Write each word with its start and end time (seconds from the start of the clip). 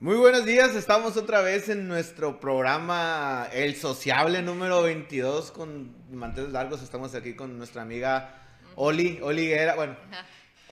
Muy 0.00 0.14
buenos 0.14 0.46
días, 0.46 0.76
estamos 0.76 1.16
otra 1.16 1.40
vez 1.40 1.68
en 1.68 1.88
nuestro 1.88 2.38
programa 2.38 3.48
El 3.52 3.74
Sociable 3.74 4.42
número 4.42 4.82
22 4.82 5.50
con 5.50 5.92
manteles 6.12 6.52
largos. 6.52 6.84
Estamos 6.84 7.16
aquí 7.16 7.34
con 7.34 7.58
nuestra 7.58 7.82
amiga 7.82 8.32
Oli, 8.76 9.18
Oli 9.20 9.42
Higuera, 9.42 9.74
bueno, 9.74 9.96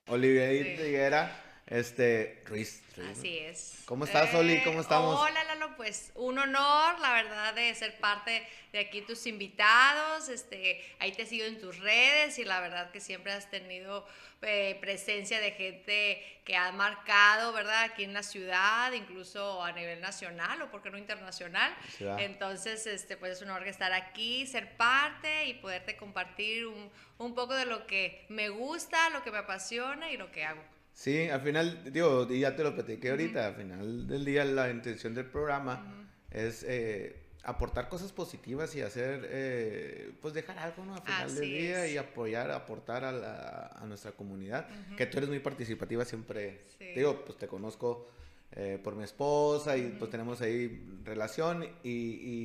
Olivier 0.07 0.79
Higuera, 0.79 1.46
este, 1.67 2.41
Ruiz. 2.45 2.81
Así 3.11 3.37
es. 3.37 3.83
¿Cómo 3.85 4.05
estás, 4.05 4.33
Oli? 4.33 4.53
Eh, 4.53 4.61
¿Cómo 4.63 4.81
estamos? 4.81 5.19
Hola, 5.19 5.43
Lalo, 5.43 5.75
pues 5.77 6.11
un 6.15 6.39
honor, 6.39 6.99
la 6.99 7.13
verdad, 7.13 7.53
de 7.53 7.75
ser 7.75 7.97
parte 7.99 8.47
de 8.71 8.79
aquí 8.79 9.01
tus 9.01 9.27
invitados. 9.27 10.29
Este, 10.29 10.83
ahí 10.99 11.11
te 11.11 11.25
sigo 11.25 11.45
en 11.45 11.59
tus 11.59 11.77
redes 11.79 12.39
y 12.39 12.45
la 12.45 12.59
verdad 12.59 12.89
que 12.91 12.99
siempre 12.99 13.33
has 13.33 13.49
tenido 13.51 14.07
eh, 14.41 14.77
presencia 14.81 15.39
de 15.39 15.51
gente 15.51 16.41
que 16.43 16.55
ha 16.55 16.71
marcado, 16.71 17.53
¿verdad? 17.53 17.83
Aquí 17.83 18.03
en 18.03 18.13
la 18.13 18.23
ciudad, 18.23 18.91
incluso 18.93 19.63
a 19.63 19.71
nivel 19.73 20.01
nacional 20.01 20.61
o, 20.61 20.71
por 20.71 20.81
qué 20.81 20.89
no, 20.89 20.97
internacional. 20.97 21.75
Ciudad. 21.97 22.19
Entonces, 22.19 22.87
este, 22.87 23.17
pues 23.17 23.33
es 23.33 23.41
un 23.41 23.49
honor 23.49 23.67
estar 23.67 23.93
aquí, 23.93 24.47
ser 24.47 24.75
parte 24.77 25.45
y 25.45 25.53
poderte 25.55 25.97
compartir 25.97 26.65
un, 26.65 26.89
un 27.17 27.35
poco 27.35 27.53
de 27.53 27.65
lo 27.65 27.85
que 27.85 28.25
me 28.29 28.49
gusta, 28.49 29.09
lo 29.09 29.21
que 29.21 29.31
me 29.31 29.39
apasiona 29.39 30.09
y 30.11 30.17
lo 30.17 30.31
que 30.31 30.45
hago. 30.45 30.76
Sí, 30.97 31.29
al 31.29 31.41
final, 31.41 31.93
digo, 31.93 32.25
y 32.27 32.39
ya 32.39 32.55
te 32.55 32.63
lo 32.63 32.73
platiqué 32.73 33.11
ahorita, 33.11 33.45
al 33.45 33.55
final 33.55 34.07
del 34.07 34.25
día 34.25 34.43
la 34.45 34.71
intención 34.71 35.13
del 35.13 35.27
programa 35.27 36.07
es 36.31 36.63
eh, 36.67 37.15
aportar 37.43 37.87
cosas 37.87 38.11
positivas 38.11 38.73
y 38.75 38.81
hacer, 38.81 39.27
eh, 39.29 40.11
pues 40.19 40.33
dejar 40.33 40.57
algo, 40.57 40.83
¿no? 40.85 40.95
Al 40.95 41.03
final 41.03 41.35
del 41.35 41.49
día 41.49 41.85
es. 41.85 41.91
y 41.93 41.97
apoyar, 41.97 42.49
aportar 42.49 43.05
a, 43.05 43.11
la- 43.11 43.67
a 43.79 43.85
nuestra 43.85 44.11
comunidad, 44.13 44.67
que 44.97 45.05
tú 45.05 45.19
eres 45.19 45.29
muy 45.29 45.37
participativa 45.39 46.03
siempre, 46.03 46.61
Sí. 46.79 46.85
digo, 46.95 47.23
pues 47.23 47.37
te 47.37 47.47
conozco 47.47 48.09
eh, 48.53 48.79
por 48.83 48.95
mi 48.95 49.03
esposa 49.03 49.77
y 49.77 49.95
pues 49.99 50.09
tenemos 50.09 50.41
ahí 50.41 50.83
relación 51.03 51.63
y, 51.83 51.89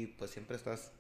y, 0.03 0.06
pues 0.19 0.31
siempre 0.31 0.56
estás 0.56 0.92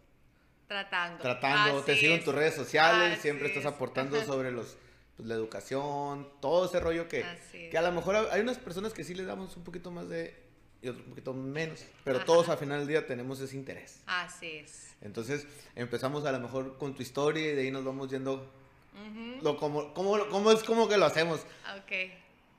Tratando. 0.68 1.20
tratando, 1.22 1.82
te 1.82 1.96
sigo 1.96 2.14
en 2.14 2.24
tus 2.24 2.34
redes 2.34 2.54
sociales, 2.54 3.12
Así 3.12 3.20
siempre 3.22 3.48
estás 3.48 3.64
es. 3.66 3.70
aportando 3.70 4.24
sobre 4.24 4.50
los 4.52 4.78
pues, 5.16 5.28
la 5.28 5.34
educación, 5.34 6.28
todo 6.40 6.66
ese 6.66 6.80
rollo 6.80 7.08
que, 7.08 7.24
que 7.70 7.76
a 7.78 7.82
lo 7.82 7.92
mejor 7.92 8.16
hay 8.30 8.40
unas 8.40 8.58
personas 8.58 8.92
que 8.92 9.04
sí 9.04 9.14
les 9.14 9.26
damos 9.26 9.56
un 9.56 9.64
poquito 9.64 9.90
más 9.90 10.08
de 10.08 10.42
y 10.82 10.88
otros 10.88 11.04
un 11.04 11.10
poquito 11.10 11.32
menos, 11.32 11.84
pero 12.02 12.16
Ajá. 12.18 12.26
todos 12.26 12.48
al 12.48 12.58
final 12.58 12.80
del 12.80 12.88
día 12.88 13.06
tenemos 13.06 13.38
ese 13.40 13.54
interés. 13.54 14.00
Así 14.06 14.50
es. 14.58 14.94
Entonces 15.00 15.46
empezamos 15.76 16.24
a 16.24 16.32
lo 16.32 16.40
mejor 16.40 16.76
con 16.76 16.94
tu 16.94 17.02
historia 17.02 17.52
y 17.52 17.54
de 17.54 17.62
ahí 17.62 17.70
nos 17.70 17.84
vamos 17.84 18.10
yendo 18.10 18.50
Ujú. 18.94 19.42
lo 19.42 19.56
como, 19.56 19.94
como, 19.94 20.28
cómo 20.28 20.50
es 20.50 20.64
como 20.64 20.88
que 20.88 20.98
lo 20.98 21.06
hacemos. 21.06 21.40
Ok. 21.78 22.10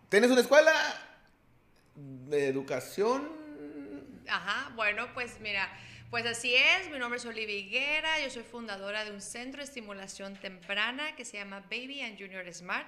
¿Tienes 0.08 0.32
una 0.32 0.40
escuela 0.40 0.72
de 1.96 2.48
educación? 2.48 3.30
Ajá, 4.30 4.72
bueno, 4.76 5.08
pues 5.14 5.40
mira, 5.42 5.70
pues 6.14 6.28
así 6.28 6.54
es, 6.54 6.92
mi 6.92 7.00
nombre 7.00 7.18
es 7.18 7.26
Olivia 7.26 7.56
Higuera, 7.56 8.20
yo 8.20 8.30
soy 8.30 8.44
fundadora 8.44 9.04
de 9.04 9.10
un 9.10 9.20
centro 9.20 9.62
de 9.62 9.64
estimulación 9.64 10.36
temprana 10.36 11.16
que 11.16 11.26
se 11.26 11.38
llama 11.38 11.62
Baby 11.62 12.02
and 12.02 12.20
Junior 12.20 12.46
Smart, 12.54 12.86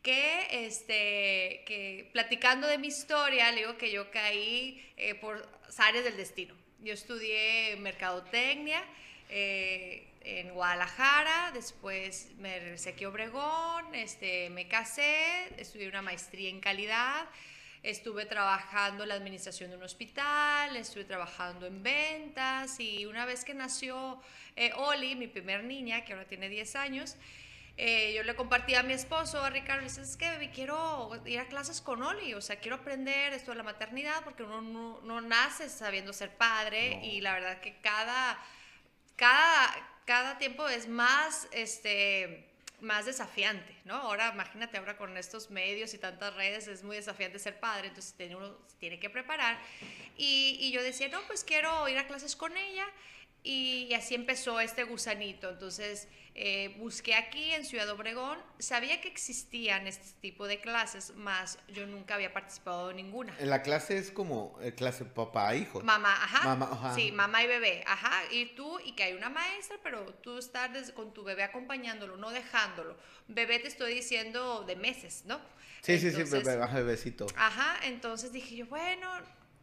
que, 0.00 0.46
este, 0.64 1.64
que 1.66 2.08
platicando 2.14 2.66
de 2.66 2.78
mi 2.78 2.86
historia, 2.86 3.52
le 3.52 3.58
digo 3.58 3.76
que 3.76 3.92
yo 3.92 4.10
caí 4.10 4.82
eh, 4.96 5.14
por 5.16 5.46
áreas 5.76 6.04
del 6.04 6.16
destino. 6.16 6.54
Yo 6.80 6.94
estudié 6.94 7.76
mercadotecnia 7.76 8.82
eh, 9.28 10.08
en 10.22 10.54
Guadalajara, 10.54 11.50
después 11.52 12.30
me 12.38 12.58
regresé 12.58 12.88
aquí 12.88 13.04
a 13.04 13.10
Obregón, 13.10 13.94
este, 13.94 14.48
me 14.48 14.66
casé, 14.66 15.52
estudié 15.58 15.90
una 15.90 16.00
maestría 16.00 16.48
en 16.48 16.60
calidad, 16.60 17.26
Estuve 17.86 18.26
trabajando 18.26 19.04
en 19.04 19.10
la 19.10 19.14
administración 19.14 19.70
de 19.70 19.76
un 19.76 19.84
hospital, 19.84 20.74
estuve 20.74 21.04
trabajando 21.04 21.66
en 21.66 21.84
ventas 21.84 22.80
y 22.80 23.06
una 23.06 23.24
vez 23.24 23.44
que 23.44 23.54
nació 23.54 24.20
eh, 24.56 24.72
Oli, 24.74 25.14
mi 25.14 25.28
primer 25.28 25.62
niña, 25.62 26.04
que 26.04 26.12
ahora 26.12 26.26
tiene 26.26 26.48
10 26.48 26.74
años, 26.74 27.14
eh, 27.76 28.12
yo 28.16 28.24
le 28.24 28.34
compartí 28.34 28.74
a 28.74 28.82
mi 28.82 28.92
esposo, 28.92 29.40
a 29.40 29.50
Ricardo, 29.50 29.82
le 29.82 29.88
dije, 29.88 30.00
es 30.00 30.16
que 30.16 30.26
baby, 30.26 30.48
quiero 30.48 31.12
ir 31.26 31.38
a 31.38 31.46
clases 31.46 31.80
con 31.80 32.02
Oli, 32.02 32.34
o 32.34 32.40
sea, 32.40 32.56
quiero 32.56 32.78
aprender 32.78 33.32
esto 33.32 33.52
de 33.52 33.58
la 33.58 33.62
maternidad 33.62 34.24
porque 34.24 34.42
uno 34.42 34.62
no, 34.62 35.00
no 35.02 35.20
nace 35.20 35.68
sabiendo 35.68 36.12
ser 36.12 36.36
padre 36.36 36.96
No. 36.96 37.04
y 37.04 37.20
la 37.20 37.34
verdad 37.34 37.60
que 37.60 37.76
cada, 37.82 38.36
cada, 39.14 40.00
cada 40.06 40.38
tiempo 40.38 40.66
es 40.68 40.88
más, 40.88 41.46
este, 41.52 42.45
más 42.80 43.06
desafiante, 43.06 43.74
¿no? 43.84 43.94
Ahora, 43.94 44.30
imagínate, 44.32 44.76
ahora 44.76 44.96
con 44.96 45.16
estos 45.16 45.50
medios 45.50 45.94
y 45.94 45.98
tantas 45.98 46.34
redes 46.34 46.68
es 46.68 46.82
muy 46.82 46.96
desafiante 46.96 47.38
ser 47.38 47.58
padre, 47.58 47.88
entonces 47.88 48.34
uno 48.34 48.56
se 48.66 48.76
tiene 48.76 48.98
que 48.98 49.10
preparar. 49.10 49.58
Y, 50.16 50.70
yo 50.72 50.82
decía, 50.82 51.08
no, 51.08 51.20
pues 51.26 51.44
quiero 51.44 51.88
ir 51.88 51.98
a 51.98 52.06
clases 52.06 52.36
con 52.36 52.56
ella. 52.56 52.86
Y 53.42 53.92
así 53.94 54.14
empezó 54.14 54.58
este 54.58 54.82
gusanito. 54.82 55.50
Entonces 55.50 56.08
eh, 56.38 56.74
busqué 56.78 57.14
aquí 57.14 57.52
en 57.54 57.64
Ciudad 57.64 57.88
Obregón. 57.88 58.38
Sabía 58.58 59.00
que 59.00 59.08
existían 59.08 59.86
este 59.86 60.06
tipo 60.20 60.46
de 60.46 60.60
clases, 60.60 61.14
más 61.16 61.58
yo 61.68 61.86
nunca 61.86 62.14
había 62.14 62.32
participado 62.34 62.90
en 62.90 62.96
ninguna. 62.96 63.34
En 63.38 63.48
la 63.48 63.62
clase 63.62 63.96
es 63.96 64.10
como 64.10 64.58
eh, 64.60 64.74
clase 64.74 65.06
papá-hijo. 65.06 65.80
Mamá, 65.82 66.12
ajá. 66.12 66.44
Mamá, 66.44 66.68
ajá. 66.70 66.94
Sí, 66.94 67.10
mamá 67.10 67.42
y 67.42 67.46
bebé, 67.46 67.82
ajá. 67.86 68.12
Y 68.30 68.54
tú, 68.54 68.78
y 68.84 68.92
que 68.92 69.04
hay 69.04 69.14
una 69.14 69.30
maestra, 69.30 69.78
pero 69.82 70.04
tú 70.22 70.36
estás 70.38 70.70
des- 70.72 70.92
con 70.92 71.14
tu 71.14 71.24
bebé 71.24 71.42
acompañándolo, 71.42 72.16
no 72.18 72.30
dejándolo. 72.30 72.96
Bebé 73.28 73.58
te 73.58 73.68
estoy 73.68 73.94
diciendo 73.94 74.62
de 74.64 74.76
meses, 74.76 75.22
¿no? 75.24 75.40
Sí, 75.80 75.98
sí, 75.98 76.10
sí, 76.10 76.22
bebé, 76.24 76.56
bebecito. 76.74 77.26
Ajá, 77.36 77.78
entonces 77.84 78.32
dije 78.32 78.56
yo, 78.56 78.66
bueno. 78.66 79.08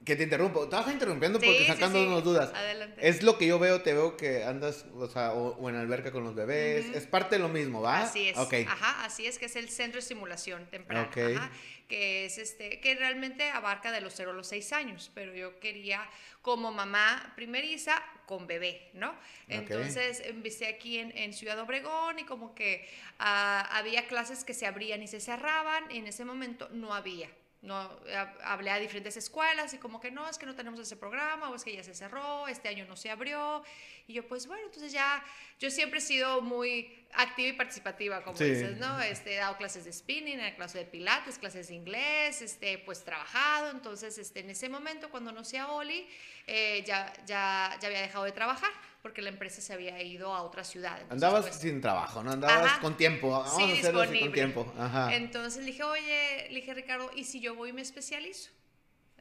Que 0.05 0.15
te 0.15 0.23
interrumpo, 0.23 0.67
te 0.67 0.75
vas 0.75 0.87
interrumpiendo 0.91 1.39
Sí, 1.39 1.45
porque 1.45 1.65
sacándonos 1.67 2.19
sí. 2.19 2.25
dudas. 2.25 2.51
Adelante. 2.53 3.07
Es 3.07 3.23
lo 3.23 3.37
que 3.37 3.47
yo 3.47 3.59
veo, 3.59 3.81
te 3.81 3.93
veo 3.93 4.17
que 4.17 4.43
andas, 4.43 4.85
o 4.95 5.07
sea, 5.07 5.33
o, 5.33 5.55
o 5.55 5.69
en 5.69 5.75
alberca 5.75 6.11
con 6.11 6.23
los 6.23 6.35
bebés. 6.35 6.85
Es 6.93 7.07
parte 7.07 7.35
de 7.35 7.41
lo 7.41 7.49
mismo, 7.49 7.81
¿va? 7.81 8.01
Así 8.01 8.29
es. 8.29 8.37
Ajá, 8.37 9.05
así 9.05 9.25
es 9.25 9.39
que 9.39 9.45
es 9.45 9.55
el 9.55 9.69
centro 9.69 9.97
de 9.97 9.99
estimulación 9.99 10.65
temprana. 10.67 11.07
Ok. 11.07 11.17
ajá, 11.37 11.51
que 11.87 12.25
es 12.25 12.37
este, 12.37 12.79
que 12.79 12.95
realmente 12.95 13.49
abarca 13.49 13.91
de 13.91 14.01
los 14.01 14.13
0 14.15 14.31
a 14.31 14.33
los 14.33 14.47
6 14.47 14.73
años, 14.73 15.11
pero 15.13 15.33
yo 15.33 15.59
quería 15.59 16.09
como 16.41 16.71
mamá 16.71 17.33
primeriza 17.35 18.01
con 18.25 18.47
bebé, 18.47 18.89
¿no? 18.93 19.13
Entonces 19.47 20.21
empecé 20.25 20.67
aquí 20.67 20.97
en, 20.99 21.15
en 21.17 21.33
Ciudad 21.33 21.59
Obregón 21.59 22.19
y 22.19 22.23
como 22.23 22.55
que 22.55 22.87
ah, 23.19 23.67
había 23.71 24.07
clases 24.07 24.43
que 24.43 24.53
se 24.53 24.65
abrían 24.65 25.03
y 25.03 25.07
se 25.07 25.19
cerraban, 25.19 25.91
y 25.91 25.97
en 25.97 26.07
ese 26.07 26.25
momento 26.25 26.67
no 26.71 26.93
había. 26.93 27.29
No, 27.63 27.75
ha- 27.75 28.35
hablé 28.43 28.69
a 28.69 28.77
diferentes 28.77 29.17
escuelas 29.17 29.73
y 29.73 29.77
como 29.79 29.99
que 29.99 30.11
no, 30.11 30.29
es 30.29 30.37
que 30.37 30.45
no 30.45 30.53
tenemos 30.53 30.79
ese 30.79 30.95
programa 30.97 31.49
o 31.49 31.55
es 31.55 31.63
que 31.63 31.73
ya 31.73 31.83
se 31.83 31.95
cerró, 31.95 32.47
este 32.47 32.67
año 32.69 32.85
no 32.85 32.95
se 32.95 33.09
abrió. 33.09 33.63
Y 34.05 34.13
yo 34.13 34.27
pues 34.27 34.45
bueno, 34.47 34.63
entonces 34.65 34.91
ya, 34.91 35.23
yo 35.59 35.71
siempre 35.71 35.99
he 35.99 36.01
sido 36.01 36.41
muy 36.41 37.02
activa 37.15 37.49
y 37.49 37.53
participativa, 37.53 38.23
como 38.23 38.37
Sí. 38.37 38.45
dices, 38.45 38.77
¿no? 38.77 38.99
Este, 39.01 39.33
he 39.33 39.37
dado 39.37 39.57
clases 39.57 39.85
de 39.85 39.93
spinning, 39.93 40.39
he 40.39 40.55
clases 40.55 40.81
de 40.81 40.85
pilates, 40.85 41.37
clases 41.37 41.67
de 41.67 41.75
inglés, 41.75 42.41
este, 42.41 42.77
pues 42.79 43.03
trabajado. 43.03 43.71
Entonces, 43.71 44.17
este, 44.17 44.39
en 44.41 44.49
ese 44.49 44.69
momento, 44.69 45.09
cuando 45.09 45.31
no 45.31 45.41
a 45.59 45.71
Oli, 45.71 46.07
eh, 46.47 46.83
ya, 46.85 47.13
ya, 47.25 47.77
ya 47.79 47.87
había 47.87 48.01
dejado 48.01 48.25
de 48.25 48.31
trabajar 48.31 48.71
porque 49.01 49.21
la 49.21 49.29
empresa 49.29 49.61
se 49.61 49.73
había 49.73 50.01
ido 50.01 50.33
a 50.33 50.41
otra 50.43 50.63
ciudad. 50.63 50.93
Entonces, 51.01 51.11
Andabas 51.11 51.47
pues, 51.47 51.55
sin 51.61 51.81
trabajo, 51.81 52.23
¿no? 52.23 52.31
Andabas 52.31 52.65
Ajá. 52.73 52.79
con 52.81 52.95
tiempo. 52.95 53.29
Vamos 53.31 53.53
Sí, 53.55 53.63
a 53.63 53.73
hacerlo 53.73 54.01
así 54.01 54.19
con 54.19 54.31
tiempo. 54.31 54.73
Ajá. 54.77 55.13
Entonces 55.13 55.59
le 55.59 55.71
dije, 55.71 55.83
oye, 55.83 56.47
le 56.49 56.55
dije, 56.55 56.73
Ricardo, 56.73 57.11
¿y 57.15 57.25
si 57.25 57.41
yo 57.41 57.53
voy 57.55 57.69
y 57.69 57.73
me 57.73 57.81
especializo? 57.81 58.49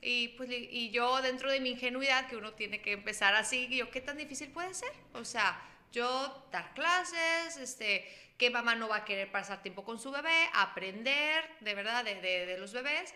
Y, 0.01 0.29
pues, 0.29 0.51
y 0.51 0.91
yo 0.91 1.21
dentro 1.23 1.51
de 1.51 1.61
mi 1.61 1.71
ingenuidad, 1.71 2.29
que 2.29 2.37
uno 2.37 2.53
tiene 2.55 2.81
que 2.81 2.93
empezar 2.93 3.35
así, 3.35 3.69
yo, 3.69 3.91
¿qué 3.91 4.01
tan 4.01 4.17
difícil 4.17 4.51
puede 4.51 4.73
ser? 4.75 4.93
O 5.15 5.25
sea, 5.25 5.61
yo 5.93 6.49
dar 6.51 6.75
clases, 6.75 7.57
este, 7.59 8.09
que 8.39 8.51
mamá 8.51 8.75
no 8.75 8.89
va 8.89 8.97
a 8.97 9.05
querer 9.05 9.31
pasar 9.31 9.63
tiempo 9.63 9.85
con 9.85 9.99
su 10.01 10.11
bebé, 10.11 10.49
aprender, 10.55 11.45
de 11.61 11.75
verdad, 11.75 12.05
de, 12.05 12.17
de- 12.21 12.47
de 12.47 12.59
los 12.59 12.73
bebés. 12.73 13.15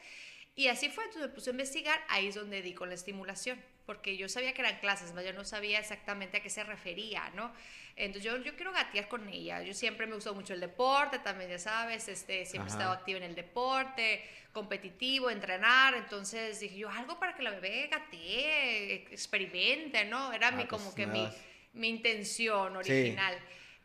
Y 0.54 0.68
así 0.68 0.88
fue, 0.88 1.04
entonces 1.04 1.28
me 1.28 1.34
puse 1.34 1.50
a 1.50 1.52
investigar, 1.52 2.00
ahí 2.08 2.28
es 2.28 2.34
donde 2.34 2.62
di 2.62 2.72
con 2.72 2.88
la 2.88 2.94
estimulación, 2.94 3.62
porque 3.84 4.16
yo 4.16 4.28
sabía 4.28 4.54
que 4.54 4.62
eran 4.62 4.78
clases, 4.78 5.12
pero 5.14 5.26
yo 5.26 5.32
no 5.34 5.44
sabía 5.44 5.78
exactamente 5.78 6.38
a 6.38 6.40
qué 6.42 6.48
se 6.48 6.64
refería, 6.64 7.28
¿no? 7.34 7.52
Entonces 7.94 8.24
yo, 8.24 8.36
yo 8.38 8.56
quiero 8.56 8.72
gatear 8.72 9.06
con 9.08 9.28
ella, 9.28 9.62
yo 9.62 9.74
siempre 9.74 10.06
me 10.06 10.14
gustó 10.14 10.34
mucho 10.34 10.54
el 10.54 10.60
deporte, 10.60 11.18
también 11.18 11.50
ya 11.50 11.58
sabes, 11.58 12.08
este, 12.08 12.46
siempre 12.46 12.70
he 12.70 12.72
estado 12.72 12.92
activa 12.92 13.18
en 13.18 13.24
el 13.24 13.34
deporte, 13.34 14.22
competitivo, 14.52 15.28
entrenar, 15.30 15.94
entonces 15.94 16.58
dije 16.60 16.76
yo, 16.78 16.88
algo 16.90 17.18
para 17.18 17.34
que 17.34 17.42
la 17.42 17.50
bebé 17.50 17.88
gatee, 17.90 19.06
experimente, 19.10 20.04
¿no? 20.06 20.32
Era 20.32 20.50
mi, 20.52 20.62
Ah, 20.62 20.68
como 20.68 20.84
pues, 20.84 20.94
que 20.94 21.06
mi. 21.06 21.28
Mi 21.76 21.88
intención 21.88 22.72
Sí. 22.84 22.90
original. 22.92 23.38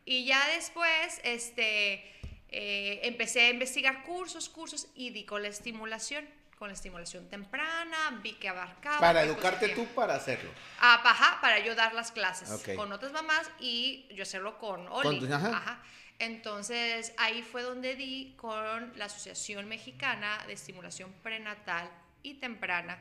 Y 0.05 0.25
ya 0.25 0.47
después, 0.49 1.21
este, 1.23 2.03
eh, 2.49 2.99
empecé 3.03 3.41
a 3.41 3.49
investigar 3.49 4.03
cursos, 4.03 4.49
cursos 4.49 4.87
y 4.95 5.11
di 5.11 5.25
con 5.25 5.41
la 5.43 5.47
estimulación, 5.49 6.27
con 6.57 6.67
la 6.69 6.73
estimulación 6.73 7.29
temprana, 7.29 8.19
vi 8.23 8.33
que 8.33 8.49
abarcaba. 8.49 8.99
Para 8.99 9.23
educarte 9.23 9.69
tú 9.69 9.85
para 9.95 10.15
hacerlo. 10.15 10.51
Ah, 10.79 11.01
ajá, 11.03 11.39
para 11.41 11.59
yo 11.59 11.75
dar 11.75 11.93
las 11.93 12.11
clases 12.11 12.49
Ok. 12.51 12.75
con 12.75 12.91
otras 12.91 13.11
mamás 13.11 13.49
y 13.59 14.07
yo 14.13 14.23
hacerlo 14.23 14.57
con 14.57 14.87
Oli. 14.89 15.19
Con 15.19 15.33
ajá. 15.33 15.47
Ajá. 15.57 15.83
Entonces 16.19 17.13
ahí 17.17 17.41
fue 17.41 17.63
donde 17.63 17.95
di 17.95 18.35
con 18.37 18.93
la 18.95 19.05
Asociación 19.05 19.67
Mexicana 19.67 20.43
de 20.45 20.53
Estimulación 20.53 21.11
Prenatal 21.23 21.89
y 22.21 22.35
Temprana, 22.35 22.99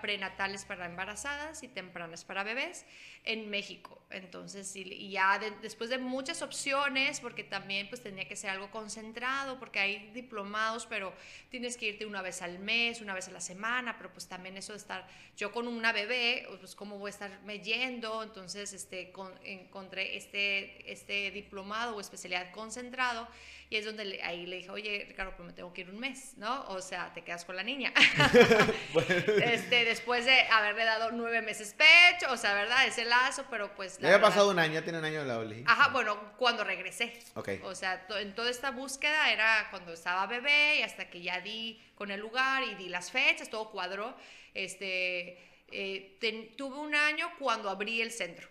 prenatales 0.00 0.64
para 0.64 0.86
embarazadas 0.86 1.62
y 1.62 1.68
tempranas 1.68 2.24
para 2.24 2.42
bebés 2.42 2.86
en 3.24 3.50
México. 3.50 4.00
Entonces, 4.10 4.76
y, 4.76 5.10
ya 5.10 5.40
después 5.60 5.90
de 5.90 5.98
muchas 5.98 6.42
opciones, 6.42 7.20
porque 7.20 7.42
también 7.42 7.88
pues 7.88 8.00
tenía 8.00 8.28
que 8.28 8.36
ser 8.36 8.50
algo 8.50 8.70
concentrado, 8.70 9.58
porque 9.58 9.80
hay 9.80 10.10
diplomados, 10.12 10.86
pero 10.86 11.12
tienes 11.50 11.76
que 11.76 11.86
irte 11.86 12.06
una 12.06 12.22
vez 12.22 12.40
al 12.42 12.58
mes, 12.60 13.00
una 13.00 13.12
vez 13.12 13.26
a 13.28 13.32
la 13.32 13.40
semana, 13.40 13.96
pero 13.96 14.12
pues 14.12 14.28
también 14.28 14.56
eso 14.56 14.72
de 14.72 14.78
estar, 14.78 15.06
yo 15.36 15.50
con 15.50 15.66
una 15.66 15.92
bebé, 15.92 16.46
pues 16.60 16.76
cómo 16.76 16.98
voy 16.98 17.08
a 17.08 17.10
estarme 17.10 17.58
yendo, 17.60 18.22
entonces 18.22 18.72
este, 18.72 19.12
encontré 19.42 20.16
este, 20.16 20.92
este 20.92 21.32
diplomado 21.32 21.96
o 21.96 22.00
especialidad 22.00 22.52
concentrado 22.52 23.26
y 23.70 23.76
es 23.76 23.86
donde 23.86 24.20
ahí 24.22 24.46
le 24.46 24.56
dije, 24.56 24.70
oye, 24.70 25.04
Ricardo, 25.08 25.32
pues 25.36 25.46
me 25.46 25.52
tengo 25.52 25.72
que 25.72 25.80
ir 25.80 25.90
un 25.90 25.98
mes, 25.98 26.34
¿no? 26.36 26.64
O 26.68 26.80
sea, 26.80 27.12
te 27.14 27.22
quedas 27.22 27.44
con 27.44 27.56
la 27.56 27.62
niña. 27.62 27.92
este, 29.42 29.84
después 29.84 30.24
de 30.26 30.42
haberle 30.42 30.84
dado 30.84 31.10
nueve 31.12 31.40
meses 31.42 31.74
pecho, 31.74 32.30
o 32.30 32.36
sea, 32.36 32.54
¿verdad? 32.54 32.86
Ese 32.86 33.04
lazo, 33.14 33.44
pero 33.50 33.74
pues... 33.74 33.98
Ya 33.98 34.08
había 34.08 34.20
pasado 34.20 34.50
un 34.50 34.58
año, 34.58 34.74
ya 34.74 34.82
tiene 34.82 34.98
un 34.98 35.04
año 35.04 35.20
de 35.20 35.26
la 35.26 35.38
Oli. 35.38 35.64
Ajá, 35.66 35.88
bueno, 35.90 36.32
cuando 36.36 36.64
regresé. 36.64 37.18
Ok. 37.34 37.50
O 37.62 37.74
sea, 37.74 38.06
en 38.20 38.34
toda 38.34 38.50
esta 38.50 38.70
búsqueda 38.70 39.30
era 39.32 39.68
cuando 39.70 39.92
estaba 39.92 40.26
bebé 40.26 40.78
y 40.78 40.82
hasta 40.82 41.08
que 41.08 41.22
ya 41.22 41.40
di 41.40 41.80
con 41.94 42.10
el 42.10 42.20
lugar 42.20 42.62
y 42.62 42.74
di 42.74 42.88
las 42.88 43.10
fechas, 43.10 43.48
todo 43.48 43.70
cuadró. 43.70 44.16
Este, 44.52 45.38
eh, 45.70 46.18
tuve 46.56 46.78
un 46.78 46.94
año 46.94 47.30
cuando 47.38 47.70
abrí 47.70 48.00
el 48.00 48.12
centro. 48.12 48.48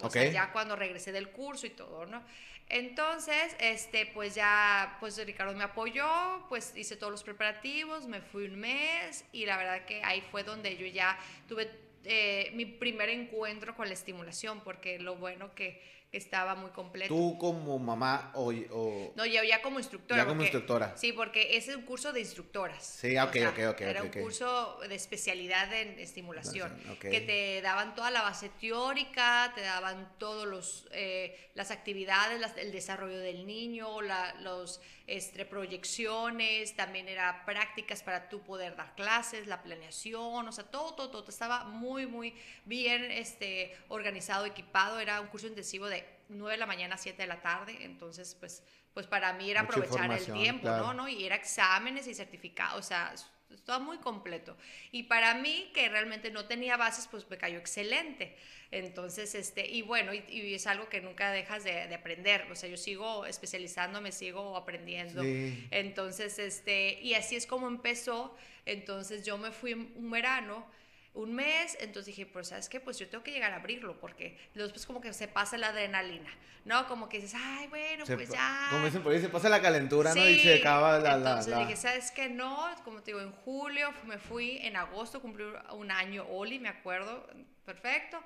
O 0.00 0.10
sea, 0.10 0.24
ya 0.30 0.52
cuando 0.52 0.74
regresé 0.74 1.12
del 1.12 1.30
curso 1.30 1.66
y 1.66 1.70
todo, 1.70 2.06
¿no? 2.06 2.22
Entonces, 2.68 3.54
este, 3.58 4.06
pues 4.06 4.34
ya, 4.34 4.96
pues 4.98 5.22
Ricardo 5.24 5.54
me 5.54 5.64
apoyó, 5.64 6.06
pues 6.48 6.72
hice 6.74 6.96
todos 6.96 7.12
los 7.12 7.22
preparativos, 7.22 8.06
me 8.06 8.20
fui 8.20 8.46
un 8.46 8.56
mes 8.56 9.24
y 9.30 9.44
la 9.44 9.58
verdad 9.58 9.84
que 9.84 10.02
ahí 10.02 10.22
fue 10.30 10.42
donde 10.42 10.76
yo 10.76 10.86
ya 10.86 11.18
tuve 11.48 11.70
eh, 12.04 12.50
mi 12.54 12.66
primer 12.66 13.08
encuentro 13.08 13.76
con 13.76 13.88
la 13.88 13.94
estimulación, 13.94 14.60
porque 14.60 14.98
lo 14.98 15.16
bueno 15.16 15.54
que 15.54 15.80
estaba 16.12 16.54
muy 16.54 16.70
completo. 16.70 17.08
¿Tú 17.08 17.38
como 17.38 17.78
mamá 17.78 18.32
o...? 18.34 18.52
no, 18.52 19.24
yo 19.24 19.42
ya 19.42 19.62
como 19.62 19.78
instructora. 19.78 20.22
Ya 20.22 20.28
como 20.28 20.42
instructora. 20.42 20.94
Sí, 20.96 21.12
porque 21.12 21.56
es 21.56 21.68
un 21.68 21.82
curso 21.82 22.12
de 22.12 22.20
instructoras. 22.20 22.84
Sí, 22.84 23.16
ok, 23.16 23.36
ok, 23.48 23.58
ok. 23.70 23.80
Era 23.80 24.02
un 24.02 24.10
curso 24.10 24.78
de 24.86 24.94
especialidad 24.94 25.72
en 25.72 25.98
estimulación, 25.98 26.70
que 27.00 27.20
te 27.22 27.62
daban 27.62 27.94
toda 27.94 28.10
la 28.10 28.20
base 28.20 28.50
teórica, 28.60 29.52
te 29.54 29.62
daban 29.62 30.12
todos 30.18 30.46
los 30.46 30.86
eh, 30.92 31.50
las 31.54 31.70
actividades, 31.70 32.42
el 32.58 32.72
desarrollo 32.72 33.18
del 33.18 33.46
niño, 33.46 34.02
la, 34.02 34.34
los 34.42 34.80
este, 35.06 35.44
proyecciones, 35.44 36.74
también 36.76 37.08
era 37.08 37.44
prácticas 37.44 38.02
para 38.02 38.28
tú 38.28 38.40
poder 38.42 38.76
dar 38.76 38.94
clases, 38.94 39.46
la 39.46 39.62
planeación, 39.62 40.46
o 40.46 40.52
sea, 40.52 40.64
todo, 40.64 40.94
todo, 40.94 41.10
todo. 41.10 41.28
Estaba 41.28 41.64
muy, 41.64 42.06
muy 42.06 42.34
bien 42.64 43.10
este, 43.10 43.76
organizado, 43.88 44.46
equipado. 44.46 45.00
Era 45.00 45.20
un 45.20 45.28
curso 45.28 45.46
intensivo 45.46 45.86
de 45.86 46.06
9 46.28 46.52
de 46.52 46.58
la 46.58 46.66
mañana 46.66 46.94
a 46.94 46.98
7 46.98 47.20
de 47.20 47.28
la 47.28 47.40
tarde, 47.40 47.78
entonces, 47.80 48.36
pues, 48.38 48.62
pues 48.94 49.06
para 49.06 49.32
mí 49.32 49.50
era 49.50 49.62
aprovechar 49.62 50.10
el 50.12 50.24
tiempo, 50.32 50.68
¿no? 50.68 50.94
¿no? 50.94 51.08
Y 51.08 51.24
era 51.24 51.36
exámenes 51.36 52.06
y 52.06 52.14
certificados, 52.14 52.78
o 52.78 52.88
sea, 52.88 53.14
estaba 53.54 53.78
muy 53.78 53.98
completo. 53.98 54.56
Y 54.90 55.04
para 55.04 55.34
mí, 55.34 55.70
que 55.74 55.88
realmente 55.88 56.30
no 56.30 56.46
tenía 56.46 56.76
bases, 56.76 57.08
pues 57.08 57.28
me 57.30 57.38
cayó 57.38 57.58
excelente. 57.58 58.36
Entonces, 58.70 59.34
este, 59.34 59.66
y 59.68 59.82
bueno, 59.82 60.12
y, 60.14 60.54
es 60.54 60.66
algo 60.66 60.88
que 60.88 61.00
nunca 61.00 61.30
dejas 61.30 61.64
de, 61.64 61.94
aprender. 61.94 62.46
O 62.50 62.56
sea, 62.56 62.68
yo 62.68 62.76
sigo 62.76 63.26
especializándome, 63.26 64.12
sigo 64.12 64.56
aprendiendo. 64.56 65.22
Entonces, 65.70 66.38
este, 66.38 67.00
y 67.02 67.14
así 67.14 67.36
es 67.36 67.46
como 67.46 67.68
empezó. 67.68 68.34
Entonces, 68.64 69.24
yo 69.24 69.36
me 69.38 69.50
fui 69.50 69.74
un 69.74 70.10
verano 70.10 70.66
un 71.14 71.34
mes, 71.34 71.76
entonces 71.80 72.06
dije, 72.06 72.26
pues 72.26 72.48
sabes 72.48 72.68
qué, 72.68 72.80
pues 72.80 72.98
yo 72.98 73.08
tengo 73.08 73.22
que 73.22 73.32
llegar 73.32 73.52
a 73.52 73.56
abrirlo, 73.56 73.98
porque 74.00 74.38
después 74.54 74.86
como 74.86 75.00
que 75.00 75.12
se 75.12 75.28
pasa 75.28 75.58
la 75.58 75.68
adrenalina, 75.68 76.30
¿no? 76.64 76.86
Como 76.88 77.08
que 77.08 77.20
dices, 77.20 77.38
ay, 77.38 77.68
bueno, 77.68 78.04
pues 78.06 78.30
ya. 78.30 78.68
Como 78.70 78.86
dicen 78.86 79.02
por 79.02 79.12
ahí, 79.12 79.20
se 79.20 79.28
pasa 79.28 79.48
la 79.48 79.60
calentura, 79.60 80.14
¿no? 80.14 80.28
Y 80.28 80.38
se 80.38 80.54
acaba 80.54 80.98
la... 80.98 81.16
Entonces 81.16 81.58
dije, 81.58 81.76
¿sabes 81.76 82.10
qué? 82.10 82.28
No, 82.28 82.70
como 82.84 83.02
te 83.02 83.10
digo, 83.10 83.20
en 83.20 83.32
julio 83.32 83.92
me 84.06 84.18
fui, 84.18 84.58
en 84.62 84.76
agosto 84.76 85.20
cumplí 85.20 85.44
un 85.72 85.90
año 85.90 86.26
Oli, 86.28 86.58
me 86.58 86.70
acuerdo, 86.70 87.26
perfecto. 87.64 88.18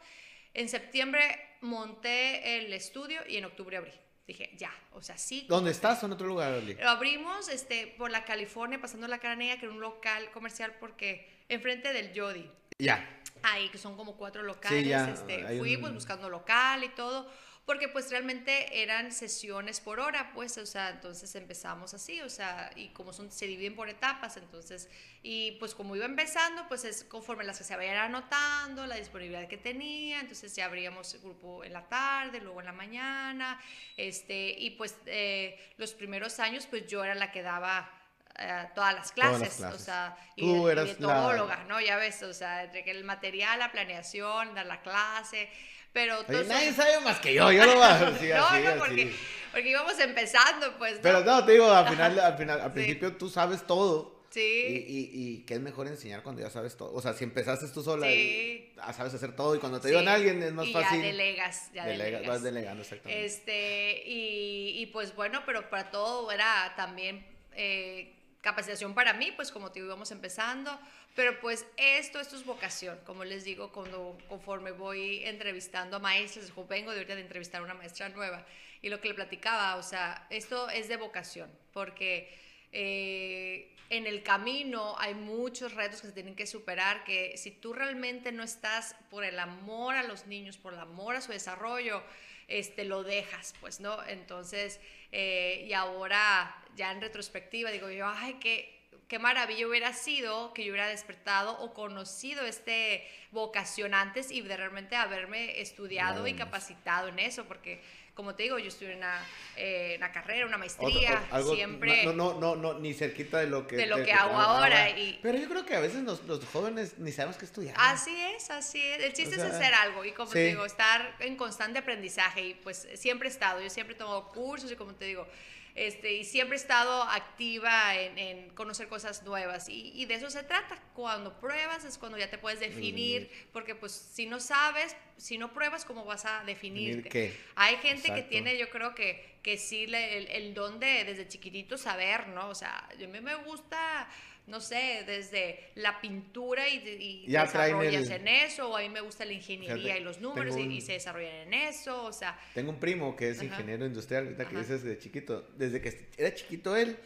En 0.54 0.68
septiembre 0.68 1.20
monté 1.60 2.58
el 2.58 2.72
estudio 2.72 3.20
y 3.28 3.36
en 3.36 3.46
octubre 3.46 3.76
abrí 3.76 3.92
dije, 4.26 4.50
ya, 4.56 4.72
o 4.92 5.02
sea, 5.02 5.16
sí. 5.16 5.46
¿Dónde 5.48 5.70
estás 5.70 6.02
o 6.02 6.06
en 6.06 6.12
otro 6.12 6.26
lugar, 6.26 6.52
Oli? 6.52 6.74
Lo 6.74 6.90
abrimos 6.90 7.48
este, 7.48 7.94
por 7.96 8.10
la 8.10 8.24
California, 8.24 8.80
pasando 8.80 9.06
la 9.06 9.18
cara 9.18 9.36
que 9.36 9.52
era 9.52 9.70
un 9.70 9.80
local 9.80 10.30
comercial, 10.32 10.74
porque 10.80 11.44
enfrente 11.48 11.92
del 11.92 12.10
Jody. 12.18 12.50
Ya. 12.78 13.22
Ahí, 13.42 13.68
que 13.68 13.78
son 13.78 13.96
como 13.96 14.16
cuatro 14.16 14.42
locales. 14.42 15.08
este, 15.08 15.58
fui 15.58 15.76
pues 15.76 15.92
buscando 15.94 16.28
local 16.28 16.84
y 16.84 16.88
todo 16.90 17.30
porque 17.66 17.88
pues 17.88 18.10
realmente 18.10 18.80
eran 18.80 19.10
sesiones 19.10 19.80
por 19.80 19.98
hora, 19.98 20.30
pues, 20.32 20.56
o 20.56 20.64
sea, 20.64 20.90
entonces 20.90 21.34
empezamos 21.34 21.94
así, 21.94 22.20
o 22.20 22.28
sea, 22.28 22.70
y 22.76 22.90
como 22.90 23.12
son, 23.12 23.32
se 23.32 23.48
dividen 23.48 23.74
por 23.74 23.88
etapas, 23.88 24.36
entonces, 24.36 24.88
y 25.24 25.50
pues 25.58 25.74
como 25.74 25.96
iba 25.96 26.06
empezando, 26.06 26.68
pues 26.68 26.84
es 26.84 27.02
conforme 27.02 27.42
las 27.42 27.58
que 27.58 27.64
se 27.64 27.74
vayan 27.74 27.96
anotando, 27.96 28.86
la 28.86 28.94
disponibilidad 28.94 29.48
que 29.48 29.56
tenía, 29.56 30.20
entonces 30.20 30.54
ya 30.54 30.66
abríamos 30.66 31.12
el 31.14 31.20
grupo 31.22 31.64
en 31.64 31.72
la 31.72 31.88
tarde, 31.88 32.40
luego 32.40 32.60
en 32.60 32.66
la 32.66 32.72
mañana, 32.72 33.60
este, 33.96 34.54
y 34.56 34.70
pues 34.70 34.96
eh, 35.06 35.58
los 35.76 35.92
primeros 35.92 36.38
años, 36.38 36.68
pues 36.70 36.86
yo 36.86 37.02
era 37.02 37.16
la 37.16 37.32
que 37.32 37.42
daba 37.42 37.90
eh, 38.38 38.68
todas, 38.74 38.94
las 38.94 39.12
clases, 39.12 39.60
o 39.60 39.78
sea, 39.78 40.16
y, 40.36 40.42
Tú 40.42 40.68
eras 40.68 41.00
¿no? 41.00 41.80
Ya 41.80 41.96
ves, 41.96 42.22
o 42.22 42.34
sea, 42.34 42.64
entre 42.64 42.84
que 42.84 42.90
el 42.90 43.04
material, 43.04 43.58
la 43.58 43.72
planeación, 43.72 44.54
dar 44.54 44.66
la 44.66 44.82
clase, 44.82 45.48
pero 45.92 46.22
nadie 46.28 46.74
sabe 46.74 47.00
más 47.00 47.18
que 47.20 47.32
yo, 47.32 47.50
yo 47.50 47.64
lo 47.64 47.76
voy 47.76 47.84
a 47.84 48.10
decir 48.10 48.34
no, 48.36 48.60
no, 48.60 48.78
porque, 48.78 49.14
porque, 49.50 49.70
íbamos 49.70 49.98
empezando, 49.98 50.76
pues. 50.76 50.98
Pero 51.00 51.24
no, 51.24 51.42
te 51.46 51.52
digo, 51.52 51.70
al 51.70 51.88
final, 51.88 52.18
al, 52.20 52.36
final, 52.36 52.60
al 52.60 52.72
principio 52.72 53.16
tú 53.16 53.30
sabes 53.30 53.66
todo. 53.66 54.14
Sí. 54.28 54.42
Y, 54.42 55.10
y, 55.14 55.38
que 55.46 55.54
es 55.54 55.60
mejor 55.60 55.86
enseñar 55.86 56.22
cuando 56.22 56.42
ya 56.42 56.50
sabes 56.50 56.76
todo. 56.76 56.92
O 56.92 57.00
sea, 57.00 57.14
si 57.14 57.24
empezaste 57.24 57.66
tú 57.68 57.82
sola, 57.82 58.10
y, 58.10 58.74
sabes 58.94 59.14
hacer 59.14 59.34
todo 59.34 59.54
y 59.54 59.58
cuando 59.58 59.80
te 59.80 59.88
digan 59.88 60.08
a 60.08 60.14
alguien 60.14 60.42
es 60.42 60.52
más 60.52 60.70
fácil. 60.70 61.00
Ya 61.00 61.06
delegas, 61.06 61.70
ya 61.72 61.86
delegas. 61.86 62.26
Vas 62.26 62.42
delegando, 62.42 62.82
exactamente. 62.82 63.24
Este, 63.24 64.02
y, 64.04 64.82
y 64.82 64.86
pues 64.86 65.14
bueno, 65.14 65.42
pero 65.46 65.70
para 65.70 65.90
todo 65.90 66.30
era 66.30 66.74
también 66.76 67.24
eh, 67.54 68.14
capacitación 68.46 68.94
para 68.94 69.12
mí, 69.12 69.32
pues 69.32 69.50
como 69.50 69.72
te 69.72 69.80
digo, 69.80 69.88
íbamos 69.88 70.12
empezando, 70.12 70.78
pero 71.16 71.40
pues 71.40 71.66
esto, 71.76 72.20
esto 72.20 72.36
es 72.36 72.44
vocación, 72.44 72.96
como 73.04 73.24
les 73.24 73.42
digo, 73.42 73.72
cuando 73.72 74.16
conforme 74.28 74.70
voy 74.70 75.24
entrevistando 75.24 75.96
a 75.96 75.98
maestros, 75.98 76.52
vengo 76.68 76.92
de 76.92 76.98
ahorita 76.98 77.16
de 77.16 77.22
entrevistar 77.22 77.60
a 77.60 77.64
una 77.64 77.74
maestra 77.74 78.08
nueva, 78.08 78.46
y 78.82 78.88
lo 78.88 79.00
que 79.00 79.08
le 79.08 79.14
platicaba, 79.14 79.74
o 79.74 79.82
sea, 79.82 80.28
esto 80.30 80.70
es 80.70 80.86
de 80.86 80.96
vocación, 80.96 81.50
porque 81.72 82.32
eh, 82.70 83.74
en 83.90 84.06
el 84.06 84.22
camino 84.22 84.94
hay 85.00 85.14
muchos 85.14 85.74
retos 85.74 86.00
que 86.00 86.06
se 86.06 86.12
tienen 86.12 86.36
que 86.36 86.46
superar, 86.46 87.02
que 87.02 87.36
si 87.36 87.50
tú 87.50 87.72
realmente 87.72 88.30
no 88.30 88.44
estás 88.44 88.94
por 89.10 89.24
el 89.24 89.40
amor 89.40 89.96
a 89.96 90.04
los 90.04 90.28
niños, 90.28 90.56
por 90.56 90.72
el 90.72 90.78
amor 90.78 91.16
a 91.16 91.20
su 91.20 91.32
desarrollo, 91.32 92.00
este, 92.48 92.84
lo 92.84 93.02
dejas, 93.02 93.54
pues, 93.60 93.80
¿no? 93.80 94.02
Entonces, 94.04 94.80
eh, 95.12 95.64
y 95.68 95.72
ahora 95.72 96.62
ya 96.76 96.92
en 96.92 97.00
retrospectiva 97.00 97.70
digo 97.70 97.90
yo, 97.90 98.06
ay, 98.06 98.34
qué, 98.34 98.76
qué 99.08 99.18
maravilla 99.18 99.66
hubiera 99.66 99.92
sido 99.92 100.52
que 100.52 100.64
yo 100.64 100.72
hubiera 100.72 100.88
despertado 100.88 101.58
o 101.60 101.74
conocido 101.74 102.44
este 102.44 103.06
vocación 103.30 103.94
antes 103.94 104.30
y 104.30 104.40
de 104.42 104.56
realmente 104.56 104.96
haberme 104.96 105.60
estudiado 105.60 106.26
y 106.26 106.34
capacitado 106.34 107.08
en 107.08 107.18
eso, 107.18 107.46
porque 107.46 107.82
como 108.16 108.34
te 108.34 108.44
digo, 108.44 108.58
yo 108.58 108.68
estuve 108.68 108.92
en 108.92 108.98
una, 108.98 109.22
eh, 109.56 109.94
una 109.98 110.10
carrera, 110.10 110.46
una 110.46 110.56
maestría, 110.56 111.22
siempre... 111.54 112.06
No, 112.06 112.14
no, 112.14 112.32
no, 112.40 112.56
no, 112.56 112.78
ni 112.78 112.94
cerquita 112.94 113.40
de 113.40 113.46
lo 113.46 113.66
que... 113.66 113.76
De 113.76 113.84
lo 113.84 114.02
que 114.02 114.10
hago 114.10 114.40
ahora. 114.40 114.88
Y, 114.88 115.20
pero 115.22 115.36
yo 115.36 115.46
creo 115.50 115.66
que 115.66 115.76
a 115.76 115.80
veces 115.80 116.02
los, 116.02 116.24
los, 116.24 116.42
jóvenes 116.46 116.98
ni 116.98 117.12
sabemos 117.12 117.36
qué 117.36 117.44
estudiar. 117.44 117.76
Así 117.78 118.18
es, 118.18 118.50
así 118.50 118.80
es. 118.80 119.02
El 119.02 119.12
chiste 119.12 119.36
es 119.36 119.42
hacer 119.42 119.74
algo 119.74 120.02
y 120.02 120.12
como 120.12 120.30
te 120.30 120.46
digo, 120.46 120.64
estar 120.64 121.14
en 121.20 121.36
constante 121.36 121.78
aprendizaje 121.78 122.40
y 122.40 122.54
pues 122.54 122.88
siempre 122.94 123.28
he 123.28 123.30
estado, 123.30 123.60
yo 123.60 123.68
siempre 123.68 123.94
he 123.94 123.98
tomado 123.98 124.28
cursos 124.28 124.72
y 124.72 124.76
como 124.76 124.94
te 124.94 125.04
digo, 125.04 125.28
este, 125.76 126.14
y 126.14 126.24
siempre 126.24 126.56
he 126.56 126.60
estado 126.60 127.02
activa 127.02 127.94
en, 127.94 128.48
conocer 128.54 128.88
cosas 128.88 129.22
nuevas 129.24 129.68
y, 129.68 130.06
de 130.06 130.14
eso 130.14 130.30
se 130.30 130.42
trata. 130.42 130.82
Cuando 130.94 131.38
pruebas 131.38 131.84
es 131.84 131.98
cuando 131.98 132.16
ya 132.16 132.30
te 132.30 132.38
puedes 132.38 132.60
definir, 132.60 133.30
porque 133.52 133.74
pues 133.74 133.92
si 133.92 134.24
no 134.24 134.40
sabes, 134.40 134.96
si 135.18 135.36
no 135.36 135.52
pruebas, 135.52 135.84
¿cómo 135.84 136.06
vas 136.06 136.24
a 136.24 136.42
definirte? 136.44 137.36
Hay 137.56 137.76
gente 137.76 138.14
que 138.14 138.22
tiene, 138.22 138.56
yo 138.56 138.70
creo 138.70 138.94
que, 138.94 139.36
que 139.42 139.58
sí, 139.58 139.84
el, 139.84 139.94
el 139.94 140.54
don 140.54 140.80
de 140.80 141.04
desde 141.04 141.28
chiquitito 141.28 141.76
saber, 141.76 142.28
¿no? 142.28 142.48
O 142.48 142.54
sea, 142.54 142.88
a 142.90 143.06
mí 143.06 143.20
me 143.20 143.34
gusta 143.34 144.08
no 144.46 144.60
sé, 144.60 145.02
desde 145.06 145.58
la 145.74 146.00
pintura 146.00 146.68
y, 146.68 147.26
y 147.26 147.30
desarrollas 147.30 148.10
en 148.10 148.28
eso, 148.28 148.70
o 148.70 148.76
a 148.76 148.80
mí 148.80 148.88
me 148.88 149.00
gusta 149.00 149.24
la 149.24 149.32
ingeniería 149.32 149.98
y 149.98 150.04
los 150.04 150.20
números 150.20 150.56
y, 150.56 150.80
se 150.80 150.92
desarrollan 150.92 151.52
en 151.52 151.54
eso, 151.54 152.04
o 152.04 152.12
sea... 152.12 152.38
Tengo 152.54 152.70
un 152.70 152.78
primo 152.78 153.16
que 153.16 153.30
es 153.30 153.42
ingeniero 153.42 153.84
industrial, 153.84 154.24
ahorita 154.24 154.48
que 154.48 154.56
dices 154.56 154.82
de 154.84 154.98
chiquito, 154.98 155.48
desde 155.56 155.80
que 155.80 156.08
era 156.16 156.32
chiquito 156.32 156.76
él, 156.76 156.96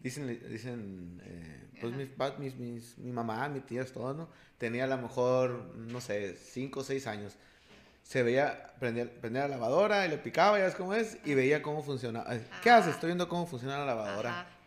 dicen, 0.00 0.48
dicen 0.48 1.20
eh, 1.24 1.68
pues 1.80 1.92
mis, 2.38 2.56
mis, 2.56 2.98
mi 2.98 3.12
mamá, 3.12 3.48
mi 3.48 3.60
tía, 3.60 3.84
todo, 3.84 4.14
¿no? 4.14 4.28
Tenía 4.56 4.84
a 4.84 4.86
lo 4.86 4.98
mejor, 4.98 5.74
no 5.76 6.00
sé, 6.00 6.36
cinco 6.36 6.80
o 6.80 6.84
seis 6.84 7.06
años. 7.06 7.36
Se 8.02 8.22
veía, 8.22 8.72
prendía, 8.80 9.10
prendía, 9.20 9.42
la 9.42 9.48
lavadora 9.48 10.06
y 10.06 10.08
le 10.08 10.16
picaba, 10.16 10.58
ya 10.58 10.64
ves 10.64 10.74
cómo 10.74 10.94
es, 10.94 11.18
y 11.26 11.34
veía 11.34 11.60
cómo 11.62 11.82
funcionaba. 11.82 12.34
¿Qué 12.62 12.70
hace? 12.70 12.90
Estoy 12.90 13.08
viendo 13.08 13.28
cómo 13.28 13.46
funciona 13.46 13.78
la 13.78 13.84
lavadora. 13.84 14.57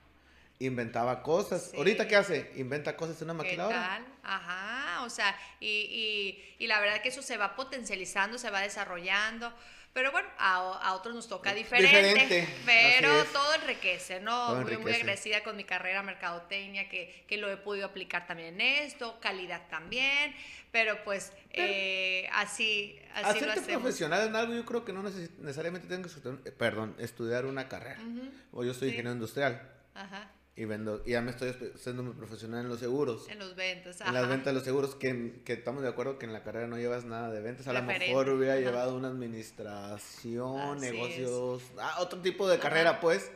Inventaba 0.65 1.24
cosas. 1.24 1.72
¿Ahorita 1.75 2.08
qué 2.08 2.15
hace? 2.15 2.51
Inventa 2.56 2.96
cosas 2.96 3.20
en 3.22 3.32
una 3.32 3.44
maquinadora. 3.44 3.75
¿Qué 3.75 4.03
tal? 4.03 4.13
Ajá, 4.24 5.03
o 5.03 5.10
sea, 5.10 5.36
y, 5.60 5.68
y, 5.68 6.63
y 6.63 6.68
la 6.68 6.80
verdad 6.80 7.01
que 7.01 7.10
eso 7.10 7.24
se 7.24 7.38
va 7.38 7.56
potencializando, 7.56 8.38
se 8.38 8.51
va 8.51 8.62
desarrollando. 8.62 9.51
Pero 9.94 10.12
bueno, 10.12 10.30
a, 10.38 10.94
otros 10.94 11.13
nos 11.13 11.27
toca 11.27 11.53
diferente. 11.53 12.48
pero 12.65 13.25
todo 13.25 13.56
enriquece, 13.56 14.22
¿no? 14.22 14.56
Muy, 14.56 14.77
muy 14.77 14.94
agradecida 14.94 15.44
con 15.44 15.58
mi 15.58 15.65
carrera 15.65 16.01
mercadotecnia, 16.01 16.88
que, 16.88 17.25
que, 17.27 17.38
lo 17.38 17.51
he 17.51 17.58
podido 17.58 17.88
aplicar 17.88 18.25
también 18.25 18.62
en 18.62 18.86
esto, 18.86 19.20
calidad 19.20 19.68
también. 19.70 20.34
Pero 20.72 21.03
pues 21.03 21.34
eh, 21.50 22.30
así, 22.32 22.98
así 23.15 23.41
lo 23.41 23.51
hacemos. 23.51 23.82
profesional 23.82 24.27
en 24.27 24.36
algo, 24.36 24.53
yo 24.53 24.63
creo 24.63 24.86
que 24.86 24.94
no 24.94 25.03
necesariamente 25.03 25.88
tengo 25.88 26.08
que 26.08 26.51
perdón, 26.51 26.96
estudiar 27.00 27.46
una 27.46 27.68
carrera. 27.68 28.00
O 28.53 28.63
yo 28.63 28.74
soy 28.74 28.89
ingeniero 28.89 29.12
industrial. 29.12 29.62
Ajá 29.94 30.32
y 30.55 30.65
vendo, 30.65 31.01
y 31.05 31.12
ya 31.12 31.22
me 31.22 31.31
estoy 31.31 31.55
siendo 31.77 32.03
muy 32.03 32.13
profesional 32.13 32.62
en 32.62 32.70
los 32.70 32.79
seguros. 32.79 33.29
En 33.29 33.39
los 33.39 33.55
ventas, 33.55 34.01
En 34.01 34.13
las 34.13 34.27
ventas 34.27 34.48
de 34.48 34.53
los 34.53 34.63
seguros, 34.63 34.96
que, 34.96 35.41
que, 35.46 35.53
estamos 35.53 35.81
de 35.81 35.89
acuerdo 35.89 36.20
que 36.20 36.25
en 36.25 36.34
la 36.34 36.43
carrera 36.43 36.67
no 36.67 36.77
llevas 36.77 37.05
nada 37.05 37.31
de 37.31 37.41
ventas. 37.41 37.67
A 37.67 37.74
lo 37.74 37.84
mejor 37.84 38.29
hubiera 38.29 38.58
llevado 38.58 38.96
una 38.96 39.08
administración, 39.08 40.79
negocios, 40.79 41.63
ah, 41.79 41.98
otro 42.00 42.22
tipo 42.22 42.50
de 42.50 42.60
carrera, 42.60 43.00
pues. 43.00 43.31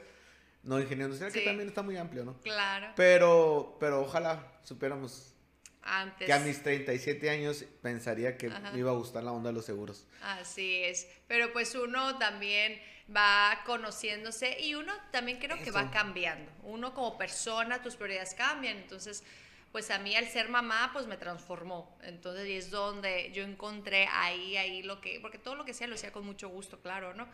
No 0.63 0.79
ingeniero 0.79 1.13
industrial, 1.13 1.31
que 1.31 1.41
también 1.41 1.69
está 1.69 1.83
muy 1.83 1.95
amplio, 1.95 2.25
¿no? 2.25 2.39
Claro. 2.41 2.87
Pero, 2.95 3.77
pero 3.79 4.01
ojalá 4.01 4.59
supiéramos 4.63 5.35
antes. 5.83 6.25
Que 6.25 6.33
a 6.33 6.39
mis 6.39 6.61
37 6.63 7.29
años 7.29 7.63
pensaría 7.83 8.35
que 8.35 8.49
me 8.49 8.79
iba 8.79 8.89
a 8.91 8.95
gustar 8.95 9.23
la 9.23 9.31
onda 9.31 9.51
de 9.51 9.53
los 9.53 9.65
seguros. 9.65 10.05
Así 10.21 10.83
es. 10.83 11.07
Pero 11.27 11.53
pues 11.53 11.75
uno 11.75 12.17
también 12.17 12.81
va 13.13 13.61
conociéndose 13.65 14.59
y 14.61 14.75
uno 14.75 14.93
también 15.11 15.39
creo 15.39 15.57
que 15.57 15.71
va 15.71 15.91
cambiando. 15.91 16.51
Uno 16.63 16.93
como 16.93 17.17
persona, 17.17 17.81
tus 17.81 17.95
prioridades 17.95 18.33
cambian. 18.33 18.77
Entonces, 18.77 19.23
pues 19.71 19.91
a 19.91 19.99
mí 19.99 20.15
al 20.15 20.27
ser 20.27 20.49
mamá, 20.49 20.89
pues 20.93 21.05
me 21.05 21.17
transformó. 21.17 21.97
Entonces, 22.03 22.47
y 22.47 22.53
es 22.53 22.71
donde 22.71 23.31
yo 23.33 23.43
encontré 23.43 24.07
ahí, 24.11 24.57
ahí 24.57 24.83
lo 24.83 25.01
que, 25.01 25.19
porque 25.19 25.37
todo 25.37 25.55
lo 25.55 25.65
que 25.65 25.73
sea 25.73 25.87
lo 25.87 25.95
hacía 25.95 26.11
con 26.11 26.25
mucho 26.25 26.49
gusto, 26.49 26.79
claro, 26.79 27.13
¿no? 27.13 27.27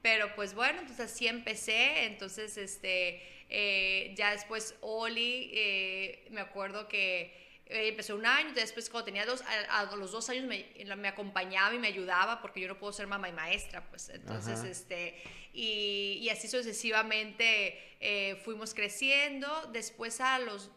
Pero 0.00 0.34
pues 0.34 0.54
bueno, 0.54 0.80
entonces 0.80 1.12
así 1.12 1.28
empecé. 1.28 2.06
Entonces, 2.06 2.56
este, 2.56 3.22
eh, 3.48 4.14
ya 4.16 4.32
después 4.32 4.74
Oli, 4.80 5.50
eh, 5.54 6.26
me 6.30 6.40
acuerdo 6.40 6.88
que 6.88 7.51
eh, 7.72 7.88
empecé 7.88 8.12
un 8.12 8.26
año, 8.26 8.52
después 8.54 8.88
cuando 8.90 9.06
tenía 9.06 9.26
dos, 9.26 9.42
a, 9.68 9.84
los 9.96 10.12
dos 10.12 10.28
años 10.28 10.44
me, 10.44 10.66
me, 10.96 11.08
acompañaba 11.08 11.74
y 11.74 11.78
me 11.78 11.88
ayudaba 11.88 12.40
porque 12.40 12.60
yo 12.60 12.68
no 12.68 12.78
puedo 12.78 12.92
ser 12.92 13.06
mamá 13.06 13.28
y 13.28 13.32
maestra, 13.32 13.88
pues. 13.88 14.08
Entonces, 14.10 14.62
este, 14.62 15.20
y, 15.52 16.18
y, 16.20 16.28
así 16.28 16.48
sucesivamente 16.48 17.96
eh, 18.00 18.40
fuimos 18.44 18.74
creciendo. 18.74 19.70
Después 19.72 20.20
a 20.20 20.38
los, 20.38 20.70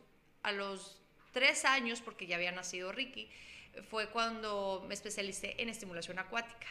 a 0.44 0.52
los 0.52 1.02
tres 1.32 1.66
años, 1.66 2.02
porque 2.02 2.28
ya 2.28 2.38
había 2.38 2.52
nacido 2.52 2.92
Ricky, 2.92 3.30
fue 3.90 4.10
cuando 4.10 4.86
me 4.88 4.94
especialicé 4.94 5.56
en 5.58 5.70
estimulación 5.70 6.18
acuática 6.20 6.68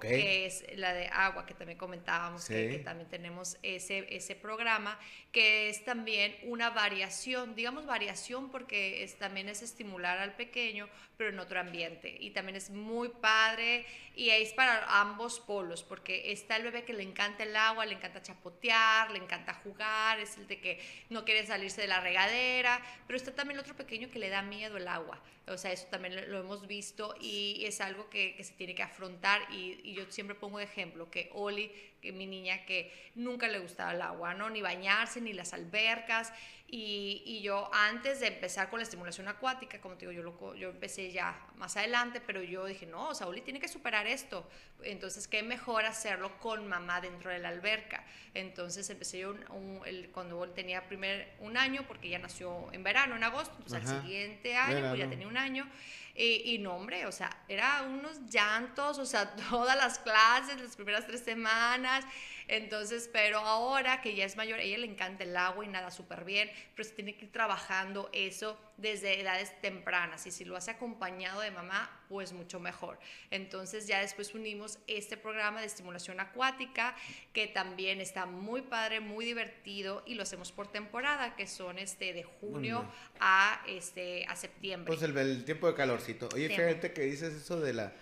que 0.00 0.46
es 0.46 0.64
la 0.76 0.92
de 0.92 1.06
agua, 1.06 1.46
que 1.46 1.54
también 1.54 1.78
comentábamos, 1.78 2.46
que, 2.46 2.80
también 2.84 3.08
tenemos 3.08 3.56
ese, 3.62 4.04
ese 4.14 4.34
programa, 4.34 4.98
que 5.30 5.68
es 5.68 5.84
también 5.84 6.36
una 6.42 6.70
variación, 6.70 7.54
digamos 7.54 7.86
variación 7.86 8.50
porque 8.50 9.04
es, 9.04 9.16
también 9.16 9.48
es 9.48 9.62
estimular 9.62 10.18
al 10.18 10.34
pequeño, 10.34 10.88
pero 11.16 11.30
en 11.30 11.38
otro 11.38 11.60
ambiente. 11.60 12.16
Y 12.18 12.30
también 12.30 12.56
es 12.56 12.70
muy 12.70 13.10
padre 13.10 13.86
y 14.16 14.30
es 14.30 14.52
para 14.54 15.00
ambos 15.00 15.38
polos, 15.38 15.84
porque 15.84 16.32
está 16.32 16.56
el 16.56 16.64
bebé 16.64 16.84
que 16.84 16.92
le 16.92 17.04
encanta 17.04 17.44
el 17.44 17.54
agua, 17.54 17.86
le 17.86 17.94
encanta 17.94 18.22
chapotear, 18.22 19.12
le 19.12 19.18
encanta 19.18 19.54
jugar, 19.54 20.18
es 20.18 20.36
el 20.36 20.48
de 20.48 20.60
que 20.60 20.80
no 21.10 21.24
quiere 21.24 21.46
salirse 21.46 21.80
de 21.80 21.86
la 21.86 22.00
regadera, 22.00 22.80
pero 23.06 23.16
está 23.16 23.32
también 23.34 23.58
el 23.58 23.60
otro 23.60 23.76
pequeño 23.76 24.10
que 24.10 24.18
le 24.18 24.30
da 24.30 24.42
miedo 24.42 24.78
el 24.78 24.88
agua. 24.88 25.22
O 25.48 25.56
sea, 25.56 25.70
eso 25.70 25.86
también 25.86 26.28
lo 26.28 26.40
hemos 26.40 26.66
visto 26.66 27.14
y 27.20 27.64
es 27.64 27.80
algo 27.80 28.10
que, 28.10 28.34
que 28.34 28.42
se 28.42 28.54
tiene 28.54 28.74
que 28.74 28.82
afrontar 28.82 29.40
y, 29.52 29.75
y, 29.82 29.94
yo 29.94 30.04
siempre 30.10 30.34
pongo 30.34 30.58
de 30.58 30.64
ejemplo 30.64 31.10
que 31.10 31.30
Oli, 31.32 31.70
que 32.00 32.12
mi 32.12 32.26
niña 32.26 32.64
que 32.64 32.92
nunca 33.14 33.48
le 33.48 33.58
gustaba 33.58 33.92
el 33.92 34.02
agua, 34.02 34.34
¿no? 34.34 34.50
Ni 34.50 34.62
bañarse, 34.62 35.20
ni 35.20 35.32
las 35.32 35.52
albercas 35.52 36.32
y, 36.68 37.22
y 37.24 37.42
yo 37.42 37.70
antes 37.72 38.18
de 38.18 38.26
empezar 38.26 38.68
con 38.70 38.80
la 38.80 38.82
estimulación 38.82 39.28
acuática, 39.28 39.80
como 39.80 39.94
te 39.94 40.00
digo, 40.08 40.12
yo, 40.12 40.22
lo, 40.24 40.54
yo 40.56 40.70
empecé 40.70 41.12
ya 41.12 41.46
más 41.56 41.76
adelante, 41.76 42.20
pero 42.20 42.42
yo 42.42 42.66
dije, 42.66 42.86
no, 42.86 43.10
Oli 43.10 43.40
tiene 43.42 43.60
que 43.60 43.68
superar 43.68 44.08
esto. 44.08 44.48
Entonces, 44.82 45.28
qué 45.28 45.44
mejor 45.44 45.84
hacerlo 45.84 46.40
con 46.40 46.66
mamá 46.66 47.00
dentro 47.00 47.30
de 47.30 47.38
la 47.38 47.50
alberca. 47.50 48.04
Entonces 48.34 48.90
empecé 48.90 49.20
yo 49.20 49.36
un, 49.50 49.80
el, 49.86 50.10
cuando 50.10 50.48
tenía 50.48 50.88
primer 50.88 51.36
un 51.38 51.56
año, 51.56 51.84
porque 51.86 52.08
ya 52.08 52.18
nació 52.18 52.72
en 52.72 52.82
verano, 52.82 53.14
en 53.14 53.22
agosto, 53.22 53.54
entonces 53.58 53.88
al 53.88 54.02
siguiente 54.02 54.56
año, 54.56 54.88
pues 54.88 54.98
ya 54.98 55.08
tenía 55.08 55.28
un 55.28 55.36
año. 55.36 55.70
Y, 56.16 56.54
y, 56.54 56.58
no, 56.58 56.74
hombre, 56.74 57.06
o 57.06 57.12
sea, 57.12 57.30
era 57.46 57.82
unos 57.82 58.20
llantos, 58.30 58.98
o 58.98 59.04
sea, 59.04 59.34
todas 59.50 59.76
las 59.76 59.98
clases, 59.98 60.60
las 60.60 60.76
primeras 60.76 61.06
tres 61.06 61.22
semanas. 61.22 62.04
Entonces, 62.48 63.10
pero 63.12 63.38
ahora 63.38 64.00
que 64.00 64.14
ya 64.14 64.24
es 64.24 64.36
mayor, 64.36 64.58
a 64.60 64.62
ella 64.62 64.78
le 64.78 64.86
encanta 64.86 65.24
el 65.24 65.36
agua 65.36 65.64
y 65.64 65.68
nada 65.68 65.90
súper 65.90 66.24
bien, 66.24 66.50
pero 66.74 66.88
se 66.88 66.94
tiene 66.94 67.16
que 67.16 67.26
ir 67.26 67.32
trabajando 67.32 68.08
eso 68.12 68.58
desde 68.76 69.20
edades 69.20 69.58
tempranas 69.60 70.26
y 70.26 70.30
si 70.30 70.44
lo 70.44 70.56
hace 70.56 70.70
acompañado 70.70 71.40
de 71.40 71.50
mamá, 71.50 71.90
pues 72.08 72.32
mucho 72.32 72.60
mejor. 72.60 72.98
Entonces 73.30 73.86
ya 73.86 74.00
después 74.00 74.34
unimos 74.34 74.78
este 74.86 75.16
programa 75.16 75.60
de 75.60 75.66
estimulación 75.66 76.20
acuática 76.20 76.94
que 77.32 77.46
también 77.46 78.00
está 78.00 78.26
muy 78.26 78.62
padre, 78.62 79.00
muy 79.00 79.24
divertido 79.24 80.02
y 80.06 80.14
lo 80.14 80.22
hacemos 80.22 80.52
por 80.52 80.68
temporada, 80.68 81.36
que 81.36 81.46
son 81.46 81.78
este 81.78 82.12
de 82.12 82.24
junio 82.24 82.90
a 83.20 83.62
este 83.66 84.26
a 84.26 84.36
septiembre. 84.36 84.94
Pues 84.94 85.02
el, 85.02 85.44
tiempo 85.44 85.66
de 85.66 85.74
calorcito. 85.74 86.28
Oye, 86.34 86.48
fíjate 86.48 86.92
que 86.92 87.02
dices 87.02 87.34
eso 87.34 87.60
de 87.60 87.72
la 87.72 87.92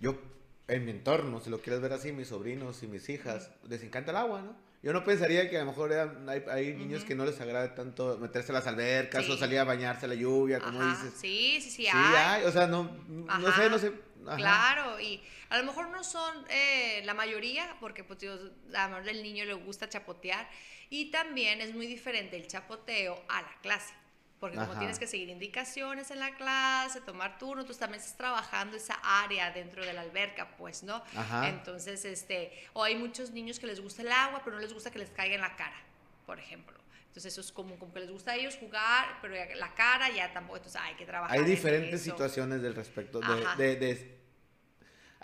yo 0.00 0.20
en 0.68 0.84
mi 0.84 0.92
entorno, 0.92 1.40
si 1.40 1.50
lo 1.50 1.60
quieres 1.60 1.82
ver 1.82 1.92
así, 1.92 2.12
mis 2.12 2.28
sobrinos 2.28 2.82
y 2.82 2.86
mis 2.86 3.08
hijas, 3.08 3.50
les 3.68 3.82
encanta 3.82 4.12
el 4.12 4.16
agua, 4.16 4.42
¿no? 4.42 4.63
Yo 4.84 4.92
no 4.92 5.02
pensaría 5.02 5.48
que 5.48 5.56
a 5.56 5.60
lo 5.60 5.70
mejor 5.70 5.94
hay, 6.50 6.74
niños 6.74 7.04
que 7.04 7.14
no 7.14 7.24
les 7.24 7.40
agrade 7.40 7.68
tanto 7.68 8.18
meterse 8.18 8.52
a 8.52 8.56
las 8.56 8.66
albercas 8.66 9.26
o 9.30 9.36
salir 9.38 9.58
a 9.58 9.64
bañarse 9.64 10.04
a 10.04 10.08
la 10.10 10.14
lluvia, 10.14 10.60
como 10.60 10.84
dices. 10.84 11.14
Sí, 11.18 11.58
sí, 11.62 11.70
sí, 11.70 11.70
sí 11.70 11.86
hay. 11.88 12.44
O 12.44 12.52
sea, 12.52 12.66
no, 12.66 12.84
no 13.08 13.52
sé, 13.56 13.70
no 13.70 13.78
sé. 13.78 13.94
Claro, 14.36 15.00
y 15.00 15.22
a 15.48 15.56
lo 15.56 15.64
mejor 15.64 15.88
no 15.88 16.04
son 16.04 16.44
eh, 16.50 17.00
la 17.06 17.14
mayoría, 17.14 17.76
porque 17.80 18.04
pues, 18.04 18.18
Dios, 18.18 18.52
a 18.74 18.88
lo 18.88 18.96
mejor 18.96 19.08
el 19.08 19.22
niño 19.22 19.46
le 19.46 19.54
gusta 19.54 19.88
chapotear, 19.88 20.50
y 20.90 21.10
también 21.10 21.62
es 21.62 21.74
muy 21.74 21.86
diferente 21.86 22.36
el 22.36 22.46
chapoteo 22.46 23.22
a 23.28 23.40
la 23.40 23.54
clase. 23.62 23.94
Porque 24.44 24.58
como 24.58 24.78
tienes 24.78 24.98
que 24.98 25.06
seguir 25.06 25.30
indicaciones 25.30 26.10
en 26.10 26.20
la 26.20 26.34
clase, 26.34 27.00
tomar 27.00 27.38
turno, 27.38 27.64
tú 27.64 27.72
también 27.72 27.98
estás 27.98 28.14
trabajando 28.14 28.76
esa 28.76 29.00
área 29.02 29.50
dentro 29.50 29.82
de 29.82 29.94
la 29.94 30.02
alberca, 30.02 30.54
pues, 30.58 30.82
¿no? 30.82 31.02
Entonces, 31.44 32.04
este, 32.04 32.52
o 32.74 32.84
hay 32.84 32.94
muchos 32.94 33.30
niños 33.30 33.58
que 33.58 33.66
les 33.66 33.80
gusta 33.80 34.02
el 34.02 34.12
agua, 34.12 34.42
pero 34.44 34.56
no 34.56 34.60
les 34.60 34.74
gusta 34.74 34.90
que 34.90 34.98
les 34.98 35.08
caiga 35.08 35.34
en 35.36 35.40
la 35.40 35.56
cara, 35.56 35.76
por 36.26 36.38
ejemplo. 36.38 36.78
Entonces 37.06 37.32
eso 37.32 37.40
es 37.40 37.52
como, 37.52 37.78
como 37.78 37.94
que 37.94 38.00
les 38.00 38.10
gusta 38.10 38.32
a 38.32 38.36
ellos 38.36 38.58
jugar, 38.60 39.18
pero 39.22 39.34
la 39.56 39.74
cara 39.74 40.10
ya 40.10 40.30
tampoco, 40.34 40.58
entonces 40.58 40.78
hay 40.78 40.94
que 40.96 41.06
trabajar. 41.06 41.38
Hay 41.38 41.44
diferentes 41.44 42.02
situaciones 42.02 42.60
del 42.60 42.74
respecto, 42.74 43.20
de, 43.56 43.76
de, 43.76 44.18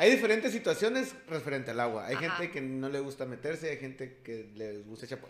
hay 0.01 0.11
diferentes 0.13 0.51
situaciones 0.51 1.15
referente 1.29 1.73
al 1.73 1.81
agua. 1.81 2.07
Hay 2.07 2.17
gente 2.17 2.51
que 2.51 2.63
no 2.63 2.89
le 2.89 3.01
gusta 3.01 3.27
meterse, 3.27 3.69
hay 3.69 3.77
gente 3.77 4.23
que 4.25 4.51
les 4.55 4.87
gusta 4.87 5.05
echar... 5.05 5.21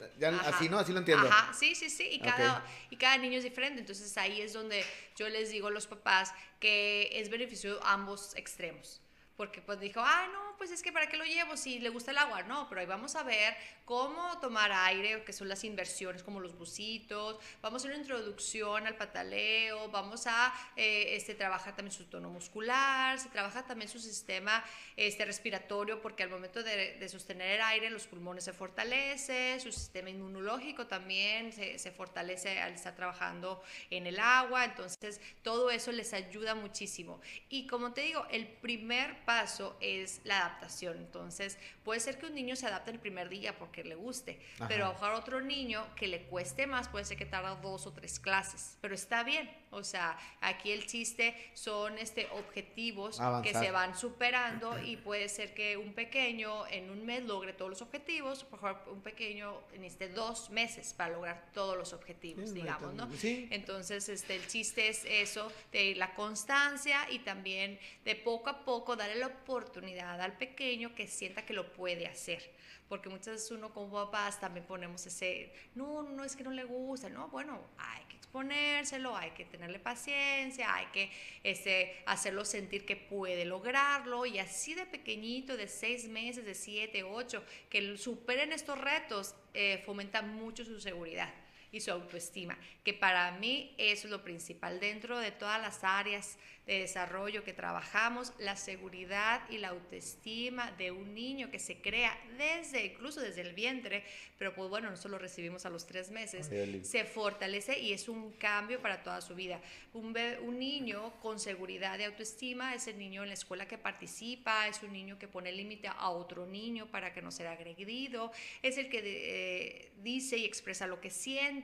así, 0.45 0.69
¿no? 0.69 0.79
Así 0.79 0.93
lo 0.93 1.01
entiendo. 1.01 1.27
Ajá, 1.27 1.53
sí, 1.53 1.75
sí, 1.75 1.91
sí. 1.91 2.07
Y 2.09 2.21
cada, 2.21 2.65
y 2.89 2.97
cada 2.97 3.19
niño 3.19 3.39
es 3.39 3.43
diferente. 3.43 3.81
Entonces 3.81 4.17
ahí 4.17 4.41
es 4.41 4.53
donde 4.53 4.85
yo 5.17 5.29
les 5.29 5.51
digo 5.51 5.67
a 5.67 5.71
los 5.73 5.89
papás 5.89 6.33
que 6.61 7.11
es 7.13 7.31
beneficio 7.31 7.85
ambos 7.85 8.37
extremos 8.37 9.03
porque 9.41 9.63
pues 9.63 9.81
dijo, 9.81 10.01
ah, 10.05 10.29
no, 10.31 10.50
pues 10.61 10.73
es 10.73 10.83
que 10.83 10.93
para 10.93 11.09
qué 11.09 11.17
lo 11.17 11.25
llevo 11.25 11.57
si 11.57 11.79
le 11.79 11.89
gusta 11.89 12.11
el 12.11 12.19
agua, 12.19 12.43
no, 12.43 12.69
pero 12.69 12.83
ahí 12.83 12.87
vamos 12.87 13.17
a 13.17 13.23
ver 13.23 13.57
cómo 13.87 14.39
tomar 14.41 14.71
aire, 14.71 15.25
que 15.25 15.33
son 15.33 15.49
las 15.49 15.65
inversiones 15.65 16.23
como 16.23 16.39
los 16.39 16.55
bucitos, 16.55 17.39
vamos 17.63 17.83
a 17.83 17.87
una 17.89 17.97
introducción 17.97 18.87
al 18.87 18.95
pataleo, 18.95 19.91
vamos 19.91 20.27
a 20.27 20.53
eh, 20.77 21.17
este, 21.17 21.35
trabajar 21.35 21.75
también 21.75 21.97
su 21.97 22.05
tono 22.05 22.29
muscular, 22.29 23.19
se 23.19 23.31
trabaja 23.31 23.65
también 23.65 23.89
su 23.89 23.99
sistema 23.99 24.63
este, 24.99 25.25
respiratorio, 25.25 26.03
porque 26.03 26.25
al 26.25 26.29
momento 26.29 26.63
de, 26.63 27.09
sostener 27.09 27.53
el 27.53 27.63
aire 27.63 27.89
los 27.89 28.07
pulmones 28.07 28.45
se 28.45 28.53
fortalece, 28.53 29.59
su 29.61 29.73
sistema 29.73 30.11
inmunológico 30.11 30.87
también 30.87 31.55
se, 31.55 31.79
se 31.79 31.91
fortalece 31.91 32.61
al 32.61 32.75
estar 32.75 32.95
trabajando 32.95 33.63
en 33.89 34.07
el 34.07 34.21
agua, 34.21 34.67
entonces 34.67 35.23
todo 35.43 35.71
eso 35.71 35.91
les 35.91 36.13
ayuda 36.13 36.55
muchísimo. 36.55 37.19
Y 37.49 37.67
como 37.67 37.95
te 37.95 38.03
digo, 38.03 38.27
el 38.31 38.47
primer 38.47 39.25
paso 39.25 39.79
es 39.81 40.21
la 40.25 40.50
adaptación. 40.51 40.99
Entonces, 40.99 41.59
puede 41.85 42.01
ser 42.01 42.19
que 42.19 42.27
un 42.27 42.35
niño 42.35 42.57
se 42.57 42.67
adapte 42.67 42.91
el 42.91 42.99
primer 42.99 43.29
día 43.29 43.57
porque 43.59 43.85
le 43.85 43.95
guste, 43.95 44.41
pero 44.69 44.87
a 44.87 45.15
otro 45.17 45.41
niño 45.41 45.87
que 45.97 46.09
le 46.09 46.23
cueste 46.23 46.67
más, 46.67 46.89
puede 46.89 47.05
ser 47.05 47.17
que 47.17 47.27
tarda 47.27 47.55
dos 47.57 47.87
o 47.87 47.93
tres 47.93 48.21
clases, 48.21 48.77
pero 48.81 48.95
está 48.95 49.23
bien. 49.23 49.51
O 49.71 49.85
sea, 49.85 50.19
aquí 50.41 50.73
el 50.73 50.87
chiste 50.87 51.35
son 51.55 51.97
este, 51.99 52.29
objetivos 52.33 53.21
que 53.43 53.55
se 53.55 53.71
van 53.71 53.97
superando 53.97 54.79
y 54.83 54.97
puede 54.97 55.29
ser 55.29 55.55
que 55.55 55.77
un 55.77 55.95
pequeño 55.95 56.67
en 56.67 56.91
un 56.91 57.07
mes 57.07 57.23
logre 57.23 57.53
todos 57.53 57.71
los 57.71 57.83
objetivos, 57.83 58.45
por 58.45 58.59
ejemplo, 58.59 58.93
un 58.93 59.01
pequeño 59.01 59.61
necesite 59.79 60.09
dos 60.09 60.51
meses 60.51 60.93
para 60.95 61.15
lograr 61.15 61.51
todos 61.53 61.77
los 61.77 61.93
objetivos, 61.93 62.53
digamos, 62.53 62.95
¿no? 62.95 63.09
Entonces, 63.23 64.09
este, 64.09 64.37
el 64.37 64.47
chiste 64.47 64.89
es 64.89 65.05
eso, 65.05 65.53
de 65.73 65.95
la 65.95 66.15
constancia 66.15 67.09
y 67.11 67.21
también 67.21 67.79
de 68.05 68.17
poco 68.17 68.51
a 68.51 68.65
poco 68.65 68.97
darle 68.97 69.17
la 69.17 69.29
oportunidad 69.29 70.21
al 70.21 70.37
pequeño 70.41 70.95
que 70.97 71.07
sienta 71.07 71.47
que 71.47 71.53
lo 71.53 71.73
puede 71.73 72.09
hacer. 72.09 72.51
Porque 72.89 73.09
muchas 73.09 73.35
veces 73.35 73.51
uno 73.53 73.73
como 73.73 73.93
papás 73.93 74.41
también 74.41 74.67
ponemos 74.67 75.07
ese, 75.07 75.53
no, 75.77 76.03
no 76.03 76.25
es 76.25 76.35
que 76.35 76.43
no 76.43 76.51
le 76.51 76.65
gusta, 76.65 77.09
no, 77.09 77.29
bueno, 77.29 77.61
hay 77.79 78.05
que 78.07 78.17
exponérselo, 78.17 79.17
hay 79.17 79.31
que 79.31 79.45
tenerle 79.45 79.79
paciencia, 79.79 80.75
hay 80.75 80.87
que 80.87 81.09
este, 81.45 82.03
hacerlo 82.07 82.45
sentir 82.45 82.85
que 82.85 82.97
puede 82.97 83.45
lograrlo. 83.45 84.27
Y 84.27 84.41
así 84.41 84.75
de 84.75 84.87
pequeñito, 84.87 85.57
de 85.57 85.69
seis 85.69 86.09
meses, 86.09 86.45
de 86.45 86.57
siete, 86.57 87.05
ocho, 87.05 87.45
que 87.69 87.97
superen 87.97 88.53
estos 88.53 88.77
retos, 88.77 89.37
eh, 89.55 89.81
fomenta 89.87 90.21
mucho 90.23 90.65
su 90.65 90.81
seguridad 90.81 91.33
y 91.73 91.81
su 91.81 91.91
autoestima, 91.91 92.59
que 92.85 92.95
para 92.95 93.31
mí 93.33 93.75
es 93.79 94.05
lo 94.05 94.23
principal 94.23 94.81
dentro 94.81 95.19
de 95.19 95.31
todas 95.31 95.61
las 95.61 95.85
áreas 95.85 96.39
de 96.67 96.79
desarrollo 96.81 97.43
que 97.43 97.53
trabajamos, 97.53 98.33
la 98.39 98.55
seguridad 98.55 99.43
y 99.51 99.59
la 99.59 99.69
autoestima 99.69 100.71
de 100.73 100.93
un 100.93 101.15
niño 101.15 101.51
que 101.51 101.59
se 101.59 101.81
crea 101.81 102.17
desde, 102.39 102.87
incluso 102.87 103.21
desde 103.21 103.41
el 103.41 103.55
vientre, 103.55 104.05
pero 104.39 104.55
pues 104.55 104.71
bueno, 104.71 104.89
nosotros 104.89 105.13
lo 105.13 105.19
recibimos 105.19 105.67
a 105.67 105.71
los 105.71 105.87
tres 105.87 106.11
meses, 106.11 106.49
se 106.87 107.05
fortalece 107.05 107.81
y 107.81 107.93
es 107.93 108.09
un 108.09 108.33
cambio 108.33 108.81
para 108.81 109.03
toda 109.03 109.21
su 109.21 109.35
vida. 109.35 109.61
Un, 109.93 110.17
un 110.43 110.59
niño 110.59 111.13
con 111.21 111.41
seguridad 111.41 111.99
y 111.99 112.05
autoestima 112.05 112.75
es 112.75 112.87
el 112.87 112.99
niño 112.99 113.23
en 113.23 113.31
la 113.31 113.35
escuela 113.35 113.67
que 113.67 113.77
participa, 113.77 114.69
es 114.69 114.83
un 114.83 114.93
niño 114.93 115.19
que 115.19 115.27
pone 115.27 115.51
límite 115.51 115.89
a 115.89 116.11
otro 116.11 116.47
niño 116.47 116.87
para 116.87 117.13
que 117.13 117.21
no 117.21 117.33
sea 117.33 117.53
agredido, 117.53 118.31
es 118.63 118.79
el 118.79 118.89
que 118.89 119.01
eh, 119.05 119.93
dice 120.03 120.37
y 120.37 120.45
expresa 120.45 120.87
lo 120.87 121.01
que 121.01 121.11
siente, 121.11 121.60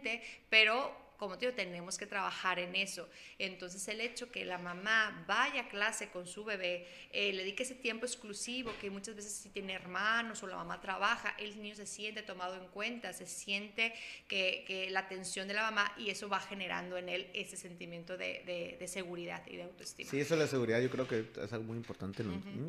pero 0.48 0.90
como 1.18 1.38
te 1.38 1.46
digo, 1.46 1.56
tenemos 1.56 1.98
que 1.98 2.06
trabajar 2.06 2.58
en 2.58 2.74
eso. 2.74 3.08
Entonces 3.38 3.86
el 3.88 4.00
hecho 4.00 4.30
que 4.30 4.44
la 4.44 4.58
mamá 4.58 5.24
vaya 5.26 5.62
a 5.62 5.68
clase 5.68 6.08
con 6.08 6.26
su 6.26 6.44
bebé, 6.44 6.86
eh, 7.12 7.32
le 7.32 7.38
dedique 7.38 7.62
ese 7.62 7.74
tiempo 7.74 8.06
exclusivo, 8.06 8.72
que 8.80 8.90
muchas 8.90 9.16
veces 9.16 9.32
si 9.32 9.48
tiene 9.48 9.72
hermanos 9.72 10.42
o 10.42 10.46
la 10.46 10.56
mamá 10.56 10.80
trabaja, 10.80 11.34
el 11.38 11.60
niño 11.60 11.74
se 11.74 11.86
siente 11.86 12.22
tomado 12.22 12.56
en 12.56 12.66
cuenta, 12.68 13.12
se 13.12 13.26
siente 13.26 13.92
que, 14.28 14.64
que 14.66 14.90
la 14.90 15.00
atención 15.00 15.48
de 15.48 15.54
la 15.54 15.62
mamá 15.62 15.92
y 15.96 16.10
eso 16.10 16.28
va 16.28 16.40
generando 16.40 16.96
en 16.96 17.08
él 17.08 17.30
ese 17.34 17.56
sentimiento 17.56 18.16
de, 18.16 18.76
de, 18.78 18.88
seguridad 18.88 19.42
y 19.46 19.56
de 19.56 19.64
autoestima. 19.64 20.08
Sí, 20.10 20.20
eso 20.20 20.36
de 20.36 20.44
la 20.44 20.46
seguridad 20.46 20.80
yo 20.80 20.90
creo 20.90 21.08
que 21.08 21.26
es 21.42 21.52
algo 21.52 21.64
muy 21.64 21.76
importante. 21.76 22.24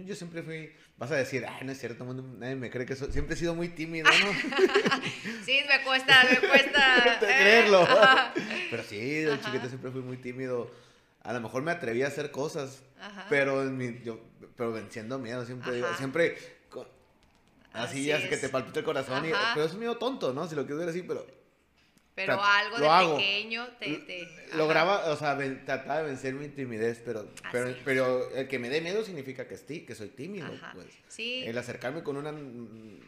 Yo 0.06 0.16
siempre 0.16 0.42
fui, 0.42 0.72
vas 0.98 1.12
a 1.12 1.16
decir, 1.16 1.46
ay, 1.48 1.66
no 1.66 1.72
es 1.72 1.80
cierto, 1.80 2.06
nadie 2.06 2.56
me 2.56 2.70
cree 2.70 2.86
que 2.86 2.96
siempre 2.96 3.36
he 3.36 3.38
sido 3.38 3.54
muy 3.54 3.70
tímido, 3.70 4.10
¿no? 4.10 4.34
sí, 5.46 5.62
me 5.68 5.84
cuesta, 5.84 6.25
me 6.30 6.48
cuesta. 6.48 7.18
creerlo. 7.20 7.88
Pero 8.70 8.84
sí, 8.84 9.22
de 9.22 9.39
chiquito 9.41 9.67
siempre 9.67 9.91
fui 9.91 10.01
muy 10.01 10.17
tímido. 10.17 10.72
A 11.24 11.34
lo 11.34 11.41
mejor 11.41 11.62
me 11.62 11.72
atreví 11.72 12.03
a 12.03 12.08
hacer 12.08 12.32
cosas, 12.32 12.82
pero 13.29 13.63
en 13.63 13.77
mi, 13.77 14.01
yo, 14.03 14.20
pero 14.56 14.72
venciendo 14.72 15.20
miedo, 15.20 15.46
siempre 15.46 15.84
siempre 15.98 16.38
así, 17.74 18.06
ya 18.06 18.27
que 18.27 18.38
te 18.38 18.50
palpita 18.50 18.79
el 18.79 18.86
corazón, 18.86 19.25
y, 19.25 19.32
pero 19.53 19.65
es 19.65 19.74
un 19.74 19.79
miedo 19.79 19.98
tonto, 19.98 20.34
¿no? 20.34 20.48
Si 20.48 20.56
lo 20.56 20.65
quiero 20.65 20.77
decir 20.77 20.89
así, 20.89 21.08
pero 21.08 21.25
pero 22.15 22.41
algo 22.41 22.79
de 22.79 23.16
pequeño 23.16 23.68
te... 23.79 24.27
Lograba, 24.55 25.12
o 25.12 25.16
sea, 25.16 25.38
trataba 25.66 26.00
de 26.00 26.05
vencer 26.05 26.33
mi 26.33 26.48
timidez, 26.48 27.00
pero, 27.05 27.27
pero, 27.51 27.75
pero, 27.85 28.31
el 28.31 28.48
que 28.48 28.57
me 28.57 28.70
dé 28.70 28.81
miedo 28.81 29.05
significa 29.05 29.48
que, 29.48 29.53
esti, 29.53 29.81
que 29.81 29.94
soy 29.94 30.07
tímido, 30.07 30.48
pues. 30.74 30.88
Sí. 31.09 31.44
El 31.46 31.55
acercarme 31.59 32.01
con 32.01 32.18
una 32.18 32.31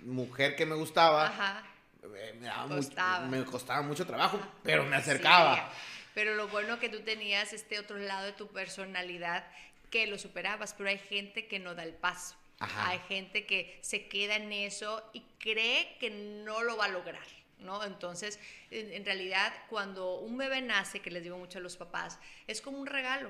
mujer 0.04 0.56
que 0.56 0.68
me 0.68 0.76
gustaba, 0.76 1.26
Ajá 1.26 1.64
me, 2.08 3.46
costaba. 3.46 3.82
mucho 3.82 4.06
trabajo, 4.06 4.40
pero 4.64 4.86
me 4.86 4.96
acercaba. 4.96 5.72
pero 6.14 6.36
lo 6.36 6.48
bueno 6.48 6.80
que 6.80 6.90
tú 6.90 7.02
tenías 7.02 7.54
este 7.54 7.80
otro 7.80 7.98
lado 7.98 8.26
de 8.26 8.34
tu 8.34 8.48
personalidad 8.48 9.46
que 9.90 10.08
lo 10.08 10.18
superabas, 10.18 10.74
pero 10.74 10.90
hay 10.90 11.00
gente 11.00 11.48
que 11.48 11.60
no 11.60 11.76
da 11.76 11.84
el 11.84 11.94
paso. 11.94 12.36
Hay 12.60 13.00
gente 13.08 13.46
que 13.46 13.80
se 13.82 14.08
queda 14.08 14.36
en 14.36 14.52
eso 14.52 15.02
y 15.14 15.22
cree 15.40 15.96
que 16.00 16.10
no 16.10 16.62
lo 16.62 16.76
va 16.76 16.86
a 16.86 16.90
lograr. 16.90 17.26
¿No? 17.60 17.84
Entonces, 17.84 18.40
en 18.72 19.04
realidad, 19.04 19.54
cuando 19.70 20.16
un 20.16 20.38
bebé 20.38 20.62
nace, 20.62 21.02
que 21.02 21.12
les 21.12 21.24
digo 21.24 21.38
mucho 21.38 21.58
a 21.58 21.62
los 21.62 21.76
papás, 21.76 22.18
es 22.48 22.62
como 22.62 22.78
un 22.78 22.88
regalo 22.88 23.30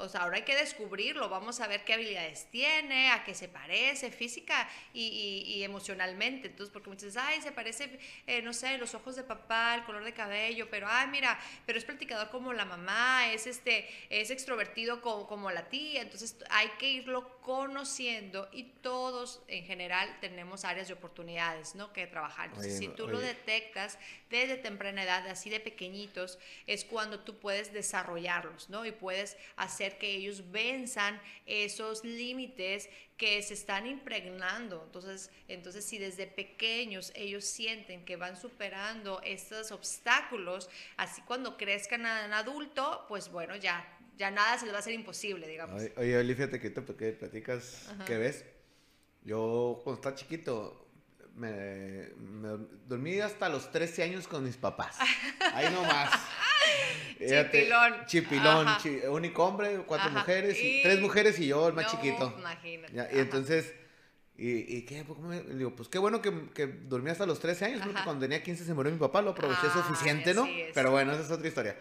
o 0.00 0.08
sea, 0.08 0.22
ahora 0.22 0.36
hay 0.36 0.42
que 0.42 0.56
descubrirlo, 0.56 1.28
vamos 1.28 1.60
a 1.60 1.66
ver 1.66 1.84
qué 1.84 1.94
habilidades 1.94 2.46
tiene, 2.50 3.10
a 3.10 3.24
qué 3.24 3.34
se 3.34 3.48
parece 3.48 4.10
física 4.10 4.68
y, 4.92 5.62
emocionalmente. 5.62 6.48
Entonces, 6.48 6.72
porque 6.72 6.88
muchas 6.88 7.14
veces, 7.14 7.22
ay, 7.22 7.42
se 7.42 7.52
parece, 7.52 7.98
eh, 8.26 8.42
no 8.42 8.52
sé, 8.52 8.78
los 8.78 8.94
ojos 8.94 9.16
de 9.16 9.22
papá, 9.22 9.74
el 9.74 9.84
color 9.84 10.04
de 10.04 10.12
cabello, 10.12 10.68
pero, 10.70 10.86
ay, 10.88 11.08
mira, 11.08 11.38
pero 11.66 11.78
es 11.78 11.84
practicador 11.84 12.30
como 12.30 12.52
la 12.52 12.64
mamá, 12.64 13.32
es, 13.32 13.46
este, 13.46 13.88
es 14.08 14.30
extrovertido 14.30 15.00
como, 15.00 15.26
como 15.26 15.50
la 15.50 15.68
tía. 15.68 16.02
Entonces, 16.02 16.36
hay 16.50 16.68
que 16.78 16.90
irlo 16.90 17.40
conociendo 17.40 18.48
y 18.52 18.64
todos 18.64 19.42
en 19.48 19.64
general 19.64 20.18
tenemos 20.20 20.64
áreas 20.64 20.88
de 20.88 20.94
oportunidades, 20.94 21.74
¿no? 21.74 21.92
Que 21.92 22.06
trabajar. 22.06 22.48
Entonces, 22.48 22.78
si 22.78 22.88
tú 22.88 23.08
lo 23.08 23.18
detectas 23.18 23.98
desde 24.30 24.56
temprana 24.56 25.02
edad, 25.02 25.26
así 25.28 25.50
de 25.50 25.60
pequeñitos, 25.60 26.38
es 26.66 26.84
cuando 26.84 27.20
tú 27.20 27.38
puedes 27.38 27.72
desarrollarlos, 27.72 28.70
¿no? 28.70 28.86
Y 28.86 28.92
puedes 28.92 29.36
hacer 29.56 29.89
que 29.98 30.14
ellos 30.14 30.50
venzan 30.50 31.20
esos 31.46 32.04
límites 32.04 32.88
que 33.16 33.42
se 33.42 33.54
están 33.54 33.86
impregnando. 33.86 34.82
Entonces, 34.86 35.30
entonces, 35.46 35.84
si 35.84 35.98
desde 35.98 36.26
pequeños 36.26 37.12
ellos 37.14 37.44
sienten 37.44 38.04
que 38.04 38.16
van 38.16 38.36
superando 38.36 39.20
estos 39.22 39.72
obstáculos, 39.72 40.70
así 40.96 41.20
cuando 41.22 41.56
crezcan 41.56 42.00
en 42.00 42.32
adulto, 42.32 43.04
pues 43.08 43.30
bueno, 43.30 43.56
ya, 43.56 43.98
ya 44.16 44.30
nada 44.30 44.58
se 44.58 44.64
les 44.64 44.72
va 44.72 44.78
a 44.78 44.80
hacer 44.80 44.94
imposible, 44.94 45.46
digamos. 45.46 45.82
Oye, 45.96 46.16
Oli, 46.16 46.34
fíjate 46.34 46.60
que 46.60 46.70
te 46.70 46.96
que 46.96 47.12
platicas, 47.12 47.90
¿qué 48.06 48.16
ves? 48.16 48.46
Yo 49.22 49.80
cuando 49.84 50.00
estaba 50.00 50.14
chiquito, 50.16 50.79
me, 51.34 52.08
dormí 52.86 53.20
hasta 53.20 53.48
los 53.48 53.70
13 53.70 54.02
años 54.02 54.28
con 54.28 54.44
mis 54.44 54.56
papás. 54.56 54.96
Ahí 55.54 55.72
nomás. 55.72 56.10
Chipilón. 57.18 58.06
Chipilón, 58.06 58.66
único 59.10 59.44
hombre, 59.44 59.82
cuatro 59.86 60.10
mujeres, 60.10 60.56
y... 60.62 60.82
tres 60.82 61.00
mujeres 61.00 61.38
y 61.38 61.48
yo, 61.48 61.68
el 61.68 61.74
más 61.74 61.90
chiquito. 61.90 62.34
Imagínate. 62.38 63.16
y 63.16 63.18
entonces, 63.18 63.74
¿y, 64.36 64.76
y 64.76 64.82
qué? 64.86 65.04
Pues, 65.04 65.58
digo, 65.58 65.76
pues 65.76 65.88
qué 65.88 65.98
bueno 65.98 66.22
que, 66.22 66.48
que, 66.54 66.66
dormí 66.66 67.10
hasta 67.10 67.26
los 67.26 67.40
13 67.40 67.64
años, 67.66 67.82
porque 67.84 68.02
cuando 68.04 68.22
tenía 68.22 68.42
15 68.42 68.64
se 68.64 68.74
murió 68.74 68.90
mi 68.90 68.98
papá, 68.98 69.20
lo 69.20 69.30
aproveché 69.30 69.66
ah, 69.66 69.84
suficiente, 69.86 70.32
¿no? 70.32 70.48
Pero 70.74 70.90
bueno, 70.90 71.12
esa 71.12 71.22
es 71.22 71.30
otra 71.30 71.46
historia. 71.46 71.76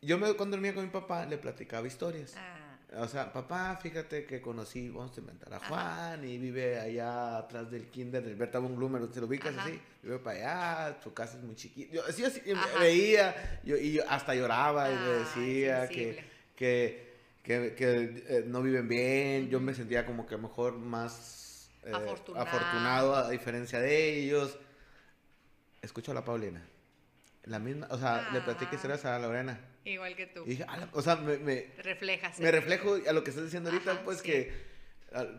Yo 0.00 0.18
me, 0.18 0.32
cuando 0.34 0.56
dormía 0.56 0.74
con 0.74 0.84
mi 0.84 0.90
papá 0.90 1.24
le 1.26 1.38
platicaba 1.38 1.86
historias. 1.86 2.34
Ah. 2.36 2.61
O 2.96 3.08
sea, 3.08 3.32
papá, 3.32 3.78
fíjate 3.80 4.26
que 4.26 4.42
conocí, 4.42 4.90
vamos 4.90 5.16
a 5.16 5.20
inventar 5.20 5.54
a 5.54 5.60
Juan 5.60 6.28
y 6.28 6.36
vive 6.36 6.78
allá 6.78 7.38
atrás 7.38 7.70
del 7.70 7.88
kinder 7.88 8.22
del 8.22 8.34
Berta 8.34 8.58
von 8.58 8.76
Blumer, 8.76 9.06
¿te 9.08 9.20
lo 9.20 9.26
ubicas 9.26 9.56
así? 9.56 9.80
Vive 10.02 10.18
para 10.18 10.88
allá, 10.88 11.00
su 11.02 11.14
casa 11.14 11.38
es 11.38 11.42
muy 11.42 11.54
chiquita. 11.54 11.94
Yo 11.94 12.04
así, 12.06 12.22
así 12.22 12.42
veía 12.78 13.60
yo, 13.64 13.76
y 13.78 13.92
yo 13.94 14.02
hasta 14.08 14.34
lloraba 14.34 14.90
y 14.90 14.94
le 14.94 15.08
decía 15.20 15.88
que, 15.88 16.22
que, 16.54 17.14
que, 17.42 17.74
que 17.74 18.24
eh, 18.28 18.44
no 18.46 18.60
viven 18.60 18.88
bien. 18.88 19.48
Yo 19.48 19.58
me 19.58 19.72
sentía 19.72 20.04
como 20.04 20.26
que 20.26 20.36
mejor 20.36 20.76
más 20.76 21.70
eh, 21.84 21.92
afortunado. 21.94 22.46
afortunado 22.46 23.16
a 23.16 23.30
diferencia 23.30 23.80
de 23.80 24.18
ellos. 24.18 24.58
Escucho 25.80 26.12
a 26.12 26.14
la 26.14 26.24
Paulina. 26.24 26.62
La 27.44 27.58
misma, 27.58 27.88
o 27.90 27.98
sea, 27.98 28.28
le 28.32 28.42
platiqué 28.42 28.76
historias 28.76 29.04
a 29.06 29.18
Lorena. 29.18 29.58
Igual 29.84 30.14
que 30.14 30.26
tú. 30.26 30.44
o 30.92 31.02
sea, 31.02 31.16
me, 31.16 31.38
me 31.38 31.66
reflejas. 31.78 32.38
Me 32.38 32.50
reflejo 32.50 32.98
a 33.06 33.12
lo 33.12 33.24
que 33.24 33.30
estás 33.30 33.44
diciendo 33.44 33.70
ahorita, 33.70 34.02
pues 34.04 34.22
que 34.22 34.72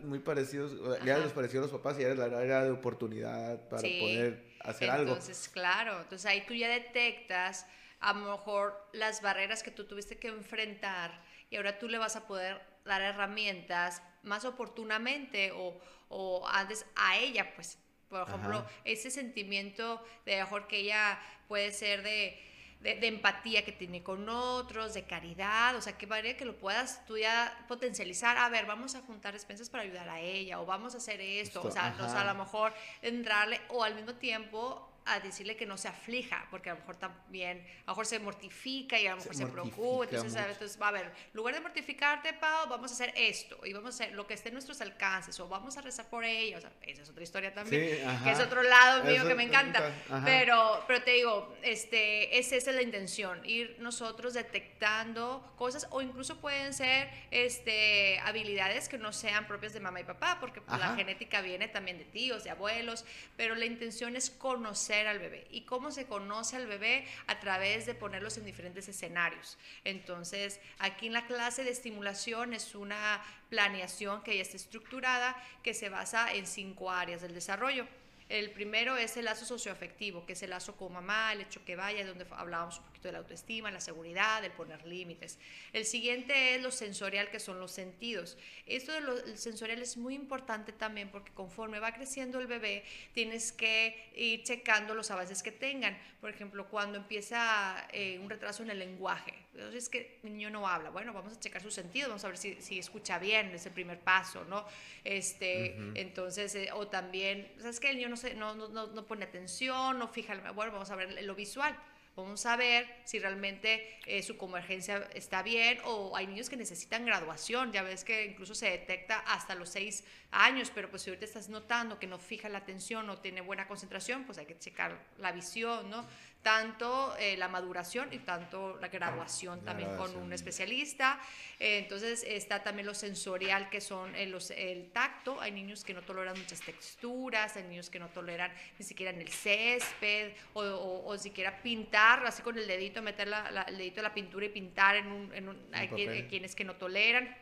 muy 0.04 0.18
parecidos, 0.20 0.72
ya 1.04 1.18
les 1.18 1.32
pareció 1.32 1.60
a 1.60 1.62
los 1.62 1.70
papás 1.70 1.98
y 1.98 2.02
eres 2.02 2.16
la 2.16 2.26
área 2.26 2.64
de 2.64 2.70
oportunidad 2.70 3.68
para 3.68 3.82
poder 3.82 4.44
hacer 4.60 4.90
algo. 4.90 5.12
Entonces, 5.12 5.48
claro, 5.48 6.00
entonces 6.00 6.26
ahí 6.26 6.44
tú 6.46 6.54
ya 6.54 6.68
detectas 6.68 7.66
a 8.00 8.12
lo 8.12 8.30
mejor 8.32 8.88
las 8.92 9.22
barreras 9.22 9.62
que 9.62 9.70
tú 9.70 9.84
tuviste 9.84 10.16
que 10.16 10.28
enfrentar 10.28 11.22
y 11.50 11.56
ahora 11.56 11.78
tú 11.78 11.88
le 11.88 11.98
vas 11.98 12.16
a 12.16 12.26
poder 12.26 12.60
dar 12.84 13.00
herramientas 13.02 14.02
más 14.22 14.44
oportunamente 14.44 15.52
o, 15.52 15.80
o 16.08 16.46
antes 16.48 16.86
a 16.96 17.16
ella, 17.18 17.54
pues, 17.54 17.78
por 18.08 18.28
ejemplo, 18.28 18.64
ese 18.84 19.10
sentimiento 19.10 20.04
de 20.24 20.36
mejor 20.36 20.68
que 20.68 20.78
ella 20.78 21.18
puede 21.48 21.72
ser 21.72 22.02
de 22.02 22.38
de, 22.84 23.06
empatía 23.06 23.64
que 23.64 23.72
tiene 23.72 24.02
con 24.02 24.28
otros, 24.28 24.92
de 24.92 25.04
caridad, 25.04 25.74
o 25.74 25.80
sea, 25.80 25.96
que 25.96 26.06
manera 26.06 26.36
que 26.36 26.44
lo 26.44 26.58
puedas 26.58 27.04
tú 27.06 27.16
ya 27.16 27.64
potencializar, 27.66 28.36
a 28.36 28.48
ver, 28.50 28.66
vamos 28.66 28.94
a 28.94 29.00
juntar 29.00 29.32
despensas 29.32 29.70
para 29.70 29.84
ayudar 29.84 30.06
a 30.10 30.20
ella, 30.20 30.60
o 30.60 30.66
vamos 30.66 30.94
a 30.94 30.98
hacer 30.98 31.18
esto, 31.20 31.62
o, 31.62 31.70
sea, 31.70 31.96
o 31.98 32.08
sea, 32.08 32.20
a 32.20 32.24
lo 32.32 32.34
mejor 32.34 32.74
entrarle, 33.00 33.58
o 33.68 33.82
al 33.82 33.94
mismo 33.94 34.14
tiempo 34.14 34.93
a 35.06 35.20
decirle 35.20 35.56
que 35.56 35.66
no 35.66 35.76
se 35.76 35.88
aflija, 35.88 36.46
porque 36.50 36.70
a 36.70 36.74
lo 36.74 36.80
mejor 36.80 36.96
también, 36.96 37.58
a 37.58 37.90
lo 37.90 37.92
mejor 37.92 38.06
se 38.06 38.18
mortifica 38.18 38.98
y 38.98 39.06
a 39.06 39.10
lo 39.10 39.18
mejor 39.18 39.34
se, 39.34 39.46
preocupa. 39.46 40.04
Entonces, 40.04 40.34
entonces, 40.34 40.80
va 40.80 40.88
a 40.88 40.92
ver, 40.92 41.04
en 41.04 41.12
lugar 41.34 41.54
de 41.54 41.60
mortificarte, 41.60 42.32
Pau, 42.32 42.68
vamos 42.68 42.90
a 42.90 42.94
hacer 42.94 43.12
esto 43.16 43.58
y 43.64 43.72
vamos 43.72 44.00
a 44.00 44.04
hacer 44.04 44.14
lo 44.14 44.26
que 44.26 44.34
esté 44.34 44.48
en 44.48 44.54
nuestros 44.54 44.80
alcances 44.80 45.38
o 45.40 45.48
vamos 45.48 45.76
a 45.76 45.82
rezar 45.82 46.08
por 46.08 46.24
ella. 46.24 46.58
O 46.58 46.60
sea, 46.60 46.72
esa 46.82 47.02
es 47.02 47.08
otra 47.10 47.22
historia 47.22 47.52
también, 47.52 47.98
que 48.24 48.30
es 48.30 48.40
otro 48.40 48.62
lado 48.62 49.04
mío 49.04 49.26
que 49.26 49.34
me 49.34 49.44
encanta. 49.44 49.92
Pero, 50.24 50.84
pero 50.86 51.02
te 51.02 51.12
digo, 51.12 51.54
este, 51.62 52.38
esa 52.38 52.56
es 52.56 52.66
la 52.66 52.82
intención, 52.82 53.44
ir 53.44 53.76
nosotros 53.80 54.32
detectando 54.34 55.52
cosas 55.56 55.86
o 55.90 56.00
incluso 56.00 56.40
pueden 56.40 56.72
ser 56.72 57.10
este, 57.30 58.18
habilidades 58.20 58.88
que 58.88 58.96
no 58.96 59.12
sean 59.12 59.46
propias 59.46 59.74
de 59.74 59.80
mamá 59.80 60.00
y 60.00 60.04
papá, 60.04 60.38
porque 60.40 60.62
pues, 60.62 60.78
la 60.78 60.96
genética 60.96 61.42
viene 61.42 61.68
también 61.68 61.98
de 61.98 62.04
tíos, 62.04 62.44
de 62.44 62.50
abuelos, 62.50 63.04
pero 63.36 63.54
la 63.54 63.66
intención 63.66 64.16
es 64.16 64.30
conocer 64.30 64.93
al 64.94 65.18
bebé. 65.18 65.46
¿Y 65.50 65.62
cómo 65.62 65.90
se 65.90 66.06
conoce 66.06 66.56
al 66.56 66.66
bebé? 66.66 67.06
A 67.26 67.40
través 67.40 67.86
de 67.86 67.94
ponerlos 67.94 68.38
en 68.38 68.44
diferentes 68.44 68.88
escenarios. 68.88 69.58
Entonces, 69.84 70.60
aquí 70.78 71.06
en 71.06 71.12
la 71.12 71.26
clase 71.26 71.64
de 71.64 71.70
estimulación 71.70 72.54
es 72.54 72.74
una 72.74 73.22
planeación 73.50 74.22
que 74.22 74.36
ya 74.36 74.42
está 74.42 74.56
estructurada, 74.56 75.36
que 75.62 75.74
se 75.74 75.88
basa 75.88 76.32
en 76.32 76.46
cinco 76.46 76.90
áreas 76.90 77.22
del 77.22 77.34
desarrollo. 77.34 77.86
El 78.28 78.50
primero 78.52 78.96
es 78.96 79.16
el 79.16 79.26
lazo 79.26 79.44
socioafectivo, 79.44 80.24
que 80.24 80.32
es 80.32 80.42
el 80.42 80.50
lazo 80.50 80.76
con 80.76 80.92
mamá, 80.92 81.32
el 81.32 81.42
hecho 81.42 81.64
que 81.64 81.76
vaya, 81.76 82.06
donde 82.06 82.26
hablábamos 82.30 82.80
poquito 83.04 83.08
de 83.08 83.12
la 83.12 83.18
autoestima, 83.18 83.70
la 83.70 83.80
seguridad, 83.80 84.44
el 84.44 84.52
poner 84.52 84.86
límites. 84.86 85.38
El 85.72 85.84
siguiente 85.84 86.54
es 86.54 86.62
lo 86.62 86.70
sensorial, 86.70 87.30
que 87.30 87.38
son 87.38 87.60
los 87.60 87.70
sentidos. 87.70 88.36
Esto 88.66 88.92
de 88.92 89.00
lo 89.00 89.36
sensorial 89.36 89.82
es 89.82 89.96
muy 89.96 90.14
importante 90.14 90.72
también 90.72 91.10
porque 91.10 91.32
conforme 91.32 91.80
va 91.80 91.92
creciendo 91.92 92.40
el 92.40 92.46
bebé, 92.46 92.84
tienes 93.12 93.52
que 93.52 94.10
ir 94.16 94.42
checando 94.42 94.94
los 94.94 95.10
avances 95.10 95.42
que 95.42 95.52
tengan. 95.52 95.96
Por 96.20 96.30
ejemplo, 96.30 96.68
cuando 96.68 96.98
empieza 96.98 97.86
eh, 97.92 98.18
un 98.18 98.30
retraso 98.30 98.62
en 98.62 98.70
el 98.70 98.78
lenguaje, 98.78 99.34
entonces 99.52 99.84
es 99.84 99.88
que 99.88 100.18
el 100.22 100.32
niño 100.32 100.50
no 100.50 100.66
habla. 100.66 100.90
Bueno, 100.90 101.12
vamos 101.12 101.32
a 101.32 101.38
checar 101.38 101.62
sus 101.62 101.74
sentidos, 101.74 102.08
vamos 102.08 102.24
a 102.24 102.28
ver 102.28 102.38
si, 102.38 102.60
si 102.60 102.78
escucha 102.78 103.18
bien, 103.18 103.54
es 103.54 103.66
el 103.66 103.72
primer 103.72 104.00
paso, 104.00 104.44
¿no? 104.46 104.64
Este, 105.04 105.76
Entonces, 105.94 106.54
eh, 106.54 106.70
o 106.72 106.88
también, 106.88 107.52
¿sabes 107.58 107.78
que 107.78 107.90
El 107.90 107.98
niño 107.98 108.08
no, 108.08 108.54
no, 108.54 108.68
no, 108.68 108.86
no, 108.86 109.06
pone 109.06 109.24
atención, 109.24 109.98
no 109.98 110.08
fija, 110.08 110.34
bueno, 110.52 110.72
vamos 110.72 110.90
a 110.90 110.96
ver 110.96 111.22
lo 111.22 111.34
visual. 111.34 111.76
Vamos 112.16 112.46
a 112.46 112.54
ver 112.54 112.86
si 113.04 113.18
realmente 113.18 113.98
eh, 114.06 114.22
su 114.22 114.36
convergencia 114.36 115.08
está 115.14 115.42
bien 115.42 115.78
o 115.84 116.16
hay 116.16 116.28
niños 116.28 116.48
que 116.48 116.56
necesitan 116.56 117.04
graduación. 117.04 117.72
Ya 117.72 117.82
ves 117.82 118.04
que 118.04 118.24
incluso 118.26 118.54
se 118.54 118.70
detecta 118.70 119.18
hasta 119.26 119.56
los 119.56 119.68
seis 119.68 120.04
años, 120.30 120.70
pero 120.72 120.88
pues 120.90 121.02
si 121.02 121.10
ahorita 121.10 121.24
estás 121.24 121.48
notando 121.48 121.98
que 121.98 122.06
no 122.06 122.20
fija 122.20 122.48
la 122.48 122.58
atención, 122.58 123.08
no 123.08 123.18
tiene 123.18 123.40
buena 123.40 123.66
concentración, 123.66 124.24
pues 124.24 124.38
hay 124.38 124.46
que 124.46 124.56
checar 124.56 124.96
la 125.18 125.32
visión, 125.32 125.90
¿no? 125.90 126.06
Tanto 126.44 127.16
eh, 127.18 127.36
la 127.36 127.48
maduración 127.48 128.12
y 128.12 128.18
tanto 128.18 128.76
la 128.78 128.88
graduación 128.88 129.64
también 129.64 129.96
con 129.96 130.14
un 130.14 130.32
especialista. 130.32 131.18
Eh, 131.58 131.78
entonces 131.78 132.22
está 132.22 132.62
también 132.62 132.86
lo 132.86 132.94
sensorial, 132.94 133.68
que 133.70 133.80
son 133.80 134.14
el, 134.14 134.36
el 134.56 134.92
tacto. 134.92 135.40
Hay 135.40 135.50
niños 135.50 135.82
que 135.82 135.94
no 135.94 136.02
toleran 136.02 136.38
muchas 136.38 136.60
texturas, 136.60 137.56
hay 137.56 137.64
niños 137.64 137.90
que 137.90 137.98
no 137.98 138.08
toleran 138.08 138.52
ni 138.78 138.84
siquiera 138.84 139.10
en 139.10 139.22
el 139.22 139.30
césped 139.30 140.34
o, 140.52 141.02
o, 141.06 141.18
siquiera 141.18 141.62
pintar, 141.62 142.24
así 142.26 142.42
con 142.42 142.58
el 142.58 142.68
dedito, 142.68 143.00
meter 143.00 143.26
la, 143.26 143.64
el 143.66 143.78
dedito 143.78 143.96
de 143.96 144.02
la 144.02 144.14
pintura 144.14 144.46
y 144.46 144.50
pintar 144.50 144.96
en 144.96 145.06
un... 145.06 145.34
En 145.34 145.48
un 145.48 145.58
hay 145.72 145.88
quienes 146.28 146.54
que 146.54 146.64
no 146.64 146.76
toleran. 146.76 147.34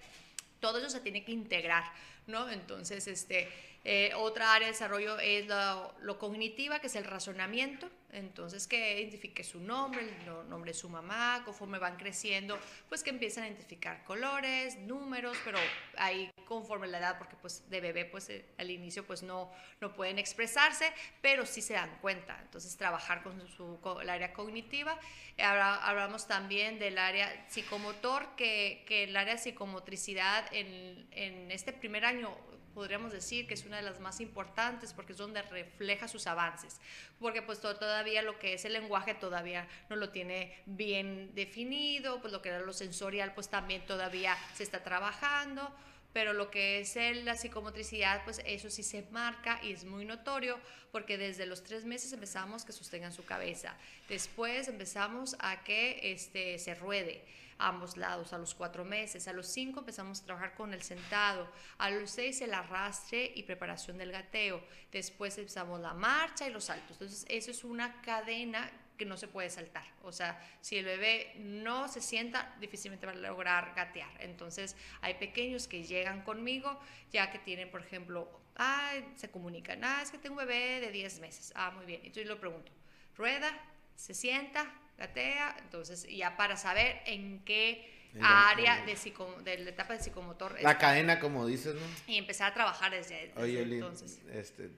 Todo 0.60 0.78
eso 0.78 0.88
se 0.88 1.00
tiene 1.00 1.24
que 1.24 1.32
integrar 1.32 1.84
¿no? 2.26 2.48
Entonces, 2.48 3.06
este, 3.06 3.48
eh, 3.84 4.12
otra 4.16 4.54
área 4.54 4.66
de 4.66 4.72
desarrollo 4.72 5.18
es 5.18 5.46
lo, 5.46 5.94
lo, 6.02 6.18
cognitiva, 6.18 6.78
que 6.78 6.86
es 6.86 6.96
el 6.96 7.04
razonamiento. 7.04 7.90
Entonces, 8.12 8.66
que 8.66 9.00
identifique 9.00 9.42
su 9.42 9.58
nombre, 9.58 10.02
el 10.02 10.48
nombre 10.50 10.72
de 10.72 10.78
su 10.78 10.90
mamá, 10.90 11.40
conforme 11.46 11.78
van 11.78 11.96
creciendo, 11.96 12.58
pues 12.90 13.02
que 13.02 13.08
empiezan 13.08 13.44
a 13.44 13.48
identificar 13.48 14.04
colores, 14.04 14.76
números, 14.80 15.36
pero 15.46 15.58
ahí 15.96 16.30
conforme 16.46 16.88
la 16.88 16.98
edad, 16.98 17.16
porque 17.16 17.36
pues 17.36 17.68
de 17.70 17.80
bebé, 17.80 18.04
pues 18.04 18.28
eh, 18.28 18.44
al 18.58 18.70
inicio 18.70 19.06
pues 19.06 19.22
no, 19.22 19.50
no 19.80 19.94
pueden 19.94 20.18
expresarse, 20.18 20.92
pero 21.22 21.46
sí 21.46 21.62
se 21.62 21.72
dan 21.72 21.98
cuenta. 22.02 22.38
Entonces, 22.42 22.76
trabajar 22.76 23.22
con, 23.22 23.48
su, 23.48 23.78
el 24.02 24.10
área 24.10 24.34
cognitiva. 24.34 24.98
Hablamos 25.38 26.28
también 26.28 26.78
del 26.78 26.98
área 26.98 27.46
psicomotor, 27.48 28.36
que, 28.36 28.84
el 28.88 29.16
área 29.16 29.38
psicomotricidad 29.38 30.44
en 30.52 31.50
este 31.50 31.72
primer 31.72 32.04
año 32.04 32.36
podríamos 32.72 33.12
decir 33.12 33.46
que 33.46 33.54
es 33.54 33.64
una 33.64 33.76
de 33.76 33.82
las 33.82 34.00
más 34.00 34.20
importantes 34.20 34.92
porque 34.92 35.12
es 35.12 35.18
donde 35.18 35.42
refleja 35.42 36.08
sus 36.08 36.26
avances, 36.26 36.80
porque 37.20 37.42
pues 37.42 37.60
todavía 37.60 38.22
lo 38.22 38.38
que 38.38 38.54
es 38.54 38.64
el 38.64 38.72
lenguaje 38.72 39.14
todavía 39.14 39.68
no 39.88 39.96
lo 39.96 40.10
tiene 40.10 40.56
bien 40.66 41.34
definido, 41.34 42.20
pues 42.20 42.32
lo 42.32 42.42
que 42.42 42.48
era 42.48 42.60
lo 42.60 42.72
sensorial 42.72 43.34
pues 43.34 43.48
también 43.48 43.84
todavía 43.86 44.36
se 44.54 44.62
está 44.62 44.82
trabajando, 44.82 45.74
pero 46.12 46.32
lo 46.32 46.50
que 46.50 46.80
es 46.80 46.96
la 47.24 47.36
psicomotricidad, 47.36 48.22
pues 48.24 48.42
eso 48.44 48.70
sí 48.70 48.82
se 48.82 49.02
marca 49.10 49.60
y 49.62 49.72
es 49.72 49.84
muy 49.84 50.04
notorio, 50.04 50.58
porque 50.90 51.16
desde 51.16 51.46
los 51.46 51.62
tres 51.62 51.84
meses 51.84 52.12
empezamos 52.12 52.64
que 52.64 52.72
sostengan 52.72 53.12
su 53.12 53.24
cabeza, 53.24 53.74
después 54.08 54.68
empezamos 54.68 55.36
a 55.38 55.64
que 55.64 56.12
este, 56.12 56.58
se 56.58 56.74
ruede, 56.74 57.24
ambos 57.68 57.96
lados 57.96 58.32
a 58.32 58.38
los 58.38 58.54
cuatro 58.54 58.84
meses. 58.84 59.28
A 59.28 59.32
los 59.32 59.46
cinco 59.46 59.80
empezamos 59.80 60.20
a 60.20 60.24
trabajar 60.24 60.54
con 60.54 60.74
el 60.74 60.82
sentado. 60.82 61.48
A 61.78 61.90
los 61.90 62.10
seis 62.10 62.40
el 62.40 62.54
arrastre 62.54 63.32
y 63.34 63.42
preparación 63.44 63.98
del 63.98 64.12
gateo. 64.12 64.62
Después 64.90 65.38
empezamos 65.38 65.80
la 65.80 65.94
marcha 65.94 66.46
y 66.46 66.52
los 66.52 66.64
saltos. 66.64 66.92
Entonces, 66.92 67.24
eso 67.28 67.50
es 67.50 67.64
una 67.64 68.00
cadena 68.02 68.70
que 68.96 69.04
no 69.06 69.16
se 69.16 69.28
puede 69.28 69.50
saltar. 69.50 69.84
O 70.02 70.12
sea, 70.12 70.40
si 70.60 70.76
el 70.76 70.84
bebé 70.84 71.34
no 71.38 71.88
se 71.88 72.00
sienta, 72.00 72.54
difícilmente 72.60 73.06
va 73.06 73.12
a 73.12 73.16
lograr 73.16 73.72
gatear. 73.74 74.10
Entonces, 74.20 74.76
hay 75.00 75.14
pequeños 75.14 75.66
que 75.66 75.84
llegan 75.84 76.22
conmigo 76.22 76.78
ya 77.10 77.30
que 77.30 77.38
tienen, 77.38 77.70
por 77.70 77.80
ejemplo, 77.80 78.28
ah, 78.56 78.92
se 79.16 79.30
comunican, 79.30 79.82
ah, 79.84 80.00
es 80.02 80.10
que 80.10 80.18
tengo 80.18 80.34
un 80.34 80.46
bebé 80.46 80.80
de 80.80 80.90
10 80.90 81.20
meses. 81.20 81.52
Ah, 81.56 81.70
muy 81.70 81.86
bien. 81.86 82.00
Entonces, 82.04 82.26
lo 82.26 82.38
pregunto, 82.38 82.70
rueda, 83.16 83.50
se 83.96 84.14
sienta, 84.14 84.72
gatea, 84.98 85.56
entonces 85.62 86.06
ya 86.08 86.36
para 86.36 86.56
saber 86.56 87.00
en 87.06 87.44
qué 87.44 87.90
área 88.20 88.84
de, 88.84 88.96
de, 89.44 89.58
la 89.58 89.70
etapa 89.70 89.94
de 89.94 90.00
psicomotor. 90.00 90.60
La 90.60 90.78
cadena, 90.78 91.18
como 91.18 91.46
dices, 91.46 91.74
¿no? 91.74 91.80
Y 92.06 92.18
empezar 92.18 92.50
a 92.50 92.54
trabajar 92.54 92.92
desde, 92.92 93.32
Oye, 93.36 93.62
entonces. 93.62 94.20
Este, 94.30 94.70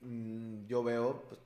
mm, 0.00 0.66
yo 0.66 0.82
veo, 0.82 1.22
pues, 1.28 1.40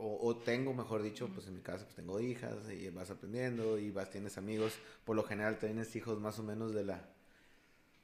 o, 0.00 0.36
tengo, 0.36 0.72
mejor 0.74 1.02
dicho, 1.02 1.28
pues 1.28 1.46
en 1.48 1.56
mi 1.56 1.60
casa 1.60 1.84
pues 1.84 1.96
tengo 1.96 2.20
hijas 2.20 2.56
y 2.70 2.88
vas 2.90 3.10
aprendiendo 3.10 3.78
y 3.78 3.90
vas, 3.90 4.10
tienes 4.10 4.38
amigos, 4.38 4.78
por 5.04 5.16
lo 5.16 5.24
general 5.24 5.58
tienes 5.58 5.94
hijos 5.96 6.20
más 6.20 6.38
o 6.38 6.44
menos 6.44 6.72
de 6.72 6.84
la, 6.84 7.08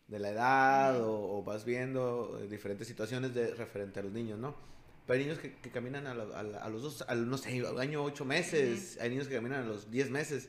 de 0.09 0.19
la 0.19 0.31
edad 0.31 1.01
o, 1.01 1.43
vas 1.45 1.65
viendo 1.65 2.41
eh, 2.43 2.49
diferentes 2.49 2.89
situaciones 2.89 3.33
de 3.35 3.55
referente 3.55 4.01
a 4.01 4.03
los 4.03 4.13
niños, 4.13 4.39
¿no? 4.39 4.74
Pero 5.07 5.19
hay 5.19 5.25
niños 5.27 5.39
que, 5.39 5.55
que 5.55 5.71
caminan 5.71 6.07
a, 6.07 6.13
a, 6.13 6.69
los 6.71 6.83
dos, 6.83 7.05
a, 7.07 7.15
no 7.15 7.37
sé, 7.37 7.63
año 7.79 8.03
ocho 8.03 8.25
meses. 8.25 8.99
Hay 9.01 9.11
niños 9.11 9.29
que 9.29 9.35
caminan 9.35 9.65
a 9.65 9.67
los 9.67 9.91
diez 9.91 10.11
meses. 10.11 10.49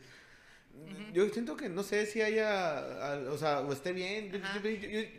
Yo 1.14 1.28
siento 1.30 1.56
que 1.56 1.70
no 1.70 1.84
sé 1.84 2.06
si 2.06 2.22
haya, 2.22 3.22
o 3.30 3.38
sea, 3.38 3.62
o 3.62 3.72
esté 3.72 3.94
bien. 3.94 4.42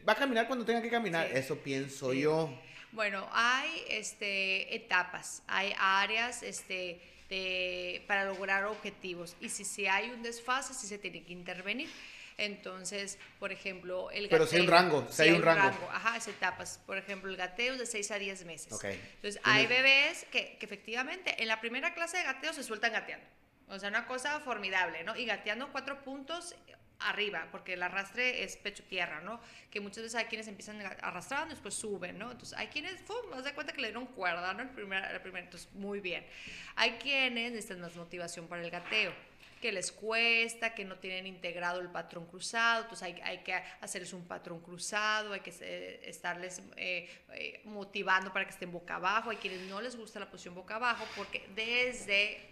va 0.07 0.13
a 0.13 0.17
caminar 0.17 0.47
cuando 0.47 0.65
tenga 0.65 0.83
que 0.83 0.91
caminar. 0.91 1.31
Eso 1.33 1.57
pienso 1.57 2.13
yo. 2.13 2.51
Bueno, 2.93 3.29
hay 3.33 3.83
este, 3.91 4.75
etapas, 4.75 5.43
hay 5.47 5.75
áreas 5.79 6.43
este, 6.43 7.01
de, 7.29 8.03
para 8.07 8.25
lograr 8.25 8.65
objetivos. 8.65 9.37
Y 9.41 9.51
si, 9.51 9.65
si 9.65 9.87
hay 9.87 10.11
un 10.11 10.23
desfase, 10.23 10.73
sí 10.73 10.87
se 10.87 10.97
tiene 10.99 11.25
que 11.25 11.33
intervenir. 11.33 11.91
Entonces, 12.39 13.19
por 13.39 13.51
ejemplo, 13.51 14.11
el 14.11 14.25
gateo. 14.25 14.39
Pero 14.39 14.47
si 14.47 14.57
hay 14.57 14.63
un 14.63 14.69
rango, 14.69 15.07
si 15.11 15.23
hay 15.23 15.31
un 15.33 15.43
rango. 15.43 15.89
Ajá, 15.91 16.17
es 16.17 16.29
etapas. 16.29 16.81
Por 16.87 16.99
ejemplo, 16.99 17.31
el 17.31 17.37
gateo 17.37 17.75
es 17.75 17.79
de 17.79 17.87
6 17.87 18.11
a 18.11 18.19
10 18.19 18.45
meses. 18.45 18.73
Okay. 18.73 19.01
Entonces, 19.17 19.41
hay 19.45 19.67
bebés 19.67 20.27
que, 20.31 20.57
que, 20.59 20.67
efectivamente 20.67 21.43
en 21.43 21.49
la 21.49 21.61
primera 21.61 21.95
clase 21.95 22.19
de 22.19 22.25
gateo 22.25 22.53
se 22.53 22.63
sueltan 22.63 22.93
gateando. 22.93 23.27
O 23.69 23.79
sea, 23.79 23.89
una 23.89 24.07
cosa 24.07 24.39
formidable, 24.41 25.03
¿no? 25.03 25.17
Y 25.17 25.25
gateando 25.25 25.73
cuatro 25.73 26.03
puntos 26.03 26.55
arriba, 26.99 27.49
porque 27.51 27.75
el 27.75 27.83
arrastre 27.83 28.45
es 28.45 28.57
pecho-tierra, 28.57 29.21
¿no? 29.21 29.41
Que 29.71 29.81
muchas 29.81 30.05
veces 30.05 30.15
hay 30.15 30.27
quienes 30.27 30.49
empiezan 30.49 30.81
arrastrando 30.81 31.49
y 31.49 31.51
después 31.51 31.75
suben, 31.75 32.19
¿no? 32.19 32.31
Entonces, 32.31 32.57
hay 32.59 32.69
quienes, 32.69 33.01
¡fum!, 33.03 33.31
das 33.33 33.45
de 33.45 33.55
cuenta 33.55 33.73
que 33.73 33.81
le 33.81 33.89
dieron 33.89 34.07
cuerda, 34.07 34.55
¿no? 34.55 34.63
El 34.63 34.71
primer, 34.71 35.05
el 35.05 35.21
primer, 35.21 35.45
entonces, 35.45 35.71
muy 35.73 36.01
bien. 36.01 36.27
Hay 36.77 36.93
quienes 36.93 37.53
necesitan 37.53 37.81
más 37.81 37.95
motivación 37.97 38.47
para 38.47 38.63
el 38.63 38.71
gateo 38.71 39.13
que 39.61 39.73
les 39.73 39.91
cuesta, 39.93 40.75
que 40.75 40.85
no 40.85 40.97
tienen 40.97 41.27
integrado 41.27 41.81
el 41.81 41.89
patrón 41.89 42.27
cruzado, 42.27 42.83
entonces 42.83 43.03
hay, 43.05 43.21
hay 43.23 43.39
que 43.39 43.55
hacerles 43.81 44.13
un 44.13 44.25
patrón 44.27 44.61
cruzado, 44.61 45.33
hay 45.33 45.41
que 45.41 45.55
eh, 45.61 46.01
estarles 46.05 46.61
eh, 46.77 47.09
eh, 47.33 47.61
motivando 47.65 48.33
para 48.33 48.45
que 48.45 48.53
estén 48.53 48.71
boca 48.71 48.97
abajo, 48.97 49.31
hay 49.31 49.37
quienes 49.37 49.63
no 49.63 49.81
les 49.81 49.97
gusta 49.97 50.21
la 50.21 50.31
posición 50.31 50.55
boca 50.55 50.77
abajo 50.77 51.05
porque 51.17 51.47
desde 51.55 52.51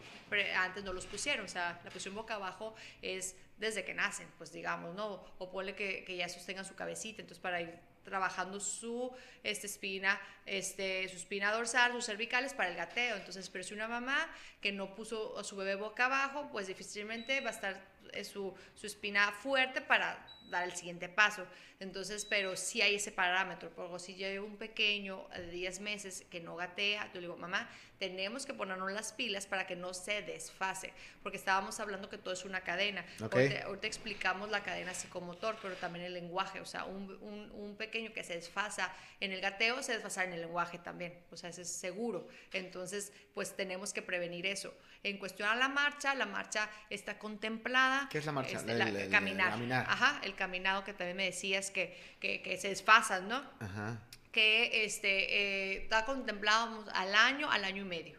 antes 0.56 0.82
no 0.82 0.92
los 0.92 1.06
pusieron, 1.06 1.44
o 1.44 1.48
sea, 1.48 1.80
la 1.84 1.90
posición 1.90 2.14
boca 2.14 2.34
abajo 2.34 2.74
es 3.02 3.36
desde 3.58 3.84
que 3.84 3.94
nacen, 3.94 4.26
pues 4.36 4.52
digamos, 4.52 4.94
¿no? 4.94 5.24
O 5.38 5.50
ponle 5.50 5.76
que, 5.76 6.04
que 6.04 6.16
ya 6.16 6.28
sostengan 6.28 6.64
su 6.64 6.74
cabecita, 6.74 7.22
entonces 7.22 7.40
para 7.40 7.60
ir 7.60 7.78
trabajando 8.04 8.60
su 8.60 9.10
este, 9.42 9.66
espina, 9.66 10.20
este, 10.46 11.08
su 11.08 11.16
espina 11.16 11.52
dorsal, 11.52 11.92
sus 11.92 12.06
cervicales 12.06 12.54
para 12.54 12.68
el 12.68 12.76
gateo. 12.76 13.16
Entonces, 13.16 13.48
pero 13.50 13.64
si 13.64 13.74
una 13.74 13.88
mamá 13.88 14.28
que 14.60 14.72
no 14.72 14.94
puso 14.94 15.38
a 15.38 15.44
su 15.44 15.56
bebé 15.56 15.74
boca 15.74 16.06
abajo, 16.06 16.48
pues 16.52 16.66
difícilmente 16.66 17.40
va 17.40 17.50
a 17.50 17.52
estar 17.52 17.94
eh, 18.12 18.24
su, 18.24 18.54
su 18.74 18.86
espina 18.86 19.32
fuerte 19.32 19.80
para 19.80 20.26
dar 20.50 20.64
el 20.64 20.74
siguiente 20.74 21.08
paso. 21.08 21.46
Entonces, 21.80 22.24
pero 22.24 22.56
sí 22.56 22.82
hay 22.82 22.96
ese 22.96 23.12
parámetro. 23.12 23.70
Porque 23.70 23.98
si 23.98 24.16
yo 24.16 24.28
llevo 24.28 24.46
un 24.46 24.56
pequeño 24.56 25.26
de 25.34 25.50
10 25.50 25.80
meses 25.80 26.24
que 26.30 26.40
no 26.40 26.56
gatea, 26.56 27.06
yo 27.08 27.20
le 27.20 27.22
digo, 27.22 27.36
mamá, 27.36 27.68
tenemos 27.98 28.44
que 28.44 28.54
ponernos 28.54 28.90
las 28.92 29.12
pilas 29.12 29.46
para 29.46 29.66
que 29.66 29.76
no 29.76 29.94
se 29.94 30.22
desfase, 30.22 30.92
porque 31.22 31.38
estábamos 31.38 31.78
hablando 31.80 32.10
que 32.10 32.18
todo 32.18 32.34
es 32.34 32.44
una 32.44 32.60
cadena. 32.60 33.04
Ahorita, 33.20 33.86
explicamos 33.86 34.50
la 34.50 34.62
cadena 34.62 34.92
psicomotor, 34.94 35.56
pero 35.62 35.74
también 35.76 36.04
el 36.04 36.14
lenguaje, 36.14 36.60
o 36.60 36.66
sea, 36.66 36.84
un, 36.84 37.10
un, 37.20 37.50
un, 37.52 37.76
pequeño 37.76 38.12
que 38.12 38.24
se 38.24 38.34
desfasa 38.34 38.92
en 39.20 39.32
el 39.32 39.40
gateo 39.40 39.82
se 39.82 39.92
desfasa 39.92 40.24
en 40.24 40.32
el 40.32 40.40
lenguaje 40.42 40.78
también, 40.78 41.18
o 41.30 41.36
sea, 41.36 41.50
eso 41.50 41.62
es 41.62 41.68
seguro. 41.68 42.28
Entonces, 42.52 43.12
pues 43.32 43.56
tenemos 43.56 43.92
que 43.92 44.02
prevenir 44.02 44.44
eso. 44.46 44.74
En 45.02 45.18
cuestión 45.18 45.48
a 45.48 45.54
la 45.54 45.68
marcha, 45.68 46.14
la 46.14 46.26
marcha 46.26 46.68
está 46.90 47.18
contemplada. 47.18 48.08
¿Qué 48.10 48.18
es 48.18 48.26
la 48.26 48.32
marcha? 48.32 48.58
Este, 48.58 48.72
el, 48.72 49.10
caminar. 49.10 49.50
caminar. 49.50 49.86
Ajá, 49.88 50.20
el 50.34 50.38
caminado 50.38 50.84
que 50.84 50.92
también 50.92 51.16
me 51.16 51.24
decías 51.24 51.70
que, 51.70 51.98
que, 52.20 52.42
que 52.42 52.56
se 52.58 52.68
desfasan, 52.68 53.28
¿no? 53.28 53.42
Ajá 53.60 54.00
que 54.34 54.84
este, 54.84 55.08
eh, 55.08 55.82
está 55.84 56.04
contemplado 56.04 56.84
al 56.92 57.14
año, 57.14 57.48
al 57.50 57.64
año 57.64 57.82
y 57.82 57.86
medio. 57.86 58.18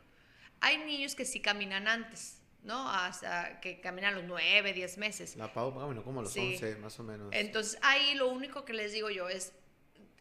Hay 0.62 0.78
niños 0.78 1.13
que 1.13 1.25
sí 1.25 1.41
caminan 1.41 1.89
antes, 1.89 2.41
¿no? 2.63 2.89
Hasta 2.89 3.60
que 3.60 3.82
caminan 3.82 4.15
los 4.15 4.23
9, 4.23 4.71
10 4.71 4.97
meses. 4.97 5.36
La 5.36 5.51
Pau, 5.51 5.71
bueno, 5.71 6.06
como 6.06 6.21
los 6.21 6.36
11, 6.36 6.78
más 6.78 6.97
o 7.01 7.04
menos. 7.04 7.28
Entonces, 7.34 7.78
ahí 7.82 8.15
lo 8.15 8.30
único 8.30 8.63
que 8.63 8.71
les 8.71 8.93
digo 8.93 9.10
yo 9.10 9.28
es, 9.28 9.51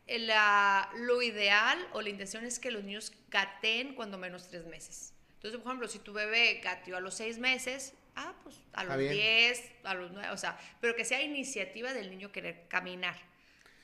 la, 0.09 0.91
lo 0.97 1.23
ideal 1.23 1.79
o 1.93 2.03
la 2.03 2.09
intención 2.09 2.45
es 2.45 2.59
que 2.59 2.73
los 2.73 2.83
niños 2.83 3.13
gateen 3.29 3.95
cuando 3.95 4.19
menos 4.19 4.49
3 4.49 4.67
meses. 4.67 5.15
Entonces, 5.35 5.61
por 5.61 5.71
ejemplo, 5.71 5.87
si 5.87 6.01
tu 6.01 6.13
bebé 6.13 6.61
gateó 6.63 6.97
a 6.97 7.01
los 7.01 7.15
6 7.15 7.39
meses, 7.39 7.95
ah, 8.17 8.35
pues 8.43 8.57
a 8.73 8.85
los 8.85 8.99
10, 8.99 9.71
a 9.85 9.95
los 9.95 10.13
9, 10.13 10.31
o 10.31 10.37
sea, 10.37 10.59
pero 10.81 10.95
que 10.95 11.05
sea 11.05 11.23
iniciativa 11.23 11.93
del 11.93 12.11
niño 12.11 12.33
querer 12.33 12.67
caminar, 12.69 13.17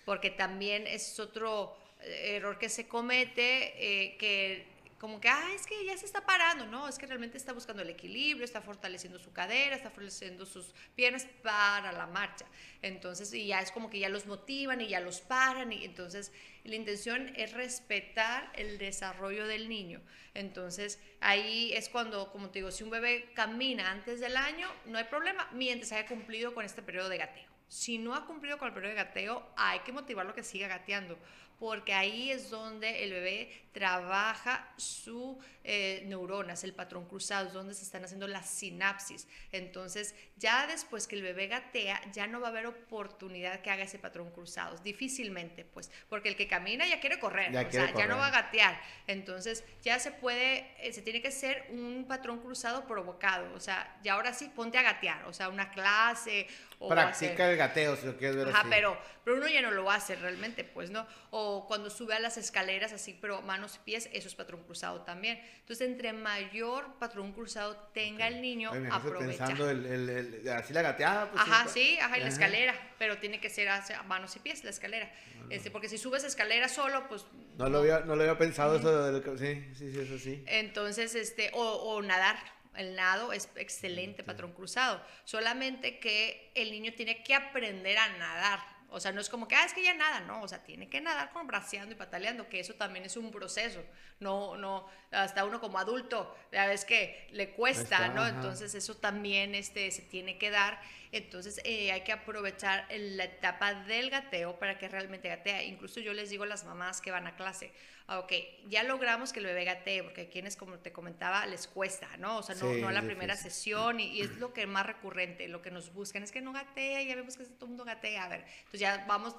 porque 0.05 0.31
también 0.31 0.87
es 0.87 1.19
otro 1.19 1.77
error 2.03 2.59
que 2.59 2.69
se 2.69 2.89
comete, 2.89 3.75
eh, 3.77 4.17
que 4.17 4.67
como 5.01 5.19
que, 5.19 5.31
ah, 5.31 5.49
es 5.55 5.67
que 5.67 5.83
ya 5.87 5.97
se 5.97 6.05
está 6.05 6.27
parando, 6.27 6.67
no, 6.67 6.87
es 6.87 6.99
que 6.99 7.07
realmente 7.07 7.39
está 7.39 7.55
buscando 7.55 7.81
el 7.81 7.89
equilibrio, 7.89 8.45
está 8.45 8.61
fortaleciendo 8.61 9.19
su 9.19 9.33
cadera, 9.33 9.75
está 9.75 9.89
fortaleciendo 9.89 10.45
sus 10.45 10.75
piernas 10.95 11.27
para 11.43 11.91
la 11.93 12.07
marcha. 12.07 12.45
Entonces, 12.83 13.33
y 13.33 13.47
ya 13.47 13.63
es 13.63 13.73
como 13.73 13.89
que 13.89 13.99
ya 13.99 14.11
los 14.11 14.27
motivan 14.27 14.83
y 14.83 14.89
ya 14.89 15.01
los 15.01 15.23
paran, 15.23 15.73
y 15.73 15.87
entonces 15.87 16.33
la 16.65 16.75
intención 16.75 17.33
es 17.37 17.53
respetar 17.53 18.51
el 18.55 18.79
desarrollo 18.79 19.47
del 19.47 19.69
niño. 19.69 20.01
Entonces, 20.35 21.01
ahí 21.21 21.73
es 21.73 21.89
cuando, 21.89 22.31
como 22.31 22.51
te 22.51 22.61
digo, 22.61 22.71
si 22.71 22.85
un 22.85 22.91
bebé 22.91 23.31
camina 23.35 23.91
antes 23.91 24.21
del 24.21 24.37
año, 24.37 24.69
no 24.87 24.99
hay 24.99 25.05
problema, 25.05 25.49
mientras 25.53 25.93
haya 25.93 26.07
cumplido 26.07 26.55
con 26.55 26.65
este 26.65 26.83
periodo 26.83 27.09
de 27.09 27.19
gateo. 27.19 27.51
Si 27.69 27.99
no 27.99 28.15
ha 28.15 28.27
cumplido 28.27 28.59
con 28.59 28.69
el 28.69 28.75
periodo 28.75 28.95
de 28.95 29.03
gateo, 29.03 29.53
hay 29.57 29.81
que 29.81 29.93
motivarlo 29.93 30.33
a 30.33 30.35
que 30.35 30.43
siga 30.43 30.69
gateando, 30.69 31.19
porque 31.59 31.93
ahí 31.93 32.31
es 32.31 32.51
donde 32.51 33.05
el 33.05 33.11
bebé 33.13 33.63
trabaja 33.73 34.73
sus 34.77 35.37
eh, 35.63 36.03
neuronas, 36.07 36.65
el 36.65 36.73
patrón 36.73 37.07
cruzado, 37.07 37.51
donde 37.51 37.75
se 37.75 37.85
están 37.85 38.05
haciendo 38.05 38.27
las 38.27 38.49
sinapsis. 38.49 39.29
Entonces, 39.53 40.15
ya 40.37 40.67
después 40.67 41.07
que 41.07 41.17
el 41.17 41.23
bebé 41.23 41.49
gatea, 41.49 42.01
ya 42.13 42.27
no 42.27 42.41
va 42.41 42.49
a 42.49 42.51
haber 42.51 42.67
oportunidad 42.67 43.61
que 43.61 43.71
haga 43.71 43.85
ese 43.85 43.99
patrón 43.99 44.31
cruzado, 44.31 44.79
difícilmente, 44.79 45.65
pues, 45.65 45.91
porque 46.09 46.31
el 46.31 46.37
que 46.37 46.49
camina 46.49 46.87
ya 46.87 46.99
quiere 46.99 47.21
correr, 47.21 47.53
ya 47.53 47.61
o 47.61 47.71
sea, 47.71 47.95
ya 47.95 48.07
no 48.07 48.17
va 48.17 48.29
a 48.29 48.31
gatear. 48.31 48.81
Entonces, 49.07 49.65
ya 49.83 49.99
se 49.99 50.11
puede, 50.13 50.75
eh, 50.79 50.93
se 50.93 51.03
tiene 51.03 51.21
que 51.21 51.31
ser 51.31 51.67
un 51.71 52.07
patrón 52.09 52.41
cruzado 52.41 52.87
provocado, 52.87 53.53
o 53.55 53.61
sea, 53.61 53.99
ya 54.03 54.15
ahora 54.15 54.33
sí 54.33 54.51
ponte 54.55 54.79
a 54.79 54.83
gatear, 54.83 55.27
o 55.27 55.33
sea, 55.33 55.49
una 55.51 55.71
clase. 55.71 56.47
O 56.79 56.89
Practica 56.89 57.51
el 57.51 57.59
gateo, 57.59 57.97
si 57.97 58.07
lo 58.07 58.17
quieres 58.17 58.37
ver 58.37 58.49
Ajá, 58.49 58.65
pero, 58.71 58.97
pero 59.23 59.37
uno 59.37 59.47
ya 59.47 59.61
no 59.61 59.71
lo 59.71 59.91
hace 59.91 60.17
realmente, 60.17 60.65
pues, 60.65 60.91
¿no? 60.91 61.07
O 61.31 61.67
cuando 61.69 61.91
sube 61.91 62.15
a 62.15 62.21
las 62.21 62.39
escaleras 62.39 62.95
así, 62.95 63.17
pero 63.21 63.43
manos 63.61 63.77
y 63.77 63.85
pies, 63.85 64.09
eso 64.13 64.27
es 64.27 64.35
patrón 64.35 64.63
cruzado 64.65 65.03
también. 65.03 65.39
Entonces, 65.61 65.87
entre 65.87 66.13
mayor 66.15 66.95
patrón 66.99 67.33
cruzado 67.33 67.77
tenga 67.93 68.27
el 68.27 68.41
niño, 68.41 68.71
aprovecha. 68.91 69.47
pensando 69.47 69.69
el, 69.69 69.85
el, 69.87 70.49
así 70.49 70.73
la 70.73 70.83
gateada. 70.83 71.31
Pues, 71.31 71.43
ajá, 71.43 71.69
sí, 71.69 71.99
ajá, 72.01 72.17
y 72.17 72.23
la 72.23 72.29
escalera, 72.29 72.75
pero 72.99 73.19
tiene 73.19 73.39
que 73.39 73.51
ser 73.51 73.69
hacia 73.69 74.03
manos 74.05 74.35
y 74.37 74.39
pies 74.39 74.65
la 74.65 74.71
escalera. 74.71 75.13
Este, 75.51 75.71
porque 75.71 75.89
si 75.89 75.99
subes 75.99 76.25
escalera 76.25 76.69
solo, 76.69 77.07
pues... 77.09 77.27
No, 77.59 77.69
Lo, 77.69 77.79
había, 77.81 78.01
no 78.01 78.17
lo 78.17 78.23
había 78.23 78.39
pensado 78.39 78.77
eso, 78.77 79.11
del, 79.11 79.23
sí, 79.39 79.69
sí, 79.75 79.93
sí, 79.93 80.01
eso 80.01 80.19
sí. 80.19 80.43
Entonces, 80.47 81.15
este, 81.15 81.51
o, 81.53 81.63
o 81.63 82.01
nadar, 82.01 82.37
el 82.77 82.95
nado 82.95 83.33
es 83.33 83.49
excelente 83.57 84.23
patrón 84.23 84.53
cruzado, 84.53 85.05
solamente 85.25 85.99
que 85.99 86.53
el 86.55 86.71
niño 86.71 86.93
tiene 86.95 87.23
que 87.23 87.35
aprender 87.35 87.99
a 87.99 88.09
nadar. 88.17 88.61
O 88.91 89.01
sea, 89.01 89.13
no 89.13 89.21
es 89.21 89.29
como 89.29 89.47
que, 89.47 89.55
ah, 89.55 89.65
es 89.65 89.73
que 89.73 89.83
ya 89.83 89.95
nada, 89.95 90.21
no, 90.21 90.43
o 90.43 90.49
sea, 90.49 90.63
tiene 90.63 90.89
que 90.89 91.01
nadar 91.01 91.31
con 91.33 91.47
braceando 91.47 91.95
y 91.95 91.97
pataleando, 91.97 92.49
que 92.49 92.61
eso 92.61 92.75
también 92.75 93.05
es 93.05 93.17
un 93.17 93.31
proceso. 93.31 93.83
No, 94.19 94.57
no, 94.57 94.87
hasta 95.11 95.45
uno 95.45 95.61
como 95.61 95.79
adulto, 95.79 96.37
ya 96.53 96.67
ves 96.67 96.85
que 96.85 97.29
le 97.33 97.51
cuesta, 97.51 98.09
¿no? 98.09 98.27
Entonces 98.27 98.75
eso 98.75 98.97
también 98.97 99.55
este, 99.55 99.91
se 99.91 100.03
tiene 100.03 100.39
que 100.39 100.51
dar. 100.51 100.81
Entonces 101.13 101.61
eh, 101.65 101.91
hay 101.91 102.03
que 102.03 102.13
aprovechar 102.13 102.87
la 102.91 103.25
etapa 103.25 103.75
del 103.75 104.11
gateo 104.11 104.59
para 104.59 104.79
que 104.79 104.89
realmente 104.89 105.29
gatee. 105.29 105.65
Incluso 105.65 106.01
yo 106.01 106.13
les 106.13 106.31
digo 106.31 106.45
a 106.45 106.47
las 106.47 106.65
mamás 106.65 107.01
que 107.01 107.11
van 107.11 107.27
a 107.27 107.35
clase, 107.35 107.73
ah, 108.07 108.21
ok, 108.21 108.33
ya 108.69 108.85
logramos 108.85 109.33
que 109.33 109.41
el 109.41 109.47
bebé 109.47 109.65
gatee, 109.65 110.03
porque 110.05 110.23
a 110.23 110.29
quienes, 110.29 110.57
como 110.57 110.79
te 110.79 110.93
comentaba, 110.93 111.45
les 111.47 111.67
cuesta, 111.67 112.17
¿no? 112.19 112.39
O 112.39 112.43
sea, 112.43 112.55
no, 112.57 112.73
no 112.75 112.91
la 112.91 113.03
primera 113.03 113.37
sesión 113.37 113.99
y, 113.99 114.21
es 114.21 114.37
lo 114.39 114.53
que 114.53 114.63
es 114.63 114.69
más 114.69 114.87
recurrente, 114.87 115.49
lo 115.49 115.63
que 115.63 115.71
nos 115.71 115.93
buscan 115.93 116.23
es 116.23 116.31
que 116.31 116.41
no 116.41 116.53
gatea, 116.53 117.03
ya 117.03 117.17
vemos 117.17 117.37
que 117.37 117.45
todo 117.45 117.65
el 117.65 117.69
mundo 117.69 117.85
gatea, 117.85 118.25
a 118.25 118.29
ver, 118.29 118.45
entonces 118.59 118.81
ya 118.81 119.05
vamos 119.09 119.35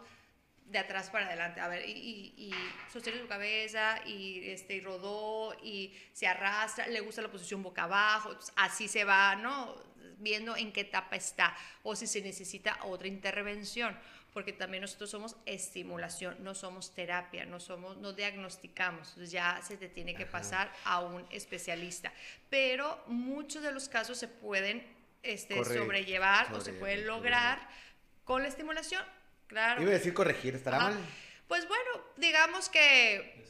de 0.65 0.77
atrás 0.77 1.09
para 1.09 1.27
adelante, 1.27 1.59
a 1.59 1.67
ver, 1.67 1.87
y, 1.87 1.91
y, 1.91 2.45
y 2.45 2.53
sostiene 2.91 3.19
su 3.19 3.27
cabeza 3.27 4.01
y, 4.05 4.49
este, 4.49 4.75
y 4.75 4.81
rodó 4.81 5.53
y 5.61 5.93
se 6.13 6.27
arrastra, 6.27 6.87
le 6.87 7.01
gusta 7.01 7.21
la 7.21 7.29
posición 7.29 7.61
boca 7.61 7.83
abajo, 7.83 8.37
así 8.55 8.87
se 8.87 9.03
va, 9.03 9.35
¿no? 9.35 9.90
Viendo 10.21 10.55
en 10.55 10.71
qué 10.71 10.81
etapa 10.81 11.15
está 11.15 11.55
o 11.83 11.95
si 11.95 12.07
se 12.07 12.21
necesita 12.21 12.77
otra 12.83 13.07
intervención, 13.07 13.97
porque 14.33 14.53
también 14.53 14.81
nosotros 14.81 15.09
somos 15.09 15.35
estimulación, 15.45 16.37
no 16.43 16.55
somos 16.55 16.93
terapia, 16.93 17.45
no 17.45 17.59
somos 17.59 17.97
no 17.97 18.13
diagnosticamos, 18.13 19.15
ya 19.29 19.61
se 19.61 19.77
te 19.77 19.89
tiene 19.89 20.15
que 20.15 20.25
pasar 20.25 20.71
a 20.85 21.01
un 21.01 21.25
especialista, 21.31 22.13
pero 22.49 23.03
muchos 23.07 23.61
de 23.61 23.71
los 23.71 23.89
casos 23.89 24.17
se 24.17 24.27
pueden 24.27 24.85
este, 25.23 25.63
sobrellevar 25.63 26.53
o 26.53 26.61
se 26.61 26.73
pueden 26.73 27.05
lograr 27.05 27.59
con 28.23 28.41
la 28.41 28.47
estimulación, 28.47 29.03
claro. 29.47 29.81
Iba 29.81 29.91
a 29.91 29.95
decir 29.95 30.13
corregir, 30.13 30.55
estará 30.55 30.79
mal. 30.79 30.97
Pues 31.47 31.67
bueno, 31.67 31.89
digamos 32.15 32.69
que 32.69 33.41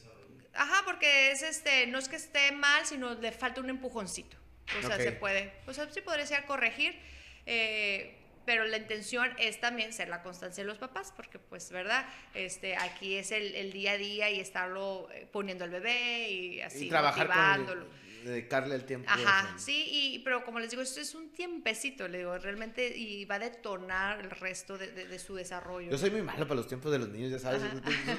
Ajá, 0.54 0.82
porque 0.84 1.30
es 1.30 1.42
este, 1.42 1.86
no 1.86 1.98
es 1.98 2.08
que 2.08 2.16
esté 2.16 2.52
mal, 2.52 2.84
sino 2.86 3.14
le 3.14 3.32
falta 3.32 3.60
un 3.60 3.70
empujoncito. 3.70 4.36
O 4.78 4.86
sea, 4.86 4.96
se 4.96 5.12
puede, 5.12 5.52
o 5.66 5.74
sea, 5.74 5.90
sí 5.90 6.00
podría 6.00 6.26
ser 6.26 6.44
corregir, 6.46 6.98
eh, 7.46 8.16
pero 8.44 8.64
la 8.64 8.76
intención 8.76 9.30
es 9.38 9.60
también 9.60 9.92
ser 9.92 10.08
la 10.08 10.22
constancia 10.22 10.64
de 10.64 10.68
los 10.68 10.78
papás, 10.78 11.12
porque 11.14 11.38
pues, 11.38 11.70
¿verdad? 11.70 12.04
Este, 12.34 12.76
aquí 12.76 13.16
es 13.16 13.30
el, 13.30 13.54
el 13.54 13.72
día 13.72 13.92
a 13.92 13.98
día 13.98 14.30
y 14.30 14.40
estarlo 14.40 15.08
eh, 15.12 15.28
poniendo 15.30 15.64
al 15.64 15.70
bebé 15.70 16.30
y 16.30 16.60
así, 16.60 16.86
y 16.86 16.88
trabajar 16.88 17.28
motivándolo. 17.28 17.86
dedicarle 18.24 18.74
el 18.74 18.84
tiempo. 18.84 19.08
Ajá, 19.10 19.54
sí, 19.58 19.86
y, 19.90 20.18
pero 20.20 20.44
como 20.44 20.58
les 20.58 20.70
digo, 20.70 20.82
esto 20.82 21.00
es 21.00 21.14
un 21.14 21.30
tiempecito, 21.32 22.08
le 22.08 22.18
digo, 22.18 22.36
realmente, 22.38 22.96
y 22.96 23.24
va 23.26 23.36
a 23.36 23.40
detonar 23.40 24.20
el 24.20 24.30
resto 24.30 24.76
de, 24.78 24.90
de, 24.90 25.18
su 25.18 25.34
desarrollo. 25.34 25.90
Yo 25.90 25.98
soy 25.98 26.10
muy 26.10 26.22
malo 26.22 26.46
para 26.46 26.56
los 26.56 26.66
tiempos 26.66 26.90
de 26.90 26.98
los 26.98 27.10
niños, 27.10 27.30
ya 27.30 27.38
sabes. 27.38 27.62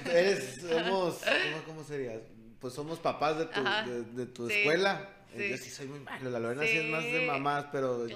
Eres, 0.06 0.62
somos, 0.62 1.22
¿cómo, 1.22 1.64
¿cómo, 1.66 1.84
sería? 1.84 2.22
Pues 2.60 2.74
somos 2.74 3.00
papás 3.00 3.40
de 3.40 3.46
tu, 3.48 4.16
de, 4.16 4.26
tu 4.28 4.48
escuela 4.48 5.10
yo 5.36 5.58
sí 5.58 5.70
soy 5.70 5.88
muy 5.88 6.00
malo, 6.00 6.30
la 6.30 6.40
Lorena 6.40 6.64
sí, 6.64 6.78
es 6.78 6.90
más 6.90 7.04
de 7.04 7.26
mamás, 7.26 7.66
pero 7.72 8.08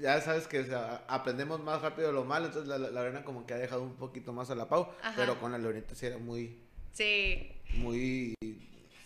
ya 0.00 0.20
sabes 0.20 0.46
que 0.46 0.66
aprendemos 1.08 1.60
más 1.60 1.82
rápido 1.82 2.12
lo 2.12 2.24
malo, 2.24 2.46
entonces 2.46 2.68
la, 2.68 2.78
Lorena 2.78 3.24
como 3.24 3.46
que 3.46 3.54
ha 3.54 3.58
dejado 3.58 3.82
un 3.82 3.96
poquito 3.96 4.32
más 4.32 4.50
a 4.50 4.54
la 4.54 4.68
Pau, 4.68 4.88
pero 5.16 5.38
con 5.40 5.52
la 5.52 5.58
Lorena 5.58 5.86
sí 5.94 6.06
era 6.06 6.18
muy... 6.18 6.58
Sí. 6.92 7.50
Muy... 7.74 8.34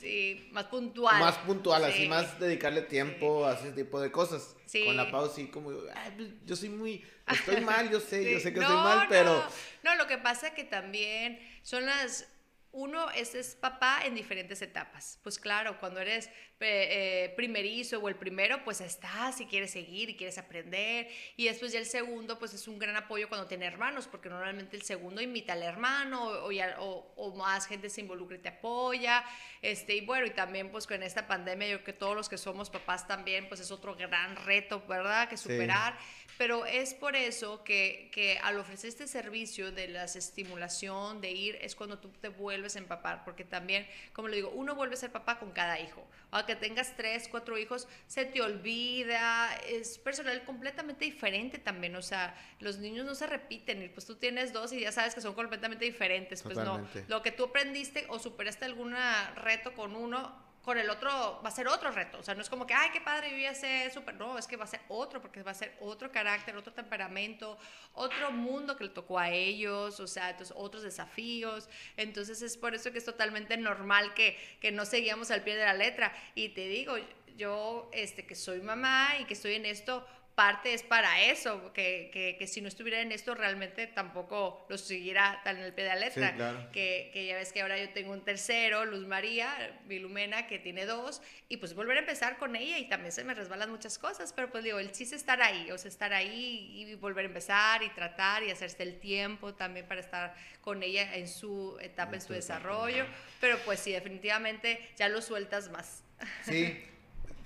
Sí, 0.00 0.48
más 0.52 0.64
puntual. 0.64 1.18
Más 1.18 1.38
puntual, 1.38 1.84
así 1.84 2.08
más 2.08 2.38
dedicarle 2.38 2.82
tiempo 2.82 3.46
a 3.46 3.54
ese 3.54 3.72
tipo 3.72 4.00
de 4.00 4.12
cosas. 4.12 4.54
Sí. 4.66 4.84
Con 4.84 4.96
la 4.96 5.10
pausa, 5.10 5.34
sí, 5.34 5.46
como, 5.48 5.70
pues, 5.70 6.30
yo 6.44 6.56
soy 6.56 6.68
muy, 6.68 7.04
estoy 7.26 7.60
mal, 7.64 7.90
yo 7.90 8.00
sé, 8.00 8.32
yo 8.32 8.38
sé 8.38 8.52
que 8.52 8.60
estoy 8.60 8.76
mal, 8.76 9.06
pero... 9.08 9.42
No, 9.82 9.94
lo 9.96 10.06
que 10.06 10.18
pasa 10.18 10.48
es 10.48 10.54
que 10.54 10.64
también 10.64 11.40
son 11.62 11.86
las 11.86 12.28
uno 12.76 13.10
es, 13.10 13.34
es, 13.34 13.54
papá 13.54 14.02
en 14.04 14.14
diferentes 14.14 14.60
etapas. 14.60 15.18
Pues 15.22 15.38
claro, 15.38 15.80
cuando 15.80 15.98
eres 15.98 16.28
eh, 16.60 17.32
primerizo 17.34 17.98
o 17.98 18.08
el 18.08 18.16
primero, 18.16 18.62
pues 18.64 18.82
estás 18.82 19.40
y 19.40 19.46
quieres 19.46 19.70
seguir 19.70 20.10
y 20.10 20.16
quieres 20.16 20.36
aprender. 20.36 21.08
Y 21.36 21.46
después 21.46 21.72
ya 21.72 21.78
el 21.78 21.86
segundo, 21.86 22.38
pues 22.38 22.52
es 22.52 22.68
un 22.68 22.78
gran 22.78 22.94
apoyo 22.94 23.30
cuando 23.30 23.46
tiene 23.46 23.64
hermanos, 23.64 24.06
porque 24.06 24.28
normalmente 24.28 24.76
el 24.76 24.82
segundo 24.82 25.22
imita 25.22 25.54
al 25.54 25.62
hermano 25.62 26.22
o, 26.22 26.50
o, 26.50 27.14
o, 27.16 27.34
más 27.34 27.66
gente 27.66 27.88
se 27.88 28.02
involucra 28.02 28.36
y 28.36 28.40
te 28.40 28.50
apoya. 28.50 29.24
Este, 29.62 29.96
y 29.96 30.02
bueno, 30.02 30.26
y 30.26 30.30
también 30.30 30.70
pues 30.70 30.86
con 30.86 31.02
esta 31.02 31.26
pandemia, 31.26 31.68
yo 31.68 31.76
creo 31.76 31.84
que 31.86 31.92
todos 31.94 32.14
los 32.14 32.28
que 32.28 32.36
somos 32.36 32.68
papás 32.68 33.08
también, 33.08 33.48
pues 33.48 33.60
es 33.60 33.70
otro 33.70 33.96
gran 33.96 34.36
reto, 34.36 34.84
¿verdad? 34.86 35.30
Que 35.30 35.38
superar. 35.38 35.96
Pero 36.38 36.66
es 36.66 36.94
por 36.94 37.16
eso 37.16 37.64
que, 37.64 38.10
que 38.12 38.38
al 38.38 38.58
ofrecer 38.58 38.88
este 38.88 39.06
servicio 39.06 39.72
de 39.72 39.88
la 39.88 40.04
estimulación, 40.04 41.20
de 41.20 41.30
ir, 41.30 41.58
es 41.60 41.74
cuando 41.74 41.98
tú 41.98 42.08
te 42.20 42.28
vuelves 42.28 42.76
a 42.76 42.78
empapar, 42.78 43.24
porque 43.24 43.44
también, 43.44 43.86
como 44.12 44.28
le 44.28 44.36
digo, 44.36 44.50
uno 44.50 44.74
vuelve 44.74 44.94
a 44.94 44.98
ser 44.98 45.12
papá 45.12 45.38
con 45.38 45.52
cada 45.52 45.80
hijo. 45.80 46.06
Aunque 46.30 46.56
tengas 46.56 46.96
tres, 46.96 47.28
cuatro 47.28 47.56
hijos, 47.56 47.88
se 48.06 48.24
te 48.24 48.42
olvida, 48.42 49.54
es 49.68 49.98
personal 49.98 50.44
completamente 50.44 51.04
diferente 51.04 51.58
también, 51.58 51.96
o 51.96 52.02
sea, 52.02 52.34
los 52.60 52.78
niños 52.78 53.06
no 53.06 53.14
se 53.14 53.26
repiten, 53.26 53.82
y 53.82 53.88
pues 53.88 54.06
tú 54.06 54.16
tienes 54.16 54.52
dos 54.52 54.72
y 54.72 54.80
ya 54.80 54.92
sabes 54.92 55.14
que 55.14 55.20
son 55.20 55.34
completamente 55.34 55.84
diferentes, 55.84 56.42
pues 56.42 56.56
no, 56.58 56.86
lo 57.08 57.22
que 57.22 57.32
tú 57.32 57.44
aprendiste 57.44 58.06
o 58.08 58.18
superaste 58.18 58.64
algún 58.64 58.94
reto 59.36 59.74
con 59.74 59.96
uno, 59.96 60.44
con 60.66 60.78
el 60.78 60.90
otro 60.90 61.40
va 61.44 61.48
a 61.48 61.52
ser 61.52 61.68
otro 61.68 61.92
reto. 61.92 62.18
O 62.18 62.24
sea, 62.24 62.34
no 62.34 62.42
es 62.42 62.50
como 62.50 62.66
que, 62.66 62.74
ay, 62.74 62.90
qué 62.92 63.00
padre, 63.00 63.30
yo 63.30 63.36
ya 63.36 63.54
sé 63.54 63.88
súper. 63.94 64.16
No, 64.16 64.36
es 64.36 64.48
que 64.48 64.56
va 64.56 64.64
a 64.64 64.66
ser 64.66 64.80
otro, 64.88 65.22
porque 65.22 65.44
va 65.44 65.52
a 65.52 65.54
ser 65.54 65.76
otro 65.78 66.10
carácter, 66.10 66.56
otro 66.56 66.72
temperamento, 66.72 67.56
otro 67.94 68.32
mundo 68.32 68.76
que 68.76 68.82
le 68.82 68.90
tocó 68.90 69.16
a 69.16 69.30
ellos, 69.30 70.00
o 70.00 70.08
sea, 70.08 70.30
entonces, 70.30 70.52
otros 70.58 70.82
desafíos. 70.82 71.68
Entonces, 71.96 72.42
es 72.42 72.56
por 72.56 72.74
eso 72.74 72.90
que 72.90 72.98
es 72.98 73.04
totalmente 73.04 73.56
normal 73.56 74.12
que, 74.12 74.36
que 74.60 74.72
no 74.72 74.84
seguíamos 74.84 75.30
al 75.30 75.44
pie 75.44 75.54
de 75.54 75.64
la 75.64 75.74
letra. 75.74 76.12
Y 76.34 76.48
te 76.48 76.66
digo, 76.66 76.96
yo, 77.36 77.88
este, 77.92 78.26
que 78.26 78.34
soy 78.34 78.60
mamá 78.60 79.10
y 79.20 79.24
que 79.24 79.34
estoy 79.34 79.54
en 79.54 79.66
esto, 79.66 80.04
parte 80.36 80.74
es 80.74 80.82
para 80.82 81.22
eso, 81.22 81.72
que, 81.72 82.10
que, 82.12 82.36
que, 82.38 82.46
si 82.46 82.60
no 82.60 82.68
estuviera 82.68 83.00
en 83.00 83.10
esto 83.10 83.34
realmente 83.34 83.86
tampoco 83.86 84.66
lo 84.68 84.76
siguiera 84.76 85.40
tan 85.42 85.56
en 85.56 85.62
el 85.62 85.72
pie 85.72 85.84
de 85.84 85.90
la 85.90 85.96
letra. 85.96 86.68
que, 86.72 87.10
que, 87.14 87.26
ya 87.26 87.36
ves 87.36 87.54
que 87.54 87.62
ahora 87.62 87.78
yo 87.78 87.88
tengo 87.88 88.12
un 88.12 88.22
tercero, 88.22 88.84
Luz 88.84 89.06
María, 89.06 89.80
Vilumena, 89.86 90.46
que 90.46 90.58
tiene 90.58 90.84
dos, 90.84 91.22
y 91.48 91.56
pues 91.56 91.74
volver 91.74 91.96
a 91.96 92.00
empezar 92.00 92.36
con 92.36 92.54
ella 92.54 92.78
y 92.78 92.86
también 92.86 93.12
se 93.12 93.24
me 93.24 93.32
resbalan 93.32 93.70
muchas 93.70 93.98
cosas, 93.98 94.34
pero 94.34 94.50
pues 94.50 94.62
digo, 94.62 94.78
el 94.78 94.92
chiste 94.92 95.16
es 95.16 95.22
estar 95.22 95.40
ahí, 95.40 95.70
o 95.70 95.78
sea, 95.78 95.88
estar 95.88 96.12
ahí 96.12 96.70
y 96.74 96.94
volver 96.96 97.24
a 97.24 97.28
empezar 97.28 97.82
y 97.82 97.88
tratar 97.88 98.42
y 98.42 98.50
hacerse 98.50 98.82
el 98.82 99.00
tiempo 99.00 99.54
también 99.54 99.86
para 99.88 100.02
estar 100.02 100.34
con 100.60 100.82
ella 100.82 101.16
en 101.16 101.28
su 101.28 101.78
etapa, 101.80 102.14
en, 102.14 102.20
su 102.20 102.34
desarrollo, 102.34 103.06
pero 103.40 103.58
pues 103.64 103.80
sí, 103.80 103.92
definitivamente 103.92 104.86
ya 104.98 105.08
lo 105.08 105.22
sueltas 105.22 105.70
más. 105.70 106.04
Sí. 106.44 106.84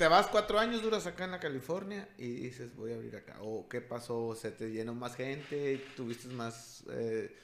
Te 0.01 0.09
vas 0.09 0.29
cuatro 0.29 0.59
años, 0.59 0.81
duras 0.81 1.07
acá 1.07 1.27
en 1.27 1.33
la 1.33 1.41
California 1.41 2.09
y 2.17 2.27
dices, 2.31 2.75
voy 2.75 2.93
a 2.93 2.95
abrir 2.95 3.17
acá. 3.17 3.37
¿O 3.43 3.69
qué 3.69 3.83
pasó? 3.83 4.35
¿Se 4.35 4.51
te 4.51 4.71
llenó 4.71 4.95
más 4.95 5.15
gente? 5.15 5.85
¿Tuviste 5.95 6.29
más...? 6.29 6.85
Eh, 6.91 7.37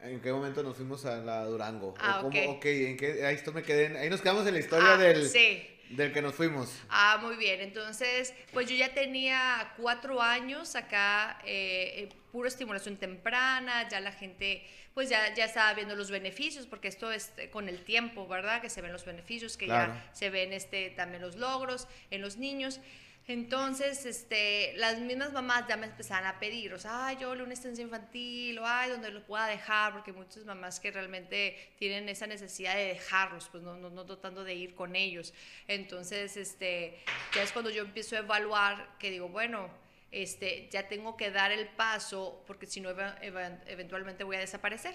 ¿En 0.00 0.20
qué 0.20 0.32
momento 0.32 0.64
nos 0.64 0.74
fuimos 0.76 1.04
a 1.04 1.18
la 1.18 1.44
Durango? 1.44 1.94
Ah, 2.00 2.22
¿en 2.24 2.58
qué, 2.60 3.24
ahí, 3.24 3.36
esto 3.36 3.52
me 3.52 3.62
quedé, 3.62 3.96
ahí 3.98 4.10
nos 4.10 4.20
quedamos 4.20 4.44
en 4.48 4.54
la 4.54 4.60
historia 4.60 4.94
ah, 4.94 4.96
del... 4.96 5.28
Sí 5.28 5.72
del 5.90 6.12
que 6.12 6.20
nos 6.20 6.34
fuimos. 6.34 6.68
Ah, 6.88 7.20
muy 7.22 7.36
bien. 7.36 7.60
Entonces, 7.60 8.34
pues 8.52 8.68
yo 8.68 8.74
ya 8.74 8.92
tenía 8.92 9.72
cuatro 9.76 10.20
años 10.20 10.74
acá, 10.74 11.38
eh, 11.44 11.92
eh, 11.96 12.08
pura 12.32 12.48
estimulación 12.48 12.96
temprana, 12.96 13.88
ya 13.88 14.00
la 14.00 14.10
gente, 14.10 14.66
pues 14.96 15.10
ya, 15.10 15.34
ya 15.34 15.44
estaba 15.44 15.74
viendo 15.74 15.94
los 15.94 16.10
beneficios, 16.10 16.66
porque 16.66 16.88
esto 16.88 17.12
es 17.12 17.30
eh, 17.36 17.50
con 17.50 17.68
el 17.68 17.84
tiempo, 17.84 18.26
¿verdad? 18.26 18.62
Que 18.62 18.70
se 18.70 18.80
ven 18.80 18.94
los 18.94 19.04
beneficios, 19.04 19.58
que 19.58 19.66
ya 19.66 20.08
se 20.14 20.30
ven 20.30 20.54
este, 20.54 20.88
también 20.88 21.20
los 21.20 21.36
logros 21.36 21.86
en 22.10 22.22
los 22.22 22.38
niños. 22.38 22.80
Entonces, 23.26 24.06
este, 24.06 24.72
las 24.78 24.98
mismas 24.98 25.34
mamás 25.34 25.68
ya 25.68 25.76
me 25.76 25.84
empezaban 25.84 26.24
a 26.24 26.38
pedir, 26.38 26.72
o 26.72 26.78
sea, 26.78 27.08
ay, 27.08 27.18
yo 27.20 27.32
una 27.32 27.52
estancia 27.52 27.84
infantil, 27.84 28.58
o 28.58 28.66
ay, 28.66 28.88
donde 28.88 29.10
lo 29.10 29.22
pueda 29.22 29.46
dejar, 29.48 29.92
porque 29.92 30.14
muchas 30.14 30.46
mamás 30.46 30.80
que 30.80 30.90
realmente 30.90 31.74
tienen 31.78 32.08
esa 32.08 32.26
necesidad 32.26 32.74
de 32.74 32.86
dejarlos, 32.86 33.50
pues 33.50 33.62
no, 33.62 33.76
no, 33.76 33.90
no 33.90 34.06
tratando 34.06 34.44
de 34.44 34.54
ir 34.54 34.74
con 34.74 34.96
ellos. 34.96 35.34
Entonces, 35.68 36.38
este, 36.38 37.02
ya 37.34 37.42
es 37.42 37.52
cuando 37.52 37.68
yo 37.68 37.82
empiezo 37.82 38.16
a 38.16 38.20
evaluar, 38.20 38.96
que 38.98 39.10
digo, 39.10 39.28
bueno, 39.28 39.68
este, 40.10 40.68
ya 40.70 40.88
tengo 40.88 41.16
que 41.16 41.30
dar 41.30 41.52
el 41.52 41.68
paso, 41.68 42.42
porque 42.46 42.66
si 42.66 42.80
no, 42.80 42.90
eventualmente 42.90 44.24
voy 44.24 44.36
a 44.36 44.40
desaparecer, 44.40 44.94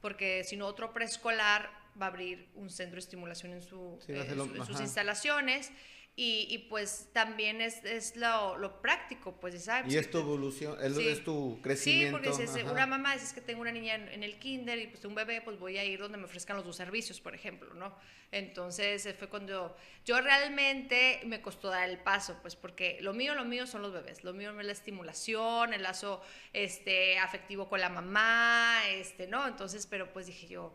porque 0.00 0.44
si 0.44 0.56
no, 0.56 0.66
otro 0.66 0.92
preescolar 0.92 1.70
va 2.00 2.06
a 2.06 2.08
abrir 2.08 2.48
un 2.54 2.70
centro 2.70 2.96
de 2.96 3.00
estimulación 3.00 3.52
en, 3.52 3.62
su, 3.62 3.98
en 4.08 4.64
sus 4.64 4.80
instalaciones 4.80 5.70
y, 6.14 6.46
y, 6.50 6.58
pues 6.58 7.08
también 7.14 7.62
es, 7.62 7.82
es 7.86 8.16
lo, 8.16 8.58
lo, 8.58 8.82
práctico, 8.82 9.32
pues, 9.40 9.64
¿sabes? 9.64 9.90
Y 9.90 9.96
es 9.96 10.10
tu 10.10 10.18
evolución, 10.18 10.76
es, 10.82 10.94
es 10.98 11.24
tu 11.24 11.58
crecimiento. 11.62 12.18
Sí, 12.18 12.30
porque 12.30 12.46
si 12.46 12.60
una 12.70 12.86
mamá 12.86 13.14
dices 13.14 13.32
que 13.32 13.40
tengo 13.40 13.62
una 13.62 13.72
niña 13.72 13.94
en, 13.94 14.22
el 14.22 14.38
kinder 14.38 14.78
y 14.78 14.88
pues 14.88 15.02
un 15.06 15.14
bebé, 15.14 15.40
pues 15.40 15.58
voy 15.58 15.78
a 15.78 15.84
ir 15.84 15.98
donde 15.98 16.18
me 16.18 16.24
ofrezcan 16.24 16.56
los 16.56 16.66
dos 16.66 16.76
servicios, 16.76 17.18
por 17.18 17.34
ejemplo, 17.34 17.72
¿no? 17.72 17.96
Entonces 18.30 19.08
fue 19.18 19.28
cuando 19.28 19.74
yo 20.04 20.20
realmente 20.20 21.22
me 21.24 21.40
costó 21.40 21.68
dar 21.68 21.88
el 21.88 21.98
paso, 21.98 22.36
pues 22.42 22.56
porque 22.56 22.98
lo 23.00 23.14
mío, 23.14 23.34
lo 23.34 23.46
mío 23.46 23.66
son 23.66 23.80
los 23.80 23.92
bebés, 23.92 24.22
lo 24.22 24.34
mío 24.34 24.58
es 24.58 24.66
la 24.66 24.72
estimulación, 24.72 25.72
el 25.72 25.82
lazo 25.82 26.22
este, 26.52 27.18
afectivo 27.18 27.70
con 27.70 27.80
la 27.80 27.88
mamá, 27.88 28.82
este, 28.90 29.26
¿no? 29.26 29.46
Entonces, 29.48 29.86
pero 29.86 30.12
pues 30.12 30.26
dije 30.26 30.46
yo 30.46 30.74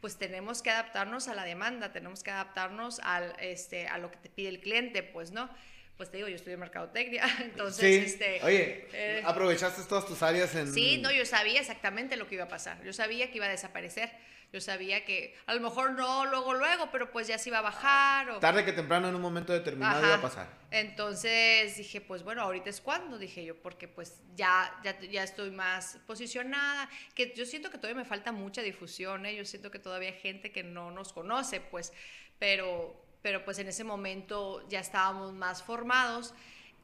pues 0.00 0.16
tenemos 0.16 0.62
que 0.62 0.70
adaptarnos 0.70 1.28
a 1.28 1.34
la 1.34 1.44
demanda, 1.44 1.92
tenemos 1.92 2.22
que 2.22 2.30
adaptarnos 2.30 3.00
al, 3.00 3.34
este, 3.40 3.88
a 3.88 3.98
lo 3.98 4.10
que 4.10 4.18
te 4.18 4.28
pide 4.28 4.48
el 4.48 4.60
cliente, 4.60 5.02
pues, 5.02 5.32
¿no? 5.32 5.50
Pues 5.96 6.10
te 6.10 6.18
digo, 6.18 6.28
yo 6.28 6.36
estudié 6.36 6.56
mercadotecnia, 6.56 7.24
entonces, 7.40 8.12
este... 8.12 8.40
Oye, 8.44 8.86
eh, 8.92 9.22
¿aprovechaste 9.24 9.82
todas 9.84 10.06
tus 10.06 10.22
áreas 10.22 10.54
en...? 10.54 10.72
Sí, 10.72 10.98
no, 10.98 11.10
yo 11.10 11.26
sabía 11.26 11.60
exactamente 11.60 12.16
lo 12.16 12.28
que 12.28 12.36
iba 12.36 12.44
a 12.44 12.48
pasar, 12.48 12.82
yo 12.84 12.92
sabía 12.92 13.30
que 13.30 13.38
iba 13.38 13.46
a 13.46 13.50
desaparecer, 13.50 14.10
yo 14.52 14.60
sabía 14.62 15.04
que 15.04 15.36
a 15.46 15.54
lo 15.54 15.60
mejor 15.60 15.92
no 15.92 16.24
luego, 16.24 16.54
luego, 16.54 16.88
pero 16.90 17.10
pues 17.10 17.26
ya 17.26 17.36
se 17.36 17.50
iba 17.50 17.58
a 17.58 17.62
bajar. 17.62 18.30
O... 18.30 18.38
Tarde 18.38 18.64
que 18.64 18.72
temprano 18.72 19.08
en 19.08 19.14
un 19.14 19.20
momento 19.20 19.52
determinado 19.52 20.04
iba 20.04 20.14
a 20.14 20.22
pasar. 20.22 20.48
Entonces 20.70 21.76
dije, 21.76 22.00
pues 22.00 22.22
bueno, 22.22 22.42
ahorita 22.42 22.70
es 22.70 22.80
cuando, 22.80 23.18
dije 23.18 23.44
yo, 23.44 23.60
porque 23.60 23.88
pues 23.88 24.22
ya, 24.36 24.72
ya, 24.82 24.98
ya 25.00 25.22
estoy 25.22 25.50
más 25.50 25.98
posicionada, 26.06 26.88
que 27.14 27.34
yo 27.34 27.44
siento 27.44 27.70
que 27.70 27.76
todavía 27.76 28.02
me 28.02 28.08
falta 28.08 28.32
mucha 28.32 28.62
difusión, 28.62 29.26
¿eh? 29.26 29.36
yo 29.36 29.44
siento 29.44 29.70
que 29.70 29.78
todavía 29.78 30.10
hay 30.10 30.18
gente 30.18 30.50
que 30.50 30.62
no 30.62 30.90
nos 30.90 31.12
conoce, 31.12 31.60
pues, 31.60 31.92
pero, 32.38 32.94
pero 33.20 33.44
pues 33.44 33.58
en 33.58 33.68
ese 33.68 33.84
momento 33.84 34.66
ya 34.68 34.80
estábamos 34.80 35.34
más 35.34 35.62
formados 35.62 36.34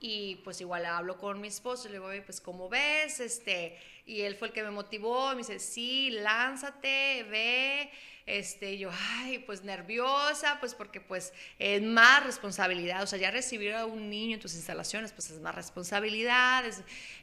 y 0.01 0.37
pues 0.45 0.61
igual 0.61 0.85
hablo 0.85 1.17
con 1.17 1.41
mi 1.41 1.49
esposo, 1.49 1.89
le 1.89 1.95
digo, 1.95 2.09
pues 2.27 2.41
¿cómo 2.41 2.69
ves? 2.69 3.21
Este, 3.21 3.79
y 4.07 4.23
él 4.23 4.37
fue 4.37 4.49
el 4.49 4.55
que 4.55 4.63
me 4.63 4.71
motivó, 4.71 5.31
me 5.31 5.39
dice, 5.39 5.59
sí, 5.59 6.11
lánzate, 6.11 7.25
ve, 7.31 7.91
este, 8.27 8.79
yo, 8.79 8.91
ay, 9.19 9.39
pues 9.41 9.65
nerviosa, 9.65 10.59
pues 10.59 10.75
porque 10.75 11.01
pues 11.01 11.33
es 11.59 11.83
más 11.83 12.25
responsabilidad, 12.25 13.03
o 13.03 13.07
sea, 13.07 13.19
ya 13.19 13.31
recibir 13.31 13.75
a 13.75 13.85
un 13.85 14.09
niño 14.09 14.35
en 14.35 14.41
tus 14.41 14.55
instalaciones, 14.55 15.13
pues 15.13 15.31
es 15.31 15.41
más 15.41 15.55
responsabilidad, 15.55 16.65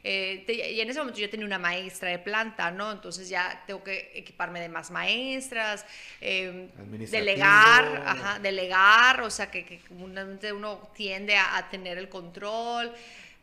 eh, 0.04 0.44
y 0.46 0.80
en 0.80 0.90
ese 0.90 0.98
momento 1.00 1.20
yo 1.20 1.28
tenía 1.30 1.46
una 1.46 1.58
maestra 1.58 2.08
de 2.08 2.18
planta, 2.18 2.70
¿no? 2.70 2.92
Entonces 2.92 3.28
ya 3.28 3.64
tengo 3.66 3.82
que 3.82 4.12
equiparme 4.14 4.60
de 4.60 4.68
más 4.68 4.90
maestras, 4.90 5.84
eh, 6.20 6.68
delegar, 7.10 8.02
ajá, 8.06 8.38
delegar, 8.38 9.22
o 9.22 9.30
sea, 9.30 9.50
que, 9.50 9.64
que 9.64 9.78
comúnmente 9.80 10.52
uno 10.52 10.90
tiende 10.94 11.36
a, 11.36 11.56
a 11.56 11.68
tener 11.68 11.98
el 11.98 12.08
control, 12.08 12.92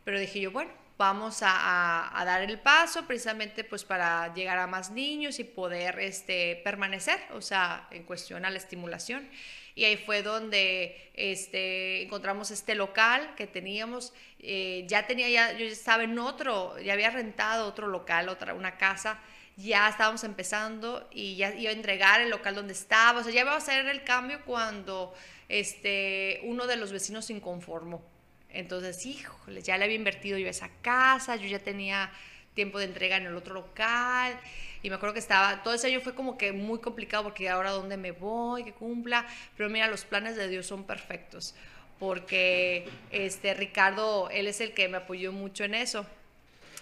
pero 0.04 0.18
dije 0.18 0.40
yo, 0.40 0.50
bueno, 0.50 0.72
vamos 1.00 1.38
a, 1.40 2.22
dar 2.26 2.42
el 2.42 2.58
paso 2.58 3.06
precisamente 3.06 3.64
pues 3.64 3.84
para 3.84 4.34
llegar 4.34 4.58
a 4.58 4.66
más 4.66 4.90
niños 4.90 5.38
y 5.38 5.44
poder 5.44 5.98
este, 5.98 6.60
permanecer, 6.62 7.18
o 7.32 7.40
sea, 7.40 7.88
en 7.90 8.02
cuestión 8.04 8.44
a 8.44 8.50
la 8.50 8.58
estimulación. 8.58 9.26
Y 9.74 9.84
ahí 9.84 9.96
fue 9.96 10.22
donde 10.22 11.10
este, 11.14 12.02
encontramos 12.02 12.50
este 12.50 12.74
local 12.74 13.34
que 13.34 13.46
teníamos, 13.46 14.12
eh, 14.40 14.84
ya 14.88 15.06
tenía, 15.06 15.30
ya, 15.30 15.56
yo 15.56 15.64
estaba 15.64 16.04
en 16.04 16.18
otro, 16.18 16.78
ya 16.78 16.92
había 16.92 17.08
rentado 17.08 17.66
otro 17.66 17.86
local, 17.86 18.28
otra, 18.28 18.52
una 18.52 18.76
casa, 18.76 19.18
ya 19.56 19.88
estábamos 19.88 20.22
empezando 20.24 21.08
y 21.10 21.36
ya 21.36 21.54
iba 21.54 21.70
a 21.70 21.74
entregar 21.74 22.20
el 22.20 22.28
local 22.28 22.54
donde 22.54 22.74
estaba, 22.74 23.20
o 23.20 23.24
sea, 23.24 23.32
ya 23.32 23.40
iba 23.40 23.54
a 23.54 23.56
hacer 23.56 23.86
el 23.86 24.04
cambio 24.04 24.44
cuando 24.44 25.14
este, 25.48 26.40
uno 26.44 26.66
de 26.66 26.76
los 26.76 26.92
vecinos 26.92 27.24
se 27.24 27.32
inconformó 27.32 28.09
entonces, 28.52 29.04
híjole, 29.06 29.62
ya 29.62 29.78
le 29.78 29.84
había 29.84 29.96
invertido 29.96 30.38
yo 30.38 30.48
esa 30.48 30.70
casa, 30.82 31.36
yo 31.36 31.46
ya 31.46 31.58
tenía 31.58 32.10
tiempo 32.54 32.78
de 32.78 32.86
entrega 32.86 33.16
en 33.16 33.26
el 33.26 33.36
otro 33.36 33.54
local. 33.54 34.38
Y 34.82 34.88
me 34.88 34.96
acuerdo 34.96 35.14
que 35.14 35.20
estaba, 35.20 35.62
todo 35.62 35.74
ese 35.74 35.88
año 35.88 36.00
fue 36.00 36.14
como 36.14 36.38
que 36.38 36.52
muy 36.52 36.78
complicado 36.78 37.24
porque 37.24 37.48
ahora 37.48 37.70
dónde 37.70 37.96
me 37.96 38.12
voy, 38.12 38.64
que 38.64 38.72
cumpla. 38.72 39.26
Pero 39.56 39.68
mira, 39.68 39.88
los 39.88 40.04
planes 40.04 40.36
de 40.36 40.48
Dios 40.48 40.66
son 40.66 40.84
perfectos. 40.84 41.54
Porque 41.98 42.88
este 43.10 43.52
Ricardo, 43.54 44.30
él 44.30 44.46
es 44.46 44.60
el 44.60 44.72
que 44.72 44.88
me 44.88 44.96
apoyó 44.96 45.32
mucho 45.32 45.64
en 45.64 45.74
eso. 45.74 46.06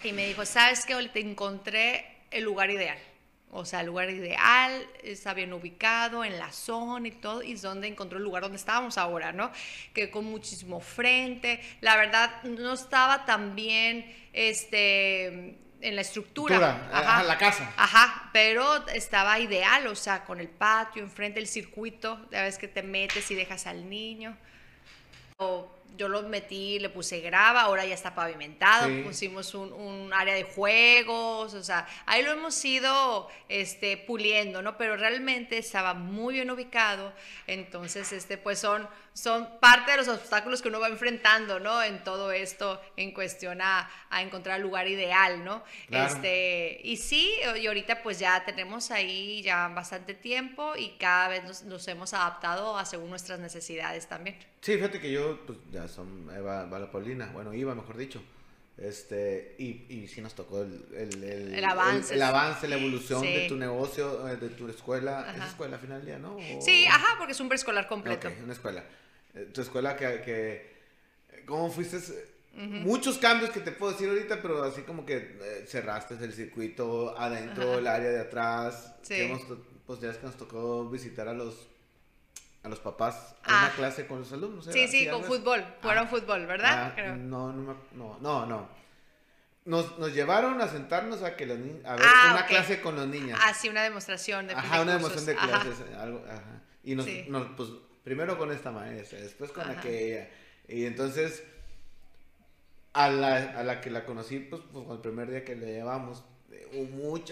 Y 0.05 0.13
me 0.13 0.27
dijo, 0.27 0.45
¿sabes 0.45 0.85
qué? 0.87 0.95
Te 1.13 1.21
encontré 1.21 2.07
el 2.31 2.45
lugar 2.45 2.71
ideal. 2.71 2.99
O 3.51 3.65
sea, 3.65 3.81
el 3.81 3.87
lugar 3.87 4.11
ideal, 4.11 4.87
está 5.03 5.33
bien 5.33 5.53
ubicado 5.55 6.23
en 6.25 6.39
la 6.39 6.53
zona 6.53 7.09
y 7.09 7.13
todo, 7.13 7.43
y 7.43 7.53
es 7.53 7.63
donde 7.63 7.89
encontró 7.89 8.19
el 8.19 8.25
lugar 8.25 8.43
donde 8.43 8.59
estábamos 8.59 8.99
ahora, 8.99 9.33
¿no? 9.33 9.51
Que 9.95 10.11
con 10.11 10.27
muchísimo 10.27 10.81
frente. 10.81 11.61
La 11.81 11.97
verdad, 11.97 12.43
no 12.43 12.75
estaba 12.75 13.25
tan 13.25 13.55
bien, 13.55 14.15
este 14.33 15.59
en 15.81 15.95
la 15.95 16.03
estructura. 16.03 16.89
Ajá, 16.93 17.23
la 17.23 17.39
casa. 17.39 17.73
Ajá, 17.77 18.31
pero 18.33 18.87
estaba 18.89 19.39
ideal, 19.39 19.87
o 19.87 19.95
sea, 19.95 20.25
con 20.25 20.41
el 20.41 20.49
patio, 20.49 21.03
enfrente 21.03 21.39
el 21.39 21.47
circuito, 21.47 22.27
ya 22.31 22.43
ves 22.43 22.59
que 22.59 22.69
te 22.69 22.83
metes 22.83 23.31
y 23.31 23.35
dejas 23.35 23.67
al 23.67 23.89
niño. 23.89 24.37
O 25.37 25.78
yo 25.97 26.09
lo 26.09 26.23
metí, 26.23 26.79
le 26.79 26.89
puse 26.89 27.21
grava, 27.21 27.63
ahora 27.63 27.85
ya 27.85 27.95
está 27.95 28.15
pavimentado, 28.15 28.89
pusimos 29.03 29.55
un, 29.55 29.73
un, 29.73 30.13
área 30.13 30.35
de 30.35 30.45
juegos, 30.45 31.55
o 31.55 31.63
sea, 31.63 31.87
ahí 32.07 32.23
lo 32.23 32.31
hemos 32.31 32.65
ido 32.65 33.29
este, 33.49 33.97
puliendo, 33.97 34.63
¿no? 34.63 34.79
Pero 34.79 34.97
realmente 34.97 35.59
estaba 35.59 35.95
muy 35.95 36.35
bien 36.35 36.51
ubicado, 36.51 37.13
entonces, 37.47 38.13
este, 38.13 38.39
pues 38.39 38.59
son 38.59 38.89
son 39.19 39.49
parte 39.59 39.91
de 39.91 39.97
los 39.97 40.07
obstáculos 40.07 40.63
que 40.63 40.69
uno 40.69 40.79
va 40.79 40.87
enfrentando, 40.87 41.59
¿no? 41.59 41.83
En 41.83 42.05
todo 42.05 42.31
esto, 42.31 42.81
en 42.97 43.11
cuestión 43.11 43.59
a, 43.61 43.91
encontrar 44.13 44.57
el 44.57 44.63
lugar 44.63 44.87
ideal, 44.87 45.45
¿no? 45.45 45.65
Este, 45.91 46.81
y 46.85 46.97
sí, 46.99 47.33
y 47.61 47.67
ahorita 47.67 48.01
pues 48.05 48.21
ya 48.21 48.45
tenemos 48.45 48.93
ahí 48.93 49.43
ya 49.43 49.67
bastante 49.69 50.15
tiempo 50.15 50.77
y 50.77 50.91
cada 50.99 51.29
vez 51.29 51.65
nos, 51.65 51.89
hemos 51.89 52.15
adaptado 52.15 52.79
a 52.79 52.85
según 52.85 53.11
nuestras 53.11 53.41
necesidades 53.41 54.07
también. 54.07 54.37
Sí, 54.61 54.75
fíjate 54.75 55.01
que 55.01 55.11
yo, 55.11 55.45
pues 55.47 55.59
ya 55.79 55.89
son 55.89 56.29
Eva, 56.35 56.67
la 56.67 56.91
Paulina, 56.91 57.31
bueno, 57.33 57.55
iba 57.55 57.75
mejor 57.75 57.97
dicho. 57.97 58.23
Este, 58.77 59.57
y, 59.59 59.87
y 59.89 60.07
sí 60.07 60.21
nos 60.21 60.35
tocó 60.35 60.63
el, 60.63 60.85
el, 60.95 61.25
el, 61.55 61.65
avance. 61.65 62.15
El, 62.15 62.23
avance, 62.23 62.69
la 62.69 62.77
evolución 62.77 63.23
de 63.23 63.49
tu 63.49 63.57
negocio, 63.57 64.29
eh, 64.29 64.37
de 64.37 64.51
tu 64.51 64.69
escuela. 64.69 65.35
¿Es 65.37 65.51
escuela 65.51 65.79
final 65.79 66.05
día, 66.05 66.19
no? 66.19 66.37
Sí, 66.61 66.87
ajá, 66.87 67.17
porque 67.19 67.33
es 67.33 67.41
un 67.41 67.49
preescolar 67.49 67.89
completo. 67.89 68.31
una 68.43 68.53
escuela. 68.53 68.85
Eh, 69.35 69.49
tu 69.53 69.63
escuela 69.63 69.97
que, 69.97 70.23
que 70.25 71.45
¿cómo 71.45 71.71
fuiste? 71.71 71.99
Muchos 72.55 73.19
cambios 73.19 73.51
que 73.51 73.61
te 73.61 73.73
puedo 73.73 73.93
decir 73.93 74.09
ahorita, 74.09 74.43
pero 74.43 74.63
así 74.65 74.83
como 74.83 75.05
que 75.05 75.17
eh, 75.17 75.65
cerraste 75.67 76.15
el 76.15 76.33
circuito 76.33 77.17
adentro, 77.19 77.79
el 77.79 77.87
área 77.87 78.11
de 78.11 78.21
atrás. 78.21 78.95
Sí. 79.03 79.31
pues 79.87 80.01
ya 80.01 80.11
es 80.11 80.19
que 80.19 80.27
nos 80.27 80.37
tocó 80.37 80.89
visitar 80.89 81.29
a 81.29 81.35
los 81.35 81.69
a 82.63 82.69
los 82.69 82.81
papás 82.81 83.35
a 83.45 83.49
una 83.49 83.67
ah. 83.67 83.73
clase 83.75 84.07
con 84.07 84.21
los 84.21 84.33
alumnos. 84.33 84.67
Sí, 84.71 84.89
sí, 84.89 85.09
con 85.09 85.23
fútbol. 85.25 85.65
Fueron 85.81 86.07
ah. 86.07 86.11
fútbol, 86.11 86.47
¿verdad? 86.47 86.95
Ah, 86.97 87.17
no, 87.17 87.53
no, 87.53 87.77
no, 87.93 88.47
no. 88.47 88.69
Nos, 89.65 89.99
nos, 89.99 90.15
llevaron 90.15 90.61
a 90.63 90.69
sentarnos 90.69 91.23
a 91.23 91.37
que 91.37 91.45
los 91.45 91.59
a 91.85 91.95
ver 91.97 92.07
una 92.31 92.47
clase 92.47 92.81
con 92.81 92.97
los 92.97 93.07
niños. 93.07 93.39
Ah, 93.43 93.53
sí, 93.53 93.69
una 93.69 93.83
demostración 93.83 94.47
de 94.47 94.55
Ajá, 94.55 94.81
una 94.81 94.95
demostración 94.95 95.37
de 95.37 95.43
clases. 95.43 95.77
Algo, 95.99 96.25
ajá. 96.27 96.63
Y 96.83 96.95
nos, 96.95 97.07
nos, 97.29 97.49
pues 97.55 97.69
primero 98.03 98.39
con 98.39 98.51
esta 98.51 98.71
maestra, 98.71 99.21
después 99.21 99.53
con 99.53 99.69
aquella. 99.69 100.31
Y 100.67 100.87
entonces, 100.87 101.45
a 102.95 103.11
la, 103.11 103.37
a 103.59 103.63
la 103.63 103.81
que 103.83 103.91
la 103.91 104.07
conocí, 104.07 104.39
pues, 104.39 104.63
pues 104.73 104.89
el 104.91 105.01
primer 105.01 105.31
día 105.31 105.45
que 105.45 105.55
le 105.55 105.67
llevamos, 105.67 106.25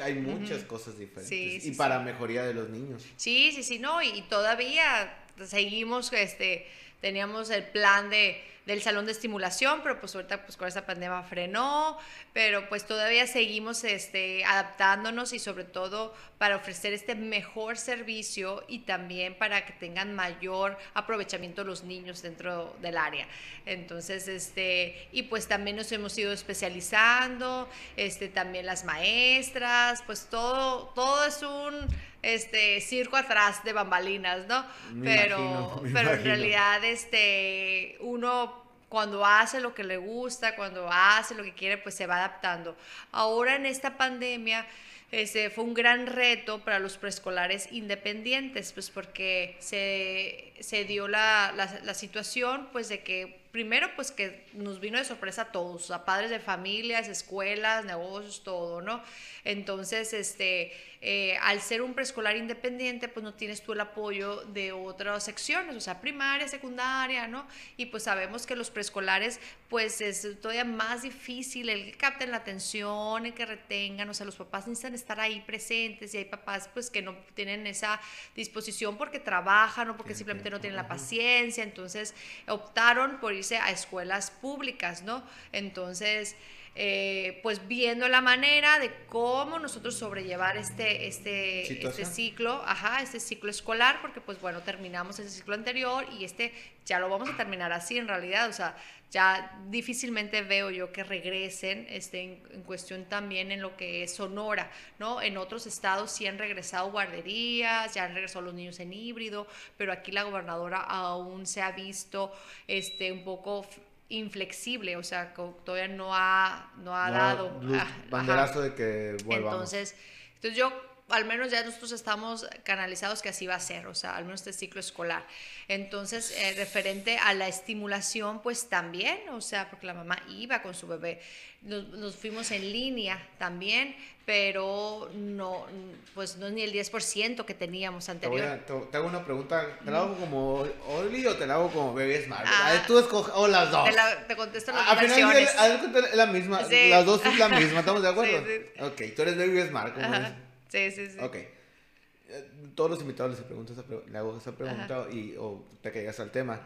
hay 0.02 0.14
muchas 0.14 0.64
cosas 0.64 0.98
diferentes. 0.98 1.64
y 1.64 1.70
para 1.72 2.00
mejoría 2.00 2.44
de 2.44 2.54
los 2.54 2.68
niños. 2.68 3.04
Sí, 3.16 3.52
sí, 3.52 3.62
sí, 3.62 3.78
no, 3.78 4.02
y 4.02 4.22
todavía 4.22 5.24
seguimos, 5.44 6.12
este, 6.12 6.66
teníamos 7.00 7.50
el 7.50 7.64
plan 7.64 8.10
de 8.10 8.42
del 8.66 8.82
salón 8.82 9.06
de 9.06 9.12
estimulación, 9.12 9.80
pero 9.82 10.00
pues 10.00 10.14
ahorita 10.14 10.42
pues 10.42 10.56
con 10.56 10.66
esta 10.66 10.84
pandemia 10.84 11.22
frenó, 11.22 11.96
pero 12.32 12.68
pues 12.68 12.84
todavía 12.84 13.26
seguimos 13.28 13.84
este, 13.84 14.44
adaptándonos 14.44 15.32
y 15.32 15.38
sobre 15.38 15.62
todo 15.62 16.12
para 16.38 16.56
ofrecer 16.56 16.92
este 16.92 17.14
mejor 17.14 17.78
servicio 17.78 18.64
y 18.66 18.80
también 18.80 19.38
para 19.38 19.64
que 19.64 19.72
tengan 19.74 20.16
mayor 20.16 20.76
aprovechamiento 20.94 21.62
los 21.62 21.84
niños 21.84 22.22
dentro 22.22 22.76
del 22.82 22.98
área. 22.98 23.28
Entonces, 23.66 24.26
este, 24.26 25.08
y 25.12 25.22
pues 25.22 25.46
también 25.46 25.76
nos 25.76 25.92
hemos 25.92 26.18
ido 26.18 26.32
especializando, 26.32 27.68
este, 27.96 28.28
también 28.28 28.66
las 28.66 28.84
maestras, 28.84 30.02
pues 30.06 30.26
todo, 30.28 30.88
todo 30.96 31.24
es 31.24 31.40
un 31.42 31.86
este 32.34 32.80
circo 32.80 33.16
atrás 33.16 33.62
de 33.62 33.72
bambalinas, 33.72 34.46
¿no? 34.46 34.66
pero, 35.02 35.82
pero 35.92 36.14
en 36.14 36.24
realidad, 36.24 36.82
este, 36.84 37.96
uno 38.00 38.64
cuando 38.88 39.24
hace 39.24 39.60
lo 39.60 39.74
que 39.74 39.84
le 39.84 39.96
gusta, 39.96 40.56
cuando 40.56 40.88
hace 40.90 41.34
lo 41.34 41.42
que 41.42 41.54
quiere, 41.54 41.78
pues 41.78 41.94
se 41.94 42.06
va 42.06 42.16
adaptando. 42.16 42.76
Ahora 43.12 43.56
en 43.56 43.66
esta 43.66 43.96
pandemia, 43.96 44.66
ese 45.12 45.50
fue 45.50 45.64
un 45.64 45.74
gran 45.74 46.06
reto 46.06 46.64
para 46.64 46.78
los 46.78 46.96
preescolares 46.98 47.68
independientes, 47.70 48.72
pues 48.72 48.90
porque 48.90 49.56
se, 49.60 50.52
se 50.60 50.84
dio 50.84 51.06
la, 51.08 51.52
la, 51.56 51.80
la 51.84 51.94
situación, 51.94 52.68
pues 52.72 52.88
de 52.88 53.02
que 53.02 53.46
primero, 53.56 53.88
pues 53.96 54.10
que 54.10 54.44
nos 54.52 54.80
vino 54.80 54.98
de 54.98 55.04
sorpresa 55.06 55.40
a 55.42 55.52
todos, 55.52 55.90
a 55.90 56.04
padres 56.04 56.28
de 56.28 56.40
familias, 56.40 57.08
escuelas, 57.08 57.86
negocios, 57.86 58.42
todo, 58.44 58.82
¿no? 58.82 59.02
Entonces, 59.44 60.12
este, 60.12 60.74
eh, 61.08 61.38
al 61.40 61.60
ser 61.60 61.82
un 61.82 61.94
preescolar 61.94 62.36
independiente, 62.36 63.06
pues 63.06 63.22
no 63.22 63.32
tienes 63.32 63.62
tú 63.62 63.74
el 63.74 63.80
apoyo 63.80 64.42
de 64.46 64.72
otras 64.72 65.22
secciones, 65.22 65.76
o 65.76 65.80
sea, 65.80 66.00
primaria, 66.00 66.48
secundaria, 66.48 67.28
¿no? 67.28 67.46
Y 67.76 67.86
pues 67.86 68.02
sabemos 68.02 68.44
que 68.44 68.56
los 68.56 68.70
preescolares, 68.70 69.38
pues 69.68 70.00
es 70.00 70.26
todavía 70.40 70.64
más 70.64 71.02
difícil 71.02 71.68
el 71.68 71.92
que 71.92 71.92
capten 71.92 72.32
la 72.32 72.38
atención, 72.38 73.24
el 73.24 73.34
que 73.34 73.46
retengan, 73.46 74.10
o 74.10 74.14
sea, 74.14 74.26
los 74.26 74.34
papás 74.34 74.66
necesitan 74.66 74.96
estar 74.96 75.20
ahí 75.20 75.40
presentes 75.42 76.12
y 76.12 76.18
hay 76.18 76.24
papás, 76.24 76.68
pues 76.74 76.90
que 76.90 77.02
no 77.02 77.14
tienen 77.34 77.68
esa 77.68 78.00
disposición 78.34 78.98
porque 78.98 79.20
trabajan 79.20 79.88
o 79.90 79.96
porque 79.96 80.16
simplemente 80.16 80.50
no 80.50 80.58
tienen 80.58 80.74
la 80.74 80.88
paciencia, 80.88 81.62
entonces 81.62 82.16
optaron 82.48 83.20
por 83.20 83.32
ir 83.32 83.44
a 83.62 83.70
escuelas 83.70 84.32
públicas, 84.32 85.02
¿no? 85.02 85.22
Entonces, 85.52 86.34
eh, 86.78 87.40
pues 87.42 87.66
viendo 87.66 88.06
la 88.06 88.20
manera 88.20 88.78
de 88.78 88.92
cómo 89.08 89.58
nosotros 89.58 89.96
sobrellevar 89.96 90.58
este, 90.58 91.06
este, 91.06 91.86
este 91.86 92.04
ciclo, 92.04 92.62
ajá, 92.66 93.00
este 93.00 93.18
ciclo 93.18 93.50
escolar, 93.50 94.02
porque 94.02 94.20
pues 94.20 94.38
bueno, 94.40 94.60
terminamos 94.60 95.18
ese 95.18 95.30
ciclo 95.30 95.54
anterior 95.54 96.04
y 96.18 96.26
este 96.26 96.52
ya 96.84 97.00
lo 97.00 97.08
vamos 97.08 97.30
a 97.30 97.36
terminar 97.36 97.72
así 97.72 97.96
en 97.96 98.06
realidad, 98.06 98.50
o 98.50 98.52
sea, 98.52 98.76
ya 99.10 99.58
difícilmente 99.68 100.42
veo 100.42 100.70
yo 100.70 100.92
que 100.92 101.02
regresen 101.02 101.86
este, 101.88 102.20
en, 102.20 102.42
en, 102.50 102.62
cuestión 102.62 103.06
también 103.06 103.50
en 103.52 103.62
lo 103.62 103.76
que 103.76 104.02
es 104.02 104.14
Sonora, 104.14 104.70
¿no? 104.98 105.22
En 105.22 105.38
otros 105.38 105.66
estados 105.66 106.10
sí 106.10 106.26
han 106.26 106.38
regresado 106.38 106.90
guarderías, 106.90 107.94
ya 107.94 108.04
han 108.04 108.12
regresado 108.12 108.44
los 108.44 108.54
niños 108.54 108.78
en 108.80 108.92
híbrido, 108.92 109.46
pero 109.78 109.92
aquí 109.92 110.12
la 110.12 110.24
gobernadora 110.24 110.78
aún 110.78 111.46
se 111.46 111.62
ha 111.62 111.72
visto 111.72 112.32
este, 112.68 113.10
un 113.12 113.24
poco 113.24 113.66
inflexible, 114.08 114.96
o 114.96 115.02
sea, 115.02 115.34
todavía 115.34 115.88
no 115.88 116.14
ha, 116.14 116.72
no 116.78 116.96
ha 116.96 117.10
dado... 117.10 117.60
Ah, 117.74 117.88
banderazo 118.10 118.60
de 118.60 118.74
que 118.74 119.16
volvamos. 119.24 119.52
Entonces, 119.52 119.96
entonces 120.34 120.56
yo 120.56 120.72
al 121.08 121.24
menos 121.24 121.50
ya 121.50 121.62
nosotros 121.62 121.92
estamos 121.92 122.48
canalizados 122.64 123.22
que 123.22 123.28
así 123.28 123.46
va 123.46 123.54
a 123.54 123.60
ser, 123.60 123.86
o 123.86 123.94
sea, 123.94 124.16
al 124.16 124.24
menos 124.24 124.40
este 124.40 124.52
ciclo 124.52 124.80
escolar. 124.80 125.24
Entonces, 125.68 126.32
eh, 126.36 126.54
referente 126.56 127.18
a 127.18 127.32
la 127.34 127.46
estimulación, 127.46 128.42
pues 128.42 128.68
también, 128.68 129.28
o 129.30 129.40
sea, 129.40 129.70
porque 129.70 129.86
la 129.86 129.94
mamá 129.94 130.18
iba 130.28 130.62
con 130.62 130.74
su 130.74 130.88
bebé, 130.88 131.20
nos, 131.62 132.14
fuimos 132.16 132.50
en 132.50 132.72
línea 132.72 133.20
también, 133.38 133.96
pero 134.24 135.08
no, 135.14 135.66
pues 136.14 136.36
no 136.36 136.48
es 136.48 136.52
ni 136.52 136.62
el 136.62 136.72
10% 136.72 137.44
que 137.44 137.54
teníamos 137.54 138.08
anterior. 138.08 138.60
Te, 138.90 138.96
hago 138.96 139.06
una 139.06 139.24
pregunta, 139.24 139.78
¿te 139.84 139.90
la 139.90 139.98
hago 139.98 140.16
como 140.16 140.66
Oli 140.88 141.26
o 141.26 141.36
te 141.36 141.46
la 141.46 141.54
hago 141.54 141.70
como 141.70 141.94
Baby 141.94 142.22
Smart? 142.24 142.46
Ah, 142.46 142.82
tú 142.86 142.98
escoges, 142.98 143.32
o 143.36 143.46
las 143.46 143.70
dos. 143.70 143.88
Te, 144.26 144.36
contesto 144.36 144.72
las 144.72 144.86
dos. 144.86 144.98
Al 144.98 145.08
final 145.08 145.36
es 145.36 146.14
la 146.14 146.26
misma, 146.26 146.62
las 146.62 147.06
dos 147.06 147.20
son 147.20 147.38
la 147.38 147.48
misma, 147.60 147.80
¿estamos 147.80 148.02
de 148.02 148.08
acuerdo? 148.08 148.38
Sí, 148.44 148.52
sí. 148.74 148.82
Ok, 148.82 149.14
tú 149.14 149.22
eres 149.22 149.38
Baby 149.38 149.62
Smart, 149.68 149.94
como 149.94 150.45
Sí, 150.76 150.90
sí, 150.90 151.10
sí. 151.10 151.18
Ok. 151.20 151.36
Eh, 151.36 152.50
todos 152.74 152.90
los 152.90 153.00
invitados 153.00 153.32
les 153.36 153.40
pregunto 153.42 153.72
esa, 153.72 153.84
le 154.10 154.18
hago 154.18 154.36
esa 154.36 154.52
pregunta 154.52 155.06
y, 155.10 155.36
o 155.38 155.64
te 155.80 155.90
caigas 155.90 156.20
al 156.20 156.30
tema. 156.30 156.60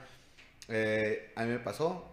Eh, 0.68 1.32
a 1.36 1.44
mí 1.44 1.50
me 1.50 1.58
pasó. 1.58 2.06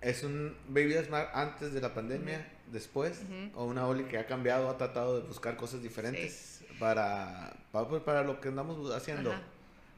¿Es 0.00 0.22
un 0.22 0.56
Baby 0.68 0.94
Smart 1.04 1.28
antes 1.34 1.74
de 1.74 1.80
la 1.80 1.92
pandemia, 1.92 2.46
después? 2.72 3.20
¿O 3.54 3.64
una 3.64 3.86
Oli 3.86 4.04
que 4.04 4.16
ha 4.16 4.26
cambiado, 4.26 4.70
ha 4.70 4.78
tratado 4.78 5.20
de 5.20 5.26
buscar 5.26 5.56
cosas 5.56 5.82
diferentes 5.82 6.62
para, 6.78 7.54
para, 7.70 7.86
pues, 7.86 8.02
para, 8.02 8.22
lo 8.22 8.40
que 8.40 8.48
andamos 8.48 8.94
haciendo? 8.94 9.34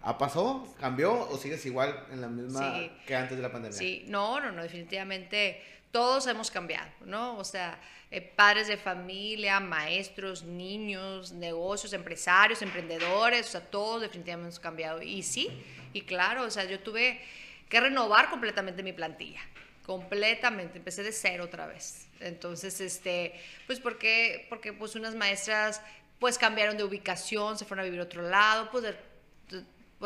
¿Ha 0.02 0.18
pasó? 0.18 0.66
¿Cambió 0.80 1.28
o 1.28 1.38
sigues 1.38 1.64
igual 1.66 2.04
en 2.10 2.20
la 2.20 2.28
misma 2.28 2.74
que 3.06 3.14
antes 3.14 3.36
de 3.36 3.42
la 3.42 3.52
pandemia? 3.52 3.78
Sí, 3.78 4.04
no, 4.08 4.40
no, 4.40 4.50
no, 4.50 4.64
definitivamente 4.64 5.62
todos 5.92 6.26
hemos 6.26 6.50
cambiado, 6.50 6.90
¿no? 7.04 7.36
O 7.36 7.44
sea, 7.44 7.78
eh, 8.10 8.20
padres 8.20 8.66
de 8.66 8.76
familia, 8.76 9.60
maestros, 9.60 10.42
niños, 10.42 11.32
negocios, 11.32 11.92
empresarios, 11.92 12.62
emprendedores, 12.62 13.48
o 13.48 13.50
sea, 13.52 13.60
todos 13.60 14.00
definitivamente 14.00 14.48
hemos 14.48 14.60
cambiado. 14.60 15.02
Y 15.02 15.22
sí, 15.22 15.48
y 15.92 16.02
claro, 16.02 16.42
o 16.44 16.50
sea, 16.50 16.64
yo 16.64 16.80
tuve 16.80 17.20
que 17.68 17.78
renovar 17.80 18.30
completamente 18.30 18.82
mi 18.82 18.92
plantilla, 18.92 19.40
completamente, 19.86 20.78
empecé 20.78 21.02
de 21.02 21.12
cero 21.12 21.44
otra 21.44 21.66
vez. 21.66 22.08
Entonces, 22.20 22.80
este, 22.80 23.34
pues 23.66 23.78
porque, 23.78 24.46
porque 24.48 24.72
pues 24.72 24.94
unas 24.94 25.14
maestras 25.14 25.80
pues 26.18 26.38
cambiaron 26.38 26.76
de 26.76 26.84
ubicación, 26.84 27.58
se 27.58 27.64
fueron 27.64 27.82
a 27.82 27.84
vivir 27.84 28.00
a 28.00 28.04
otro 28.04 28.22
lado, 28.22 28.70
pues 28.70 28.84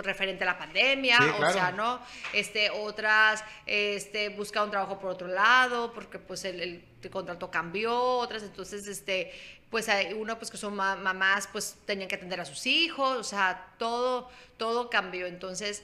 referente 0.05 0.45
a 0.45 0.47
la 0.47 0.59
pandemia, 0.59 1.19
o 1.39 1.53
sea, 1.53 1.73
¿no? 1.73 2.01
Este, 2.33 2.71
otras 2.71 3.43
este, 3.65 4.29
buscaron 4.31 4.71
trabajo 4.71 4.99
por 4.99 5.11
otro 5.11 5.29
lado, 5.29 5.93
porque 5.93 6.19
pues 6.19 6.45
el, 6.45 6.85
contrato 7.11 7.51
cambió, 7.51 7.97
otras 7.97 8.43
entonces, 8.43 8.87
este, 8.89 9.33
pues 9.71 9.89
hay 9.89 10.13
uno 10.13 10.39
pues 10.39 10.51
que 10.51 10.57
son 10.57 10.75
mamás, 10.75 11.49
pues 11.53 11.77
tenían 11.87 12.09
que 12.09 12.17
atender 12.17 12.41
a 12.41 12.45
sus 12.45 12.67
hijos, 12.67 13.17
o 13.17 13.25
sea, 13.25 13.73
todo, 13.79 14.29
todo 14.57 14.91
cambió, 14.91 15.27
entonces, 15.27 15.83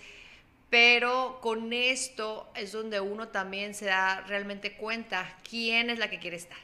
pero 0.68 1.38
con 1.40 1.72
esto 1.72 2.50
es 2.56 2.72
donde 2.72 3.00
uno 3.00 3.28
también 3.28 3.74
se 3.74 3.86
da 3.86 4.22
realmente 4.22 4.72
cuenta 4.72 5.36
quién 5.48 5.90
es 5.90 5.98
la 5.98 6.10
que 6.10 6.18
quiere 6.18 6.36
estar, 6.36 6.58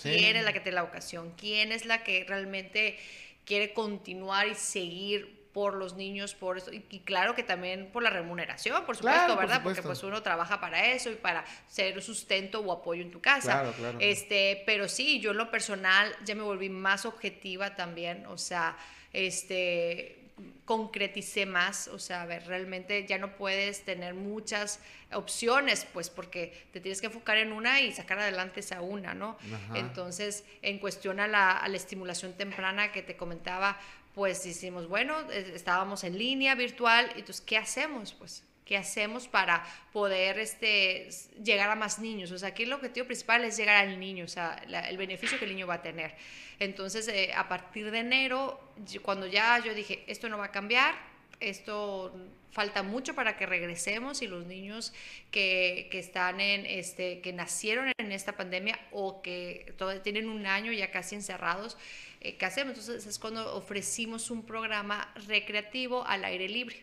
quién 0.00 0.36
es 0.36 0.44
la 0.44 0.52
que 0.52 0.60
tiene 0.60 0.76
la 0.76 0.84
ocasión, 0.84 1.34
quién 1.36 1.72
es 1.72 1.84
la 1.84 2.02
que 2.02 2.24
realmente 2.26 2.98
quiere 3.44 3.72
continuar 3.72 4.46
y 4.46 4.54
seguir 4.54 5.37
por 5.52 5.74
los 5.74 5.94
niños, 5.94 6.34
por 6.34 6.58
eso, 6.58 6.72
y, 6.72 6.80
claro 7.00 7.34
que 7.34 7.42
también 7.42 7.90
por 7.92 8.02
la 8.02 8.10
remuneración, 8.10 8.84
por 8.84 8.96
supuesto, 8.96 9.36
¿verdad? 9.36 9.62
Porque 9.62 9.82
pues 9.82 10.02
uno 10.02 10.22
trabaja 10.22 10.60
para 10.60 10.86
eso 10.92 11.10
y 11.10 11.14
para 11.14 11.44
ser 11.66 12.00
sustento 12.02 12.60
o 12.60 12.72
apoyo 12.72 13.02
en 13.02 13.10
tu 13.10 13.20
casa. 13.20 13.60
Claro, 13.60 13.72
claro. 13.72 13.98
Este, 14.00 14.62
pero 14.66 14.88
sí, 14.88 15.20
yo 15.20 15.32
en 15.32 15.38
lo 15.38 15.50
personal 15.50 16.14
ya 16.24 16.34
me 16.34 16.42
volví 16.42 16.68
más 16.68 17.06
objetiva 17.06 17.76
también, 17.76 18.26
o 18.26 18.38
sea, 18.38 18.76
este, 19.12 20.18
concreticé 20.64 21.46
más, 21.46 21.88
o 21.88 21.98
sea, 21.98 22.22
a 22.22 22.26
ver, 22.26 22.46
realmente 22.46 23.06
ya 23.06 23.18
no 23.18 23.36
puedes 23.36 23.84
tener 23.84 24.14
muchas 24.14 24.80
opciones, 25.12 25.86
pues 25.92 26.10
porque 26.10 26.68
te 26.72 26.80
tienes 26.80 27.00
que 27.00 27.06
enfocar 27.06 27.38
en 27.38 27.52
una 27.52 27.80
y 27.80 27.92
sacar 27.92 28.18
adelante 28.18 28.60
esa 28.60 28.80
una, 28.80 29.14
¿no? 29.14 29.38
Entonces, 29.74 30.44
en 30.62 30.78
cuestión 30.78 31.20
a 31.20 31.26
la, 31.26 31.52
a 31.52 31.68
la 31.68 31.76
estimulación 31.76 32.34
temprana 32.34 32.92
que 32.92 33.02
te 33.02 33.16
comentaba, 33.16 33.78
pues 34.14 34.44
hicimos, 34.46 34.88
bueno, 34.88 35.30
estábamos 35.30 36.04
en 36.04 36.18
línea 36.18 36.54
virtual, 36.54 37.06
entonces, 37.16 37.40
¿qué 37.40 37.56
hacemos? 37.56 38.12
Pues, 38.12 38.42
¿qué 38.64 38.76
hacemos 38.76 39.28
para 39.28 39.64
poder 39.92 40.38
este, 40.38 41.08
llegar 41.42 41.70
a 41.70 41.74
más 41.74 41.98
niños? 41.98 42.30
O 42.32 42.38
sea, 42.38 42.50
aquí 42.50 42.64
el 42.64 42.72
objetivo 42.72 43.06
principal 43.06 43.44
es 43.44 43.56
llegar 43.56 43.76
al 43.76 43.98
niño, 43.98 44.24
o 44.24 44.28
sea, 44.28 44.62
el 44.88 44.96
beneficio 44.98 45.38
que 45.38 45.46
el 45.46 45.52
niño 45.52 45.66
va 45.66 45.74
a 45.74 45.82
tener. 45.82 46.14
Entonces, 46.58 47.08
eh, 47.08 47.32
a 47.34 47.48
partir 47.48 47.90
de 47.90 48.00
enero, 48.00 48.60
cuando 49.02 49.26
ya 49.26 49.58
yo 49.64 49.72
dije, 49.74 50.04
esto 50.06 50.28
no 50.28 50.36
va 50.36 50.46
a 50.46 50.52
cambiar, 50.52 50.94
esto 51.40 52.14
falta 52.50 52.82
mucho 52.82 53.14
para 53.14 53.36
que 53.36 53.46
regresemos 53.46 54.20
y 54.22 54.26
los 54.26 54.46
niños 54.46 54.92
que, 55.30 55.88
que, 55.90 55.98
están 55.98 56.40
en 56.40 56.66
este 56.66 57.20
que 57.20 57.32
nacieron 57.32 57.92
en 57.98 58.10
esta 58.10 58.32
pandemia 58.32 58.78
o 58.90 59.22
que 59.22 59.72
todavía 59.78 60.02
tienen 60.02 60.28
un 60.28 60.46
año 60.46 60.72
ya 60.72 60.90
casi 60.90 61.14
encerrados 61.14 61.76
eh, 62.20 62.36
¿qué 62.36 62.46
hacemos? 62.46 62.78
Entonces 62.78 63.06
es 63.06 63.18
cuando 63.18 63.54
ofrecimos 63.54 64.30
un 64.30 64.44
programa 64.44 65.12
recreativo 65.26 66.04
al 66.06 66.24
aire 66.24 66.48
libre. 66.48 66.82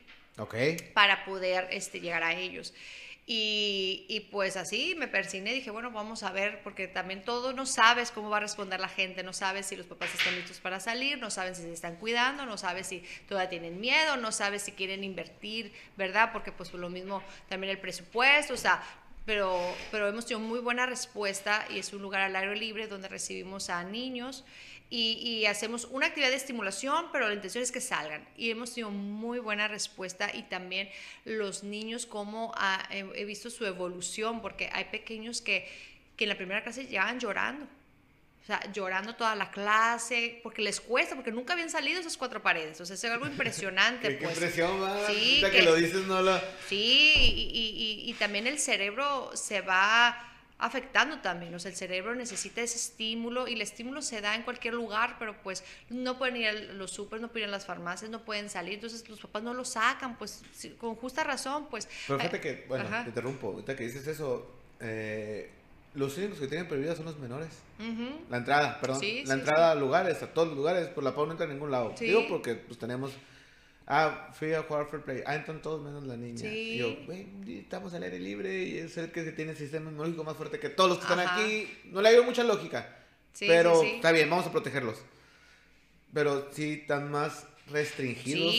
Para 0.94 1.26
poder 1.26 1.68
este, 1.72 2.00
llegar 2.00 2.24
a 2.24 2.34
ellos. 2.34 2.74
Y, 3.28 4.06
y, 4.08 4.20
pues 4.20 4.56
así 4.56 4.94
me 4.96 5.08
persigné, 5.08 5.52
dije, 5.52 5.72
bueno, 5.72 5.90
vamos 5.90 6.22
a 6.22 6.32
ver, 6.32 6.62
porque 6.62 6.88
también 6.88 7.24
todo 7.24 7.54
no 7.54 7.66
sabes 7.66 8.12
cómo 8.12 8.30
va 8.30 8.38
a 8.38 8.42
responder 8.42 8.80
la 8.80 8.88
gente, 8.88 9.24
no 9.24 9.34
sabes 9.34 9.66
si 9.66 9.76
los 9.76 9.88
papás 9.88 10.14
están 10.14 10.36
listos 10.36 10.60
para 10.60 10.80
salir, 10.80 11.18
no 11.18 11.32
sabes 11.32 11.58
si 11.58 11.64
se 11.64 11.74
están 11.74 11.96
cuidando, 11.96 12.46
no 12.46 12.56
sabes 12.60 12.86
si 12.86 13.04
todavía 13.28 13.50
tienen 13.50 13.82
miedo, 13.82 14.16
no 14.18 14.32
sabes 14.32 14.62
si 14.62 14.74
quieren 14.74 15.04
invertir, 15.04 15.74
¿verdad? 15.98 16.30
Porque 16.32 16.52
pues 16.52 16.72
lo 16.74 16.88
mismo 16.88 17.24
también 17.50 17.72
el 17.72 17.80
presupuesto, 17.80 18.54
o 18.54 18.58
sea, 18.58 18.84
pero, 19.26 19.60
pero 19.90 20.08
hemos 20.08 20.28
tenido 20.28 20.48
muy 20.48 20.60
buena 20.60 20.86
respuesta 20.86 21.66
y 21.72 21.80
es 21.80 21.94
un 21.94 22.04
lugar 22.04 22.22
al 22.22 22.36
aire 22.36 22.56
libre 22.56 22.88
donde 22.88 23.08
recibimos 23.08 23.72
a 23.72 23.84
niños 23.84 24.46
y, 24.90 25.46
hacemos 25.48 25.86
una 25.86 26.08
actividad 26.08 26.30
de 26.30 26.36
estimulación, 26.36 27.08
pero 27.12 27.28
la 27.28 27.34
intención 27.34 27.64
es 27.64 27.72
que 27.72 27.82
salgan. 27.82 28.28
Y 28.38 28.52
hemos 28.52 28.74
tenido 28.74 28.92
muy 28.92 29.40
buena 29.40 29.68
respuesta 29.68 30.30
y 30.34 30.44
también 30.44 30.90
los 31.26 31.64
niños, 31.64 32.06
como 32.06 32.54
he, 32.92 33.26
visto 33.26 33.50
su 33.50 33.66
evolución, 33.66 34.42
porque 34.42 34.70
hay 34.72 34.86
pequeños 34.86 35.42
que, 35.42 35.68
que 36.16 36.26
en 36.26 36.30
la 36.30 36.38
primera 36.38 36.64
clase 36.64 36.86
llegan 36.86 37.20
llorando. 37.20 37.66
O 38.44 38.46
sea, 38.46 38.62
llorando 38.72 39.16
toda 39.16 39.36
la 39.36 39.50
clase, 39.50 40.40
porque 40.44 40.62
les 40.62 40.80
cuesta, 40.80 41.16
porque 41.16 41.32
nunca 41.32 41.54
habían 41.54 41.72
salido 41.72 42.00
esas 42.00 42.16
cuatro 42.16 42.44
paredes. 42.44 42.80
O 42.80 42.86
sea, 42.86 42.94
es 42.94 43.04
algo 43.06 43.26
impresionante. 43.26 44.10
¿Qué, 44.10 44.24
pues. 44.24 44.34
impresión, 44.34 44.80
Sí, 45.08 45.44
que, 45.52 45.64
lo 45.64 45.74
dices, 45.74 46.06
no 46.06 46.22
lo... 46.22 46.40
Sí, 46.70 47.14
y, 47.16 48.06
y, 48.06 48.10
y 48.10 48.14
también 48.14 48.46
el 48.46 48.60
cerebro 48.60 49.32
se 49.34 49.62
va 49.62 50.35
afectando 50.58 51.20
también. 51.20 51.54
O 51.54 51.60
sea, 51.60 51.72
el 51.72 51.78
cerebro 51.78 52.16
necesita 52.16 52.62
ese 52.62 52.78
estímulo 52.78 53.48
y 53.48 53.54
el 53.54 53.62
estímulo 53.62 54.02
se 54.02 54.22
da 54.22 54.36
en 54.36 54.44
cualquier 54.44 54.74
lugar, 54.74 55.18
pero 55.20 55.42
pues 55.42 55.64
no 55.90 56.18
pueden 56.18 56.38
ir 56.38 56.48
a 56.48 56.54
los 56.54 56.92
súper, 56.92 57.20
no 57.22 57.28
pueden 57.28 57.50
ir 57.50 57.50
a 57.50 57.58
las 57.58 57.66
farmacias, 57.66 58.10
no 58.10 58.24
pueden 58.24 58.50
salir, 58.50 58.76
entonces 58.76 59.08
los 59.10 59.20
papás 59.20 59.44
no 59.44 59.54
lo 59.54 59.66
sacan, 59.66 60.18
pues 60.18 60.44
con 60.78 60.96
justa 60.96 61.24
razón, 61.24 61.68
pues... 61.70 61.88
Pero 62.08 62.20
fíjate 62.20 62.40
que, 62.40 62.66
bueno, 62.68 62.86
te 63.04 63.10
interrumpo, 63.10 63.48
ahorita 63.48 63.76
que 63.76 63.84
dices 63.84 64.08
eso, 64.08 64.50
eh, 64.80 65.50
los 65.94 66.18
únicos 66.18 66.40
que 66.40 66.48
tienen 66.48 66.68
prohibida 66.68 66.96
son 66.96 67.06
los 67.06 67.18
menores. 67.20 67.50
La 68.30 68.38
entrada, 68.38 68.80
perdón, 68.80 69.02
la 69.26 69.34
entrada 69.34 69.72
a 69.72 69.76
lugares, 69.76 70.22
a 70.24 70.34
todos 70.34 70.50
los 70.50 70.58
lugares, 70.58 70.88
por 70.88 71.04
la 71.04 71.14
pau 71.14 71.26
no 71.26 71.34
entra 71.34 71.46
a 71.46 71.50
ningún 71.50 71.72
lado. 71.72 71.94
Digo 72.00 72.26
porque 72.30 72.56
pues 72.56 72.80
tenemos 72.80 73.12
Ah, 73.88 74.32
fui 74.34 74.54
a 74.54 74.64
jugar 74.64 74.88
Fair 74.90 75.04
Play. 75.04 75.22
Ah, 75.26 75.36
entonces 75.36 75.62
todos 75.62 75.84
menos 75.84 76.04
la 76.06 76.18
niña. 76.18 76.52
Y 76.52 76.78
yo, 76.78 76.96
güey, 77.06 77.28
estamos 77.60 77.94
al 77.94 78.04
aire 78.04 78.20
libre 78.20 78.64
y 78.64 78.80
es 78.80 78.98
el 78.98 79.12
que 79.12 79.24
tiene 79.32 79.52
el 79.52 79.58
sistema 79.58 79.90
inmunológico 79.90 80.24
más 80.24 80.36
fuerte 80.36 80.60
que 80.60 80.70
todos 80.70 80.90
los 80.90 80.98
que 80.98 81.04
están 81.04 81.20
aquí. 81.20 81.70
No 81.86 82.02
le 82.02 82.10
ha 82.10 82.22
mucha 82.24 82.44
lógica. 82.44 82.98
pero 83.40 83.84
está 83.84 84.12
bien, 84.12 84.30
vamos 84.30 84.48
a 84.48 84.52
protegerlos. 84.52 84.98
Pero 86.14 86.50
sí 86.52 86.80
están 86.82 87.12
más 87.12 87.46
restringidos 87.68 88.56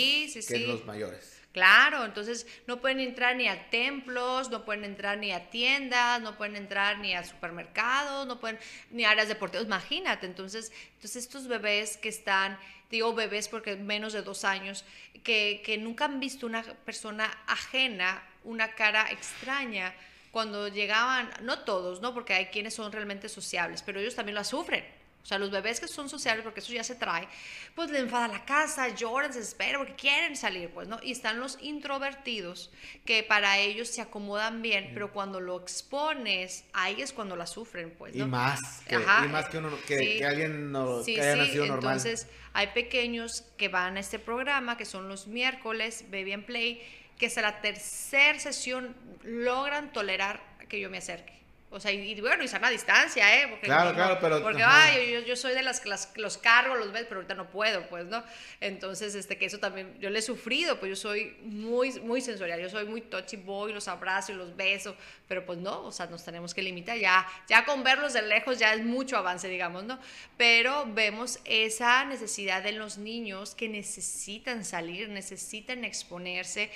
que 0.47 0.67
los 0.67 0.85
mayores. 0.85 1.36
Claro, 1.57 2.05
entonces 2.05 2.47
no 2.67 2.83
pueden 2.83 3.01
entrar 3.01 3.35
ni 3.35 3.49
a 3.49 3.71
templos, 3.71 4.51
no 4.51 4.67
pueden 4.67 4.85
entrar 4.85 5.17
ni 5.17 5.33
a 5.33 5.49
tiendas, 5.49 6.21
no 6.21 6.37
pueden 6.37 6.55
entrar 6.55 6.99
ni 6.99 7.15
a 7.15 7.25
supermercados, 7.25 8.27
no 8.27 8.39
pueden 8.39 8.59
ni 8.91 9.07
a 9.07 9.11
áreas 9.13 9.29
deportivas. 9.29 9.65
Imagínate, 9.65 10.27
entonces, 10.27 10.71
entonces 10.97 11.25
estos 11.25 11.49
bebés 11.49 11.97
que 11.97 12.11
están, 12.11 12.59
digo 12.91 13.15
bebés 13.15 13.49
porque 13.49 13.75
menos 13.75 14.13
de 14.13 14.21
dos 14.21 14.45
años, 14.45 14.85
que, 15.25 15.63
que 15.65 15.79
nunca 15.79 16.05
han 16.05 16.21
visto 16.21 16.45
una 16.45 16.63
persona 16.63 17.25
ajena, 17.47 18.23
una 18.45 18.73
cara 18.75 19.11
extraña, 19.11 19.95
cuando 20.33 20.69
llegaban, 20.69 21.31
no 21.41 21.61
todos, 21.61 22.03
¿no? 22.03 22.13
Porque 22.13 22.35
hay 22.35 22.47
quienes 22.49 22.75
son 22.75 22.93
realmente 22.93 23.31
sociables, 23.31 23.81
pero 23.81 23.99
ellos 23.99 24.15
también 24.15 24.35
lo 24.35 24.45
sufren. 24.45 24.85
O 25.27 25.29
sea, 25.29 25.39
los 25.41 25.51
bebés 25.51 25.81
que 25.81 25.89
son 25.89 26.09
sociales, 26.09 26.45
porque 26.45 26.61
eso 26.61 26.73
ya 26.73 26.85
se 26.85 26.95
trae, 26.95 27.27
pues 27.75 27.91
le 27.91 27.99
enfada 27.99 28.29
la 28.29 28.45
casa, 28.45 28.95
lloran, 28.95 29.33
se 29.33 29.41
desesperan 29.41 29.81
porque 29.81 29.97
quieren 29.97 30.37
salir, 30.37 30.71
pues, 30.71 30.87
¿no? 30.87 31.01
Y 31.03 31.11
están 31.11 31.41
los 31.41 31.59
introvertidos, 31.61 32.71
que 33.05 33.25
para 33.25 33.59
ellos 33.59 33.89
se 33.89 34.01
acomodan 34.01 34.63
bien, 34.63 34.93
pero 34.95 35.11
cuando 35.11 35.41
lo 35.41 35.61
expones, 35.61 36.63
ahí 36.73 37.03
es 37.03 37.13
cuando 37.13 37.35
la 37.35 37.49
sufren, 37.49 37.91
pues, 37.91 38.15
¿no? 38.15 38.25
Y 38.25 38.29
más, 38.29 38.83
que, 38.87 38.95
y 38.95 39.29
más 39.29 39.49
que, 39.49 39.59
uno, 39.59 39.71
que, 39.89 40.25
alguien 40.25 40.71
no, 40.71 41.03
que 41.05 41.21
haya 41.21 41.35
nacido 41.35 41.67
normal. 41.67 41.97
Entonces, 41.97 42.29
hay 42.53 42.69
pequeños 42.69 43.43
que 43.57 43.67
van 43.67 43.97
a 43.97 44.01
este 44.01 44.21
programa, 44.21 44.77
que 44.77 44.85
son 44.85 45.09
los 45.09 45.27
miércoles, 45.27 46.05
Baby 46.09 46.35
and 46.35 46.45
Play, 46.45 46.81
que 47.19 47.27
hasta 47.27 47.43
la 47.43 47.61
tercera 47.61 48.39
sesión 48.39 48.95
logran 49.25 49.93
tolerar 49.93 50.41
que 50.69 50.79
yo 50.79 50.89
me 50.89 50.99
acerque. 50.99 51.37
O 51.69 51.81
sea, 51.81 51.91
y, 51.91 52.19
bueno, 52.21 52.45
y 52.45 52.49
sana 52.49 52.71
distancia, 52.71 53.43
¿eh? 53.43 53.49
Porque, 53.51 53.67
claro, 53.67 53.93
claro, 53.93 54.19
pero... 54.21 54.41
Porque, 54.41 54.63
ay, 54.63 55.13
yo, 55.13 55.21
yo, 55.21 55.35
soy 55.35 55.53
de 55.53 55.63
las 55.63 55.81
que 55.81 56.21
los 56.21 56.39
cargo, 56.39 56.77
los 56.77 56.93
ves, 56.93 57.05
pero 57.09 57.17
ahorita 57.17 57.35
no 57.35 57.51
puedo, 57.51 57.87
pues, 57.89 58.07
¿no? 58.07 58.23
Entonces, 58.61 59.17
este, 59.17 59.37
que 59.37 59.47
eso 59.47 59.59
también, 59.59 59.99
yo 59.99 60.09
le 60.09 60.21
he 60.21 60.23
sufrido, 60.23 60.79
pues 60.79 60.91
yo 60.91 60.97
soy 60.97 61.37
muy, 61.43 61.93
muy 62.01 62.21
sensorial, 62.21 62.61
yo 62.61 62.71
soy 62.71 62.87
muy 62.87 63.01
touchy 63.01 63.37
boy, 63.37 63.73
los 63.73 63.89
abrazo 63.89 64.33
y 64.33 64.37
los 64.37 64.57
beso, 64.57 64.97
pero 65.27 65.45
pues 65.45 65.59
no, 65.59 65.83
o 65.83 65.93
sea, 65.93 66.07
nos 66.07 66.25
tenemos 66.25 66.55
que 66.55 66.63
limitar, 66.63 66.97
ya, 66.99 67.27
ya 67.49 67.65
con 67.65 67.83
verlos 67.83 68.13
de 68.13 68.23
lejos 68.23 68.59
ya 68.59 68.73
es 68.73 68.85
mucho 68.85 69.17
avance, 69.17 69.49
digamos, 69.49 69.85
¿no? 69.85 69.99
Pero 70.37 70.87
vemos 70.89 71.41
esa 71.45 72.05
necesidad 72.05 72.63
de 72.63 72.73
los 72.73 72.97
niños 72.97 73.57
que 73.57 73.69
necesitan 73.69 74.65
salir, 74.65 75.09
necesitan 75.09 75.85
exponerse, 75.85 76.71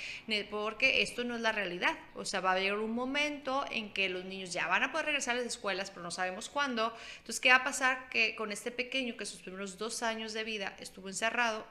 porque 0.49 1.01
esto 1.01 1.23
no 1.23 1.35
es 1.35 1.41
la 1.41 1.53
realidad, 1.53 1.97
o 2.13 2.25
sea, 2.25 2.41
va 2.41 2.49
a 2.49 2.53
haber 2.53 2.73
un 2.73 2.91
momento 2.91 3.65
en 3.71 3.93
que 3.93 4.09
los 4.09 4.25
niños 4.25 4.51
ya 4.51 4.67
van 4.67 4.80
a 4.83 4.91
poder 4.91 5.07
regresar 5.07 5.35
a 5.35 5.39
las 5.39 5.47
escuelas, 5.47 5.89
pero 5.91 6.03
no 6.03 6.11
sabemos 6.11 6.49
cuándo. 6.49 6.93
Entonces, 7.17 7.39
¿qué 7.39 7.49
va 7.49 7.57
a 7.57 7.63
pasar? 7.63 8.09
Que 8.09 8.35
con 8.35 8.51
este 8.51 8.71
pequeño 8.71 9.17
que 9.17 9.25
sus 9.25 9.41
primeros 9.41 9.77
dos 9.77 10.03
años 10.03 10.33
de 10.33 10.43
vida 10.43 10.75
estuvo 10.79 11.09
encerrado, 11.09 11.65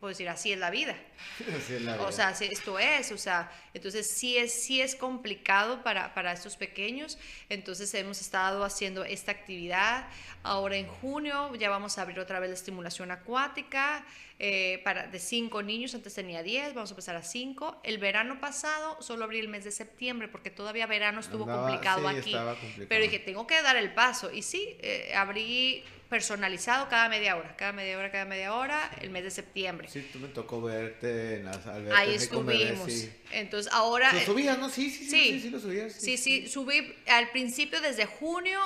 puedo 0.00 0.10
decir, 0.10 0.28
así 0.28 0.52
es 0.52 0.58
la 0.58 0.70
vida. 0.70 0.94
Así 1.56 1.74
es 1.74 1.82
la 1.82 1.94
O 1.96 1.98
vida. 1.98 2.12
sea, 2.12 2.34
sí, 2.34 2.44
esto 2.50 2.78
es, 2.78 3.10
o 3.10 3.18
sea, 3.18 3.50
entonces 3.74 4.08
sí 4.08 4.36
es, 4.38 4.52
sí 4.52 4.80
es 4.80 4.94
complicado 4.94 5.82
para, 5.82 6.14
para 6.14 6.32
estos 6.32 6.56
pequeños. 6.56 7.18
Entonces 7.48 7.92
hemos 7.94 8.20
estado 8.20 8.62
haciendo 8.64 9.04
esta 9.04 9.32
actividad. 9.32 10.06
Ahora 10.44 10.76
en 10.76 10.86
junio 10.86 11.52
ya 11.56 11.68
vamos 11.68 11.98
a 11.98 12.02
abrir 12.02 12.20
otra 12.20 12.38
vez 12.38 12.48
la 12.50 12.54
estimulación 12.54 13.10
acuática 13.10 14.04
eh, 14.38 14.80
para, 14.84 15.08
de 15.08 15.18
cinco 15.18 15.62
niños, 15.64 15.96
antes 15.96 16.14
tenía 16.14 16.44
10, 16.44 16.74
vamos 16.74 16.90
a 16.90 16.92
empezar 16.92 17.16
a 17.16 17.22
cinco. 17.24 17.80
El 17.82 17.98
verano 17.98 18.38
pasado 18.40 19.02
solo 19.02 19.24
abrí 19.24 19.40
el 19.40 19.48
mes 19.48 19.64
de 19.64 19.72
septiembre 19.72 20.28
porque 20.28 20.50
todavía 20.50 20.86
verano 20.86 21.18
estuvo 21.18 21.42
Andaba- 21.42 21.66
complicado 21.66 22.00
sí, 22.02 22.06
aquí. 22.06 22.32
complicado. 22.32 22.56
Pero 22.88 23.02
dije, 23.02 23.18
tengo 23.18 23.48
que 23.48 23.60
dar 23.62 23.76
el 23.76 23.92
paso. 23.92 24.30
Y 24.32 24.42
sí, 24.42 24.76
eh, 24.80 25.12
abrí 25.16 25.82
personalizado 26.08 26.88
cada 26.88 27.08
media 27.08 27.36
hora, 27.36 27.54
cada 27.56 27.72
media 27.72 27.98
hora, 27.98 28.10
cada 28.10 28.24
media 28.24 28.54
hora, 28.54 28.90
el 29.00 29.10
mes 29.10 29.24
de 29.24 29.30
septiembre. 29.30 29.88
Sí, 29.88 30.08
tú 30.12 30.18
me 30.18 30.28
tocó 30.28 30.60
verte 30.62 31.36
en 31.36 31.44
las 31.44 31.66
albercas. 31.66 31.98
Ahí 31.98 32.14
estuvimos. 32.14 32.90
sí. 32.90 33.12
Entonces 33.32 33.72
ahora... 33.72 34.12
¿Lo 34.12 34.18
eh, 34.18 34.24
subías, 34.24 34.58
no? 34.58 34.70
Sí, 34.70 34.90
sí, 34.90 35.04
sí, 35.04 35.10
Sí. 35.10 35.32
sí, 35.32 35.40
sí, 35.40 35.50
lo 35.50 35.60
subías. 35.60 35.92
Sí, 35.92 36.16
sí, 36.16 36.48
subí 36.48 36.94
al 37.06 37.30
principio 37.30 37.80
desde 37.80 38.06
junio, 38.06 38.58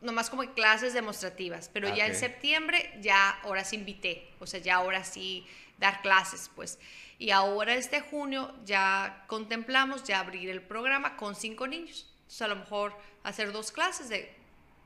nomás 0.00 0.28
como 0.28 0.42
clases 0.54 0.92
demostrativas, 0.92 1.70
pero 1.72 1.94
ya 1.94 2.06
en 2.06 2.14
septiembre 2.14 2.92
ya 3.00 3.30
ahora 3.42 3.64
sí 3.64 3.76
invité, 3.76 4.28
o 4.40 4.46
sea, 4.46 4.60
ya 4.60 4.76
ahora 4.76 5.04
sí 5.04 5.46
dar 5.78 6.02
clases, 6.02 6.50
pues. 6.54 6.78
Y 7.18 7.30
ahora 7.30 7.74
este 7.74 8.00
junio 8.00 8.54
ya 8.64 9.24
contemplamos 9.26 10.04
ya 10.04 10.20
abrir 10.20 10.50
el 10.50 10.62
programa 10.62 11.16
con 11.16 11.34
cinco 11.34 11.66
niños. 11.66 12.06
Entonces 12.22 12.42
a 12.42 12.48
lo 12.48 12.56
mejor 12.56 12.96
hacer 13.24 13.52
dos 13.52 13.72
clases 13.72 14.08
de, 14.08 14.37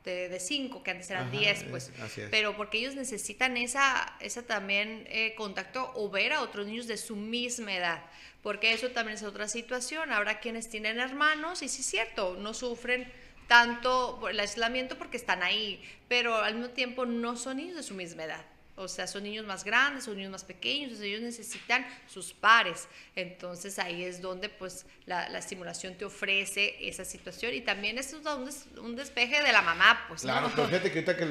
de, 0.03 0.29
de 0.29 0.39
cinco, 0.39 0.83
que 0.83 0.91
antes 0.91 1.09
eran 1.09 1.27
Ajá, 1.29 1.31
diez, 1.37 1.59
es- 1.61 1.63
pues. 1.69 1.91
es. 2.17 2.29
Pero 2.29 2.55
porque 2.57 2.77
ellos 2.79 2.95
necesitan 2.95 3.55
esa, 3.57 4.15
esa 4.19 4.43
también 4.43 5.05
eh, 5.09 5.33
contacto 5.35 5.91
o 5.95 6.09
ver 6.09 6.33
a 6.33 6.41
otros 6.41 6.67
niños 6.67 6.87
de 6.87 6.97
su 6.97 7.15
misma 7.15 7.73
edad. 7.73 8.03
Porque 8.41 8.73
eso 8.73 8.89
también 8.91 9.17
es 9.17 9.23
otra 9.23 9.47
situación. 9.47 10.11
Habrá 10.11 10.39
quienes 10.41 10.69
tienen 10.69 10.99
hermanos 10.99 11.61
y 11.61 11.69
sí 11.69 11.81
es 11.81 11.87
cierto, 11.87 12.35
no 12.37 12.53
sufren 12.53 13.09
tanto 13.47 14.17
por 14.19 14.31
el 14.31 14.39
aislamiento 14.39 14.97
porque 14.97 15.17
están 15.17 15.43
ahí, 15.43 15.81
pero 16.07 16.35
al 16.35 16.55
mismo 16.55 16.69
tiempo 16.73 17.05
no 17.05 17.35
son 17.37 17.57
niños 17.57 17.75
de 17.75 17.83
su 17.83 17.93
misma 17.93 18.23
edad. 18.25 18.45
O 18.75 18.87
sea, 18.87 19.05
son 19.05 19.23
niños 19.23 19.45
más 19.45 19.63
grandes, 19.63 20.05
son 20.05 20.15
niños 20.17 20.31
más 20.31 20.43
pequeños, 20.43 20.85
entonces 20.85 21.05
ellos 21.07 21.21
necesitan 21.21 21.85
sus 22.07 22.33
pares. 22.33 22.87
Entonces 23.15 23.77
ahí 23.77 24.03
es 24.03 24.19
donde 24.21 24.49
pues 24.49 24.85
la, 25.05 25.29
la 25.29 25.39
estimulación 25.39 25.95
te 25.95 26.05
ofrece 26.05 26.75
esa 26.87 27.05
situación 27.05 27.53
y 27.53 27.61
también 27.61 27.97
es 27.99 28.11
un, 28.13 28.45
des- 28.45 28.65
un 28.81 28.95
despeje 28.95 29.43
de 29.43 29.51
la 29.51 29.61
mamá, 29.61 30.05
pues. 30.07 30.21
Claro, 30.23 30.47
¿no? 30.49 30.55
pero 30.55 30.67
fíjate 30.69 30.91
que 30.91 30.99
ahorita 30.99 31.17
que... 31.17 31.25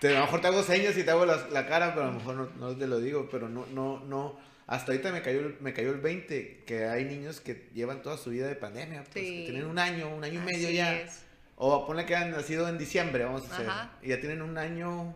te- 0.00 0.08
a 0.08 0.20
lo 0.20 0.24
mejor 0.26 0.40
te 0.40 0.46
hago 0.48 0.62
señas 0.62 0.96
y 0.98 1.02
te 1.04 1.10
hago 1.10 1.24
la, 1.26 1.48
la 1.48 1.66
cara, 1.66 1.94
pero 1.94 2.06
a 2.08 2.10
lo 2.10 2.18
mejor 2.18 2.34
no, 2.36 2.50
no 2.68 2.76
te 2.76 2.86
lo 2.86 2.98
digo, 3.00 3.28
pero 3.30 3.48
no, 3.48 3.66
no, 3.66 4.00
no... 4.00 4.38
Hasta 4.66 4.92
ahorita 4.92 5.10
me 5.10 5.20
cayó, 5.22 5.40
el- 5.40 5.56
me 5.60 5.72
cayó 5.72 5.90
el 5.90 6.00
20, 6.00 6.62
que 6.66 6.84
hay 6.86 7.04
niños 7.04 7.40
que 7.40 7.70
llevan 7.74 8.02
toda 8.02 8.16
su 8.18 8.30
vida 8.30 8.46
de 8.46 8.54
pandemia, 8.54 9.02
pues, 9.04 9.14
Sí. 9.24 9.44
que 9.46 9.50
tienen 9.52 9.64
un 9.64 9.78
año, 9.78 10.14
un 10.14 10.22
año 10.22 10.40
y 10.40 10.44
medio 10.44 10.68
Así 10.68 10.76
ya. 10.76 10.94
es. 11.00 11.22
O 11.56 11.86
ponle 11.86 12.06
que 12.06 12.14
han 12.14 12.30
nacido 12.30 12.68
en 12.68 12.78
diciembre, 12.78 13.24
vamos 13.24 13.50
a 13.50 13.54
hacer. 13.54 13.68
Ajá. 13.68 13.92
Y 14.02 14.08
ya 14.10 14.20
tienen 14.20 14.42
un 14.42 14.56
año, 14.58 15.14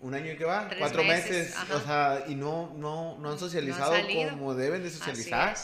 Un 0.00 0.14
año 0.14 0.32
y 0.32 0.36
que 0.36 0.44
va, 0.44 0.68
Tres 0.68 0.78
cuatro 0.78 1.02
meses, 1.02 1.54
o 1.72 1.80
sea, 1.80 2.24
y 2.28 2.34
no, 2.34 2.72
no, 2.76 3.18
no 3.18 3.32
han 3.32 3.38
socializado 3.38 3.94
como 4.30 4.54
deben 4.54 4.82
de 4.82 4.90
socializar. 4.90 5.56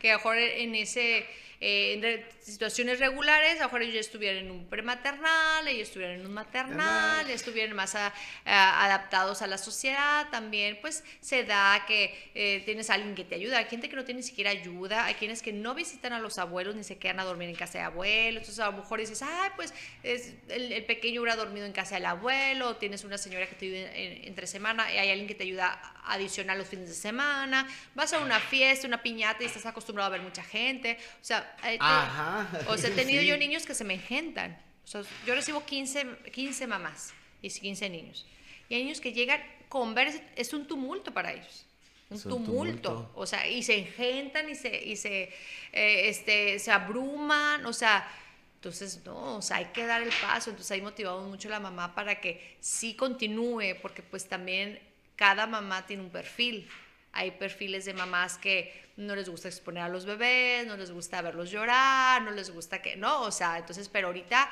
Que 0.00 0.10
a 0.10 0.14
lo 0.14 0.18
mejor 0.18 0.36
en 0.36 0.74
ese 0.74 1.26
eh, 1.60 2.26
situaciones 2.52 3.00
regulares, 3.00 3.54
a 3.56 3.62
lo 3.62 3.64
mejor 3.64 3.82
ellos 3.82 3.94
ya 3.94 4.00
estuvieran 4.00 4.44
en 4.44 4.50
un 4.52 4.66
prematernal, 4.68 5.66
ellos 5.68 5.88
estuvieran 5.88 6.20
en 6.20 6.26
un 6.26 6.32
maternal, 6.32 7.28
estuvieran 7.28 7.74
más 7.74 7.94
a- 7.96 8.12
a- 8.44 8.84
adaptados 8.84 9.42
a 9.42 9.46
la 9.46 9.58
sociedad, 9.58 10.28
también 10.30 10.78
pues 10.80 11.02
se 11.20 11.42
da 11.44 11.84
que 11.86 12.30
eh, 12.34 12.62
tienes 12.64 12.88
a 12.90 12.94
alguien 12.94 13.14
que 13.14 13.24
te 13.24 13.34
ayuda, 13.34 13.58
hay 13.58 13.64
gente 13.66 13.88
que 13.88 13.96
no 13.96 14.04
tiene 14.04 14.20
ni 14.20 14.26
siquiera 14.26 14.50
ayuda, 14.50 15.06
hay 15.06 15.14
quienes 15.14 15.42
que 15.42 15.52
no 15.52 15.74
visitan 15.74 16.12
a 16.12 16.20
los 16.20 16.38
abuelos 16.38 16.76
ni 16.76 16.84
se 16.84 16.98
quedan 16.98 17.18
a 17.20 17.24
dormir 17.24 17.48
en 17.48 17.56
casa 17.56 17.78
de 17.78 17.84
abuelos, 17.84 18.42
entonces 18.42 18.60
a 18.60 18.66
lo 18.70 18.76
mejor 18.78 19.00
dices, 19.00 19.22
ay 19.22 19.50
pues 19.56 19.74
es, 20.04 20.34
el, 20.48 20.72
el 20.72 20.84
pequeño 20.84 21.22
hubiera 21.22 21.36
dormido 21.36 21.66
en 21.66 21.72
casa 21.72 21.96
del 21.96 22.06
abuelo, 22.06 22.68
o 22.68 22.76
tienes 22.76 23.02
una 23.04 23.18
señora 23.18 23.46
que 23.48 23.56
te 23.56 23.66
ayuda 23.66 23.92
en- 23.96 24.24
entre 24.28 24.46
semana, 24.46 24.92
y 24.92 24.98
hay 24.98 25.10
alguien 25.10 25.26
que 25.26 25.34
te 25.34 25.42
ayuda 25.44 25.80
adicional 26.04 26.58
los 26.58 26.68
fines 26.68 26.88
de 26.88 26.94
semana, 26.94 27.66
vas 27.96 28.12
a 28.12 28.20
una 28.20 28.38
fiesta, 28.38 28.86
una 28.86 29.02
piñata 29.02 29.42
y 29.42 29.46
estás 29.46 29.66
acostumbrado 29.66 30.06
a 30.06 30.10
ver 30.12 30.20
mucha 30.22 30.44
gente, 30.44 30.96
o 31.20 31.24
sea, 31.24 31.56
eh, 31.64 31.72
te- 31.72 31.78
Ajá. 31.80 32.35
O 32.68 32.76
sea, 32.76 32.90
he 32.90 32.92
tenido 32.92 33.22
Sí. 33.22 33.28
yo 33.28 33.36
niños 33.36 33.66
que 33.66 33.74
se 33.74 33.84
me 33.84 33.94
engentan. 33.94 34.58
O 34.84 34.88
sea, 34.88 35.02
yo 35.26 35.34
recibo 35.34 35.64
15, 35.64 36.06
15 36.32 36.66
mamás 36.66 37.12
y 37.42 37.50
15 37.50 37.88
niños. 37.90 38.26
Y 38.68 38.74
hay 38.74 38.84
niños 38.84 39.00
que 39.00 39.12
llegan 39.12 39.40
con 39.68 39.94
ver, 39.94 40.12
es 40.36 40.52
un 40.52 40.66
tumulto 40.66 41.12
para 41.12 41.32
ellos. 41.32 41.66
Un, 42.08 42.22
tumulto. 42.22 42.90
tumulto. 42.92 43.12
O 43.14 43.26
sea, 43.26 43.48
y 43.48 43.62
se 43.62 43.78
engentan 43.78 44.48
y 44.48 44.54
se, 44.54 44.84
y 44.84 44.96
se, 44.96 45.24
eh, 45.72 46.08
este, 46.08 46.58
se 46.58 46.70
abruman. 46.70 47.66
O 47.66 47.72
sea, 47.72 48.08
entonces, 48.54 49.04
no, 49.04 49.36
o 49.36 49.42
sea, 49.42 49.58
hay 49.58 49.66
que 49.66 49.86
dar 49.86 50.02
el 50.02 50.12
paso. 50.22 50.50
Entonces, 50.50 50.70
ahí 50.70 50.82
motivamos 50.82 51.28
mucho 51.28 51.48
a 51.48 51.52
la 51.52 51.60
mamá 51.60 51.94
para 51.94 52.20
que 52.20 52.56
sí 52.60 52.94
continúe, 52.94 53.76
porque 53.82 54.02
pues 54.02 54.28
también 54.28 54.78
cada 55.16 55.46
mamá 55.46 55.86
tiene 55.86 56.02
un 56.02 56.10
perfil. 56.10 56.68
Hay 57.12 57.32
perfiles 57.32 57.84
de 57.86 57.94
mamás 57.94 58.38
que 58.38 58.85
no 58.96 59.14
les 59.14 59.28
gusta 59.28 59.48
exponer 59.48 59.82
a 59.82 59.88
los 59.88 60.06
bebés, 60.06 60.66
no 60.66 60.76
les 60.76 60.90
gusta 60.90 61.20
verlos 61.22 61.50
llorar, 61.50 62.22
no 62.22 62.30
les 62.30 62.50
gusta 62.50 62.80
que, 62.80 62.96
no, 62.96 63.22
o 63.22 63.30
sea, 63.30 63.58
entonces, 63.58 63.88
pero 63.88 64.08
ahorita 64.08 64.48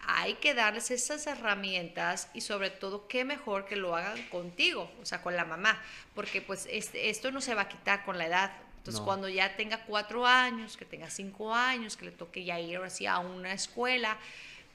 hay 0.00 0.34
que 0.34 0.54
darles 0.54 0.90
esas 0.92 1.26
herramientas 1.26 2.28
y 2.32 2.40
sobre 2.40 2.70
todo, 2.70 3.08
qué 3.08 3.24
mejor 3.24 3.66
que 3.66 3.76
lo 3.76 3.96
hagan 3.96 4.22
contigo, 4.28 4.90
o 5.02 5.04
sea, 5.04 5.20
con 5.22 5.34
la 5.36 5.44
mamá, 5.44 5.80
porque 6.14 6.40
pues 6.40 6.68
este, 6.70 7.10
esto 7.10 7.32
no 7.32 7.40
se 7.40 7.54
va 7.54 7.62
a 7.62 7.68
quitar 7.68 8.04
con 8.04 8.16
la 8.18 8.26
edad. 8.26 8.52
Entonces, 8.78 9.00
No. 9.00 9.06
cuando 9.06 9.28
ya 9.28 9.56
tenga 9.56 9.84
cuatro 9.84 10.24
años, 10.26 10.76
que 10.76 10.84
tenga 10.84 11.10
cinco 11.10 11.52
años, 11.52 11.96
que 11.96 12.06
le 12.06 12.12
toque 12.12 12.44
ya 12.44 12.58
ir 12.60 12.76
ahora 12.76 12.88
sí 12.90 13.06
a 13.06 13.18
una 13.18 13.52
escuela, 13.52 14.16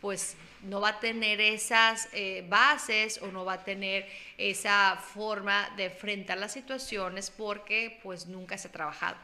pues 0.04 0.36
no 0.64 0.82
va 0.82 0.90
a 0.90 1.00
tener 1.00 1.40
esas 1.40 2.10
eh, 2.12 2.46
bases 2.50 3.22
o 3.22 3.28
no 3.28 3.46
va 3.46 3.54
a 3.54 3.64
tener 3.64 4.06
esa 4.38 4.98
forma 4.98 5.70
de 5.78 5.86
enfrentar 5.86 6.38
las 6.38 6.52
situaciones 6.52 7.32
porque 7.32 8.02
pues 8.04 8.28
nunca 8.28 8.58
se 8.58 8.68
ha 8.68 8.72
trabajado. 8.74 9.16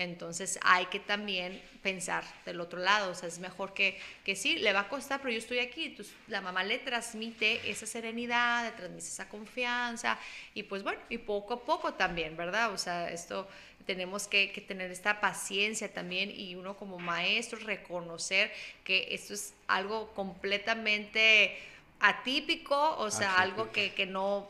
Entonces 0.00 0.58
hay 0.62 0.86
que 0.86 0.98
también 0.98 1.60
pensar 1.82 2.24
del 2.46 2.58
otro 2.62 2.78
lado, 2.78 3.12
o 3.12 3.14
sea, 3.14 3.28
es 3.28 3.38
mejor 3.38 3.74
que, 3.74 4.00
que 4.24 4.34
sí, 4.34 4.56
le 4.56 4.72
va 4.72 4.80
a 4.80 4.88
costar, 4.88 5.20
pero 5.20 5.30
yo 5.30 5.38
estoy 5.38 5.58
aquí, 5.58 5.84
entonces 5.84 6.14
la 6.26 6.40
mamá 6.40 6.64
le 6.64 6.78
transmite 6.78 7.70
esa 7.70 7.84
serenidad, 7.84 8.64
le 8.64 8.70
transmite 8.70 9.06
esa 9.06 9.28
confianza 9.28 10.18
y 10.54 10.62
pues 10.62 10.82
bueno, 10.82 10.98
y 11.10 11.18
poco 11.18 11.52
a 11.52 11.60
poco 11.64 11.92
también, 11.92 12.34
¿verdad? 12.34 12.72
O 12.72 12.78
sea, 12.78 13.10
esto 13.10 13.46
tenemos 13.84 14.26
que, 14.26 14.52
que 14.52 14.62
tener 14.62 14.90
esta 14.90 15.20
paciencia 15.20 15.92
también 15.92 16.30
y 16.30 16.54
uno 16.54 16.78
como 16.78 16.98
maestro 16.98 17.58
reconocer 17.58 18.50
que 18.84 19.08
esto 19.10 19.34
es 19.34 19.52
algo 19.66 20.14
completamente 20.14 21.58
atípico, 22.00 22.96
o 22.96 23.10
sea, 23.10 23.34
algo 23.34 23.70
que, 23.70 23.92
que 23.92 24.06
no, 24.06 24.48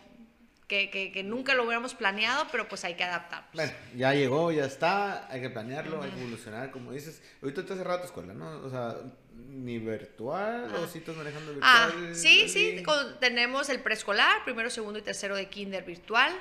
que, 0.71 0.89
que, 0.89 1.11
que 1.11 1.25
nunca 1.25 1.55
lo 1.55 1.65
hubiéramos 1.65 1.95
planeado, 1.95 2.47
pero 2.53 2.69
pues 2.69 2.85
hay 2.85 2.95
que 2.95 3.03
adaptarnos. 3.03 3.51
Bueno, 3.53 3.73
ya 3.97 4.15
llegó, 4.15 4.53
ya 4.53 4.65
está, 4.65 5.27
hay 5.29 5.41
que 5.41 5.51
planearlo, 5.51 6.01
hay 6.01 6.11
que 6.11 6.21
evolucionar, 6.21 6.71
como 6.71 6.93
dices. 6.93 7.21
Ahorita 7.43 7.67
te 7.67 7.73
has 7.73 7.79
cerrado 7.79 7.99
tu 8.01 8.07
escuela, 8.07 8.33
¿no? 8.35 8.49
O 8.65 8.71
sea, 8.71 8.95
ni 9.35 9.79
virtual, 9.79 10.73
o 10.77 10.87
si 10.87 10.99
estás 10.99 11.17
manejando 11.17 11.57
Ah, 11.61 11.89
virtual. 11.93 12.15
sí, 12.15 12.43
así? 12.45 12.77
sí, 12.79 12.83
con- 12.85 13.19
tenemos 13.19 13.69
el 13.69 13.81
preescolar, 13.81 14.45
primero, 14.45 14.71
segundo 14.71 15.01
y 15.01 15.03
tercero 15.03 15.35
de 15.35 15.49
kinder 15.49 15.83
virtual. 15.85 16.33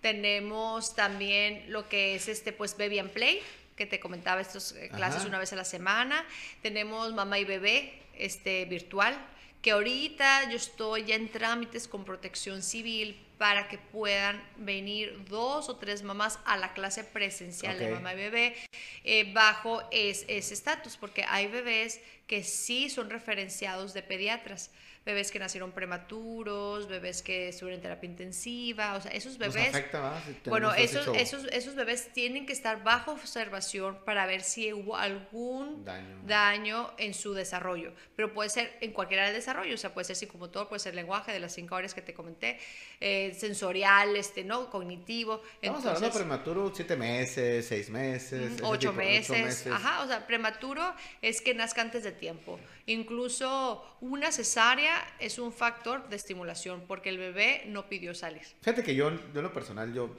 Tenemos 0.00 0.94
también 0.94 1.64
lo 1.68 1.88
que 1.88 2.14
es 2.14 2.28
este, 2.28 2.52
pues, 2.52 2.76
Baby 2.76 2.98
and 3.00 3.10
Play, 3.10 3.40
que 3.76 3.86
te 3.86 3.98
comentaba, 3.98 4.40
estas 4.40 4.72
eh, 4.72 4.90
clases 4.94 5.20
Ajá. 5.20 5.28
una 5.28 5.38
vez 5.38 5.52
a 5.52 5.56
la 5.56 5.64
semana. 5.64 6.24
Tenemos 6.60 7.14
Mamá 7.14 7.38
y 7.38 7.44
Bebé, 7.44 7.94
este, 8.16 8.64
virtual, 8.66 9.16
que 9.62 9.70
ahorita 9.70 10.50
yo 10.50 10.56
estoy 10.56 11.04
ya 11.04 11.14
en 11.14 11.28
trámites 11.30 11.86
con 11.88 12.04
protección 12.04 12.62
civil 12.62 13.16
para 13.38 13.68
que 13.68 13.78
puedan 13.78 14.42
venir 14.56 15.24
dos 15.28 15.68
o 15.68 15.76
tres 15.76 16.02
mamás 16.02 16.38
a 16.44 16.56
la 16.56 16.72
clase 16.74 17.04
presencial 17.04 17.78
de 17.78 17.88
mamá 17.94 18.12
y 18.14 18.16
bebé 18.16 18.56
eh, 19.04 19.32
bajo 19.32 19.82
es- 19.90 20.24
ese 20.28 20.54
estatus, 20.54 20.96
porque 20.96 21.24
hay 21.28 21.46
bebés 21.46 22.00
que 22.26 22.42
sí 22.44 22.90
son 22.90 23.08
referenciados 23.10 23.94
de 23.94 24.02
pediatras, 24.02 24.70
bebés 25.04 25.32
que 25.32 25.38
nacieron 25.38 25.72
prematuros, 25.72 26.86
bebés 26.88 27.22
que 27.22 27.48
estuvieron 27.48 27.78
en 27.78 27.82
terapia 27.82 28.08
intensiva, 28.08 28.94
o 28.94 29.00
sea, 29.00 29.10
esos 29.10 29.36
bebés... 29.38 29.68
afecta, 29.68 30.22
Bueno, 30.46 30.72
esos, 30.74 31.08
esos, 31.16 31.44
esos 31.46 31.74
bebés 31.74 32.12
tienen 32.12 32.46
que 32.46 32.52
estar 32.52 32.84
bajo 32.84 33.12
observación 33.12 33.98
para 34.04 34.26
ver 34.26 34.42
si 34.42 34.72
hubo 34.72 34.96
algún 34.96 35.84
Daño. 35.84 36.20
daño 36.26 36.90
en 36.98 37.14
su 37.14 37.34
desarrollo. 37.34 37.92
Pero 38.14 38.32
puede 38.32 38.48
ser 38.50 38.76
en 38.80 38.92
cualquier 38.92 39.20
área 39.20 39.32
del 39.32 39.40
desarrollo, 39.40 39.74
o 39.74 39.78
sea, 39.78 39.92
puede 39.92 40.04
ser 40.04 40.14
psicomotor, 40.16 40.68
puede 40.68 40.78
ser 40.80 40.94
lenguaje 40.94 41.32
de 41.32 41.40
las 41.40 41.52
cinco 41.52 41.74
áreas 41.74 41.94
que 41.94 42.02
te 42.02 42.14
comenté, 42.14 42.58
eh, 43.00 43.34
sensorial, 43.36 44.14
este, 44.16 44.44
¿no? 44.44 44.70
cognitivo. 44.70 45.42
Estamos 45.60 45.84
hablando 45.84 46.06
de 46.08 46.12
prematuro, 46.14 46.72
siete 46.74 46.96
meses, 46.96 47.66
seis 47.66 47.90
meses. 47.90 48.52
ese 48.52 48.62
Ocho 48.64 48.90
tipo- 48.90 49.02
meses, 49.02 49.66
ajá, 49.66 50.02
o 50.04 50.06
sea, 50.06 50.26
prematuro 50.26 50.94
es 51.20 51.40
que 51.40 51.54
nazca 51.54 51.80
antes 51.82 52.04
de 52.04 52.12
tiempo. 52.12 52.60
Incluso 52.86 53.96
una 54.00 54.32
cesárea 54.32 54.96
es 55.18 55.38
un 55.38 55.52
factor 55.52 56.08
de 56.08 56.16
estimulación 56.16 56.84
porque 56.86 57.10
el 57.10 57.18
bebé 57.18 57.64
no 57.68 57.88
pidió 57.88 58.14
salir. 58.14 58.42
Fíjate 58.60 58.82
que 58.82 58.94
yo, 58.94 59.10
yo 59.10 59.40
en 59.40 59.42
lo 59.42 59.52
personal, 59.52 59.92
yo, 59.94 60.16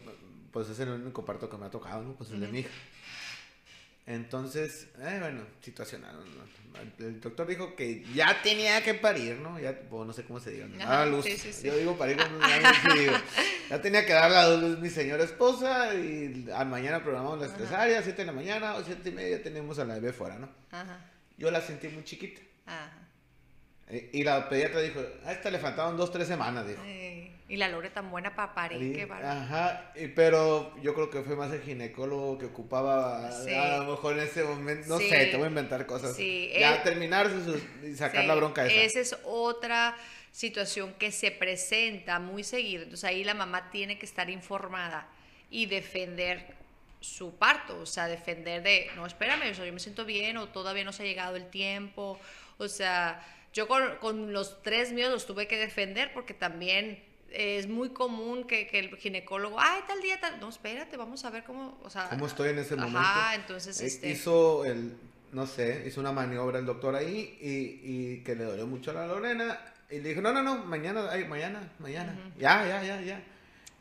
pues 0.52 0.70
es 0.70 0.80
el 0.80 0.90
único 0.90 1.26
parto 1.26 1.50
que 1.50 1.58
me 1.58 1.66
ha 1.66 1.72
tocado, 1.72 2.04
¿no? 2.04 2.14
Pues 2.14 2.32
el 2.32 2.40
de 2.40 2.48
mi 2.48 2.60
hija. 2.60 2.70
Entonces, 4.06 4.88
eh, 5.00 5.18
bueno, 5.20 5.46
situacional. 5.62 6.16
El 7.00 7.22
doctor 7.22 7.48
dijo 7.48 7.76
que 7.76 8.04
ya 8.14 8.42
tenía 8.42 8.84
que 8.84 8.96
parir, 8.96 9.38
¿no? 9.38 9.60
Ya, 9.60 9.80
no 9.90 10.12
sé 10.12 10.24
cómo 10.24 10.40
se 10.42 10.52
diga. 10.52 10.68
¿no? 10.68 11.06
luz. 11.06 11.26
Yo 11.62 11.78
digo 11.78 11.98
parir, 11.98 12.18
no, 12.18 12.96
digo. 12.96 13.14
Ya 13.70 13.82
tenía 13.82 14.06
que 14.06 14.12
dar 14.12 14.30
la 14.30 14.56
luz 14.58 14.80
mi 14.80 14.90
señora 14.90 15.24
esposa 15.24 15.96
y 15.96 16.48
al 16.54 16.68
mañana 16.68 17.02
programamos 17.02 17.40
las 17.40 17.56
cesáreas, 17.56 18.04
7 18.04 18.24
de 18.24 18.26
la 18.26 18.34
mañana 18.34 18.76
o 18.76 18.84
7 18.84 19.08
y 19.08 19.12
media 19.14 19.42
tenemos 19.42 19.80
a 19.80 19.86
la 19.86 19.96
bebé 19.96 20.12
fuera, 20.12 20.38
¿no? 20.38 20.50
Ajá. 20.72 21.00
Yo 21.38 21.50
la 21.50 21.62
sentí 21.62 21.88
muy 21.88 22.04
chiquita. 22.04 22.42
Ajá. 22.66 22.92
Eh, 23.90 24.10
y 24.14 24.24
la 24.24 24.48
pediatra 24.50 24.82
dijo, 24.82 25.02
a 25.26 25.32
esta 25.32 25.52
le 25.52 25.60
faltaban 25.60 25.98
dos, 25.98 26.12
tres 26.12 26.28
semanas, 26.28 26.68
dijo. 26.68 26.82
Y 27.50 27.58
la 27.58 27.68
Lore 27.68 27.90
tan 27.90 28.10
buena 28.10 28.34
para 28.34 28.56
parir, 28.56 29.08
Ajá, 29.12 29.92
pero 30.16 30.76
yo 30.82 30.96
creo 30.96 31.10
que 31.10 31.22
fue 31.22 31.36
más 31.36 31.52
el 31.52 31.62
ginecólogo 31.62 32.40
que 32.40 32.46
ocupaba 32.46 33.28
a 33.28 33.78
lo 33.78 33.92
mejor 33.92 34.18
en 34.18 34.24
ese 34.24 34.44
momento, 34.44 34.88
no 34.88 34.98
sé, 34.98 35.28
te 35.28 35.36
voy 35.36 35.46
a 35.46 35.50
inventar 35.50 35.86
cosas. 35.86 36.16
Sí. 36.16 36.52
Ya 36.58 36.82
terminar 36.82 37.30
y 37.86 37.96
sacar 37.96 38.26
la 38.26 38.36
bronca 38.36 38.66
esa. 38.66 38.74
Esa 38.74 39.00
es 39.02 39.18
otra 39.26 39.96
situación 40.32 40.94
que 40.94 41.12
se 41.12 41.30
presenta 41.30 42.18
muy 42.18 42.44
seguido. 42.44 42.84
Entonces 42.84 43.08
ahí 43.08 43.24
la 43.24 43.36
mamá 43.36 43.70
tiene 43.70 44.00
que 44.00 44.06
estar 44.06 44.30
informada 44.30 45.08
y 45.52 45.68
defender 45.68 46.56
su 47.02 47.36
parto, 47.36 47.82
o 47.82 47.86
sea, 47.86 48.08
defender 48.08 48.64
de, 48.64 48.90
no, 48.96 49.06
espérame, 49.06 49.52
o 49.52 49.54
yo 49.54 49.74
me 49.74 49.80
siento 49.80 50.06
bien 50.06 50.38
o 50.38 50.48
todavía 50.48 50.86
no 50.86 50.94
se 50.94 51.04
ha 51.04 51.06
llegado 51.06 51.36
el 51.36 51.50
tiempo, 51.50 52.20
o 52.58 52.68
sea, 52.68 53.26
yo 53.54 53.68
con, 53.68 53.98
con 53.98 54.34
los 54.34 54.62
tres 54.64 54.92
míos 54.92 55.12
los 55.12 55.26
tuve 55.26 55.48
que 55.48 55.58
defender 55.58 56.12
porque 56.14 56.34
también 56.34 57.04
es 57.34 57.68
muy 57.68 57.90
común 57.90 58.46
que, 58.46 58.68
que, 58.68 58.80
el 58.80 58.96
ginecólogo, 58.98 59.60
ay, 59.60 59.82
tal 59.88 60.02
día, 60.02 60.20
tal. 60.20 60.40
No, 60.40 60.50
espérate, 60.50 60.98
vamos 60.98 61.26
a 61.26 61.30
ver 61.30 61.44
cómo. 61.44 61.80
O 61.84 61.90
sea, 61.90 62.10
¿Cómo 62.10 62.28
estoy 62.28 62.50
en 62.50 62.60
ese 62.60 62.76
ajá, 62.76 62.86
momento? 62.86 63.36
entonces. 63.36 63.82
Eh, 63.82 63.88
este... 63.88 64.10
Hizo 64.10 64.66
el. 64.66 64.94
No 65.32 65.48
sé, 65.48 65.84
hizo 65.88 66.00
una 66.00 66.12
maniobra 66.12 66.60
el 66.60 66.66
doctor 66.68 66.96
ahí 66.96 67.40
y, 67.42 67.82
y 67.84 68.24
que 68.24 68.36
le 68.36 68.44
dolió 68.44 68.68
mucho 68.68 68.92
a 68.92 68.94
la 68.94 69.08
Lorena. 69.08 69.60
Y 69.90 70.00
le 70.00 70.10
dijo, 70.10 70.22
no, 70.22 70.32
no, 70.32 70.44
no, 70.44 70.64
mañana, 70.66 71.08
ay, 71.10 71.26
mañana, 71.26 71.72
mañana. 71.80 72.16
Ya, 72.38 72.68
ya, 72.68 72.84
ya, 72.84 73.02
ya. 73.02 73.24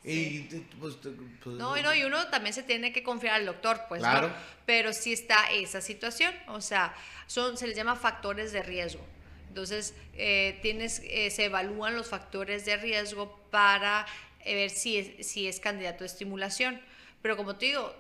Y 0.05 0.40
pues, 0.80 0.96
pues, 0.96 1.57
no, 1.57 1.76
no, 1.80 1.94
y 1.94 2.03
uno 2.03 2.26
también 2.28 2.53
se 2.53 2.64
tiene 2.64 2.92
que 2.92 3.05
confiar 3.05 3.36
al 3.36 3.46
doctor, 3.46 3.82
pues, 3.88 4.00
claro. 4.00 4.28
¿no? 4.28 4.34
Pero 4.66 4.92
sí 4.92 5.12
está 5.12 5.50
esa 5.53 5.80
situación, 5.80 6.34
o 6.48 6.61
sea, 6.61 6.94
son, 7.28 7.57
se 7.57 7.68
les 7.68 7.76
llama 7.76 7.94
factores 7.94 8.53
de 8.53 8.62
riesgo. 8.62 9.05
Entonces, 9.48 9.94
eh, 10.14 10.59
tienes, 10.62 11.03
eh, 11.05 11.30
se 11.30 11.44
evalúan 11.44 11.94
los 11.94 12.09
factores 12.09 12.64
de 12.64 12.78
riesgo 12.78 13.38
para 13.50 14.07
eh, 14.44 14.55
ver 14.55 14.70
si 14.70 14.96
es, 14.96 15.26
si 15.26 15.46
es 15.46 15.61
candidato 15.61 16.05
a 16.05 16.07
estimulación. 16.07 16.80
Pero 17.20 17.36
como 17.36 17.55
te 17.57 17.66
digo, 17.66 17.94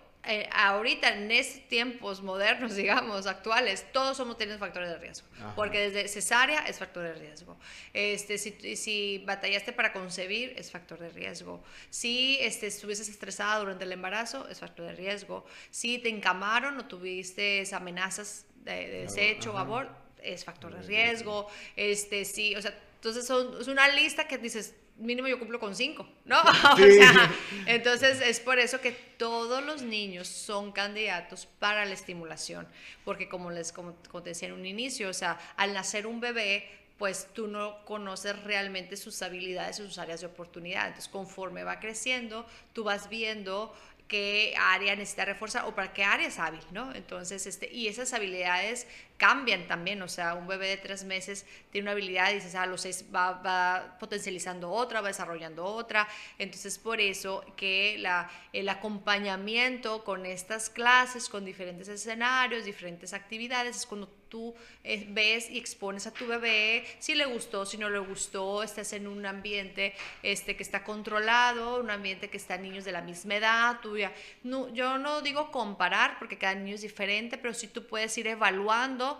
ahorita 0.52 1.14
en 1.14 1.30
estos 1.32 1.68
tiempos 1.68 2.22
modernos, 2.22 2.76
digamos, 2.76 3.26
actuales, 3.26 3.84
todos 3.92 4.16
somos 4.16 4.38
teniendo 4.38 4.64
factores 4.64 4.90
de 4.90 4.98
riesgo. 4.98 5.26
Porque 5.56 5.90
desde 5.90 6.08
cesárea 6.08 6.60
es 6.66 6.78
factor 6.78 7.02
de 7.02 7.14
riesgo. 7.14 7.56
Este, 7.92 8.38
si, 8.38 8.76
si, 8.76 9.22
batallaste 9.26 9.72
para 9.72 9.92
concebir, 9.92 10.54
es 10.56 10.70
factor 10.70 10.98
de 11.00 11.10
riesgo. 11.10 11.62
Si 11.90 12.38
este, 12.40 12.68
estuvieses 12.68 13.08
estresada 13.08 13.58
durante 13.58 13.84
el 13.84 13.92
embarazo, 13.92 14.48
es 14.48 14.60
factor 14.60 14.86
de 14.86 14.94
riesgo. 14.94 15.44
Si 15.70 15.98
te 15.98 16.08
encamaron 16.08 16.78
o 16.78 16.84
tuviste 16.86 17.64
amenazas 17.72 18.46
de, 18.64 18.88
desecho 18.88 19.54
o 19.54 19.58
aborto, 19.58 19.92
es 20.22 20.44
factor 20.44 20.72
de 20.72 20.82
riesgo, 20.82 21.48
este, 21.74 22.24
sí, 22.24 22.54
o 22.54 22.62
sea, 22.62 22.72
entonces 22.94 23.26
son, 23.26 23.60
es 23.60 23.66
una 23.66 23.88
lista 23.88 24.28
que 24.28 24.38
dices, 24.38 24.76
mínimo 24.96 25.28
yo 25.28 25.38
cumplo 25.38 25.58
con 25.58 25.74
cinco, 25.74 26.06
¿no? 26.24 26.40
O 26.72 26.76
sea, 26.76 27.32
entonces 27.66 28.20
es 28.20 28.40
por 28.40 28.58
eso 28.58 28.80
que 28.80 28.92
todos 28.92 29.64
los 29.64 29.82
niños 29.82 30.28
son 30.28 30.72
candidatos 30.72 31.46
para 31.58 31.84
la 31.84 31.92
estimulación, 31.92 32.68
porque 33.04 33.28
como 33.28 33.50
les 33.50 33.72
como, 33.72 33.94
te 33.94 34.30
decía 34.30 34.48
en 34.48 34.54
un 34.54 34.66
inicio, 34.66 35.08
o 35.08 35.14
sea, 35.14 35.38
al 35.56 35.74
nacer 35.74 36.06
un 36.06 36.20
bebé, 36.20 36.68
pues 36.98 37.28
tú 37.32 37.48
no 37.48 37.84
conoces 37.84 38.40
realmente 38.44 38.96
sus 38.96 39.22
habilidades 39.22 39.80
y 39.80 39.82
sus 39.82 39.98
áreas 39.98 40.20
de 40.20 40.26
oportunidad. 40.26 40.86
Entonces, 40.86 41.10
conforme 41.10 41.64
va 41.64 41.80
creciendo, 41.80 42.46
tú 42.72 42.84
vas 42.84 43.08
viendo 43.08 43.74
qué 44.06 44.54
área 44.58 44.94
necesita 44.94 45.24
reforzar 45.24 45.64
o 45.64 45.74
para 45.74 45.92
qué 45.92 46.04
área 46.04 46.28
es 46.28 46.38
hábil, 46.38 46.60
¿no? 46.70 46.94
Entonces, 46.94 47.46
este, 47.46 47.72
y 47.72 47.88
esas 47.88 48.12
habilidades 48.12 48.86
cambian 49.22 49.68
también, 49.68 50.02
o 50.02 50.08
sea, 50.08 50.34
un 50.34 50.48
bebé 50.48 50.66
de 50.66 50.78
tres 50.78 51.04
meses 51.04 51.46
tiene 51.70 51.84
una 51.84 51.92
habilidad 51.92 52.32
y 52.32 52.34
dices, 52.34 52.56
a 52.56 52.66
los 52.66 52.80
seis 52.80 53.04
va, 53.14 53.34
va, 53.34 53.96
potencializando 54.00 54.68
otra, 54.68 55.00
va 55.00 55.06
desarrollando 55.06 55.64
otra, 55.64 56.08
entonces 56.38 56.76
por 56.76 57.00
eso 57.00 57.44
que 57.56 57.98
la, 58.00 58.28
el 58.52 58.68
acompañamiento 58.68 60.02
con 60.02 60.26
estas 60.26 60.70
clases, 60.70 61.28
con 61.28 61.44
diferentes 61.44 61.86
escenarios, 61.86 62.64
diferentes 62.64 63.12
actividades, 63.12 63.76
es 63.76 63.86
cuando 63.86 64.08
tú 64.32 64.54
eh, 64.82 65.06
ves 65.10 65.50
y 65.50 65.58
expones 65.58 66.06
a 66.06 66.10
tu 66.10 66.26
bebé 66.26 66.86
si 66.98 67.14
le 67.14 67.26
gustó, 67.26 67.66
si 67.66 67.76
no 67.76 67.90
le 67.90 67.98
gustó, 67.98 68.62
estás 68.62 68.94
en 68.94 69.06
un 69.06 69.26
ambiente 69.26 69.94
este, 70.22 70.56
que 70.56 70.62
está 70.62 70.84
controlado, 70.84 71.78
un 71.78 71.90
ambiente 71.90 72.30
que 72.30 72.38
está 72.38 72.56
niños 72.56 72.86
de 72.86 72.92
la 72.92 73.02
misma 73.02 73.34
edad, 73.34 73.80
tuya. 73.82 74.10
No, 74.42 74.72
yo 74.72 74.96
no 74.96 75.20
digo 75.20 75.50
comparar 75.50 76.18
porque 76.18 76.38
cada 76.38 76.54
niño 76.54 76.76
es 76.76 76.80
diferente, 76.80 77.36
pero 77.36 77.52
sí 77.52 77.68
tú 77.68 77.86
puedes 77.86 78.16
ir 78.16 78.26
evaluando 78.26 79.11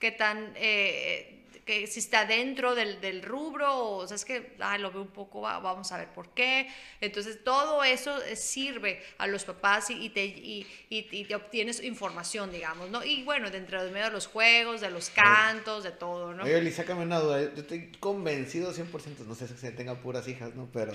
qué 0.00 0.10
tan... 0.10 0.52
Eh, 0.56 1.36
que 1.64 1.86
si 1.86 2.00
está 2.00 2.24
dentro 2.24 2.74
del, 2.74 3.00
del, 3.00 3.22
rubro 3.22 3.96
o, 3.96 4.08
sea, 4.08 4.16
es 4.16 4.24
que 4.24 4.54
lo 4.78 4.90
veo 4.90 5.02
un 5.02 5.12
poco, 5.12 5.42
vamos 5.42 5.92
a 5.92 5.98
ver 5.98 6.08
por 6.08 6.30
qué. 6.30 6.68
Entonces, 7.00 7.44
todo 7.44 7.84
eso 7.84 8.20
eh, 8.24 8.34
sirve 8.34 9.00
a 9.18 9.28
los 9.28 9.44
papás 9.44 9.90
y, 9.90 10.08
te, 10.08 10.24
y, 10.24 10.66
y, 10.88 11.24
te 11.24 11.34
obtienes 11.34 11.82
información, 11.84 12.50
digamos, 12.50 12.90
¿no? 12.90 13.04
Y 13.04 13.22
bueno, 13.22 13.50
dentro 13.50 13.84
de 13.84 13.90
medio 13.90 14.06
de 14.06 14.12
los 14.12 14.26
juegos, 14.26 14.80
de 14.80 14.90
los 14.90 15.10
cantos, 15.10 15.84
de 15.84 15.92
todo, 15.92 16.34
¿no? 16.34 16.42
Oye, 16.42 16.60
Liz, 16.60 16.74
sácame 16.74 17.02
una 17.02 17.20
duda. 17.20 17.42
Yo 17.54 17.60
estoy 17.60 17.92
convencido 18.00 18.74
100%, 18.74 19.26
no 19.26 19.34
sé 19.34 19.46
si 19.46 19.56
se 19.56 19.70
tenga 19.70 19.94
puras 19.94 20.26
hijas, 20.26 20.54
¿no? 20.54 20.68
Pero 20.72 20.92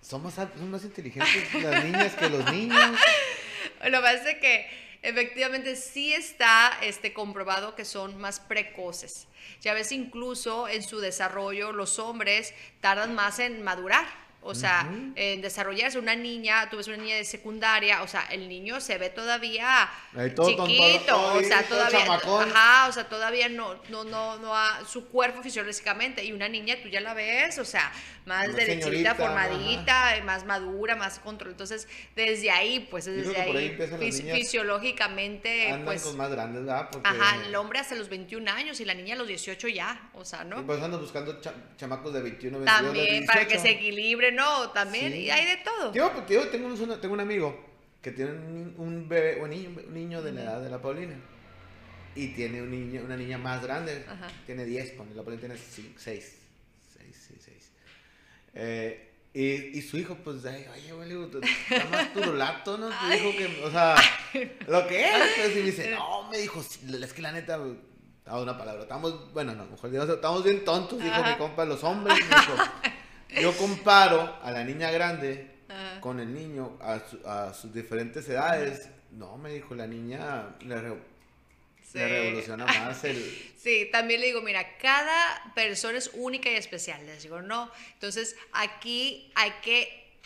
son 0.00 0.22
más, 0.22 0.34
son 0.34 0.70
más 0.70 0.84
inteligentes 0.84 1.62
las 1.62 1.84
niñas 1.84 2.14
que 2.14 2.30
los 2.30 2.50
niños. 2.50 2.78
Lo 3.84 3.98
que 3.98 4.02
pasa 4.02 4.30
es 4.30 4.38
que 4.38 4.89
efectivamente 5.02 5.76
sí 5.76 6.12
está 6.12 6.78
este, 6.82 7.12
comprobado 7.12 7.74
que 7.74 7.84
son 7.84 8.18
más 8.18 8.40
precoces. 8.40 9.26
Ya 9.60 9.74
ves, 9.74 9.92
incluso 9.92 10.68
en 10.68 10.82
su 10.82 11.00
desarrollo 11.00 11.72
los 11.72 11.98
hombres 11.98 12.54
tardan 12.80 13.14
más 13.14 13.38
en 13.38 13.62
madurar. 13.62 14.06
O 14.42 14.54
sea, 14.54 14.88
en 15.16 15.42
desarrollarse 15.42 15.98
una 15.98 16.16
niña, 16.16 16.70
tú 16.70 16.78
ves 16.78 16.88
una 16.88 16.96
niña 16.96 17.16
de 17.16 17.26
secundaria, 17.26 18.02
o 18.02 18.08
sea, 18.08 18.22
el 18.30 18.48
niño 18.48 18.80
se 18.80 18.96
ve 18.96 19.10
todavía 19.10 19.90
chiquito, 20.16 21.34
o 21.34 21.42
sea, 21.42 21.62
todavía, 21.62 22.14
ajá, 22.14 22.88
o 22.88 22.92
sea, 22.92 23.06
todavía 23.06 23.50
no, 23.50 23.74
no, 23.90 24.02
no, 24.04 24.38
no, 24.38 24.54
su 24.86 25.08
cuerpo 25.08 25.42
fisiológicamente, 25.42 26.24
y 26.24 26.32
una 26.32 26.48
niña 26.48 26.76
tú 26.82 26.88
ya 26.88 27.02
la 27.02 27.12
ves, 27.12 27.58
o 27.58 27.66
sea, 27.66 27.92
más 28.26 28.54
derechita, 28.54 29.14
formadita, 29.14 30.20
más 30.24 30.44
madura, 30.44 30.96
más 30.96 31.18
control. 31.18 31.52
Entonces, 31.52 31.88
desde 32.14 32.50
ahí, 32.50 32.86
pues 32.90 33.06
desde 33.06 33.36
ahí, 33.40 33.76
fisiológicamente, 34.10 35.80
pues. 35.84 36.02
Con 36.02 36.16
más 36.16 36.30
grandes, 36.30 36.64
¿verdad? 36.64 36.88
Ajá, 37.02 37.44
el 37.46 37.54
hombre 37.56 37.78
hasta 37.78 37.94
los 37.94 38.08
21 38.08 38.50
años 38.50 38.80
y 38.80 38.84
la 38.84 38.94
niña 38.94 39.14
a 39.14 39.18
los 39.18 39.28
18 39.28 39.68
ya, 39.68 40.10
o 40.14 40.24
sea, 40.24 40.44
¿no? 40.44 40.60
Y 40.60 40.64
pues 40.64 40.80
andan 40.80 41.00
buscando 41.00 41.40
chamacos 41.76 42.12
de 42.12 42.22
21, 42.22 42.58
22, 42.58 42.82
También, 42.82 43.26
para 43.26 43.46
que 43.46 43.58
se 43.58 43.70
equilibre, 43.70 44.32
¿no? 44.32 44.70
También, 44.70 45.14
y 45.14 45.30
hay 45.30 45.46
de 45.46 45.56
todo. 45.62 45.92
Yo, 45.92 46.26
yo 46.28 46.48
tengo, 46.48 46.68
un, 46.68 47.00
tengo 47.00 47.14
un 47.14 47.20
amigo 47.20 47.70
que 48.02 48.12
tiene 48.12 48.32
un, 48.32 49.06
bebé, 49.08 49.40
un 49.42 49.50
niño, 49.50 49.70
un 49.86 49.94
niño 49.94 50.22
de 50.22 50.32
la 50.32 50.42
edad 50.42 50.60
de 50.60 50.70
la 50.70 50.80
Paulina. 50.80 51.14
Y 52.14 52.28
tiene 52.28 52.60
un 52.60 52.70
niño, 52.70 53.02
una 53.04 53.16
niña 53.16 53.38
más 53.38 53.62
grande, 53.62 54.04
tiene 54.44 54.64
10, 54.64 54.96
la 55.14 55.22
Paulina 55.22 55.40
tiene 55.40 55.56
6. 55.96 56.39
Eh, 58.54 59.10
y, 59.32 59.78
y, 59.78 59.82
su 59.82 59.96
hijo, 59.96 60.16
pues, 60.24 60.44
ay, 60.44 60.66
oye, 60.74 60.92
güey, 60.92 61.40
está 61.70 61.88
más 61.88 62.12
turulato, 62.12 62.76
¿no? 62.76 62.88
Tu 62.88 63.12
hijo 63.12 63.38
que, 63.38 63.64
o 63.64 63.70
sea, 63.70 63.94
lo 64.66 64.88
que 64.88 65.04
es, 65.04 65.16
pues, 65.36 65.56
y 65.56 65.60
me 65.60 65.66
dice, 65.66 65.90
no, 65.92 66.28
me 66.28 66.38
dijo, 66.38 66.60
es 66.60 67.12
que 67.12 67.22
la 67.22 67.30
neta, 67.30 67.60
a 68.26 68.40
una 68.40 68.58
palabra, 68.58 68.82
estamos, 68.82 69.32
bueno, 69.32 69.54
no, 69.54 69.66
mejor 69.66 69.90
digamos, 69.90 70.12
estamos 70.12 70.42
bien 70.42 70.64
tontos, 70.64 71.00
dijo 71.00 71.22
mi 71.22 71.36
compa, 71.36 71.64
los 71.64 71.84
hombres, 71.84 72.18
yo 73.40 73.56
comparo 73.56 74.36
a 74.42 74.50
la 74.50 74.64
niña 74.64 74.90
grande 74.90 75.60
con 76.00 76.18
el 76.18 76.34
niño 76.34 76.76
a, 76.80 77.00
a 77.26 77.54
sus 77.54 77.72
diferentes 77.72 78.28
edades, 78.28 78.90
no, 79.12 79.36
me 79.38 79.50
dijo, 79.50 79.76
la 79.76 79.86
niña 79.86 80.56
le 80.60 80.74
Sí. 81.92 81.98
revoluciona 81.98 82.66
más 82.66 83.04
el... 83.04 83.46
Sí, 83.60 83.90
también 83.92 84.20
le 84.20 84.28
digo, 84.28 84.40
mira, 84.40 84.78
cada 84.78 85.52
persona 85.54 85.98
es 85.98 86.10
única 86.14 86.48
y 86.50 86.54
especial. 86.54 87.04
Les 87.04 87.22
digo, 87.22 87.42
no. 87.42 87.70
Entonces, 87.92 88.34
aquí 88.52 89.30
hay 89.34 89.50
que 89.62 90.18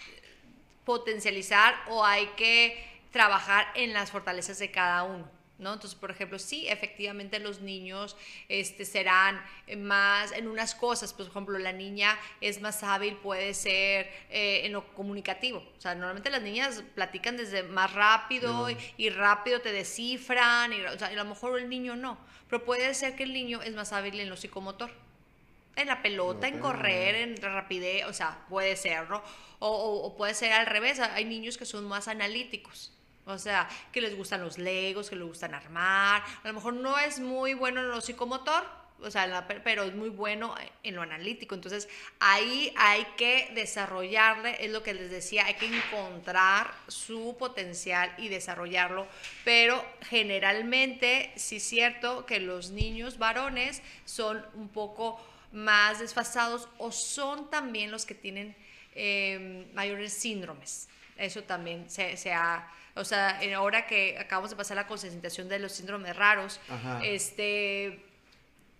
potencializar 0.84 1.74
o 1.88 2.04
hay 2.04 2.26
que 2.36 2.78
trabajar 3.10 3.66
en 3.74 3.92
las 3.92 4.12
fortalezas 4.12 4.60
de 4.60 4.70
cada 4.70 5.02
uno. 5.02 5.28
¿No? 5.58 5.72
Entonces, 5.72 5.98
por 5.98 6.10
ejemplo, 6.10 6.38
sí, 6.38 6.66
efectivamente 6.68 7.38
los 7.38 7.60
niños 7.60 8.16
este, 8.48 8.84
serán 8.84 9.40
más 9.78 10.32
en 10.32 10.48
unas 10.48 10.74
cosas, 10.74 11.12
por 11.12 11.26
ejemplo, 11.26 11.58
la 11.58 11.72
niña 11.72 12.18
es 12.40 12.60
más 12.60 12.82
hábil, 12.82 13.16
puede 13.16 13.54
ser 13.54 14.10
eh, 14.30 14.62
en 14.64 14.72
lo 14.72 14.86
comunicativo. 14.94 15.58
O 15.58 15.80
sea, 15.80 15.94
normalmente 15.94 16.30
las 16.30 16.42
niñas 16.42 16.82
platican 16.94 17.36
desde 17.36 17.62
más 17.62 17.92
rápido 17.92 18.68
y, 18.96 19.10
rápido 19.10 19.60
te 19.60 19.72
descifran, 19.72 20.72
y, 20.72 20.80
o 20.82 20.98
sea, 20.98 21.08
a 21.08 21.12
lo 21.12 21.24
mejor 21.24 21.58
el 21.58 21.68
niño 21.68 21.94
no, 21.94 22.18
pero 22.48 22.64
puede 22.64 22.92
ser 22.94 23.14
que 23.14 23.22
el 23.22 23.32
niño 23.32 23.62
es 23.62 23.74
más 23.74 23.92
hábil 23.92 24.18
en 24.20 24.28
lo 24.28 24.36
psicomotor. 24.36 24.90
En 25.76 25.88
la 25.88 26.02
pelota, 26.02 26.46
en 26.46 26.60
correr, 26.60 27.16
en 27.16 27.36
rapidez, 27.36 28.04
o 28.06 28.12
sea, 28.12 28.44
puede 28.48 28.76
ser, 28.76 29.10
¿no? 29.10 29.20
O, 29.58 30.02
o 30.04 30.16
puede 30.16 30.32
ser 30.32 30.52
al 30.52 30.66
revés, 30.66 31.00
hay 31.00 31.24
niños 31.24 31.58
que 31.58 31.64
son 31.64 31.84
más 31.88 32.06
analíticos. 32.06 32.93
O 33.26 33.38
sea, 33.38 33.68
que 33.90 34.00
les 34.00 34.16
gustan 34.16 34.42
los 34.42 34.58
legos, 34.58 35.08
que 35.08 35.16
les 35.16 35.26
gustan 35.26 35.54
armar. 35.54 36.22
A 36.42 36.48
lo 36.48 36.54
mejor 36.54 36.74
no 36.74 36.98
es 36.98 37.20
muy 37.20 37.54
bueno 37.54 37.80
en 37.80 37.88
lo 37.88 38.00
psicomotor, 38.00 38.64
o 39.00 39.10
sea, 39.10 39.46
pero 39.64 39.82
es 39.82 39.94
muy 39.94 40.08
bueno 40.08 40.54
en 40.82 40.94
lo 40.94 41.02
analítico. 41.02 41.54
Entonces, 41.54 41.88
ahí 42.20 42.72
hay 42.76 43.04
que 43.16 43.50
desarrollarle, 43.54 44.64
es 44.64 44.70
lo 44.70 44.82
que 44.82 44.94
les 44.94 45.10
decía, 45.10 45.46
hay 45.46 45.54
que 45.54 45.66
encontrar 45.66 46.72
su 46.88 47.36
potencial 47.38 48.14
y 48.18 48.28
desarrollarlo. 48.28 49.06
Pero 49.44 49.84
generalmente, 50.02 51.32
sí 51.36 51.56
es 51.56 51.64
cierto 51.64 52.26
que 52.26 52.40
los 52.40 52.70
niños 52.70 53.18
varones 53.18 53.82
son 54.04 54.44
un 54.54 54.68
poco 54.68 55.20
más 55.52 55.98
desfasados 55.98 56.68
o 56.78 56.90
son 56.90 57.50
también 57.50 57.90
los 57.90 58.06
que 58.06 58.14
tienen 58.14 58.56
eh, 58.94 59.66
mayores 59.74 60.12
síndromes. 60.12 60.88
Eso 61.16 61.42
también 61.44 61.90
se, 61.90 62.16
se 62.16 62.32
ha 62.32 62.68
o 62.94 63.04
sea, 63.04 63.40
ahora 63.56 63.86
que 63.86 64.16
acabamos 64.18 64.50
de 64.50 64.56
pasar 64.56 64.76
la 64.76 64.86
concientización 64.86 65.48
de 65.48 65.58
los 65.58 65.72
síndromes 65.72 66.14
raros, 66.16 66.60
este 67.02 68.04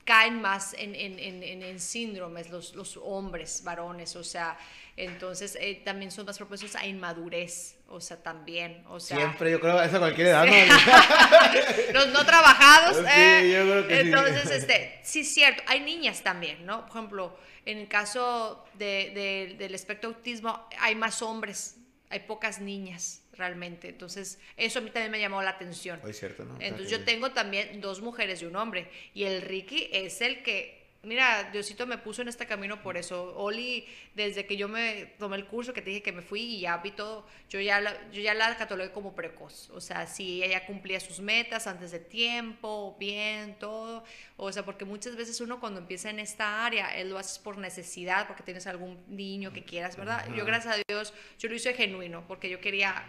caen 0.04 0.40
más 0.40 0.74
en, 0.74 0.94
en, 0.94 1.18
en, 1.18 1.62
en 1.62 1.80
síndromes 1.80 2.50
los, 2.50 2.74
los, 2.74 2.98
hombres, 3.02 3.62
varones, 3.64 4.14
o 4.16 4.22
sea, 4.22 4.56
entonces 4.96 5.56
eh, 5.60 5.80
también 5.84 6.10
son 6.10 6.26
más 6.26 6.36
propensos 6.36 6.76
a 6.76 6.86
inmadurez, 6.86 7.76
o 7.88 8.00
sea, 8.00 8.22
también, 8.22 8.84
o 8.88 9.00
sea... 9.00 9.16
Siempre, 9.16 9.50
yo 9.50 9.60
creo, 9.60 9.80
eso 9.82 9.96
a 9.96 10.00
cualquier 10.00 10.28
edad, 10.28 10.46
Los 11.94 12.08
no 12.08 12.24
trabajados, 12.26 12.98
sí, 12.98 13.12
eh, 13.16 13.50
yo 13.50 13.62
creo 13.62 13.88
que 13.88 14.00
entonces, 14.00 14.42
sí. 14.42 14.54
este, 14.54 15.00
sí 15.02 15.20
es 15.20 15.32
cierto, 15.32 15.62
hay 15.66 15.80
niñas 15.80 16.22
también, 16.22 16.66
¿no? 16.66 16.82
Por 16.86 16.98
ejemplo, 16.98 17.38
en 17.64 17.78
el 17.78 17.88
caso 17.88 18.62
de, 18.74 19.10
de, 19.14 19.56
del 19.58 19.74
espectro 19.74 20.10
autismo, 20.10 20.68
hay 20.78 20.94
más 20.94 21.22
hombres, 21.22 21.76
hay 22.10 22.20
pocas 22.20 22.60
niñas 22.60 23.23
realmente. 23.36 23.88
Entonces, 23.88 24.38
eso 24.56 24.78
a 24.78 24.82
mí 24.82 24.90
también 24.90 25.10
me 25.10 25.20
llamó 25.20 25.42
la 25.42 25.50
atención. 25.50 26.00
Es 26.06 26.18
cierto, 26.18 26.44
¿no? 26.44 26.56
Entonces, 26.60 26.90
yo 26.90 27.04
tengo 27.04 27.32
también 27.32 27.80
dos 27.80 28.00
mujeres 28.00 28.42
y 28.42 28.46
un 28.46 28.56
hombre. 28.56 28.90
Y 29.14 29.24
el 29.24 29.42
Ricky 29.42 29.88
es 29.92 30.20
el 30.20 30.42
que 30.42 30.83
Mira, 31.04 31.50
Diosito 31.52 31.86
me 31.86 31.98
puso 31.98 32.22
en 32.22 32.28
este 32.28 32.46
camino 32.46 32.82
por 32.82 32.96
eso. 32.96 33.34
Oli, 33.36 33.86
desde 34.14 34.46
que 34.46 34.56
yo 34.56 34.68
me 34.68 35.06
tomé 35.18 35.36
el 35.36 35.46
curso, 35.46 35.72
que 35.72 35.82
te 35.82 35.90
dije 35.90 36.02
que 36.02 36.12
me 36.12 36.22
fui 36.22 36.40
y 36.40 36.60
ya 36.60 36.76
vi 36.78 36.90
todo, 36.90 37.26
yo 37.48 37.60
ya 37.60 37.80
la, 37.80 38.10
yo 38.10 38.20
ya 38.20 38.34
la 38.34 38.56
catalogué 38.56 38.90
como 38.92 39.14
precoz. 39.14 39.70
O 39.70 39.80
sea, 39.80 40.06
si 40.06 40.42
ella 40.42 40.58
ya 40.58 40.66
cumplía 40.66 41.00
sus 41.00 41.20
metas 41.20 41.66
antes 41.66 41.90
de 41.90 42.00
tiempo, 42.00 42.96
bien, 42.98 43.56
todo. 43.58 44.04
O 44.36 44.50
sea, 44.52 44.64
porque 44.64 44.84
muchas 44.84 45.16
veces 45.16 45.40
uno 45.40 45.60
cuando 45.60 45.80
empieza 45.80 46.10
en 46.10 46.18
esta 46.18 46.64
área, 46.64 46.96
él 46.96 47.10
lo 47.10 47.18
haces 47.18 47.38
por 47.38 47.58
necesidad, 47.58 48.26
porque 48.26 48.42
tienes 48.42 48.66
algún 48.66 49.04
niño 49.08 49.52
que 49.52 49.64
quieras, 49.64 49.96
¿verdad? 49.96 50.26
Yo, 50.34 50.44
gracias 50.44 50.76
a 50.76 50.82
Dios, 50.88 51.12
yo 51.38 51.48
lo 51.48 51.54
hice 51.54 51.74
genuino, 51.74 52.26
porque 52.26 52.48
yo 52.48 52.60
quería 52.60 53.04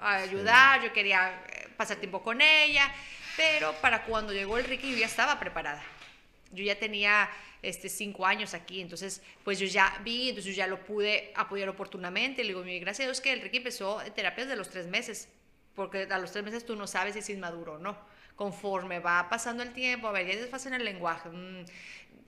ayudar, 0.00 0.82
yo 0.82 0.92
quería 0.92 1.44
eh, 1.48 1.68
pasar 1.76 1.96
tiempo 1.96 2.22
con 2.22 2.40
ella, 2.40 2.92
pero 3.36 3.72
para 3.80 4.04
cuando 4.04 4.32
llegó 4.32 4.58
el 4.58 4.64
Ricky 4.64 4.92
yo 4.92 4.98
ya 4.98 5.06
estaba 5.06 5.38
preparada 5.40 5.82
yo 6.52 6.64
ya 6.64 6.78
tenía 6.78 7.28
este, 7.62 7.88
cinco 7.88 8.26
años 8.26 8.54
aquí, 8.54 8.80
entonces 8.80 9.22
pues 9.44 9.58
yo 9.58 9.66
ya 9.66 10.00
vi, 10.04 10.30
entonces 10.30 10.54
yo 10.54 10.56
ya 10.56 10.66
lo 10.66 10.84
pude 10.84 11.32
apoyar 11.34 11.68
oportunamente. 11.68 12.42
Le 12.42 12.48
digo, 12.48 12.62
gracias 12.62 13.00
a 13.00 13.08
Dios 13.08 13.20
que 13.20 13.32
el 13.32 13.40
Ricky 13.40 13.58
empezó 13.58 13.98
terapias 14.14 14.48
de 14.48 14.56
los 14.56 14.68
tres 14.68 14.86
meses, 14.86 15.28
porque 15.74 16.06
a 16.10 16.18
los 16.18 16.32
tres 16.32 16.44
meses 16.44 16.64
tú 16.64 16.76
no 16.76 16.86
sabes 16.86 17.14
si 17.14 17.20
es 17.20 17.30
inmaduro 17.30 17.74
o 17.74 17.78
no. 17.78 17.96
Conforme 18.36 19.00
va 19.00 19.28
pasando 19.28 19.64
el 19.64 19.72
tiempo, 19.72 20.06
a 20.06 20.12
ver, 20.12 20.28
ya 20.28 20.36
desfase 20.36 20.68
en 20.68 20.74
el 20.74 20.84
lenguaje, 20.84 21.28
mm, 21.28 21.64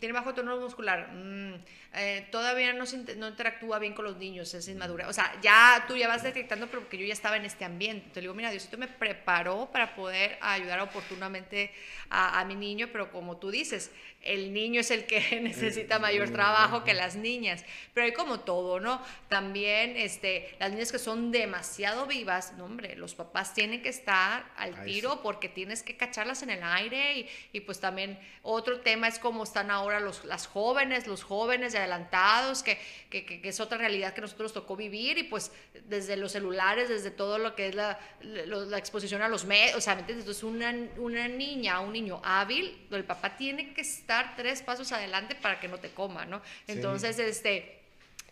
tiene 0.00 0.14
bajo 0.14 0.34
tono 0.34 0.56
muscular, 0.56 1.12
mm, 1.12 1.54
eh, 1.92 2.26
todavía 2.30 2.72
no, 2.72 2.84
no, 3.16 3.28
interactúa 3.28 3.78
bien 3.78 3.94
con 3.94 4.04
los 4.04 4.16
niños, 4.16 4.52
es 4.54 4.66
inmadura. 4.68 5.08
O 5.08 5.12
sea, 5.12 5.32
ya 5.42 5.84
tú 5.86 5.96
ya 5.96 6.08
vas 6.08 6.22
detectando, 6.22 6.66
pero 6.68 6.80
porque 6.80 6.98
yo 6.98 7.06
ya 7.06 7.12
estaba 7.12 7.36
en 7.36 7.44
este 7.44 7.64
ambiente. 7.64 8.10
Te 8.12 8.20
digo, 8.20 8.32
mira, 8.32 8.50
Diosito 8.50 8.78
me 8.78 8.88
preparó 8.88 9.68
para 9.70 9.94
poder 9.94 10.38
ayudar 10.40 10.80
oportunamente 10.80 11.72
a, 12.08 12.40
a 12.40 12.44
mi 12.44 12.54
niño, 12.54 12.88
pero 12.92 13.12
como 13.12 13.36
tú 13.36 13.50
dices, 13.50 13.90
el 14.22 14.52
niño 14.52 14.80
es 14.80 14.90
el 14.90 15.06
que 15.06 15.40
necesita 15.42 15.98
mayor 15.98 16.30
trabajo 16.30 16.84
que 16.84 16.94
las 16.94 17.16
niñas. 17.16 17.64
Pero 17.94 18.06
hay 18.06 18.12
como 18.12 18.40
todo, 18.40 18.80
¿no? 18.80 19.02
También 19.28 19.96
este, 19.96 20.54
las 20.58 20.70
niñas 20.70 20.92
que 20.92 20.98
son 20.98 21.30
demasiado 21.30 22.06
vivas, 22.06 22.54
no, 22.56 22.66
hombre, 22.66 22.96
los 22.96 23.14
papás 23.14 23.54
tienen 23.54 23.82
que 23.82 23.88
estar 23.88 24.44
al 24.56 24.84
tiro 24.84 25.22
porque 25.22 25.48
tienes 25.48 25.82
que 25.82 25.96
cacharlas 25.96 26.42
en 26.42 26.50
el 26.50 26.62
aire 26.62 27.18
y, 27.18 27.28
y, 27.52 27.60
pues 27.60 27.80
también 27.80 28.18
otro 28.42 28.80
tema 28.80 29.08
es 29.08 29.18
cómo 29.18 29.44
están 29.44 29.70
ahora 29.70 29.89
los, 29.98 30.24
las 30.24 30.46
jóvenes, 30.46 31.08
los 31.08 31.24
jóvenes 31.24 31.74
adelantados, 31.74 32.62
que, 32.62 32.78
que, 33.08 33.24
que, 33.24 33.48
es 33.48 33.58
otra 33.58 33.78
realidad 33.78 34.14
que 34.14 34.20
nosotros 34.20 34.52
tocó 34.52 34.76
vivir 34.76 35.18
y 35.18 35.24
pues 35.24 35.50
desde 35.86 36.16
los 36.16 36.32
celulares, 36.32 36.88
desde 36.88 37.10
todo 37.10 37.38
lo 37.38 37.56
que 37.56 37.68
es 37.68 37.74
la, 37.74 37.98
la, 38.20 38.78
exposición 38.78 39.22
a 39.22 39.28
los 39.28 39.44
medios, 39.44 39.76
o 39.76 39.80
sea, 39.80 39.98
Entonces 39.98 40.42
una, 40.44 40.72
una 40.98 41.26
niña, 41.26 41.80
un 41.80 41.92
niño 41.92 42.20
hábil, 42.22 42.86
el 42.90 43.04
papá 43.04 43.36
tiene 43.36 43.74
que 43.74 43.80
estar 43.80 44.36
tres 44.36 44.62
pasos 44.62 44.92
adelante 44.92 45.34
para 45.34 45.58
que 45.58 45.66
no 45.66 45.78
te 45.78 45.90
coma, 45.90 46.26
¿no? 46.26 46.42
Entonces, 46.68 47.18
este... 47.18 47.79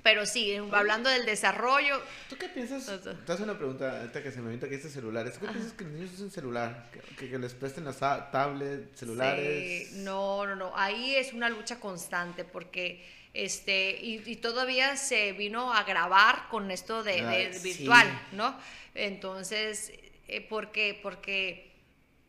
Pero 0.08 0.24
sí, 0.24 0.56
hablando 0.72 1.10
del 1.10 1.26
desarrollo. 1.26 2.00
¿Tú 2.30 2.36
qué 2.38 2.48
piensas? 2.48 2.86
Te 3.26 3.32
hago 3.32 3.44
una 3.44 3.58
pregunta 3.58 4.00
ahorita 4.00 4.22
que 4.22 4.32
se 4.32 4.40
me 4.40 4.48
viene 4.48 4.66
que 4.66 4.74
este 4.74 4.88
celular. 4.88 5.30
¿Tú 5.30 5.40
qué 5.40 5.48
piensas 5.48 5.74
que 5.74 5.84
los 5.84 5.92
niños 5.92 6.12
usen 6.14 6.30
celular? 6.30 6.86
¿Que, 7.18 7.28
que, 7.28 7.38
les 7.38 7.52
presten 7.52 7.84
las 7.84 7.98
tablets, 7.98 8.98
celulares? 8.98 9.90
Sí, 9.90 9.96
no, 9.98 10.46
no, 10.46 10.56
no. 10.56 10.72
Ahí 10.74 11.14
es 11.14 11.34
una 11.34 11.50
lucha 11.50 11.78
constante 11.78 12.44
porque 12.44 13.06
este 13.34 13.98
y, 14.00 14.36
todavía 14.36 14.96
se 14.96 15.32
vino 15.32 15.74
a 15.74 15.84
grabar 15.84 16.48
con 16.48 16.70
esto 16.70 17.02
de, 17.02 17.20
ah, 17.20 17.60
virtual, 17.62 18.06
¿no? 18.32 18.58
Entonces, 18.94 19.92
eh, 20.26 20.40
¿por 20.40 20.72
qué? 20.72 20.98
Porque 21.02 21.70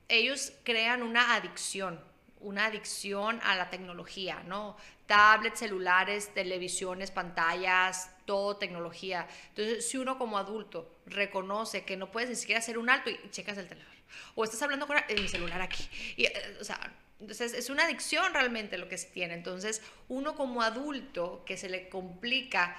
ellos 0.10 0.52
crean 0.66 1.02
una 1.02 1.34
adicción 1.34 1.98
una 2.40 2.66
adicción 2.66 3.40
a 3.44 3.56
la 3.56 3.70
tecnología, 3.70 4.44
¿no? 4.48 4.78
Tablets, 5.06 5.60
celulares, 5.60 6.34
televisiones, 6.34 7.12
pantallas, 7.12 8.12
todo 8.26 8.58
tecnología. 8.58 9.28
Entonces, 9.50 9.90
si 9.90 9.98
uno 9.98 10.18
como 10.18 10.38
adulto 10.38 11.00
reconoce 11.06 11.84
que 11.84 11.98
no 11.98 12.12
puedes 12.12 12.30
ni 12.30 12.36
siquiera 12.36 12.60
hacer 12.60 12.78
un 12.78 12.90
alto 12.90 13.10
y, 13.10 13.20
checas 13.32 13.58
el 13.58 13.68
teléfono, 13.68 14.00
o 14.36 14.44
estás 14.44 14.62
hablando 14.62 14.88
con 14.88 14.98
mi 15.16 15.28
celular 15.28 15.62
aquí, 15.62 15.88
eh, 16.18 16.58
o 16.60 16.64
sea, 16.64 16.80
entonces 17.20 17.54
es 17.54 17.70
una 17.70 17.84
adicción 17.84 18.34
realmente 18.34 18.78
lo 18.78 18.88
que 18.88 18.98
se 18.98 19.08
tiene. 19.08 19.34
Entonces, 19.34 19.82
uno 20.08 20.36
como 20.36 20.62
adulto 20.62 21.44
que 21.46 21.58
se 21.58 21.70
le 21.70 21.90
complica 21.90 22.78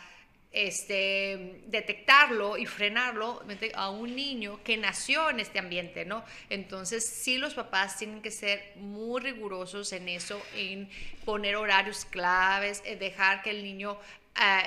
este, 0.53 1.63
detectarlo 1.67 2.57
y 2.59 2.67
frenarlo 2.67 3.43
a 3.75 3.91
un 3.91 4.17
niño 4.17 4.61
que 4.65 4.77
nació 4.77 5.31
en 5.31 5.41
este 5.41 5.59
ambiente, 5.59 6.05
¿no? 6.05 6.25
Entonces, 6.49 7.07
sí 7.07 7.39
los 7.39 7.55
papás 7.55 7.99
tienen 7.99 8.21
que 8.21 8.31
ser 8.31 8.73
muy 8.77 9.21
rigurosos 9.21 9.93
en 9.93 10.09
eso, 10.09 10.41
en 10.57 10.89
poner 11.25 11.57
horarios 11.57 12.05
claves, 12.05 12.83
dejar 12.99 13.43
que 13.43 13.51
el 13.51 13.63
niño 13.63 13.99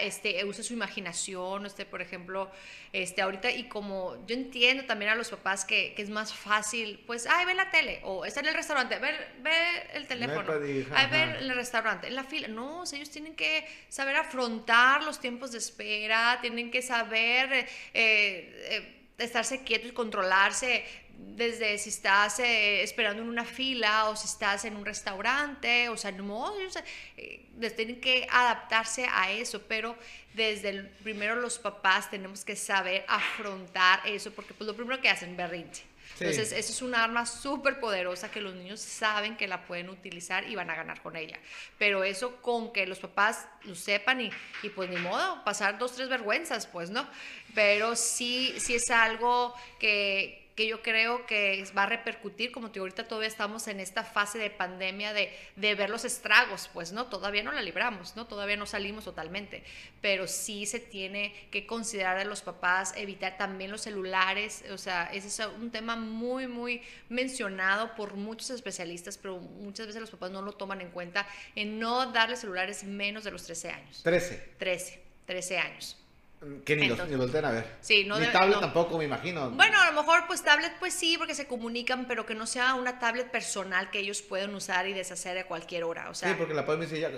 este, 0.02 0.44
use 0.46 0.62
su 0.62 0.74
imaginación, 0.74 1.66
este, 1.66 1.86
por 1.86 2.02
ejemplo, 2.02 2.52
este, 2.92 3.22
ahorita, 3.22 3.50
y 3.50 3.68
como 3.68 4.24
yo 4.28 4.36
entiendo 4.36 4.86
también 4.86 5.12
a 5.12 5.16
los 5.16 5.30
papás 5.30 5.66
que, 5.66 5.94
que, 5.96 6.02
es 6.02 6.10
más 6.10 6.34
fácil, 6.34 7.04
pues, 7.08 7.26
ay, 7.28 7.46
ve 7.46 7.56
la 7.56 7.72
tele, 7.72 8.00
o 8.04 8.26
está 8.26 8.42
en 8.42 8.48
el 8.48 8.54
restaurante, 8.54 9.00
ve, 9.00 9.12
ve 9.40 9.52
el 9.94 10.08
teléfono, 10.08 10.52
ay, 10.94 11.08
ve 11.10 11.24
el 11.40 11.56
restaurante, 11.56 12.08
en 12.08 12.16
la 12.16 12.24
fila. 12.24 12.48
No, 12.48 12.82
o 12.82 12.86
sea, 12.86 12.98
ellos 12.98 13.10
tienen 13.10 13.36
que 13.36 13.68
saber 13.90 14.16
afrontar 14.16 15.04
los 15.04 15.20
tiempos 15.20 15.52
de 15.52 15.58
espera, 15.58 16.38
tienen 16.42 16.70
que 16.70 16.82
saber 16.82 17.52
eh, 17.54 17.68
eh, 17.94 19.04
estarse 19.18 19.64
quietos 19.64 19.90
y 19.90 19.94
controlarse 19.94 20.86
desde 21.18 21.78
si 21.78 21.90
estás 21.90 22.40
eh, 22.40 22.84
esperando 22.84 23.24
en 23.24 23.30
una 23.30 23.46
fila 23.46 24.10
o 24.10 24.16
si 24.16 24.28
estás 24.28 24.66
en 24.66 24.76
un 24.76 24.86
restaurante, 24.86 25.90
o 25.90 25.98
sea, 25.98 26.12
no, 26.12 26.54
eh, 27.18 27.46
tienen 27.76 28.00
que 28.00 28.28
adaptarse 28.30 29.08
a 29.12 29.32
eso, 29.32 29.62
pero 29.64 29.96
desde 30.34 30.70
el, 30.70 30.88
primero 30.88 31.36
los 31.36 31.58
papás 31.58 32.10
tenemos 32.10 32.46
que 32.46 32.56
saber 32.56 33.06
afrontar 33.08 34.02
eso, 34.06 34.32
porque 34.32 34.54
pues 34.54 34.68
lo 34.68 34.76
primero 34.76 35.02
que 35.02 35.10
hacen, 35.10 35.36
berrinche. 35.36 35.84
Entonces, 36.20 36.52
eso 36.52 36.72
es 36.72 36.82
un 36.84 36.94
arma 36.94 37.26
súper 37.26 37.80
poderosa 37.80 38.30
que 38.30 38.40
los 38.40 38.54
niños 38.54 38.80
saben 38.80 39.36
que 39.36 39.48
la 39.48 39.66
pueden 39.66 39.90
utilizar 39.90 40.48
y 40.48 40.54
van 40.54 40.70
a 40.70 40.76
ganar 40.76 41.02
con 41.02 41.16
ella. 41.16 41.40
Pero 41.80 42.04
eso 42.04 42.36
con 42.42 42.72
que 42.72 42.86
los 42.86 43.00
papás 43.00 43.48
lo 43.64 43.74
sepan 43.74 44.22
y, 44.22 44.30
y 44.62 44.70
pues 44.70 44.92
ni 44.92 44.98
modo, 44.98 45.44
pasar 45.44 45.80
dos, 45.80 45.96
tres 45.96 46.10
vergüenzas, 46.10 46.68
pues, 46.68 46.92
¿no? 46.92 47.08
Pero 47.56 47.96
sí, 47.96 48.54
sí 48.60 48.76
es 48.76 48.92
algo 48.92 49.56
que, 49.80 50.43
que 50.56 50.68
yo 50.68 50.82
creo 50.82 51.26
que 51.26 51.66
va 51.76 51.84
a 51.84 51.86
repercutir, 51.88 52.52
como 52.52 52.72
te 52.72 52.80
ahorita 52.80 53.08
todavía 53.08 53.28
estamos 53.28 53.68
en 53.68 53.80
esta 53.80 54.04
fase 54.04 54.38
de 54.38 54.50
pandemia 54.50 55.14
de, 55.14 55.32
de, 55.56 55.76
ver 55.76 55.90
los 55.90 56.06
estragos, 56.06 56.70
pues 56.74 56.92
no, 56.92 57.08
todavía 57.08 57.42
no 57.42 57.52
la 57.52 57.62
libramos, 57.62 58.16
¿no? 58.16 58.28
Todavía 58.28 58.56
no 58.56 58.66
salimos 58.66 59.06
totalmente, 59.06 59.64
pero 60.02 60.28
sí 60.28 60.66
se 60.66 60.80
tiene 60.80 61.34
que 61.50 61.66
considerar 61.66 62.18
a 62.18 62.26
los 62.26 62.42
papás, 62.42 62.94
evitar 62.96 63.38
también 63.38 63.72
los 63.72 63.82
celulares, 63.82 64.64
o 64.72 64.78
sea, 64.78 65.10
ese 65.12 65.28
es 65.28 65.40
un 65.60 65.72
tema 65.72 65.96
muy, 65.96 66.48
muy 66.48 66.82
mencionado 67.10 67.96
por 67.96 68.14
muchos 68.16 68.52
especialistas, 68.52 69.18
pero 69.18 69.40
muchas 69.40 69.88
veces 69.88 70.02
los 70.02 70.12
papás 70.12 70.30
no 70.32 70.42
lo 70.42 70.54
toman 70.54 70.82
en 70.82 70.92
cuenta 70.92 71.28
en 71.56 71.80
no 71.80 72.12
darle 72.12 72.36
celulares 72.36 72.84
menos 72.84 73.24
de 73.24 73.32
los 73.32 73.44
13 73.44 73.70
años. 73.70 74.04
13. 74.04 74.54
13, 74.60 75.04
13 75.26 75.58
años. 75.58 76.03
Que 76.66 76.76
ni, 76.76 76.88
los, 76.88 77.08
ni 77.08 77.16
volteen 77.16 77.46
a 77.46 77.52
ver. 77.52 77.66
Sí, 77.82 78.06
no 78.06 78.20
ni 78.20 78.28
tablet 78.28 78.60
tampoco, 78.60 78.98
me 78.98 79.06
imagino. 79.06 79.50
Bueno, 79.52 79.80
a 79.82 79.92
lo 79.92 80.02
mejor 80.02 80.26
pues 80.28 80.44
tablet 80.44 80.74
pues 80.80 80.94
sí, 80.94 81.18
porque 81.18 81.36
se 81.36 81.48
comunican, 81.48 82.08
pero 82.08 82.26
que 82.26 82.36
no 82.36 82.46
sea 82.46 82.76
una 82.76 83.00
tablet 83.00 83.30
personal 83.32 83.90
que 83.90 84.00
ellos 84.00 84.22
pueden 84.22 84.54
usar 84.56 84.88
y 84.88 84.94
deshacer 84.94 85.38
a 85.38 85.46
cualquier 85.46 85.84
hora. 85.84 86.10
O 86.10 86.16
sea, 86.16 86.30
sí, 86.30 86.36
porque 86.38 86.54
la 86.54 86.66
pueden 86.66 86.82
decir 86.82 87.00
ya, 87.00 87.12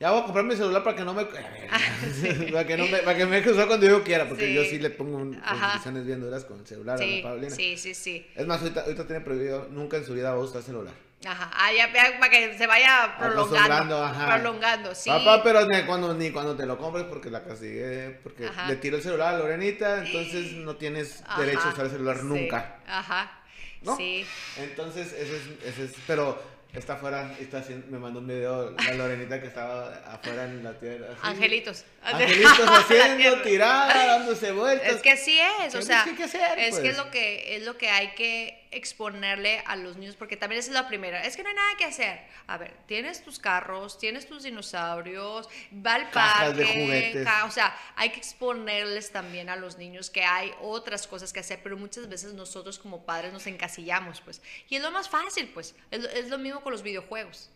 ya 0.00 0.10
voy 0.10 0.20
a 0.20 0.24
comprar 0.24 0.44
mi 0.44 0.56
celular 0.56 0.82
para 0.82 0.96
que 0.96 1.04
no 1.04 1.14
me... 1.14 1.24
para, 2.52 2.66
que 2.66 2.76
no 2.76 2.86
me 2.86 2.98
para 2.98 3.16
que 3.16 3.26
me 3.26 3.36
deje 3.36 3.50
usar 3.50 3.66
cuando 3.66 3.86
yo 3.86 4.02
quiera, 4.02 4.28
porque 4.28 4.52
yo 4.52 4.64
sí 4.64 4.78
le 4.78 4.90
pongo 4.90 5.18
condiciones 5.18 6.04
bien 6.04 6.20
duras 6.20 6.44
con 6.44 6.60
el 6.60 6.66
celular 6.66 6.98
sí, 6.98 7.14
a 7.14 7.16
la 7.16 7.22
Paulina. 7.22 7.54
Sí, 7.54 7.76
sí, 7.76 7.94
sí. 7.94 8.26
Es 8.34 8.46
más, 8.46 8.60
ahorita, 8.60 8.82
ahorita 8.82 9.06
tiene 9.06 9.20
prohibido, 9.20 9.68
nunca 9.70 9.96
en 9.96 10.04
su 10.04 10.14
vida 10.14 10.30
va 10.30 10.36
a 10.36 10.40
usar 10.40 10.62
celular. 10.62 10.94
Ajá, 11.26 11.50
ah, 11.54 11.72
ya, 11.72 11.90
para 12.18 12.30
que 12.30 12.56
se 12.58 12.66
vaya 12.66 13.16
prolongando. 13.18 14.02
Ajá. 14.04 14.34
Prolongando, 14.34 14.94
sí. 14.94 15.08
Papá, 15.08 15.42
pero 15.42 15.66
ni 15.66 15.82
cuando, 15.82 16.14
ni 16.14 16.30
cuando 16.30 16.56
te 16.56 16.66
lo 16.66 16.76
compres 16.76 17.04
porque 17.04 17.30
la 17.30 17.42
castigué, 17.42 18.18
porque 18.22 18.50
le 18.66 18.76
tiro 18.76 18.96
el 18.96 19.02
celular 19.02 19.34
a 19.34 19.38
Lorenita, 19.38 20.04
entonces 20.04 20.52
no 20.52 20.76
tienes 20.76 21.22
derecho 21.36 21.62
a 21.62 21.72
usar 21.72 21.86
el 21.86 21.90
celular 21.90 22.24
nunca. 22.24 22.76
Ajá. 22.86 23.40
¿No? 23.82 23.96
Sí. 23.96 24.26
Entonces, 24.56 25.12
ese 25.12 25.36
es, 25.36 25.42
ese 25.64 25.84
es, 25.84 25.92
pero 26.06 26.53
está 26.78 26.94
afuera, 26.94 27.34
está 27.38 27.58
haciendo, 27.58 27.86
me 27.88 27.98
mandó 27.98 28.20
un 28.20 28.26
video 28.26 28.70
la 28.72 28.94
Lorenita 28.94 29.40
que 29.40 29.46
estaba 29.46 29.94
afuera 30.06 30.44
en 30.44 30.64
la 30.64 30.78
tierra. 30.78 31.14
Angelitos. 31.22 31.84
Angelitos 32.02 32.60
haciendo 32.68 33.42
tirada, 33.42 34.18
dándose 34.18 34.52
vueltas. 34.52 34.88
Es 34.88 35.02
que 35.02 35.12
así 35.12 35.38
es, 35.62 35.74
o 35.74 35.82
sea, 35.82 36.04
¿qué 36.16 36.24
hacer, 36.24 36.58
es 36.58 36.74
que 36.76 36.80
pues? 36.80 36.92
es 36.92 36.96
lo 36.96 37.10
que 37.10 37.56
es 37.56 37.62
lo 37.64 37.78
que 37.78 37.90
hay 37.90 38.08
que 38.14 38.64
exponerle 38.74 39.62
a 39.66 39.76
los 39.76 39.96
niños 39.96 40.16
porque 40.16 40.36
también 40.36 40.58
esa 40.58 40.70
es 40.70 40.74
la 40.74 40.88
primera, 40.88 41.22
es 41.24 41.36
que 41.36 41.42
no 41.42 41.48
hay 41.48 41.54
nada 41.54 41.76
que 41.78 41.84
hacer. 41.84 42.20
A 42.46 42.58
ver, 42.58 42.74
tienes 42.86 43.22
tus 43.22 43.38
carros, 43.38 43.98
tienes 43.98 44.26
tus 44.26 44.42
dinosaurios, 44.42 45.48
va 45.74 45.94
al 45.94 46.10
Cajas 46.10 46.56
de 46.56 46.64
parque, 46.64 46.82
juguetes. 46.82 47.28
o 47.46 47.50
sea, 47.50 47.76
hay 47.96 48.10
que 48.10 48.18
exponerles 48.18 49.12
también 49.12 49.48
a 49.48 49.56
los 49.56 49.78
niños 49.78 50.10
que 50.10 50.24
hay 50.24 50.52
otras 50.60 51.06
cosas 51.06 51.32
que 51.32 51.40
hacer, 51.40 51.60
pero 51.62 51.76
muchas 51.76 52.08
veces 52.08 52.34
nosotros 52.34 52.78
como 52.78 53.06
padres 53.06 53.32
nos 53.32 53.46
encasillamos, 53.46 54.20
pues. 54.20 54.42
Y 54.68 54.76
es 54.76 54.82
lo 54.82 54.90
más 54.90 55.08
fácil, 55.08 55.48
pues. 55.54 55.74
Es, 55.90 56.04
es 56.04 56.28
lo 56.28 56.38
mismo 56.38 56.63
con 56.64 56.72
los 56.72 56.82
videojuegos. 56.82 57.50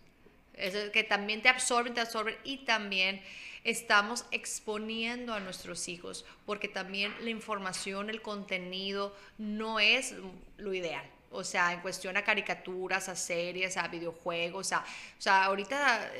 Es 0.54 0.90
que 0.90 1.02
también 1.02 1.42
te 1.42 1.48
absorben, 1.48 1.94
te 1.94 2.00
absorben 2.00 2.36
y 2.44 2.58
también 2.58 3.20
estamos 3.64 4.24
exponiendo 4.30 5.34
a 5.34 5.40
nuestros 5.40 5.88
hijos 5.88 6.24
porque 6.46 6.68
también 6.68 7.14
la 7.20 7.30
información, 7.30 8.10
el 8.10 8.22
contenido 8.22 9.14
no 9.36 9.80
es 9.80 10.14
lo 10.56 10.74
ideal. 10.74 11.04
O 11.30 11.44
sea, 11.44 11.74
en 11.74 11.80
cuestión 11.80 12.16
a 12.16 12.24
caricaturas, 12.24 13.08
a 13.10 13.16
series, 13.16 13.76
a 13.76 13.86
videojuegos, 13.88 14.72
a, 14.72 14.78
o 14.78 15.20
sea, 15.20 15.44
ahorita 15.44 16.10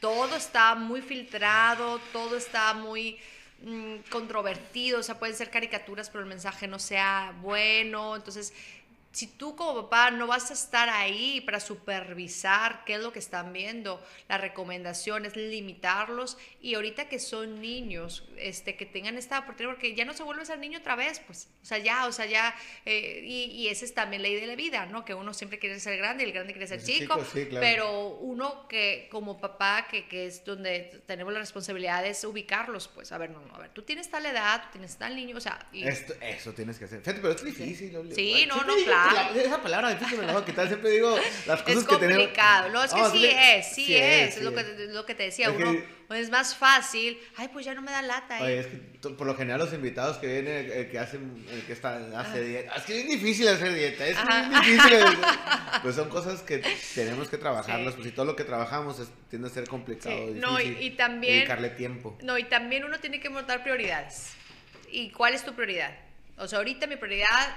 todo 0.00 0.36
está 0.36 0.74
muy 0.74 1.02
filtrado, 1.02 2.00
todo 2.14 2.38
está 2.38 2.72
muy 2.72 3.18
mm, 3.60 3.96
controvertido, 4.08 5.00
o 5.00 5.02
sea, 5.02 5.18
pueden 5.18 5.36
ser 5.36 5.50
caricaturas, 5.50 6.08
pero 6.08 6.24
el 6.24 6.30
mensaje 6.30 6.66
no 6.66 6.78
sea 6.78 7.34
bueno, 7.42 8.16
entonces 8.16 8.54
si 9.12 9.26
tú 9.26 9.56
como 9.56 9.82
papá 9.82 10.10
no 10.10 10.26
vas 10.26 10.50
a 10.50 10.54
estar 10.54 10.88
ahí 10.88 11.40
para 11.40 11.60
supervisar 11.60 12.84
qué 12.84 12.94
es 12.94 13.00
lo 13.00 13.12
que 13.12 13.18
están 13.18 13.52
viendo, 13.52 14.04
la 14.28 14.38
recomendación 14.38 15.24
es 15.24 15.34
limitarlos 15.34 16.36
y 16.60 16.74
ahorita 16.74 17.08
que 17.08 17.18
son 17.18 17.60
niños, 17.60 18.28
este, 18.36 18.76
que 18.76 18.86
tengan 18.86 19.16
esta 19.16 19.38
oportunidad, 19.38 19.74
porque 19.74 19.94
ya 19.94 20.04
no 20.04 20.12
se 20.12 20.22
vuelve 20.22 20.42
a 20.42 20.44
ser 20.44 20.58
niño 20.58 20.78
otra 20.78 20.94
vez, 20.94 21.20
pues, 21.20 21.48
o 21.62 21.66
sea, 21.66 21.78
ya, 21.78 22.06
o 22.06 22.12
sea, 22.12 22.26
ya, 22.26 22.54
eh, 22.84 23.22
y, 23.24 23.44
y 23.44 23.68
esa 23.68 23.84
es 23.84 23.94
también 23.94 24.22
ley 24.22 24.34
de 24.34 24.46
la 24.46 24.54
vida, 24.54 24.86
¿no? 24.86 25.04
Que 25.04 25.14
uno 25.14 25.32
siempre 25.32 25.58
quiere 25.58 25.80
ser 25.80 25.96
grande 25.96 26.24
y 26.24 26.26
el 26.26 26.32
grande 26.32 26.52
quiere 26.52 26.66
ser 26.66 26.82
chico, 26.82 27.14
chico, 27.14 27.26
sí, 27.32 27.46
claro. 27.46 27.66
pero 27.66 28.08
uno 28.20 28.68
que 28.68 29.08
como 29.10 29.40
papá, 29.40 29.88
que, 29.90 30.06
que 30.06 30.26
es 30.26 30.44
donde 30.44 31.02
tenemos 31.06 31.32
la 31.32 31.40
responsabilidad 31.40 32.04
es 32.06 32.22
ubicarlos, 32.24 32.88
pues, 32.88 33.10
a 33.12 33.18
ver, 33.18 33.30
no, 33.30 33.40
no, 33.40 33.54
a 33.54 33.58
ver, 33.58 33.70
tú 33.70 33.82
tienes 33.82 34.10
tal 34.10 34.26
edad, 34.26 34.62
tú 34.64 34.68
tienes 34.72 34.96
tal 34.96 35.16
niño, 35.16 35.36
o 35.36 35.40
sea, 35.40 35.66
y, 35.72 35.86
Esto, 35.86 36.14
eso 36.20 36.52
tienes 36.52 36.78
que 36.78 36.84
hacer. 36.84 37.00
Fíjate, 37.00 37.20
pero 37.20 37.32
es 37.32 37.44
difícil. 37.44 37.90
Sí, 38.14 38.44
no, 38.46 38.54
Siempre 38.54 38.66
no, 38.66 38.76
que 38.76 38.84
claro. 38.84 38.97
La- 39.34 39.42
esa 39.42 39.62
palabra 39.62 39.90
difícil 39.90 40.18
me 40.18 40.26
la 40.26 40.32
voy 40.32 40.42
a 40.42 40.44
quitar. 40.44 40.66
Siempre 40.68 40.90
digo 40.90 41.16
las 41.46 41.62
cosas 41.62 41.82
es 41.82 41.88
que 41.88 41.96
tenemos. 41.96 42.22
complicado. 42.24 42.68
No, 42.70 42.84
es 42.84 42.92
que 42.92 43.00
No, 43.00 43.10
sí, 43.10 43.26
es, 43.26 43.66
sí, 43.74 43.94
es, 43.96 44.36
es 44.36 44.42
lo, 44.42 44.50
sí 44.50 44.56
que, 44.56 44.60
es. 44.84 44.90
lo 44.90 45.06
que 45.06 45.14
te 45.14 45.22
decía. 45.24 45.48
Es 45.48 45.56
que- 45.56 45.98
Uno 46.08 46.16
es 46.18 46.30
más 46.30 46.56
fácil. 46.56 47.18
Ay, 47.36 47.48
pues 47.52 47.66
ya 47.66 47.74
no 47.74 47.82
me 47.82 47.90
da 47.90 48.00
lata. 48.00 48.38
Oye, 48.40 48.54
¿eh? 48.54 48.60
es 48.60 48.66
que 48.66 49.08
por 49.10 49.26
lo 49.26 49.34
general 49.36 49.60
los 49.60 49.72
invitados 49.74 50.16
que 50.16 50.26
vienen, 50.26 50.70
el 50.72 50.88
que 50.90 50.98
hacen, 50.98 51.44
el 51.50 51.62
que 51.66 51.72
está, 51.74 51.96
hace 52.18 52.42
dieta, 52.42 52.74
es 52.76 52.82
que 52.84 53.00
es 53.00 53.06
difícil 53.08 53.46
hacer 53.48 53.74
dieta, 53.74 54.06
es 54.06 54.16
Ajá. 54.16 54.42
muy 54.44 54.60
difícil. 54.66 54.98
pues 55.82 55.96
son 55.96 56.08
cosas 56.08 56.40
que 56.42 56.62
tenemos 56.94 57.28
que 57.28 57.36
trabajarlas, 57.36 57.92
Sí. 57.94 58.00
pues 58.00 58.08
y 58.08 58.12
todo 58.12 58.24
lo 58.24 58.36
que 58.36 58.44
trabajamos 58.44 58.98
es- 59.00 59.08
tiende 59.28 59.48
a 59.48 59.50
ser 59.50 59.68
complicado, 59.68 60.16
Sí. 60.16 60.20
difícil. 60.34 60.40
No, 60.40 60.58
y- 60.60 60.76
y 60.86 60.90
también- 60.92 61.34
Dedicarle 61.40 61.70
tiempo. 61.70 62.16
No, 62.22 62.38
y 62.38 62.44
también 62.44 62.84
uno 62.84 62.98
tiene 63.00 63.20
que 63.20 63.28
montar 63.28 63.62
prioridades. 63.62 64.32
¿Y 64.90 65.10
cuál 65.10 65.34
es 65.34 65.44
tu 65.44 65.52
prioridad? 65.54 65.94
O 66.38 66.48
sea, 66.48 66.58
ahorita 66.58 66.86
mi 66.86 66.96
prioridad 66.96 67.54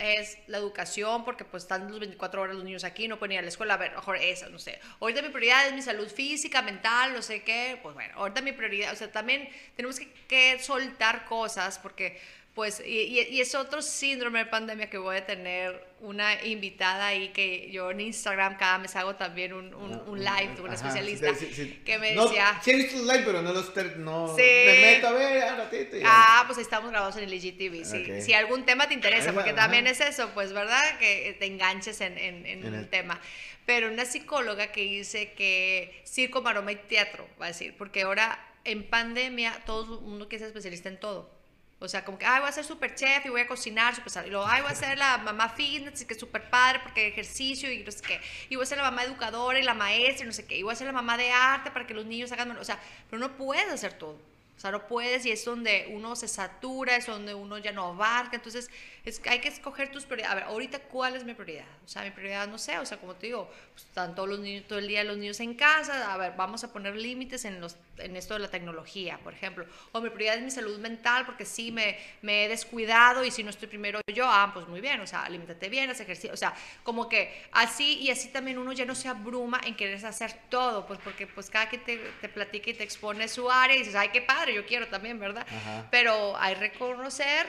es 0.00 0.38
la 0.46 0.58
educación, 0.58 1.24
porque 1.24 1.44
pues 1.44 1.64
están 1.64 1.90
los 1.90 2.00
24 2.00 2.42
horas 2.42 2.56
los 2.56 2.64
niños 2.64 2.84
aquí, 2.84 3.06
no 3.06 3.18
pueden 3.18 3.32
ir 3.32 3.38
a 3.38 3.42
la 3.42 3.48
escuela, 3.48 3.74
a 3.74 3.76
ver, 3.76 3.92
mejor 3.92 4.16
eso, 4.16 4.48
no 4.48 4.58
sé. 4.58 4.80
Ahorita 4.98 5.22
mi 5.22 5.28
prioridad 5.28 5.68
es 5.68 5.74
mi 5.74 5.82
salud 5.82 6.08
física, 6.08 6.62
mental, 6.62 7.12
no 7.12 7.22
sé 7.22 7.42
qué, 7.42 7.78
pues 7.82 7.94
bueno, 7.94 8.14
ahorita 8.16 8.40
mi 8.40 8.52
prioridad, 8.52 8.92
o 8.92 8.96
sea, 8.96 9.12
también 9.12 9.48
tenemos 9.76 9.98
que, 9.98 10.10
que 10.26 10.58
soltar 10.58 11.26
cosas, 11.26 11.78
porque 11.78 12.18
pues, 12.54 12.82
y, 12.84 13.18
y- 13.30 13.40
es 13.40 13.54
otro 13.54 13.80
síndrome 13.80 14.40
de 14.40 14.46
pandemia 14.46 14.90
que 14.90 14.98
voy 14.98 15.16
a 15.16 15.24
tener 15.24 15.88
una 16.00 16.42
invitada 16.44 17.06
ahí 17.06 17.28
que 17.28 17.70
yo 17.70 17.90
en 17.90 18.00
Instagram 18.00 18.56
cada 18.58 18.78
mes 18.78 18.96
hago 18.96 19.14
también 19.14 19.52
un, 19.52 19.72
un, 19.72 19.92
un 20.08 20.18
live 20.18 20.54
de 20.56 20.62
una 20.62 20.74
especialista 20.74 21.34
sí, 21.34 21.48
sí, 21.54 21.80
que 21.84 21.98
me 21.98 22.14
No, 22.14 22.24
decía... 22.26 22.58
Sí 22.62 22.72
he 22.72 22.76
visto 22.76 22.96
los 22.98 23.06
live, 23.06 23.22
pero 23.24 23.40
no 23.42 23.52
los 23.52 23.72
no 23.98 24.34
Sí. 24.36 24.42
me 24.42 24.80
meto 24.82 25.08
a 25.08 25.12
ver 25.12 25.52
un 25.52 25.58
ratito 25.58 25.96
y. 25.96 26.02
Ah, 26.04 26.42
pues 26.46 26.58
ahí 26.58 26.62
estamos 26.64 26.90
grabados 26.90 27.16
en 27.16 27.24
el 27.24 27.34
IGTV. 27.34 27.84
Sí. 27.84 28.10
Ok. 28.10 28.20
Si 28.20 28.34
algún 28.34 28.64
tema 28.66 28.88
te 28.88 28.94
interesa, 28.94 29.32
porque 29.32 29.50
ajá. 29.50 29.60
también 29.62 29.86
es 29.86 30.00
eso, 30.00 30.30
pues, 30.34 30.52
¿verdad? 30.52 30.98
Que 30.98 31.36
te 31.38 31.46
enganches 31.46 32.00
en, 32.00 32.18
en, 32.18 32.46
en 32.46 32.64
En 32.64 32.74
un 32.74 32.80
el- 32.80 32.88
tema. 32.88 33.20
Pero 33.66 33.88
una 33.88 34.04
psicóloga 34.06 34.72
que 34.72 34.80
dice 34.80 35.32
que 35.34 36.02
circo, 36.04 36.42
maroma 36.42 36.72
y 36.72 36.76
teatro, 36.76 37.28
va 37.40 37.44
a 37.46 37.48
decir, 37.48 37.74
porque 37.78 38.02
ahora 38.02 38.44
en 38.64 38.82
pandemia 38.82 39.62
todo 39.66 39.98
el 39.98 40.00
mundo 40.00 40.28
quiere 40.28 40.40
ser 40.40 40.48
especialista 40.48 40.88
en 40.88 40.98
todo. 40.98 41.38
O 41.82 41.88
sea, 41.88 42.04
como 42.04 42.18
que, 42.18 42.26
ay, 42.26 42.40
voy 42.40 42.48
a 42.48 42.52
ser 42.52 42.64
super 42.64 42.94
chef 42.94 43.24
y 43.24 43.30
voy 43.30 43.40
a 43.40 43.46
cocinar 43.46 43.94
super 43.94 44.12
sal-". 44.12 44.26
Y 44.26 44.30
luego, 44.30 44.46
ay, 44.46 44.62
voy 44.62 44.70
a 44.70 44.74
ser 44.74 44.98
la 44.98 45.18
mamá 45.18 45.48
fitness 45.48 46.02
y 46.02 46.04
que 46.04 46.14
es 46.14 46.20
súper 46.20 46.48
padre 46.50 46.80
porque 46.82 47.08
ejercicio 47.08 47.72
y 47.72 47.82
no 47.82 47.90
sé 47.90 48.02
qué. 48.02 48.20
Y 48.50 48.56
voy 48.56 48.64
a 48.64 48.66
ser 48.66 48.78
la 48.78 48.84
mamá 48.84 49.04
educadora 49.04 49.58
y 49.58 49.62
la 49.62 49.74
maestra 49.74 50.24
y 50.24 50.26
no 50.26 50.32
sé 50.32 50.46
qué. 50.46 50.58
Y 50.58 50.62
voy 50.62 50.72
a 50.72 50.76
ser 50.76 50.86
la 50.86 50.92
mamá 50.92 51.16
de 51.16 51.32
arte 51.32 51.70
para 51.70 51.86
que 51.86 51.94
los 51.94 52.06
niños 52.06 52.30
hagan... 52.32 52.50
O 52.56 52.64
sea, 52.64 52.78
pero 53.08 53.18
no 53.18 53.36
puedes 53.36 53.70
hacer 53.72 53.94
todo. 53.94 54.29
O 54.60 54.62
sea, 54.62 54.72
no 54.72 54.86
puedes 54.86 55.24
y 55.24 55.30
es 55.30 55.42
donde 55.42 55.88
uno 55.90 56.14
se 56.14 56.28
satura, 56.28 56.94
es 56.94 57.06
donde 57.06 57.32
uno 57.32 57.56
ya 57.56 57.72
no 57.72 57.86
abarca. 57.86 58.36
Entonces, 58.36 58.68
es 59.06 59.18
hay 59.26 59.40
que 59.40 59.48
escoger 59.48 59.90
tus 59.90 60.04
prioridades. 60.04 60.32
A 60.32 60.34
ver, 60.34 60.44
ahorita, 60.44 60.80
¿cuál 60.80 61.16
es 61.16 61.24
mi 61.24 61.32
prioridad? 61.32 61.64
O 61.82 61.88
sea, 61.88 62.02
mi 62.02 62.10
prioridad, 62.10 62.46
no 62.46 62.58
sé, 62.58 62.78
o 62.78 62.84
sea, 62.84 62.98
como 62.98 63.14
te 63.14 63.28
digo, 63.28 63.50
pues, 63.72 63.86
están 63.86 64.14
todos 64.14 64.28
los 64.28 64.38
niños, 64.40 64.68
todo 64.68 64.78
el 64.78 64.86
día 64.86 65.02
los 65.02 65.16
niños 65.16 65.40
en 65.40 65.54
casa. 65.54 66.12
A 66.12 66.18
ver, 66.18 66.34
vamos 66.36 66.62
a 66.62 66.74
poner 66.74 66.94
límites 66.94 67.46
en, 67.46 67.58
los, 67.58 67.78
en 67.96 68.16
esto 68.16 68.34
de 68.34 68.40
la 68.40 68.48
tecnología, 68.48 69.18
por 69.24 69.32
ejemplo. 69.32 69.64
O 69.92 70.02
mi 70.02 70.10
prioridad 70.10 70.36
es 70.36 70.42
mi 70.42 70.50
salud 70.50 70.78
mental 70.78 71.24
porque 71.24 71.46
sí 71.46 71.72
me, 71.72 71.96
me 72.20 72.44
he 72.44 72.48
descuidado 72.50 73.24
y 73.24 73.30
si 73.30 73.42
no 73.42 73.48
estoy 73.48 73.66
primero 73.66 74.02
yo, 74.12 74.26
ah, 74.26 74.50
pues 74.52 74.68
muy 74.68 74.82
bien, 74.82 75.00
o 75.00 75.06
sea, 75.06 75.22
alimentate 75.22 75.70
bien, 75.70 75.88
haz 75.88 76.00
ejercicio. 76.00 76.34
O 76.34 76.36
sea, 76.36 76.54
como 76.82 77.08
que 77.08 77.46
así 77.52 77.98
y 78.00 78.10
así 78.10 78.28
también 78.28 78.58
uno 78.58 78.74
ya 78.74 78.84
no 78.84 78.94
se 78.94 79.08
abruma 79.08 79.58
en 79.64 79.74
querer 79.74 80.04
hacer 80.04 80.34
todo, 80.50 80.86
pues 80.86 81.00
porque 81.02 81.26
pues 81.26 81.48
cada 81.48 81.70
quien 81.70 81.82
te, 81.82 81.96
te 82.20 82.28
platica 82.28 82.68
y 82.68 82.74
te 82.74 82.84
expone 82.84 83.26
su 83.26 83.50
área 83.50 83.74
y 83.74 83.78
dices, 83.78 83.94
ay, 83.94 84.10
qué 84.12 84.20
padre, 84.20 84.49
yo 84.50 84.66
quiero 84.66 84.88
también, 84.88 85.18
¿verdad? 85.18 85.46
Ajá. 85.48 85.86
Pero 85.90 86.36
hay 86.36 86.54
reconocer 86.54 87.46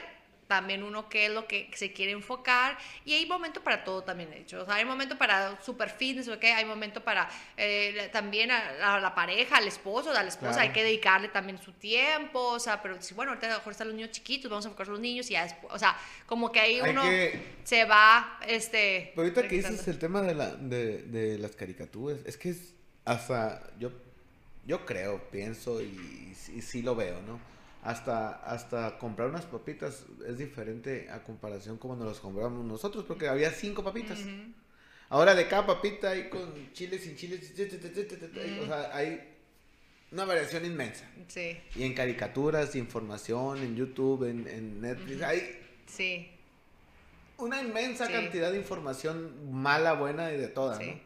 también 0.48 0.82
uno 0.82 1.08
qué 1.08 1.26
es 1.26 1.32
lo 1.32 1.46
que 1.46 1.70
se 1.74 1.94
quiere 1.94 2.12
enfocar 2.12 2.76
y 3.06 3.14
hay 3.14 3.24
momento 3.24 3.62
para 3.62 3.84
todo 3.84 4.02
también 4.02 4.28
de 4.28 4.40
hecho 4.40 4.60
o 4.62 4.66
sea 4.66 4.74
hay 4.74 4.84
momento 4.84 5.16
para 5.16 5.58
super 5.62 5.88
fitness 5.88 6.28
¿ok? 6.28 6.44
hay 6.44 6.66
momento 6.66 7.02
para 7.02 7.26
eh, 7.56 8.10
también 8.12 8.50
a, 8.50 8.96
a 8.96 9.00
la 9.00 9.14
pareja 9.14 9.56
al 9.56 9.66
esposo 9.66 10.10
a 10.10 10.22
la 10.22 10.28
esposa 10.28 10.50
Claro. 10.52 10.62
hay 10.64 10.70
que 10.72 10.84
dedicarle 10.84 11.28
también 11.28 11.56
su 11.62 11.72
tiempo 11.72 12.38
o 12.38 12.60
sea 12.60 12.82
pero 12.82 13.00
si 13.00 13.14
bueno 13.14 13.30
ahorita 13.30 13.46
a 13.46 13.50
lo 13.52 13.56
mejor 13.58 13.70
están 13.70 13.86
los 13.86 13.96
niños 13.96 14.10
chiquitos 14.10 14.50
vamos 14.50 14.66
a 14.66 14.68
enfocar 14.68 14.88
a 14.88 14.90
los 14.90 15.00
niños 15.00 15.30
y 15.30 15.34
ya 15.34 15.44
después 15.44 15.72
o 15.72 15.78
sea 15.78 15.96
como 16.26 16.52
que 16.52 16.60
ahí 16.60 16.80
Hay 16.80 16.90
uno 16.90 17.02
que- 17.02 17.40
se 17.64 17.86
va 17.86 18.38
este 18.46 19.12
Pero 19.14 19.22
ahorita 19.28 19.48
que 19.48 19.56
dices 19.56 19.88
el 19.88 19.98
tema 19.98 20.20
de, 20.20 20.34
la, 20.34 20.50
de, 20.50 21.02
de 21.04 21.38
las 21.38 21.52
caricaturas, 21.56 22.18
es 22.26 22.36
que 22.36 22.50
es 22.50 22.74
hasta, 23.06 23.62
yo, 23.78 23.90
yo 24.66 24.86
creo, 24.86 25.22
pienso 25.30 25.82
y, 25.82 26.34
y 26.54 26.62
sí 26.62 26.82
lo 26.82 26.94
veo, 26.94 27.20
¿no? 27.22 27.52
hasta, 27.82 28.30
hasta 28.44 28.96
comprar 28.98 29.28
unas 29.28 29.44
papitas 29.44 30.04
es 30.26 30.38
diferente 30.38 31.08
a 31.10 31.22
comparación 31.22 31.78
como 31.78 31.96
nos 31.96 32.06
las 32.06 32.18
compramos 32.18 32.64
nosotros, 32.64 33.04
porque 33.06 33.28
había 33.28 33.50
cinco 33.50 33.82
papitas. 33.82 34.20
Ahora 35.08 35.34
de 35.34 35.46
cada 35.48 35.66
papita 35.66 36.10
hay 36.10 36.30
con 36.30 36.72
chile, 36.72 36.98
sin 36.98 37.16
chile, 37.16 37.40
o 38.62 38.66
sea, 38.66 38.96
hay 38.96 39.20
una 40.12 40.24
variación 40.24 40.64
inmensa. 40.64 41.04
Sí. 41.26 41.58
Y 41.74 41.82
en 41.82 41.94
caricaturas, 41.94 42.76
información, 42.76 43.58
en 43.58 43.76
YouTube, 43.76 44.24
en, 44.24 44.80
Netflix, 44.80 45.22
hay... 45.22 45.60
Sí. 45.86 46.30
Una 47.36 47.60
inmensa 47.60 48.08
cantidad 48.08 48.52
de 48.52 48.58
información 48.58 49.52
mala, 49.52 49.94
buena 49.94 50.32
y 50.32 50.36
de 50.36 50.48
todas, 50.48 50.78
¿no? 50.78 51.00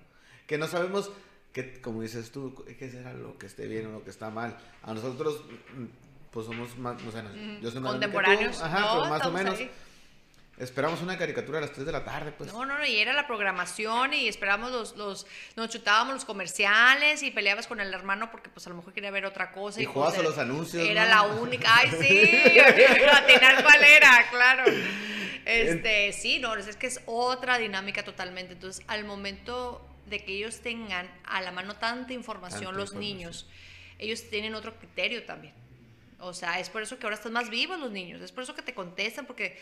Que 0.47 0.59
no 0.59 0.69
sabemos 0.69 1.11
que, 1.57 1.81
como 1.81 2.03
dices 2.03 2.31
tú, 2.33 2.67
qué 2.79 2.91
será 2.91 3.15
lo 3.15 3.39
que 3.39 3.47
esté 3.47 3.67
bien 3.67 3.87
o 3.87 3.93
lo 3.93 4.05
que 4.05 4.11
está 4.11 4.29
mal. 4.29 4.59
A 4.83 4.93
nosotros 4.93 5.41
pues 6.31 6.45
somos 6.45 6.77
más, 6.77 7.03
no 7.03 7.11
sé, 7.11 7.23
yo 7.63 7.71
soy 7.71 7.81
más 7.81 7.93
contemporáneos, 7.93 8.61
ajá, 8.61 8.93
pero 8.93 9.07
más 9.07 9.25
o 9.25 9.31
menos. 9.31 9.59
Esperamos 10.59 11.01
una 11.01 11.17
caricatura 11.17 11.57
a 11.57 11.61
las 11.63 11.73
3 11.73 11.87
de 11.87 11.93
la 11.93 12.05
tarde, 12.05 12.33
pues. 12.33 12.53
No, 12.53 12.67
no, 12.67 12.77
no, 12.79 12.85
y 12.85 12.97
era 12.99 13.15
la 13.15 13.27
programación 13.27 14.13
y 14.13 14.29
esperamos 14.29 14.71
los, 14.71 14.97
los, 14.97 15.27
nos 15.55 15.71
chutábamos 15.71 16.13
los 16.13 16.25
comerciales 16.27 17.23
y 17.23 17.31
peleabas 17.31 17.67
con 17.67 17.81
el 17.81 17.93
hermano 17.93 18.31
porque 18.31 18.51
pues 18.51 18.67
a 18.67 18.71
lo 18.71 18.77
mejor 18.77 18.93
quería 18.93 19.11
ver 19.11 19.25
otra 19.25 19.51
cosa. 19.51 19.81
Y, 19.81 19.85
y 19.85 19.87
jugabas 19.87 20.19
a 20.19 20.23
los 20.23 20.37
anuncios. 20.37 20.87
Era 20.87 21.07
la 21.07 21.23
única, 21.23 21.71
ay 21.75 21.91
sí, 21.91 22.51
atinar 23.13 23.63
cuál 23.63 23.83
era, 23.83 24.29
claro. 24.31 24.65
Este, 25.47 26.13
sí, 26.13 26.39
no, 26.39 26.55
es 26.55 26.77
que 26.77 26.87
es 26.87 27.01
otra 27.07 27.57
dinámica 27.57 28.05
totalmente. 28.05 28.53
Entonces, 28.53 28.85
al 28.89 29.05
momento 29.05 29.96
de 30.07 30.25
que 30.25 30.33
ellos 30.33 30.61
tengan 30.61 31.11
a 31.25 31.41
la 31.41 31.53
mano 31.53 31.77
tanta 31.77 32.13
información, 32.13 32.77
los 32.77 32.95
niños, 32.95 33.47
ellos 33.99 34.29
tienen 34.31 34.55
otro 34.55 34.77
criterio 34.79 35.25
también. 35.25 35.55
O 36.19 36.33
sea, 36.33 36.59
es 36.61 36.71
por 36.71 36.83
eso 36.83 36.99
que 36.99 37.07
ahora 37.07 37.17
están 37.17 37.33
más 37.33 37.51
vivos 37.51 37.79
los 37.79 37.91
niños, 37.91 38.23
es 38.23 38.33
por 38.33 38.43
eso 38.43 38.55
que 38.55 38.63
te 38.63 38.75
contestan, 38.75 39.27
porque 39.27 39.59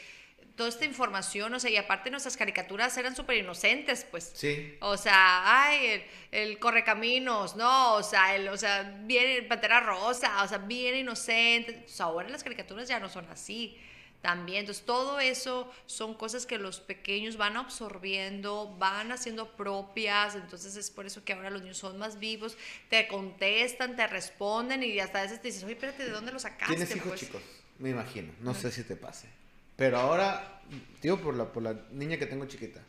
toda 0.56 0.68
esta 0.68 0.84
información, 0.84 1.52
o 1.52 1.58
sea, 1.58 1.70
y 1.70 1.76
aparte 1.76 2.10
nuestras 2.10 2.36
caricaturas 2.36 2.96
eran 2.96 3.16
súper 3.16 3.38
inocentes, 3.38 4.06
pues. 4.08 4.32
Sí. 4.34 4.76
O 4.80 4.96
sea, 4.96 5.64
ay, 5.64 6.04
el, 6.30 6.58
correcaminos, 6.58 7.56
no, 7.56 7.94
o 7.94 8.02
sea, 8.02 8.36
el, 8.36 8.48
o 8.48 8.56
sea, 8.56 8.82
bien 9.02 9.48
Pantera 9.48 9.80
Rosa, 9.80 10.42
o 10.44 10.48
sea, 10.48 10.58
bien 10.58 10.94
inocente. 10.96 11.84
ahora 11.98 12.28
las 12.28 12.44
caricaturas 12.44 12.88
ya 12.88 13.00
no 13.00 13.08
son 13.08 13.26
así 13.30 13.76
también. 14.24 14.60
Entonces, 14.60 14.86
todo 14.86 15.20
eso 15.20 15.70
son 15.84 16.14
cosas 16.14 16.46
que 16.46 16.56
los 16.56 16.80
pequeños 16.80 17.36
van 17.36 17.58
absorbiendo, 17.58 18.74
van 18.78 19.12
haciendo 19.12 19.54
propias. 19.54 20.34
Entonces, 20.34 20.76
es 20.76 20.90
por 20.90 21.04
eso 21.04 21.22
que 21.24 21.34
ahora 21.34 21.50
los 21.50 21.60
niños 21.60 21.76
son 21.76 21.98
más 21.98 22.18
vivos, 22.18 22.56
te 22.88 23.06
contestan, 23.06 23.96
te 23.96 24.06
responden 24.06 24.82
y 24.82 24.98
hasta 24.98 25.18
a 25.18 25.22
veces 25.24 25.42
te 25.42 25.48
dices, 25.48 25.62
oye, 25.64 25.74
espérate, 25.74 26.06
¿de 26.06 26.10
dónde 26.10 26.32
lo 26.32 26.38
sacaste? 26.38 26.74
Tienes 26.74 26.96
hijos 26.96 27.08
pues?". 27.08 27.20
chicos, 27.20 27.42
me 27.78 27.90
imagino. 27.90 28.32
No 28.40 28.54
sé 28.54 28.72
si 28.72 28.82
te 28.84 28.96
pase. 28.96 29.28
Pero 29.76 29.98
ahora, 29.98 30.62
tío, 31.02 31.20
por 31.20 31.36
la, 31.36 31.52
por 31.52 31.62
la 31.62 31.74
niña 31.90 32.16
que 32.16 32.24
tengo 32.24 32.46
chiquita. 32.46 32.80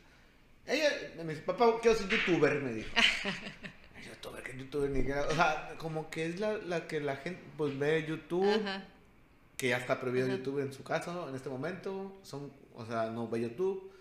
Ella 0.66 0.90
me 1.18 1.34
dice, 1.34 1.42
papá, 1.42 1.66
quiero 1.82 1.98
ser 1.98 2.08
youtuber, 2.08 2.62
me 2.62 2.72
dijo. 2.76 2.90
youtuber, 4.10 4.42
que 4.42 4.58
youtuber, 4.58 4.90
ni 4.90 5.12
O 5.12 5.36
sea, 5.36 5.76
como 5.80 6.10
que 6.10 6.28
es 6.28 6.40
la, 6.40 6.54
la 6.54 6.88
que 6.88 7.02
la 7.02 7.18
gente, 7.18 7.44
pues, 7.58 7.78
ve 7.78 8.06
YouTube 8.08 8.64
que 9.58 9.70
ya 9.70 9.78
está 9.78 10.00
prohibido 10.00 10.28
YouTube 10.28 10.60
en 10.60 10.74
su 10.74 10.84
caso 10.84 11.30
en 11.30 11.36
este 11.36 11.50
momento, 11.50 12.20
son, 12.24 12.52
o 12.76 12.86
sea, 12.86 13.10
no 13.10 13.28
ve 13.28 13.42
YouTube, 13.42 13.92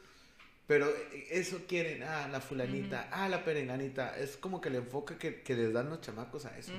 pero 0.67 0.93
eso 1.31 1.63
quieren, 1.69 2.03
ah, 2.03 2.29
la 2.31 2.41
fulanita, 2.41 3.09
ah, 3.13 3.29
la 3.29 3.45
perenganita, 3.45 4.19
es 4.19 4.37
como 4.37 4.61
que 4.61 4.69
el 4.69 4.77
enfoque 4.77 5.17
que, 5.17 5.43
que 5.43 5.55
les 5.55 5.73
dan 5.73 5.91
los 5.91 6.01
chamacos 6.01 6.45
a 6.47 6.59
eso. 6.59 6.73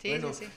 Sí, 0.00 0.08
bueno, 0.10 0.32
sí, 0.32 0.44
sí. 0.44 0.50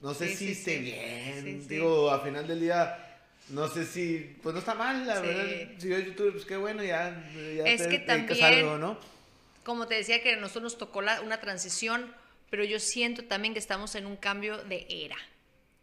No 0.00 0.14
sé 0.14 0.34
si 0.34 0.52
esté 0.52 0.78
bien, 0.78 1.66
digo, 1.68 2.10
a 2.10 2.20
final 2.20 2.46
del 2.46 2.60
día... 2.60 3.06
No 3.48 3.66
sé 3.66 3.84
si, 3.84 4.36
pues 4.44 4.52
no 4.52 4.60
está 4.60 4.76
mal, 4.76 5.04
la 5.04 5.20
verdad. 5.20 5.44
Si 5.78 5.88
ves 5.88 6.06
YouTube, 6.06 6.30
pues 6.34 6.44
qué 6.44 6.56
bueno, 6.56 6.84
ya, 6.84 7.20
ya 7.34 7.64
es 7.64 7.84
que 7.88 7.98
también, 7.98 8.44
algo, 8.44 8.78
¿no? 8.78 8.96
Como 9.64 9.88
te 9.88 9.96
decía, 9.96 10.22
que 10.22 10.34
a 10.34 10.36
nosotros 10.36 10.62
nos 10.62 10.78
tocó 10.78 11.02
la, 11.02 11.20
una 11.20 11.40
transición, 11.40 12.14
pero 12.48 12.62
yo 12.62 12.78
siento 12.78 13.24
también 13.24 13.52
que 13.52 13.58
estamos 13.58 13.96
en 13.96 14.06
un 14.06 14.14
cambio 14.14 14.58
de 14.58 14.86
era. 14.88 15.16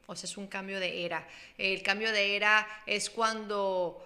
O 0.07 0.15
sea, 0.15 0.27
es 0.27 0.37
un 0.37 0.47
cambio 0.47 0.79
de 0.79 1.05
era. 1.05 1.27
El 1.57 1.83
cambio 1.83 2.11
de 2.11 2.35
era 2.35 2.67
es 2.85 3.09
cuando 3.09 4.05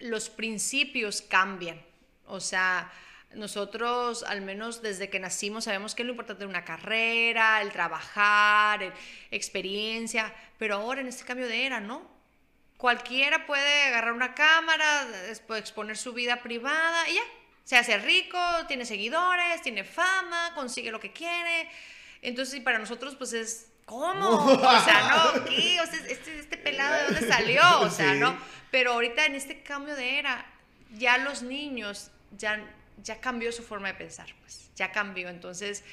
los 0.00 0.28
principios 0.30 1.22
cambian. 1.22 1.80
O 2.26 2.40
sea, 2.40 2.92
nosotros, 3.34 4.24
al 4.24 4.40
menos 4.40 4.82
desde 4.82 5.08
que 5.08 5.20
nacimos, 5.20 5.64
sabemos 5.64 5.94
que 5.94 6.02
es 6.02 6.06
lo 6.06 6.12
importante 6.12 6.40
de 6.40 6.50
una 6.50 6.64
carrera, 6.64 7.62
el 7.62 7.70
trabajar, 7.70 8.92
experiencia, 9.30 10.34
pero 10.58 10.74
ahora 10.76 11.00
en 11.00 11.08
este 11.08 11.24
cambio 11.24 11.46
de 11.46 11.66
era, 11.66 11.80
¿no? 11.80 12.02
Cualquiera 12.76 13.46
puede 13.46 13.84
agarrar 13.84 14.12
una 14.12 14.34
cámara, 14.34 15.06
exponer 15.56 15.96
su 15.96 16.12
vida 16.12 16.42
privada 16.42 17.08
y 17.08 17.14
ya. 17.14 17.22
Se 17.64 17.76
hace 17.76 17.98
rico, 17.98 18.38
tiene 18.66 18.86
seguidores, 18.86 19.62
tiene 19.62 19.84
fama, 19.84 20.52
consigue 20.54 20.90
lo 20.90 20.98
que 20.98 21.12
quiere. 21.12 21.68
Entonces, 22.22 22.60
para 22.60 22.78
nosotros, 22.78 23.14
pues 23.14 23.34
es 23.34 23.68
¿cómo? 23.88 24.44
O 24.44 24.80
sea, 24.84 25.32
no, 25.34 25.44
¿qué? 25.46 25.80
O 25.80 25.86
sea, 25.86 25.98
este, 26.08 26.38
este 26.38 26.56
pelado 26.58 26.94
de 26.94 27.04
dónde 27.04 27.28
salió, 27.28 27.80
o 27.80 27.90
sea, 27.90 28.14
¿no? 28.14 28.38
Pero 28.70 28.92
ahorita 28.92 29.24
en 29.24 29.34
este 29.34 29.62
cambio 29.62 29.96
de 29.96 30.18
era, 30.18 30.46
ya 30.94 31.18
los 31.18 31.42
niños, 31.42 32.10
ya, 32.36 32.62
ya 33.02 33.20
cambió 33.20 33.50
su 33.50 33.62
forma 33.62 33.88
de 33.88 33.94
pensar, 33.94 34.26
pues, 34.42 34.70
ya 34.76 34.92
cambió. 34.92 35.28
Entonces, 35.30 35.84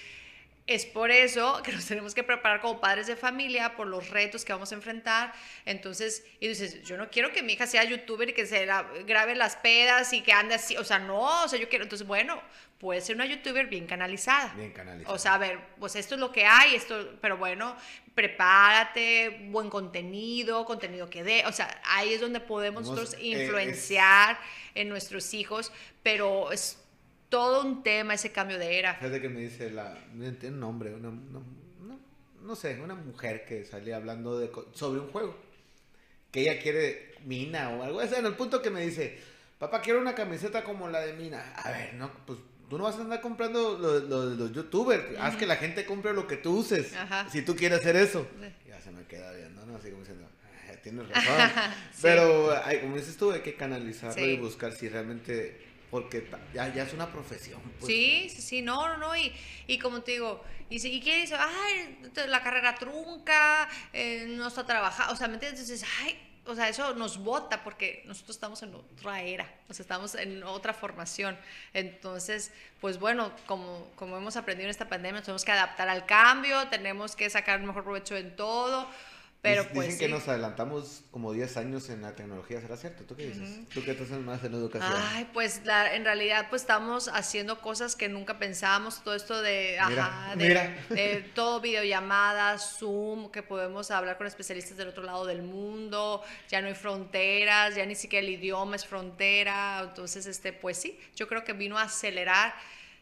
es 0.68 0.86
por 0.86 1.12
eso 1.12 1.62
que 1.64 1.72
nos 1.72 1.86
tenemos 1.86 2.16
que 2.16 2.24
preparar 2.24 2.60
como 2.60 2.82
padres 2.82 3.06
de 3.06 3.16
familia 3.16 3.76
por 3.76 3.86
los 3.86 4.10
retos 4.10 4.44
que 4.44 4.52
vamos 4.52 4.72
a 4.72 4.76
enfrentar. 4.76 5.32
Entonces, 5.64 6.26
y 6.40 6.48
dices, 6.48 6.82
yo 6.84 6.98
no 6.98 7.10
quiero 7.12 7.32
que 7.32 7.44
mi 7.44 7.54
hija 7.54 7.68
sea 7.68 7.84
youtuber 7.84 8.30
y 8.30 8.34
que 8.34 8.48
se 8.48 8.68
grabe 9.06 9.36
las 9.36 9.56
pedas 9.58 10.12
y 10.14 10.22
que 10.22 10.34
ande 10.34 10.56
así. 10.56 10.76
O 10.78 10.84
sea, 10.84 10.98
no, 10.98 11.44
o 11.44 11.48
sea, 11.48 11.60
yo 11.60 11.70
quiero. 11.70 11.84
Entonces, 11.84 12.08
bueno, 12.08 12.42
puede 12.80 13.02
ser 13.02 13.16
una 13.16 13.28
youtuber 13.28 13.68
bien 13.68 13.86
canalizada. 13.86 14.56
Bien 14.56 14.72
canalizada. 14.72 15.14
O 15.14 15.20
sea, 15.20 15.36
a 15.36 15.38
ver, 15.38 15.60
pues 15.80 15.96
esto 15.96 16.16
es 16.16 16.22
lo 16.22 16.32
que 16.32 16.46
hay, 16.46 16.74
esto, 16.74 17.12
pero 17.22 17.38
bueno, 17.38 17.76
prepárate, 18.16 19.48
buen 19.52 19.70
contenido, 19.70 20.66
contenido 20.66 21.12
que 21.12 21.24
dé. 21.24 21.44
O 21.46 21.52
sea, 21.52 21.80
ahí 21.86 22.14
es 22.14 22.22
donde 22.22 22.40
podemos 22.40 22.84
nosotros 22.84 23.14
eh, 23.14 23.28
influenciar 23.28 24.40
en 24.74 24.90
nuestros 24.90 25.32
hijos, 25.36 25.72
pero 26.02 26.52
es 26.52 26.80
todo 27.30 27.64
un 27.66 27.84
tema 27.84 28.14
ese 28.14 28.32
cambio 28.32 28.58
de 28.58 28.80
era. 28.80 28.96
Fíjate 28.96 29.22
que 29.22 29.30
me 29.30 29.42
dice 29.42 29.72
la, 29.72 29.98
tiene 30.40 30.56
un 30.56 30.60
nombre, 30.60 30.94
una, 30.94 31.10
no, 31.10 31.44
no, 32.42 32.56
sé, 32.56 32.80
una 32.82 32.96
mujer 32.96 33.46
que 33.46 33.66
salía 33.66 33.98
hablando 33.98 34.40
de, 34.40 34.52
sobre 34.74 35.00
un 35.00 35.10
juego, 35.10 35.36
que 36.32 36.42
ella 36.42 36.62
quiere 36.62 37.16
Mina 37.26 37.70
o 37.70 37.84
algo, 37.84 38.02
en 38.02 38.26
el 38.26 38.36
punto 38.36 38.62
que 38.62 38.70
me 38.70 38.82
dice, 38.82 39.18
papá, 39.58 39.82
quiero 39.82 40.00
una 40.00 40.14
camiseta 40.14 40.64
como 40.64 40.88
la 40.88 41.00
de 41.02 41.14
Mina. 41.14 41.54
A 41.56 41.72
ver, 41.72 41.96
no, 41.96 42.12
pues 42.26 42.40
tú 42.70 42.78
no 42.78 42.84
vas 42.84 42.96
a 42.98 43.02
andar 43.02 43.22
comprando 43.22 43.78
lo, 43.78 44.30
de 44.30 44.36
los 44.36 44.52
youtubers, 44.54 45.04
haz 45.20 45.36
que 45.36 45.46
la 45.46 45.56
gente 45.56 45.86
compre 45.86 46.14
lo 46.14 46.28
que 46.28 46.38
tú 46.38 46.58
uses, 46.60 46.94
si 47.32 47.42
tú 47.42 47.56
quieres 47.56 47.80
hacer 47.80 47.96
eso. 47.96 48.28
Ya 48.68 48.80
se 48.80 48.92
me 48.92 49.04
queda 49.06 49.32
viendo, 49.32 49.66
¿no? 49.66 49.78
Así 49.78 49.90
como 49.90 50.02
diciendo, 50.02 50.28
ah, 50.44 50.76
tienes 50.84 51.10
razón. 51.10 51.52
Pero, 52.02 52.54
como 52.82 52.96
dices 52.96 53.18
tú, 53.18 53.32
hay 53.32 53.42
que 53.42 53.56
canalizarlo 53.56 54.24
y 54.24 54.38
buscar 54.38 54.72
si 54.74 54.88
realmente 54.88 55.65
porque 55.92 56.30
ya, 56.54 56.74
ya 56.74 56.84
es 56.84 56.94
una 56.94 57.12
profesión. 57.12 57.62
Pues. 57.80 57.86
Sí, 57.86 58.30
sí, 58.30 58.62
no, 58.62 58.88
no, 58.88 58.98
no, 58.98 59.16
y, 59.16 59.34
y 59.68 59.80
como 59.80 60.02
te 60.02 60.14
digo, 60.14 60.44
y, 60.70 60.86
y 60.86 61.02
qué 61.02 61.22
dice, 61.22 61.36
ay, 61.38 61.98
la 62.28 62.42
carrera 62.42 62.76
trunca, 62.76 63.70
eh, 63.94 64.26
no 64.30 64.48
está 64.48 64.66
trabajando, 64.66 65.14
o 65.14 65.16
sea, 65.16 65.28
¿me 65.28 65.36
entiendes? 65.36 65.62
Entonces, 65.62 65.88
ay, 66.02 66.20
o 66.48 66.54
sea, 66.54 66.70
eso 66.70 66.94
nos 66.94 67.18
bota 67.18 67.64
porque 67.64 68.04
nosotros 68.06 68.36
estamos 68.36 68.62
en 68.62 68.76
otra 68.76 69.22
era, 69.22 69.52
o 69.68 69.74
sea, 69.74 69.84
estamos 69.84 70.14
en 70.16 70.44
otra 70.44 70.74
formación. 70.74 71.38
Entonces, 71.74 72.52
pues 72.80 73.00
bueno, 73.00 73.32
como, 73.48 73.92
como 73.96 74.18
hemos 74.18 74.36
aprendido 74.36 74.66
en 74.66 74.72
esta 74.72 74.88
pandemia, 74.88 75.22
tenemos 75.22 75.44
que 75.44 75.52
adaptar 75.52 75.90
al 75.90 76.06
cambio, 76.06 76.68
tenemos 76.68 77.16
que 77.16 77.30
sacar 77.30 77.60
el 77.60 77.66
mejor 77.66 77.84
provecho 77.84 78.16
en 78.16 78.36
todo. 78.36 78.88
Pero 79.46 79.62
Dicen 79.62 79.76
pues, 79.76 79.98
que 79.98 80.08
nos 80.08 80.28
adelantamos 80.28 81.04
como 81.12 81.32
10 81.32 81.58
años 81.58 81.90
en 81.92 82.02
la 82.02 82.16
tecnología, 82.16 82.60
¿será 82.62 82.78
cierto? 82.78 83.04
¿Tú 83.04 83.16
qué 83.16 83.28
dices? 83.28 83.70
¿Tú 83.72 83.84
qué 83.84 83.92
estás 83.92 84.10
más 84.10 84.44
en 84.44 84.56
educación? 84.56 84.92
Ay, 85.14 85.30
pues 85.34 85.62
la, 85.66 85.94
en 85.94 86.04
realidad 86.04 86.48
pues 86.50 86.64
estamos 86.64 87.10
haciendo 87.10 87.62
cosas 87.62 87.96
que 87.96 88.10
nunca 88.10 88.40
pensábamos, 88.40 89.04
todo 89.04 89.14
esto 89.14 89.40
de, 89.44 89.78
ajá, 89.78 90.36
de, 90.36 91.32
todo 91.36 91.62
videollamadas, 91.62 92.80
Zoom, 92.80 93.30
que 93.30 93.44
podemos 93.44 93.92
hablar 93.92 94.18
con 94.18 94.26
especialistas 94.26 94.78
del 94.78 94.88
otro 94.88 95.04
lado 95.04 95.26
del 95.26 95.44
mundo, 95.44 96.24
ya 96.50 96.60
no 96.62 96.68
hay 96.68 96.74
fronteras, 96.74 97.76
ya 97.76 97.86
ni 97.86 97.94
siquiera 97.94 98.26
el 98.26 98.34
idioma 98.34 98.76
es 98.76 98.86
frontera, 98.86 99.82
entonces 99.88 100.26
este 100.26 100.54
pues 100.54 100.78
sí, 100.78 101.00
yo 101.16 101.28
creo 101.28 101.44
que 101.44 101.54
vino 101.54 101.78
a 101.78 101.84
acelerar 101.84 102.56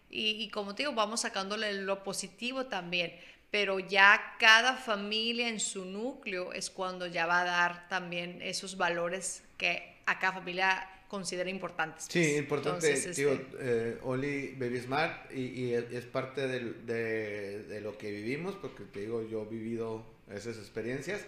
y, 0.10 0.44
y 0.44 0.49
como 0.49 0.76
te 0.76 0.84
digo, 0.84 0.94
vamos 0.94 1.22
sacándole 1.22 1.72
lo 1.72 2.03
positivo 2.03 2.65
también 2.65 3.18
pero 3.53 3.77
ya 3.77 4.35
cada 4.39 4.75
familia 4.75 5.47
en 5.47 5.59
su 5.59 5.85
núcleo 5.85 6.53
es 6.53 6.71
cuando 6.71 7.05
ya 7.05 7.27
va 7.27 7.41
a 7.41 7.45
dar 7.45 7.88
también 7.88 8.41
esos 8.41 8.77
valores 8.77 9.43
que 9.59 9.97
a 10.07 10.17
cada 10.17 10.34
familia 10.34 10.89
considera 11.07 11.51
importantes. 11.51 12.05
Sí, 12.05 12.19
pues. 12.19 12.38
importante, 12.39 13.13
tío, 13.13 13.31
este 13.31 13.57
eh, 13.59 13.97
Oli 14.01 14.55
Baby 14.57 14.80
Smart 14.80 15.31
y, 15.31 15.71
es 15.71 16.03
parte 16.05 16.47
de, 16.47 17.61
de, 17.61 17.80
lo 17.81 17.95
que 17.95 18.09
vivimos, 18.09 18.55
porque 18.55 18.85
te 18.85 19.01
digo, 19.01 19.21
yo 19.21 19.43
he 19.43 19.53
vivido 19.53 20.03
esas 20.31 20.57
experiencias, 20.57 21.23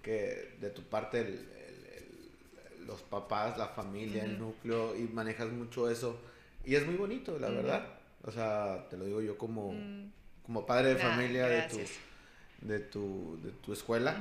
que 0.00 0.52
de 0.60 0.70
tu 0.70 0.82
parte 0.84 1.40
los 2.86 3.02
papás, 3.02 3.58
la 3.58 3.66
familia, 3.66 4.22
el 4.22 4.38
núcleo, 4.38 4.94
y 4.96 5.12
manejas 5.12 5.50
mucho 5.50 5.90
eso. 5.90 6.20
Y 6.64 6.76
es 6.76 6.86
muy 6.86 6.94
bonito, 6.94 7.36
la 7.36 7.48
verdad. 7.48 7.98
O 8.22 8.30
sea, 8.30 8.86
te 8.88 8.96
lo 8.96 9.06
digo 9.06 9.20
yo 9.20 9.36
como, 9.36 9.72
mm. 9.72 10.12
Como 10.44 10.66
padre 10.66 10.94
de 10.94 10.96
familia 10.96 11.46
de 11.46 11.62
tu, 11.62 11.78
de 12.60 12.80
tu, 12.80 13.40
de 13.42 13.50
tu 13.50 13.72
escuela. 13.72 14.16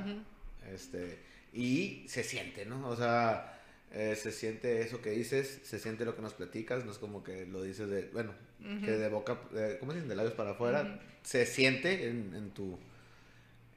este, 0.74 1.20
y 1.54 2.06
se 2.08 2.24
siente, 2.24 2.66
¿no? 2.66 2.88
O 2.90 2.96
sea, 2.96 3.60
eh, 3.92 4.16
se 4.16 4.32
siente 4.32 4.82
eso 4.82 5.02
que 5.02 5.12
dices, 5.12 5.62
se 5.64 5.78
siente 5.78 6.04
lo 6.04 6.16
que 6.16 6.22
nos 6.22 6.34
platicas, 6.34 6.84
no 6.84 6.92
es 6.92 6.98
como 6.98 7.24
que 7.24 7.46
lo 7.46 7.62
dices 7.62 7.90
de, 7.90 8.10
bueno, 8.12 8.34
que 8.60 8.92
de 8.92 9.10
boca, 9.10 9.38
¿cómo 9.80 9.92
se 9.92 9.98
dice? 9.98 10.10
De 10.10 10.16
labios 10.16 10.34
para 10.34 10.52
afuera, 10.52 11.00
se 11.22 11.46
siente 11.46 12.08
en, 12.08 12.34
en, 12.34 12.50
tu 12.52 12.80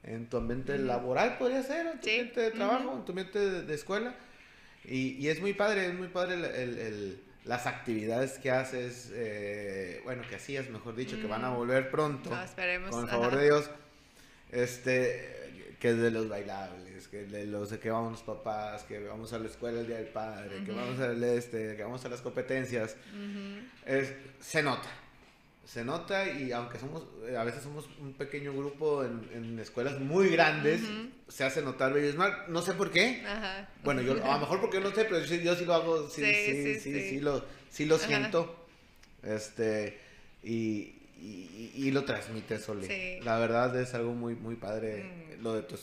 en 0.04 0.26
tu 0.28 0.38
ambiente 0.38 0.78
laboral, 0.78 1.36
podría 1.36 1.62
ser, 1.62 1.86
en 1.86 2.00
tu 2.00 2.08
ambiente 2.08 2.40
de 2.40 2.50
trabajo, 2.52 2.96
en 2.96 3.04
tu 3.04 3.12
ambiente 3.12 3.38
de, 3.38 3.74
escuela. 3.74 4.14
Y, 4.84 5.16
y, 5.16 5.28
es 5.28 5.40
muy 5.40 5.52
padre, 5.52 5.86
es 5.86 5.94
muy 5.94 6.08
padre 6.08 6.34
el, 6.34 6.78
el, 6.78 7.20
las 7.46 7.66
actividades 7.66 8.38
que 8.38 8.50
haces, 8.50 9.10
eh, 9.14 10.00
bueno, 10.04 10.22
que 10.28 10.36
hacías, 10.36 10.68
mejor 10.68 10.96
dicho, 10.96 11.16
que 11.16 11.26
van 11.26 11.44
a 11.44 11.50
volver 11.50 11.90
pronto. 11.90 12.30
esperemos. 12.42 12.90
Con 12.90 13.04
el 13.04 13.10
favor 13.10 13.36
de 13.36 13.44
Dios. 13.44 13.70
Este, 14.50 15.76
que 15.80 15.94
de 15.94 16.10
los 16.10 16.28
bailables, 16.28 17.08
que 17.08 17.24
de 17.24 17.46
los 17.46 17.70
de 17.70 17.78
que 17.78 17.90
vamos 17.90 18.12
los 18.12 18.22
papás, 18.22 18.84
que 18.84 19.00
vamos 19.00 19.32
a 19.32 19.38
la 19.38 19.46
escuela 19.46 19.80
el 19.80 19.86
día 19.86 19.96
del 19.96 20.08
padre, 20.08 20.64
que 20.64 20.72
vamos 20.72 20.98
al 21.00 21.22
este, 21.22 21.76
que 21.76 21.82
vamos 21.82 22.04
a 22.04 22.08
las 22.08 22.20
competencias. 22.20 22.96
es, 23.84 24.12
se 24.40 24.62
nota 24.62 24.88
se 25.66 25.84
nota 25.84 26.30
y 26.30 26.52
aunque 26.52 26.78
somos, 26.78 27.02
eh, 27.28 27.36
a 27.36 27.42
veces 27.42 27.62
somos 27.62 27.88
un 28.00 28.12
pequeño 28.12 28.52
grupo 28.52 29.04
en, 29.04 29.28
en 29.34 29.58
escuelas 29.58 29.98
muy 29.98 30.28
grandes, 30.28 30.80
se 31.28 31.42
hace 31.42 31.60
notar 31.60 31.92
Baby 31.92 32.12
Smart, 32.12 32.48
no 32.48 32.62
sé 32.62 32.72
por 32.74 32.92
qué. 32.92 33.24
Ajá. 33.26 33.68
Bueno, 33.82 34.00
yo 34.00 34.12
a 34.12 34.34
lo 34.34 34.40
mejor 34.40 34.60
porque 34.60 34.80
no 34.80 34.90
sé, 34.90 35.04
pero 35.04 35.18
yo, 35.18 35.36
yo 35.36 35.56
sí 35.56 35.64
lo 35.64 35.74
hago, 35.74 36.08
sí, 36.08 36.22
sí, 36.24 36.80
sí, 36.80 37.00
sí, 37.10 37.20
lo, 37.20 37.44
sí 37.68 37.84
lo 37.84 37.98
siento. 37.98 38.64
Este, 39.24 39.98
y, 40.44 40.94
y, 41.20 41.72
y, 41.74 41.90
lo 41.90 42.04
transmite 42.04 42.60
Soli. 42.60 43.20
La 43.22 43.38
verdad 43.38 43.78
es 43.80 43.92
algo 43.94 44.12
muy, 44.12 44.36
muy 44.36 44.54
padre 44.54 45.02
mm. 45.02 45.42
lo 45.42 45.54
de 45.54 45.62
tu, 45.62 45.76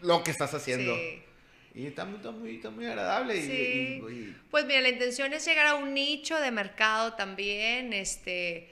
lo 0.00 0.22
que 0.22 0.30
estás 0.30 0.54
haciendo. 0.54 0.96
Y 1.74 1.86
está 1.86 2.04
muy, 2.04 2.16
está 2.16 2.30
muy, 2.30 2.56
está 2.56 2.70
muy 2.70 2.86
agradable. 2.86 3.36
Y, 3.36 4.34
Pues 4.50 4.64
mira, 4.66 4.80
la 4.80 4.88
intención 4.88 5.32
es 5.32 5.44
llegar 5.46 5.66
a 5.66 5.74
un 5.76 5.94
nicho 5.94 6.38
de 6.40 6.50
mercado 6.50 7.14
también. 7.14 7.92
Este, 7.92 8.70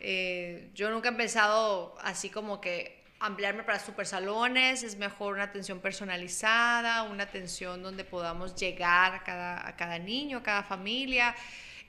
eh, 0.00 0.68
yo 0.74 0.90
nunca 0.90 1.08
he 1.08 1.12
pensado 1.12 1.94
así 2.02 2.28
como 2.28 2.60
que 2.60 3.02
ampliarme 3.20 3.62
para 3.62 3.78
super 3.78 4.06
salones, 4.06 4.82
es 4.82 4.98
mejor 4.98 5.34
una 5.34 5.44
atención 5.44 5.80
personalizada, 5.80 7.04
una 7.04 7.24
atención 7.24 7.82
donde 7.82 8.04
podamos 8.04 8.54
llegar 8.54 9.14
a 9.14 9.24
cada, 9.24 9.66
a 9.66 9.76
cada 9.76 9.98
niño, 9.98 10.38
a 10.38 10.42
cada 10.42 10.62
familia. 10.62 11.34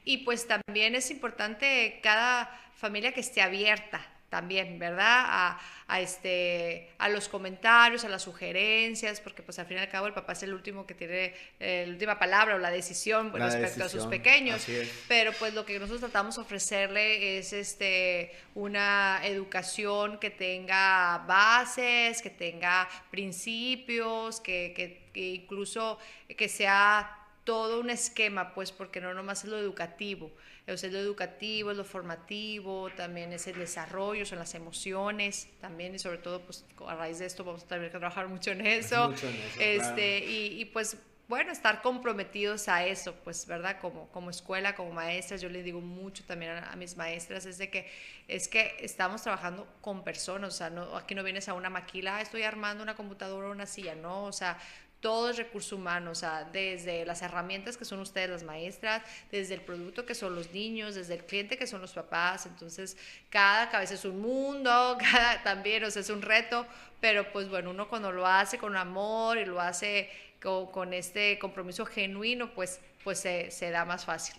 Y 0.05 0.19
pues 0.19 0.47
también 0.47 0.95
es 0.95 1.11
importante 1.11 1.99
cada 2.01 2.49
familia 2.75 3.11
que 3.11 3.19
esté 3.19 3.41
abierta 3.41 4.14
también, 4.35 4.77
¿verdad? 4.77 5.23
A, 5.29 5.59
a, 5.87 6.01
este, 6.01 6.89
a 6.97 7.07
los 7.07 7.29
comentarios, 7.29 8.03
a 8.03 8.09
las 8.09 8.23
sugerencias, 8.23 9.21
porque 9.21 9.41
pues 9.41 9.57
al 9.59 9.65
fin 9.65 9.77
y 9.77 9.79
al 9.79 9.87
cabo 9.87 10.07
el 10.07 10.13
papá 10.13 10.33
es 10.33 10.43
el 10.43 10.53
último 10.53 10.85
que 10.85 10.93
tiene 10.93 11.33
eh, 11.57 11.85
la 11.87 11.93
última 11.93 12.19
palabra 12.19 12.55
o 12.55 12.57
la 12.57 12.69
decisión 12.69 13.31
respecto 13.31 13.85
a 13.85 13.87
sus 13.87 14.05
pequeños. 14.07 14.67
Pero 15.07 15.31
pues 15.39 15.53
lo 15.53 15.65
que 15.65 15.79
nosotros 15.79 16.01
tratamos 16.01 16.35
de 16.35 16.41
ofrecerle 16.41 17.37
es 17.37 17.53
este, 17.53 18.33
una 18.55 19.21
educación 19.23 20.19
que 20.19 20.31
tenga 20.31 21.19
bases, 21.19 22.21
que 22.21 22.29
tenga 22.29 22.89
principios, 23.09 24.41
que, 24.41 24.73
que, 24.75 25.09
que 25.13 25.29
incluso 25.29 25.97
que 26.35 26.49
sea 26.49 27.21
todo 27.45 27.79
un 27.79 27.89
esquema, 27.89 28.53
pues 28.53 28.73
porque 28.73 28.99
no 28.99 29.13
nomás 29.13 29.45
es 29.45 29.49
lo 29.49 29.57
educativo, 29.57 30.33
es 30.67 30.83
lo 30.83 30.97
educativo, 30.99 31.71
es 31.71 31.77
lo 31.77 31.85
formativo, 31.85 32.89
también 32.95 33.31
es 33.33 33.45
el 33.47 33.57
desarrollo, 33.57 34.25
son 34.25 34.39
las 34.39 34.55
emociones, 34.55 35.47
también 35.61 35.93
y 35.93 35.99
sobre 35.99 36.17
todo, 36.17 36.41
pues 36.41 36.65
a 36.87 36.95
raíz 36.95 37.19
de 37.19 37.25
esto 37.25 37.43
vamos 37.43 37.63
a 37.63 37.67
tener 37.67 37.91
que 37.91 37.99
trabajar 37.99 38.27
mucho 38.27 38.51
en 38.51 38.65
eso. 38.65 39.13
este, 39.59 40.25
y, 40.25 40.65
pues 40.65 40.97
bueno, 41.27 41.51
estar 41.51 41.81
comprometidos 41.81 42.67
a 42.67 42.85
eso, 42.85 43.15
pues, 43.23 43.47
¿verdad? 43.47 43.79
Como, 43.79 44.07
como 44.09 44.29
escuela, 44.29 44.75
como 44.75 44.91
maestras, 44.91 45.41
yo 45.41 45.49
les 45.49 45.65
digo 45.65 45.81
mucho 45.81 46.23
también 46.23 46.51
a, 46.51 46.75
mis 46.75 46.97
maestras, 46.97 47.47
es 47.47 47.57
de 47.57 47.71
que, 47.71 47.91
es 48.27 48.47
que 48.47 48.75
estamos 48.79 49.23
trabajando 49.23 49.67
con 49.81 50.03
personas, 50.03 50.53
o 50.53 50.57
sea, 50.57 50.69
no, 50.69 50.95
aquí 50.95 51.15
no 51.15 51.23
vienes 51.23 51.49
a 51.49 51.55
una 51.55 51.71
maquila, 51.71 52.17
ah, 52.17 52.21
estoy 52.21 52.43
armando 52.43 52.83
una 52.83 52.95
computadora 52.95 53.47
o 53.47 53.51
una 53.51 53.65
silla, 53.65 53.95
no, 53.95 54.25
o 54.25 54.31
sea, 54.31 54.59
todo 54.99 55.29
es 55.29 55.37
recurso 55.37 55.75
humano, 55.75 56.11
o 56.11 56.15
sea, 56.15 56.43
desde 56.45 57.05
las 57.05 57.21
herramientas 57.21 57.77
que 57.77 57.85
son 57.85 57.99
ustedes 57.99 58.29
las 58.29 58.43
maestras, 58.43 59.03
desde 59.31 59.53
el 59.53 59.61
producto 59.61 60.05
que 60.05 60.15
son 60.15 60.35
los 60.35 60.51
niños, 60.51 60.95
desde 60.95 61.13
el 61.13 61.25
cliente 61.25 61.57
que 61.57 61.67
son 61.67 61.81
los 61.81 61.93
papás, 61.93 62.45
entonces 62.45 62.97
cada 63.29 63.69
cabeza 63.69 63.93
es 63.93 64.05
un 64.05 64.19
mundo, 64.19 64.97
cada 65.11 65.43
también, 65.43 65.83
o 65.83 65.91
sea, 65.91 66.01
es 66.01 66.09
un 66.09 66.21
reto, 66.21 66.65
pero 66.99 67.31
pues 67.31 67.49
bueno, 67.49 67.69
uno 67.69 67.87
cuando 67.87 68.11
lo 68.11 68.25
hace 68.25 68.57
con 68.57 68.75
amor 68.75 69.37
y 69.37 69.45
lo 69.45 69.61
hace 69.61 70.09
con, 70.41 70.93
este 70.93 71.39
compromiso 71.39 71.85
genuino, 71.85 72.53
pues, 72.53 72.79
pues 73.03 73.19
se, 73.19 73.49
se, 73.51 73.71
da 73.71 73.83
más 73.83 74.05
fácil. 74.05 74.35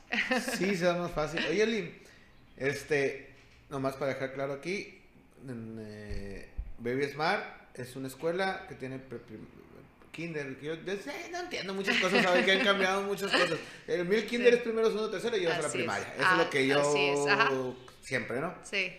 Sí, 0.57 0.77
se 0.77 0.85
da 0.85 0.95
más 0.95 1.11
fácil. 1.11 1.45
Oye, 1.49 1.66
Lynn, 1.66 1.93
este, 2.57 3.31
nomás 3.70 3.97
para 3.97 4.15
dejar 4.15 4.33
claro 4.33 4.53
aquí, 4.53 5.03
eh, 5.49 6.49
Baby 6.78 7.07
Smart 7.07 7.45
es 7.74 7.97
una 7.97 8.09
escuela 8.09 8.66
que 8.69 8.74
tiene 8.74 8.99
kinder. 10.16 10.59
Yo, 10.60 10.74
no 11.30 11.40
entiendo 11.40 11.74
muchas 11.74 12.01
cosas, 12.01 12.22
saben 12.24 12.44
que 12.44 12.52
han 12.52 12.64
cambiado 12.64 13.02
muchas 13.02 13.30
cosas. 13.30 13.59
El 13.86 14.06
mil 14.06 14.26
kinder 14.26 14.55
es 14.55 14.62
primero, 14.62 14.88
segundo, 14.88 15.10
tercero 15.10 15.36
y 15.36 15.40
llevas 15.40 15.59
a 15.59 15.62
la 15.62 15.68
primaria. 15.68 16.14
Eso 16.18 16.32
es 16.32 16.38
lo 16.38 16.51
que 16.51 16.66
yo 16.66 17.76
siempre, 18.01 18.40
¿no? 18.40 18.55
Sí. 18.64 18.97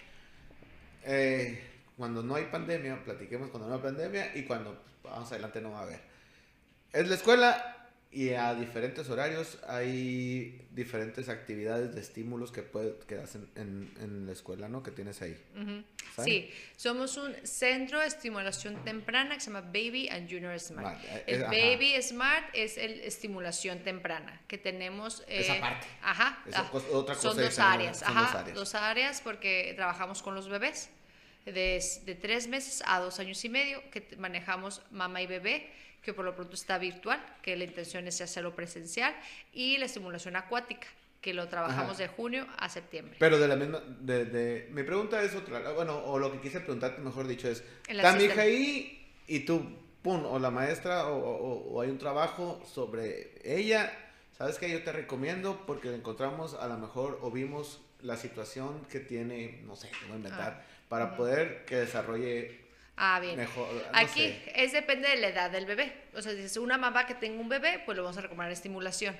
Eh, 1.03 1.63
cuando 1.97 2.21
no 2.21 2.35
hay 2.35 2.45
pandemia, 2.45 3.03
platiquemos 3.03 3.49
cuando 3.49 3.67
no 3.67 3.75
hay 3.75 3.81
pandemia 3.81 4.35
y 4.35 4.43
cuando 4.43 4.79
vamos 5.03 5.31
adelante 5.31 5.59
no 5.59 5.71
va 5.71 5.79
a 5.79 5.83
haber. 5.83 5.99
Es 6.93 7.07
la 7.07 7.15
escuela, 7.15 7.76
y 8.09 8.33
a 8.33 8.55
diferentes 8.55 9.09
horarios 9.09 9.57
hay 9.67 10.65
diferentes 10.71 11.27
actividades 11.27 11.93
de 11.93 11.99
estímulos 11.99 12.51
que, 12.51 12.63
puede, 12.63 12.95
que 13.05 13.15
hacen 13.15 13.49
en, 13.55 13.93
en, 13.99 14.25
la 14.25 14.31
escuela, 14.31 14.69
¿no? 14.69 14.81
Que 14.81 14.91
tienes 14.91 15.21
ahí. 15.21 15.37
Sí, 16.23 16.49
somos 16.77 17.17
un 17.17 17.35
centro 17.45 17.99
de 17.99 18.07
estimulación 18.07 18.81
temprana 18.85 19.35
que 19.35 19.41
se 19.41 19.51
llama 19.51 19.61
Baby 19.61 20.07
and 20.09 20.31
Junior 20.31 20.57
Smart. 20.57 20.97
Eh, 21.03 21.23
el 21.27 21.43
Baby 21.43 22.01
Smart 22.01 22.45
es 22.53 22.77
el 22.77 23.01
estimulación 23.01 23.79
temprana 23.79 24.41
que 24.47 24.57
tenemos. 24.57 25.23
Eh, 25.27 25.41
Esa 25.41 25.59
parte. 25.59 25.87
Ajá. 26.01 26.43
otra 26.91 27.15
cosa 27.15 27.33
son, 27.33 27.37
dos 27.37 27.59
áreas, 27.59 27.99
son 27.99 28.15
dos 28.15 28.35
áreas. 28.35 28.55
Dos 28.55 28.75
áreas 28.75 29.21
porque 29.21 29.73
trabajamos 29.75 30.23
con 30.23 30.33
los 30.33 30.47
bebés 30.47 30.89
de, 31.45 31.83
de 32.05 32.15
tres 32.15 32.47
meses 32.47 32.81
a 32.85 32.99
dos 32.99 33.19
años 33.19 33.43
y 33.43 33.49
medio 33.49 33.81
que 33.91 34.15
manejamos 34.17 34.81
mamá 34.91 35.21
y 35.21 35.27
bebé 35.27 35.69
que 36.01 36.13
por 36.13 36.25
lo 36.25 36.35
pronto 36.35 36.55
está 36.55 36.77
virtual, 36.77 37.23
que 37.41 37.55
la 37.55 37.63
intención 37.63 38.07
es 38.07 38.21
hacerlo 38.21 38.55
presencial, 38.55 39.15
y 39.53 39.77
la 39.77 39.85
estimulación 39.85 40.35
acuática, 40.35 40.87
que 41.21 41.33
lo 41.33 41.47
trabajamos 41.47 41.97
de 41.97 42.07
junio 42.07 42.47
a 42.57 42.69
septiembre. 42.69 43.17
Pero 43.19 43.39
de 43.39 43.47
la 43.47 43.55
misma, 43.55 43.81
de, 43.99 44.69
mi 44.71 44.83
pregunta 44.83 45.21
es 45.21 45.35
otra, 45.35 45.71
bueno, 45.71 45.97
o 46.05 46.19
lo 46.19 46.31
que 46.31 46.39
quise 46.39 46.59
preguntarte, 46.59 47.01
mejor 47.01 47.27
dicho, 47.27 47.49
es, 47.49 47.63
está 47.87 48.13
mi 48.13 48.23
hija 48.23 48.41
ahí 48.41 49.05
y 49.27 49.41
tú, 49.41 49.65
pum, 50.01 50.25
o 50.25 50.39
la 50.39 50.51
maestra, 50.51 51.07
o, 51.07 51.81
hay 51.81 51.89
un 51.89 51.97
trabajo 51.97 52.61
sobre 52.65 53.33
ella, 53.43 53.91
¿sabes 54.37 54.57
qué? 54.57 54.69
Yo 54.69 54.83
te 54.83 54.91
recomiendo 54.91 55.63
porque 55.65 55.93
encontramos 55.93 56.53
a 56.53 56.67
lo 56.67 56.77
mejor 56.77 57.19
o 57.21 57.31
vimos 57.31 57.81
la 58.01 58.15
situación 58.15 58.85
que 58.89 58.99
tiene, 58.99 59.61
no 59.65 59.75
sé, 59.75 59.89
voy 60.03 60.13
a 60.13 60.15
inventar, 60.17 60.63
ah, 60.63 60.87
para 60.87 61.17
poder 61.17 61.65
que 61.65 61.75
desarrolle 61.75 62.66
Ah, 62.97 63.19
bien. 63.19 63.47
Aquí 63.93 64.35
es 64.55 64.73
depende 64.73 65.07
de 65.07 65.17
la 65.17 65.27
edad 65.27 65.51
del 65.51 65.67
bebé. 65.67 65.93
O 66.15 66.21
sea, 66.21 66.33
si 66.33 66.41
es 66.41 66.57
una 66.57 66.77
mamá 66.77 67.05
que 67.05 67.13
tenga 67.13 67.39
un 67.39 67.47
bebé, 67.47 67.81
pues 67.85 67.95
lo 67.95 68.03
vamos 68.03 68.17
a 68.17 68.21
recomendar 68.21 68.51
estimulación. 68.51 69.15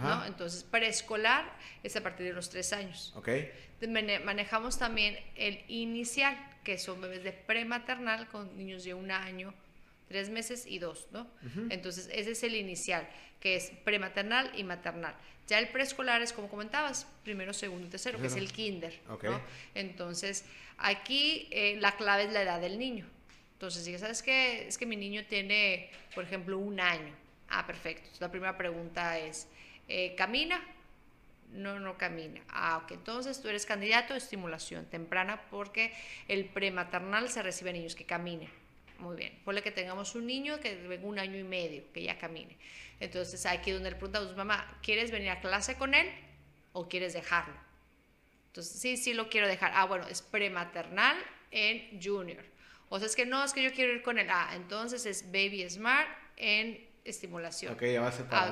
¿no? 0.00 0.24
Entonces, 0.24 0.64
preescolar 0.64 1.44
es 1.82 1.96
a 1.96 2.02
partir 2.02 2.26
de 2.26 2.32
los 2.32 2.50
tres 2.50 2.72
años. 2.72 3.12
Ok. 3.16 3.28
Manejamos 4.24 4.78
también 4.78 5.18
el 5.34 5.62
inicial, 5.68 6.36
que 6.62 6.78
son 6.78 7.00
bebés 7.00 7.22
de 7.22 7.32
prematernal 7.32 8.28
con 8.28 8.56
niños 8.56 8.84
de 8.84 8.94
un 8.94 9.10
año, 9.10 9.52
tres 10.08 10.30
meses 10.30 10.66
y 10.66 10.78
dos, 10.78 11.08
¿no? 11.12 11.26
Entonces, 11.70 12.08
ese 12.12 12.32
es 12.32 12.42
el 12.42 12.56
inicial, 12.56 13.08
que 13.40 13.56
es 13.56 13.72
prematernal 13.84 14.50
y 14.56 14.64
maternal. 14.64 15.14
Ya 15.46 15.58
el 15.58 15.68
preescolar 15.68 16.22
es, 16.22 16.32
como 16.32 16.48
comentabas, 16.48 17.06
primero, 17.22 17.52
segundo 17.52 17.86
y 17.86 17.90
tercero, 17.90 18.18
que 18.18 18.28
es 18.28 18.36
el 18.36 18.50
kinder. 18.50 18.98
¿no? 19.08 19.40
Entonces, 19.74 20.44
Aquí 20.78 21.48
eh, 21.50 21.76
la 21.80 21.92
clave 21.96 22.24
es 22.24 22.32
la 22.32 22.42
edad 22.42 22.60
del 22.60 22.78
niño. 22.78 23.06
Entonces, 23.52 23.84
si 23.84 23.96
sabes 23.98 24.22
que 24.22 24.66
es 24.66 24.76
que 24.76 24.86
mi 24.86 24.96
niño 24.96 25.24
tiene, 25.28 25.90
por 26.14 26.24
ejemplo, 26.24 26.58
un 26.58 26.80
año. 26.80 27.14
Ah, 27.48 27.66
perfecto. 27.66 28.08
la 28.20 28.30
primera 28.30 28.56
pregunta 28.56 29.18
es, 29.18 29.46
eh, 29.88 30.14
¿camina? 30.16 30.60
No, 31.52 31.78
no 31.78 31.96
camina. 31.96 32.40
Ah, 32.48 32.80
ok. 32.82 32.92
Entonces 32.92 33.40
tú 33.40 33.48
eres 33.48 33.64
candidato 33.64 34.14
a 34.14 34.16
estimulación 34.16 34.86
temprana 34.86 35.40
porque 35.50 35.92
el 36.26 36.46
prematernal 36.46 37.28
se 37.30 37.42
recibe 37.42 37.70
a 37.70 37.74
niños 37.74 37.94
que 37.94 38.04
caminen. 38.04 38.50
Muy 38.98 39.16
bien. 39.16 39.38
Ponle 39.44 39.62
que 39.62 39.70
tengamos 39.70 40.14
un 40.14 40.26
niño 40.26 40.60
que 40.60 40.74
venga 40.74 41.06
un 41.06 41.18
año 41.18 41.38
y 41.38 41.44
medio, 41.44 41.84
que 41.92 42.02
ya 42.02 42.18
camine. 42.18 42.56
Entonces, 43.00 43.44
aquí 43.46 43.70
donde 43.70 43.90
le 43.90 43.96
preguntamos, 43.96 44.36
mamá, 44.36 44.78
¿quieres 44.82 45.10
venir 45.10 45.30
a 45.30 45.40
clase 45.40 45.76
con 45.76 45.94
él 45.94 46.08
o 46.72 46.88
quieres 46.88 47.12
dejarlo? 47.12 47.54
Entonces, 48.48 48.80
sí, 48.80 48.96
sí 48.96 49.14
lo 49.14 49.28
quiero 49.28 49.48
dejar. 49.48 49.72
Ah, 49.74 49.84
bueno, 49.84 50.06
es 50.08 50.22
prematernal 50.22 51.16
en 51.50 52.00
junior. 52.02 52.44
O 52.88 52.98
sea, 52.98 53.06
es 53.06 53.16
que 53.16 53.26
no, 53.26 53.42
es 53.42 53.52
que 53.52 53.62
yo 53.62 53.72
quiero 53.72 53.92
ir 53.92 54.02
con 54.02 54.18
él. 54.18 54.28
Ah, 54.30 54.52
entonces 54.54 55.06
es 55.06 55.26
baby 55.26 55.68
smart 55.68 56.08
en 56.36 56.93
estimulación. 57.04 57.72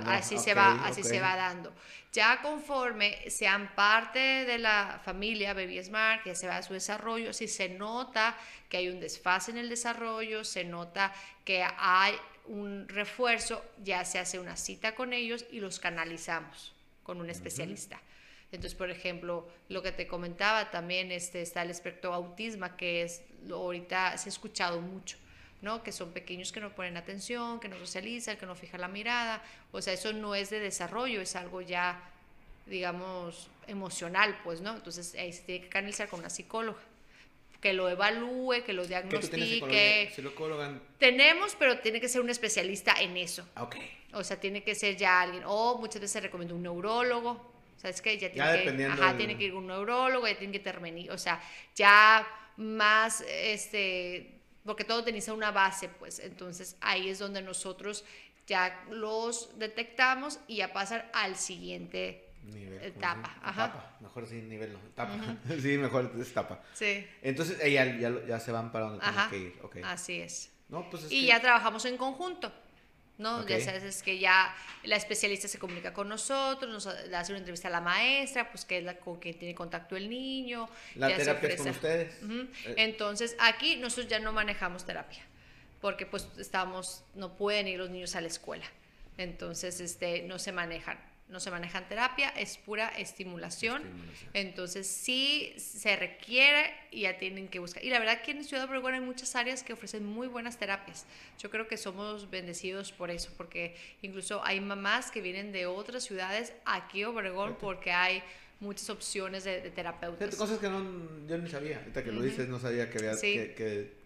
Así, 0.07 0.39
se, 0.39 0.55
va, 0.55 0.85
así 0.85 1.03
se 1.03 1.21
va 1.21 1.37
dando. 1.37 1.73
Ya 2.13 2.43
conforme 2.43 3.31
sean 3.31 3.75
parte 3.75 4.19
de 4.19 4.59
la 4.59 5.01
familia 5.05 5.55
Baby 5.55 5.83
Smart, 5.83 6.23
que 6.23 6.35
se 6.35 6.47
va 6.47 6.59
a 6.59 6.63
su 6.63 6.75
desarrollo, 6.75 7.33
si 7.33 7.49
se 7.49 7.71
nota 7.71 8.37
que 8.69 8.77
hay 8.77 8.89
un 8.89 9.01
desfase 9.01 9.51
en 9.51 9.59
el 9.59 9.69
desarrollo, 9.69 10.45
se 10.45 10.65
nota 10.65 11.13
que 11.45 11.65
hay 11.79 12.15
un 12.47 12.87
refuerzo, 12.89 13.65
ya 13.83 14.05
se 14.05 14.19
hace 14.19 14.39
una 14.39 14.57
cita 14.57 14.95
con 14.95 15.13
ellos 15.13 15.47
y 15.51 15.61
los 15.61 15.79
canalizamos 15.79 16.73
con 17.03 17.21
un 17.21 17.31
especialista. 17.31 18.01
Entonces, 18.51 18.77
por 18.77 18.91
ejemplo, 18.91 19.49
lo 19.71 19.83
que 19.83 19.93
te 19.93 20.07
comentaba 20.07 20.71
también 20.71 21.11
este, 21.11 21.41
está 21.41 21.63
el 21.63 21.71
espectro 21.71 22.13
autismo, 22.13 22.67
que 22.77 23.03
es 23.03 23.23
ahorita 23.51 24.19
se 24.19 24.29
ha 24.29 24.33
escuchado 24.33 24.81
mucho. 24.81 25.17
¿No? 25.63 25.83
Que 25.83 25.93
son 25.93 26.13
pequeños 26.13 26.53
que 26.53 26.61
no 26.61 26.75
ponen 26.75 26.97
atención, 26.97 27.59
que 27.61 27.69
no 27.69 27.79
socializan, 27.79 28.37
que 28.37 28.47
no 28.47 28.55
fijan 28.55 28.81
la 28.81 28.89
mirada. 28.89 29.43
O 29.71 29.81
sea, 29.81 29.95
eso 29.95 30.13
no 30.13 30.35
es 30.35 30.51
de 30.51 30.61
desarrollo, 30.61 31.23
es 31.23 31.35
algo 31.35 31.63
ya, 31.63 32.03
digamos, 32.67 33.49
emocional, 33.67 34.39
pues, 34.45 34.61
¿no? 34.61 34.75
Entonces 34.75 35.15
ahí 35.15 35.33
se 35.33 35.43
tiene 35.43 35.65
que 35.65 35.71
canalizar 35.71 36.09
con 36.09 36.21
una 36.21 36.31
psicóloga 36.31 36.79
que 37.63 37.73
lo 37.73 37.89
evalúe, 37.89 38.65
que 38.67 38.73
lo 38.73 38.85
diagnostique. 38.85 40.13
Tenemos, 40.99 41.55
pero 41.57 41.79
tiene 41.79 42.01
que 42.01 42.09
ser 42.09 42.21
un 42.21 42.29
especialista 42.29 43.01
en 43.01 43.17
eso. 43.17 43.49
Okay. 43.57 43.89
O 44.15 44.25
sea, 44.25 44.39
tiene 44.39 44.65
que 44.65 44.75
ser 44.75 44.97
ya 44.97 45.21
alguien, 45.21 45.45
o 45.47 45.79
muchas 45.79 46.01
veces 46.01 46.11
se 46.11 46.21
recomienda 46.21 46.55
un 46.57 46.63
neurólogo. 46.65 47.53
¿Sabes 47.77 48.03
qué? 48.03 48.19
Ya 48.19 48.33
tiene, 48.33 48.77
que, 48.77 48.85
ajá, 48.85 49.17
tiene 49.17 49.39
que 49.39 49.45
ir 49.45 49.55
un 49.55 49.69
neurólogo, 49.69 50.27
ya 50.27 50.37
tiene 50.37 50.53
que 50.53 50.61
terminar, 50.61 51.15
o 51.15 51.19
sea, 51.19 51.41
ya 51.75 52.27
más, 52.57 53.25
este, 53.29 54.42
porque 54.65 54.85
todo 54.85 55.03
tiene 55.05 55.21
una 55.33 55.51
base, 55.51 55.89
pues 55.89 56.19
entonces 56.19 56.77
ahí 56.81 57.09
es 57.09 57.19
donde 57.19 57.43
nosotros 57.43 58.05
ya 58.47 58.85
los 58.91 59.59
detectamos 59.59 60.39
y 60.47 60.57
ya 60.57 60.73
pasan 60.73 61.05
al 61.13 61.37
siguiente 61.37 62.29
nivel, 62.45 62.83
etapa. 62.83 63.37
Ajá. 63.43 63.97
Mejor 64.01 64.27
sí, 64.27 64.43
nivel 64.43 64.73
no, 64.73 64.79
etapa. 64.81 65.37
sí, 65.61 65.79
mejor 65.79 66.13
es 66.19 66.31
etapa. 66.31 66.63
Sí. 66.75 67.07
Entonces 67.23 67.59
ya, 67.59 67.85
ya, 67.97 68.13
ya, 68.27 68.41
se 68.41 68.53
van 68.53 68.73
para 68.73 68.87
donde 68.87 69.01
tienen 69.01 69.31
que 69.31 69.39
ir. 69.39 69.59
Okay. 69.63 69.83
Así 69.85 70.21
es. 70.21 70.51
No, 70.69 70.89
pues 70.91 71.05
es 71.05 71.13
y 71.13 71.27
ya 71.27 71.41
trabajamos 71.41 71.85
en 71.85 71.97
conjunto. 71.97 72.53
¿No? 73.19 73.47
Ya 73.47 73.61
sabes, 73.61 73.83
es 73.83 74.03
que 74.03 74.19
ya 74.19 74.55
la 74.85 74.97
especialista 74.97 75.49
se 75.49 75.59
comunica 75.59 75.93
con 75.93 76.09
nosotros, 76.09 76.71
nos 76.71 76.87
hace 76.87 77.33
una 77.33 77.39
entrevista 77.39 77.69
a 77.69 77.71
la 77.71 77.81
maestra, 77.81 78.51
pues 78.51 78.65
que 78.65 78.79
es 78.79 78.85
la 78.85 78.99
con 78.99 79.19
quien 79.19 79.39
tiene 79.39 79.55
contacto 79.55 79.97
el 79.97 80.09
niño. 80.09 80.69
La 80.95 81.15
terapia 81.15 81.51
es 81.51 81.57
con 81.59 81.69
ustedes. 81.69 82.15
Eh. 82.23 82.75
Entonces, 82.79 83.37
aquí 83.39 83.77
nosotros 83.77 84.09
ya 84.09 84.19
no 84.19 84.33
manejamos 84.33 84.85
terapia, 84.85 85.23
porque 85.81 86.07
pues 86.07 86.29
estamos, 86.39 87.05
no 87.15 87.37
pueden 87.37 87.69
ir 87.69 87.79
los 87.79 87.91
niños 87.91 88.17
a 88.17 88.21
la 88.21 88.29
escuela. 88.29 88.67
Entonces, 89.19 89.81
este, 89.81 90.23
no 90.23 90.39
se 90.39 90.53
manejan 90.53 90.99
no 91.33 91.41
se 91.41 91.51
maneja 91.51 91.79
en 91.79 91.89
terapia, 91.89 92.29
es 92.31 92.59
pura 92.59 92.89
estimulación. 92.91 93.83
Entonces 94.35 94.87
sí 94.87 95.55
se 95.57 95.97
requiere 95.97 96.73
y 96.91 97.03
ya 97.03 97.19
tienen 97.19 97.49
que 97.49 97.59
buscar. 97.59 97.83
Y 97.85 97.91
la 97.91 97.99
verdad 97.99 98.23
que 98.23 98.33
en 98.33 98.45
Ciudad 98.45 98.65
Obregón 98.65 98.95
hay 98.95 99.01
muchas 99.01 99.35
áreas 99.35 99.63
que 99.63 99.73
ofrecen 99.73 100.05
muy 100.05 100.29
buenas 100.29 100.59
terapias. 100.59 101.07
Yo 101.39 101.51
creo 101.51 101.67
que 101.67 101.77
somos 101.77 102.31
bendecidos 102.31 102.93
por 102.93 103.11
eso, 103.11 103.31
porque 103.37 103.75
incluso 104.03 104.45
hay 104.45 104.61
mamás 104.61 105.11
que 105.11 105.21
vienen 105.21 105.53
de 105.53 105.67
otras 105.67 106.05
ciudades 106.05 106.53
aquí 106.65 107.03
a 107.03 107.09
Obregón 107.09 107.57
porque 107.59 107.91
hay 107.91 108.23
muchas 108.61 108.91
opciones 108.91 109.45
de, 109.45 109.61
terapeutas. 109.71 110.37
Cosas 110.37 110.59
que 110.59 110.69
no, 110.69 110.85
yo 111.27 111.39
ni 111.39 111.51
sabía, 111.51 111.79
ahorita 111.79 112.05
que 112.05 112.13
lo 112.13 112.23
dices, 112.23 112.49
no 112.49 112.61
sabía 112.61 112.91
que 112.91 112.99
había... 112.99 113.21
Que, 113.21 114.03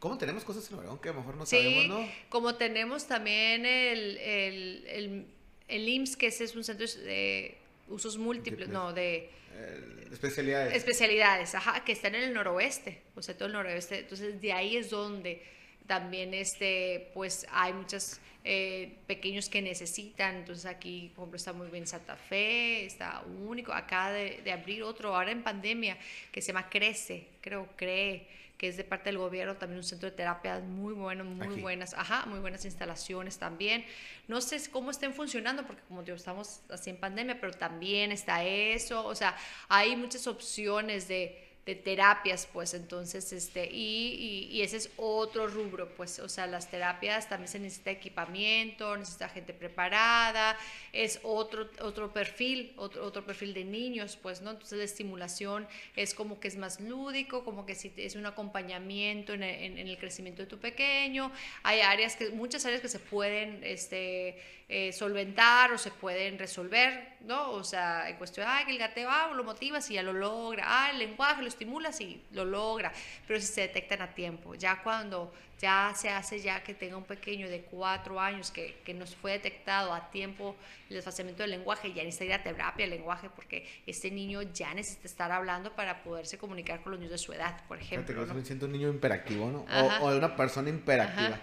¿Cómo 0.00 0.18
tenemos 0.18 0.44
cosas 0.44 0.68
en 0.68 0.76
Obregón 0.76 0.98
que 0.98 1.08
a 1.08 1.12
lo 1.12 1.20
mejor 1.20 1.36
no 1.36 1.46
sabemos, 1.46 1.86
no? 1.86 2.08
como 2.28 2.56
tenemos 2.56 3.06
también 3.06 3.64
el, 3.64 4.18
el 4.18 4.84
el 4.88 5.26
IMSS, 5.68 6.16
que 6.16 6.26
ese 6.26 6.44
es 6.44 6.54
un 6.56 6.64
centro 6.64 6.86
de 6.86 7.56
usos 7.88 8.18
múltiples, 8.18 8.68
no, 8.68 8.92
de... 8.92 9.30
Eh, 9.56 10.08
especialidades. 10.12 10.74
Especialidades, 10.74 11.54
ajá, 11.54 11.84
que 11.84 11.92
están 11.92 12.14
en 12.14 12.24
el 12.24 12.34
noroeste, 12.34 13.02
o 13.14 13.22
sea, 13.22 13.36
todo 13.36 13.46
el 13.46 13.52
noroeste. 13.52 14.00
Entonces, 14.00 14.40
de 14.40 14.52
ahí 14.52 14.76
es 14.76 14.90
donde 14.90 15.42
también, 15.86 16.34
este, 16.34 17.10
pues, 17.14 17.46
hay 17.50 17.72
muchos 17.72 18.20
eh, 18.42 18.96
pequeños 19.06 19.48
que 19.48 19.62
necesitan. 19.62 20.36
Entonces, 20.36 20.66
aquí, 20.66 21.12
por 21.14 21.24
ejemplo, 21.24 21.36
está 21.36 21.52
muy 21.52 21.68
bien 21.68 21.86
Santa 21.86 22.16
Fe, 22.16 22.84
está 22.86 23.22
único. 23.22 23.72
Acá 23.72 24.12
de, 24.12 24.40
de 24.42 24.52
abrir 24.52 24.82
otro, 24.82 25.14
ahora 25.14 25.30
en 25.30 25.42
pandemia, 25.42 25.98
que 26.32 26.40
se 26.40 26.48
llama 26.48 26.68
Crece, 26.68 27.28
creo, 27.40 27.68
Cree 27.76 28.26
que 28.64 28.68
es 28.70 28.78
de 28.78 28.84
parte 28.84 29.10
del 29.10 29.18
gobierno, 29.18 29.56
también 29.56 29.76
un 29.76 29.84
centro 29.84 30.08
de 30.08 30.16
terapia 30.16 30.58
muy 30.58 30.94
bueno, 30.94 31.22
muy 31.22 31.60
buenas, 31.60 31.92
ajá, 31.92 32.24
muy 32.24 32.38
buenas 32.38 32.64
instalaciones 32.64 33.36
también. 33.36 33.84
No 34.26 34.40
sé 34.40 34.58
cómo 34.70 34.90
estén 34.90 35.12
funcionando, 35.12 35.66
porque 35.66 35.82
como 35.86 36.02
digo, 36.02 36.16
estamos 36.16 36.62
así 36.70 36.88
en 36.88 36.96
pandemia, 36.96 37.38
pero 37.38 37.52
también 37.52 38.10
está 38.10 38.42
eso, 38.42 39.04
o 39.04 39.14
sea, 39.14 39.36
hay 39.68 39.96
muchas 39.96 40.26
opciones 40.26 41.08
de 41.08 41.43
de 41.66 41.74
terapias, 41.74 42.46
pues 42.52 42.74
entonces, 42.74 43.32
este, 43.32 43.66
y, 43.70 44.48
y, 44.50 44.60
ese 44.60 44.76
es 44.76 44.90
otro 44.98 45.46
rubro, 45.46 45.88
pues, 45.94 46.18
o 46.18 46.28
sea, 46.28 46.46
las 46.46 46.70
terapias 46.70 47.26
también 47.28 47.48
se 47.48 47.58
necesita 47.58 47.90
equipamiento, 47.90 48.94
necesita 48.96 49.30
gente 49.30 49.54
preparada, 49.54 50.58
es 50.92 51.20
otro, 51.22 51.70
otro 51.80 52.12
perfil, 52.12 52.74
otro, 52.76 53.04
otro 53.04 53.24
perfil 53.24 53.54
de 53.54 53.64
niños, 53.64 54.18
pues, 54.20 54.42
¿no? 54.42 54.50
Entonces 54.50 54.78
la 54.78 54.84
estimulación 54.84 55.66
es 55.96 56.12
como 56.12 56.38
que 56.38 56.48
es 56.48 56.56
más 56.56 56.80
lúdico, 56.80 57.44
como 57.44 57.64
que 57.64 57.72
es 57.72 58.14
un 58.14 58.26
acompañamiento 58.26 59.32
en 59.32 59.42
el, 59.42 59.78
en 59.78 59.88
el 59.88 59.96
crecimiento 59.96 60.42
de 60.42 60.48
tu 60.48 60.58
pequeño, 60.58 61.32
hay 61.62 61.80
áreas 61.80 62.14
que, 62.16 62.28
muchas 62.28 62.66
áreas 62.66 62.82
que 62.82 62.88
se 62.88 62.98
pueden, 62.98 63.64
este, 63.64 64.38
eh, 64.66 64.92
solventar 64.92 65.72
o 65.72 65.78
se 65.78 65.90
pueden 65.90 66.38
resolver, 66.38 67.16
¿no? 67.20 67.50
O 67.50 67.62
sea, 67.62 68.08
en 68.08 68.16
cuestión, 68.16 68.46
ah, 68.48 68.62
que 68.64 68.72
el 68.72 68.78
gateo, 68.78 69.10
ah, 69.10 69.30
lo 69.34 69.44
motivas 69.44 69.90
y 69.90 69.94
ya 69.94 70.02
lo 70.02 70.14
logra, 70.14 70.64
ah, 70.66 70.90
el 70.90 70.98
lenguaje 70.98 71.42
lo 71.42 71.48
estimulas 71.54 72.00
y 72.00 72.22
lo 72.32 72.44
logra, 72.44 72.92
pero 73.26 73.40
si 73.40 73.46
se 73.46 73.62
detectan 73.62 74.02
a 74.02 74.14
tiempo, 74.14 74.54
ya 74.54 74.82
cuando 74.82 75.32
ya 75.60 75.92
se 75.96 76.10
hace 76.10 76.40
ya 76.40 76.62
que 76.62 76.74
tenga 76.74 76.96
un 76.96 77.04
pequeño 77.04 77.48
de 77.48 77.62
cuatro 77.62 78.20
años 78.20 78.50
que, 78.50 78.76
que 78.84 78.92
nos 78.92 79.14
fue 79.14 79.32
detectado 79.32 79.92
a 79.92 80.10
tiempo 80.10 80.56
el 80.90 80.96
desfacimiento 80.96 81.42
del 81.42 81.52
lenguaje, 81.52 81.92
ya 81.92 82.02
necesita 82.04 82.24
ir 82.24 82.32
a 82.34 82.42
terapia 82.42 82.84
el 82.84 82.90
lenguaje 82.90 83.30
porque 83.34 83.66
este 83.86 84.10
niño 84.10 84.42
ya 84.42 84.74
necesita 84.74 85.06
estar 85.06 85.32
hablando 85.32 85.74
para 85.74 86.02
poderse 86.02 86.36
comunicar 86.36 86.82
con 86.82 86.92
los 86.92 87.00
niños 87.00 87.12
de 87.12 87.18
su 87.18 87.32
edad, 87.32 87.62
por 87.66 87.78
ejemplo. 87.78 88.26
¿no? 88.26 88.34
Me 88.34 88.44
siento 88.44 88.66
un 88.66 88.72
niño 88.72 88.88
imperactivo, 88.88 89.50
¿no? 89.50 89.60
O, 89.60 90.06
o, 90.06 90.16
una 90.16 90.36
persona 90.36 90.68
imperactiva. 90.68 91.40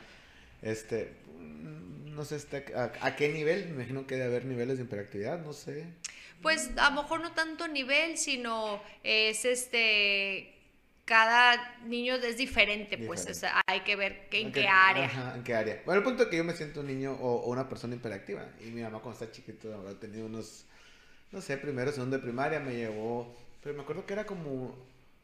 Este, 0.62 1.14
no 2.12 2.26
sé 2.26 2.36
este, 2.36 2.66
a, 2.76 3.16
qué 3.16 3.30
nivel, 3.30 3.66
me 3.66 3.76
imagino 3.76 4.06
que 4.06 4.16
debe 4.16 4.28
haber 4.28 4.46
niveles 4.46 4.78
de 4.78 4.84
hiperactividad, 4.84 5.44
no 5.44 5.54
sé. 5.54 5.86
Pues 6.42 6.72
a 6.78 6.90
lo 6.90 7.04
mejor 7.04 7.22
no 7.22 7.34
tanto 7.34 7.68
nivel, 7.68 8.18
sino 8.18 8.82
es 9.04 9.46
este 9.46 10.62
cada 11.12 11.78
niño 11.88 12.16
es 12.16 12.38
diferente, 12.38 12.98
pues 12.98 13.44
hay 13.68 13.82
que 13.82 13.98
ver 13.98 14.30
en 14.32 14.52
qué 14.52 14.66
área. 14.68 15.34
en 15.36 15.44
qué 15.44 15.54
área. 15.54 15.82
Bueno, 15.86 16.00
el 16.00 16.06
punto 16.06 16.24
es 16.24 16.30
que 16.30 16.38
yo 16.38 16.46
me 16.46 16.54
siento 16.54 16.80
un 16.80 16.88
niño 16.88 17.12
o, 17.14 17.50
una 17.50 17.68
persona 17.68 17.96
hiperactiva 17.96 18.48
y 18.62 18.66
mi 18.72 18.82
mamá 18.82 19.00
cuando 19.00 19.20
está 19.20 19.30
chiquito 19.30 19.74
habrá 19.74 19.94
tenido 20.00 20.26
unos, 20.26 20.64
no 21.34 21.42
sé, 21.42 21.58
primero, 21.58 21.92
segundo 21.92 22.16
de 22.16 22.24
primaria 22.24 22.62
me 22.62 22.76
llevó, 22.76 23.36
pero 23.62 23.76
me 23.76 23.82
acuerdo 23.82 24.06
que 24.06 24.14
era 24.14 24.26
como, 24.26 24.74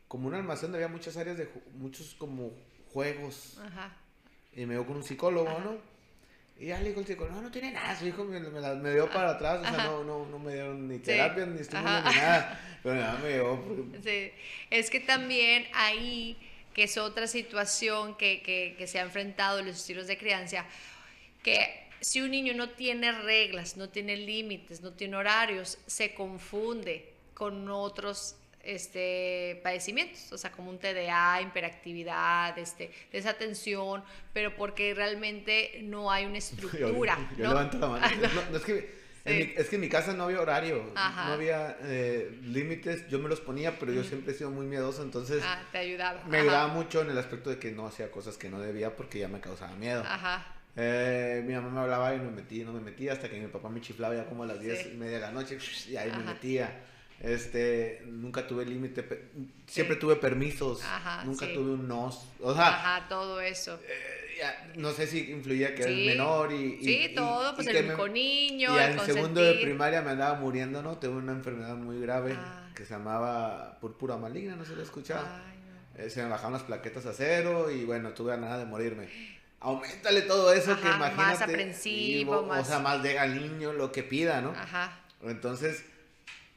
como 0.10 0.28
un 0.28 0.34
almacén 0.34 0.72
donde 0.72 0.84
había 0.84 0.94
muchas 0.94 1.16
áreas 1.16 1.38
de, 1.38 1.48
muchos 1.76 2.16
como 2.16 2.52
juegos. 2.92 3.58
Ajá. 3.64 3.96
Y 4.54 4.66
me 4.66 4.74
llevó 4.74 4.88
con 4.88 4.98
un 4.98 5.04
psicólogo, 5.04 5.58
¿no? 5.60 5.78
Y 6.60 6.68
ya 6.68 6.80
le 6.80 6.90
dijo 6.90 7.02
el 7.02 7.06
psicólogo, 7.06 7.36
no, 7.36 7.42
no 7.44 7.52
tiene 7.52 7.72
nada, 7.72 7.98
su 7.98 8.08
hijo 8.08 8.24
me, 8.24 8.40
me, 8.40 8.92
dio 8.92 9.10
para 9.12 9.32
atrás, 9.32 9.60
o 9.62 9.64
sea, 9.64 9.86
no, 9.86 10.04
no, 10.04 10.26
no 10.26 10.40
me 10.40 10.54
dieron 10.54 10.88
ni 10.88 10.98
terapia, 10.98 11.46
ni 11.46 11.60
estímulo, 11.60 12.02
ni 12.02 12.16
nada, 12.16 12.60
pero 12.82 12.96
nada 12.96 13.20
me 13.20 13.34
dio. 13.34 13.64
Sí, 14.04 14.32
es 14.72 14.90
que 14.90 15.00
también 15.00 15.68
ahí, 15.74 16.36
que 16.74 16.84
es 16.84 16.98
otra 16.98 17.28
situación 17.28 18.18
que, 18.18 18.42
que, 18.42 18.76
que 18.76 18.88
se 18.88 19.00
ha 19.00 19.04
enfrentado 19.04 19.62
los 19.62 19.76
estilos 19.76 20.08
de 20.08 20.18
crianza, 20.18 20.66
que 21.44 21.88
si 22.02 22.22
un 22.22 22.32
niño 22.32 22.54
no 22.56 22.70
tiene 22.70 23.12
reglas, 23.12 23.78
no 23.78 23.90
tiene 23.90 24.18
límites, 24.18 24.82
no 24.82 24.94
tiene 24.94 25.16
horarios, 25.16 25.78
se 25.86 26.16
confunde 26.16 27.14
con 27.36 27.70
otros 27.70 28.36
este, 28.68 29.60
padecimientos, 29.64 30.32
o 30.32 30.38
sea, 30.38 30.52
como 30.52 30.70
un 30.70 30.78
TDA, 30.78 31.42
hiperactividad, 31.42 32.58
este, 32.60 32.92
desatención, 33.12 34.04
pero 34.34 34.56
porque 34.56 34.94
realmente 34.94 35.80
no 35.84 36.12
hay 36.12 36.26
una 36.26 36.38
estructura. 36.38 37.18
Yo, 37.38 37.48
levanto 37.48 37.80
la 37.80 37.88
mano. 37.88 38.08
no, 38.52 38.58
es 38.58 38.64
que 38.64 39.08
es 39.28 39.68
que 39.68 39.76
en 39.76 39.82
mi 39.82 39.90
casa 39.90 40.14
no 40.14 40.24
había 40.24 40.40
horario, 40.40 40.92
no 40.96 41.34
había 41.34 41.78
eh, 41.82 42.40
límites, 42.44 43.08
yo 43.10 43.20
me 43.20 43.28
los 43.28 43.42
ponía, 43.42 43.78
pero 43.78 43.92
yo 43.92 44.04
siempre 44.04 44.34
he 44.34 44.36
sido 44.36 44.52
muy 44.52 44.66
miedoso, 44.66 45.04
entonces 45.04 45.44
ah, 45.46 45.62
te 45.72 45.80
ayudaba. 45.80 46.24
me 46.26 46.38
ayudaba 46.38 46.68
mucho 46.68 47.02
en 47.02 47.10
el 47.10 47.18
aspecto 47.18 47.50
de 47.50 47.60
que 47.60 47.72
no 47.72 47.88
hacía 47.88 48.10
cosas 48.10 48.38
que 48.38 48.50
no 48.50 48.60
debía 48.60 48.96
porque 48.96 49.20
ya 49.20 49.28
me 49.28 49.42
causaba 49.42 49.76
miedo. 49.76 50.02
Ajá. 50.06 50.46
Eh, 50.78 51.44
mi 51.46 51.54
mamá 51.54 51.70
me 51.70 51.80
hablaba 51.80 52.14
y 52.14 52.20
no 52.20 52.26
me 52.26 52.32
metía, 52.32 52.64
no 52.64 52.72
me 52.72 52.80
metía, 52.80 53.14
hasta 53.14 53.30
que 53.30 53.40
mi 53.40 53.48
papá 53.48 53.68
me 53.70 53.82
chiflaba 53.82 54.16
ya 54.16 54.26
como 54.26 54.44
a 54.44 54.46
las 54.46 54.62
10 54.62 54.94
y 54.94 54.98
media 54.98 55.16
de 55.16 55.22
la 55.22 55.32
noche 55.32 55.58
y 55.90 55.98
ahí 55.98 56.12
me 56.12 56.24
metía. 56.24 56.72
Este, 57.20 58.04
nunca 58.06 58.46
tuve 58.46 58.64
límite, 58.64 59.04
siempre 59.66 59.96
tuve 59.96 60.18
permisos, 60.18 60.84
nunca 61.26 61.48
tuve 61.52 61.72
un 61.72 61.88
no. 61.88 62.16
O 62.42 62.54
sea, 62.54 62.68
Ajá, 62.68 63.08
todo 63.10 63.42
eso. 63.42 63.80
Eh, 63.88 64.44
no 64.76 64.92
sé 64.92 65.08
si 65.08 65.32
influía 65.32 65.74
que 65.74 65.84
sí. 65.84 66.06
menor 66.06 66.52
y, 66.52 66.78
Sí, 66.84 67.12
todo, 67.16 67.56
pues 67.56 67.68
el 67.68 67.86
único 67.86 68.08
niño. 68.08 68.76
Y 68.76 68.84
en 68.84 69.00
segundo 69.00 69.42
de 69.42 69.56
primaria 69.56 70.04
me 70.04 70.12
andaba 70.12 70.40
muriendo, 70.40 70.84
¿no? 70.84 70.98
Tuve 70.98 71.16
una 71.16 71.32
enfermedad 71.32 71.76
muy 71.76 72.00
grave 72.00 72.36
ah. 72.38 72.70
que 72.76 72.86
se 72.86 72.94
llamaba 72.94 73.80
púrpura 73.82 74.18
maligna, 74.18 74.56
no 74.56 74.66
se 74.66 74.76
lo 74.76 74.84
escuchaba. 74.84 75.42
Eh, 75.98 76.12
se 76.12 76.22
me 76.22 76.30
bajaron 76.30 76.54
las 76.54 76.64
plaquetas 76.64 77.08
a 77.08 77.14
cero 77.14 77.72
y 77.72 77.84
bueno, 77.84 78.12
tuve 78.12 78.34
a 78.34 78.38
nada 78.38 78.60
de 78.60 78.66
morirme. 78.66 79.08
Aumentale 79.60 80.22
todo 80.22 80.54
eso 80.54 80.76
que 80.80 80.88
imagínate. 80.88 81.16
Más 81.16 81.42
aprensivo, 81.42 82.44
más... 82.44 82.62
O 82.62 82.70
sea, 82.70 82.78
más 82.78 83.02
de 83.02 83.18
al 83.18 83.42
niño 83.42 83.74
lo 83.74 83.92
que 83.92 84.04
pida, 84.04 84.40
¿no? 84.40 84.52
Ajá. 84.52 85.00
Entonces 85.24 85.84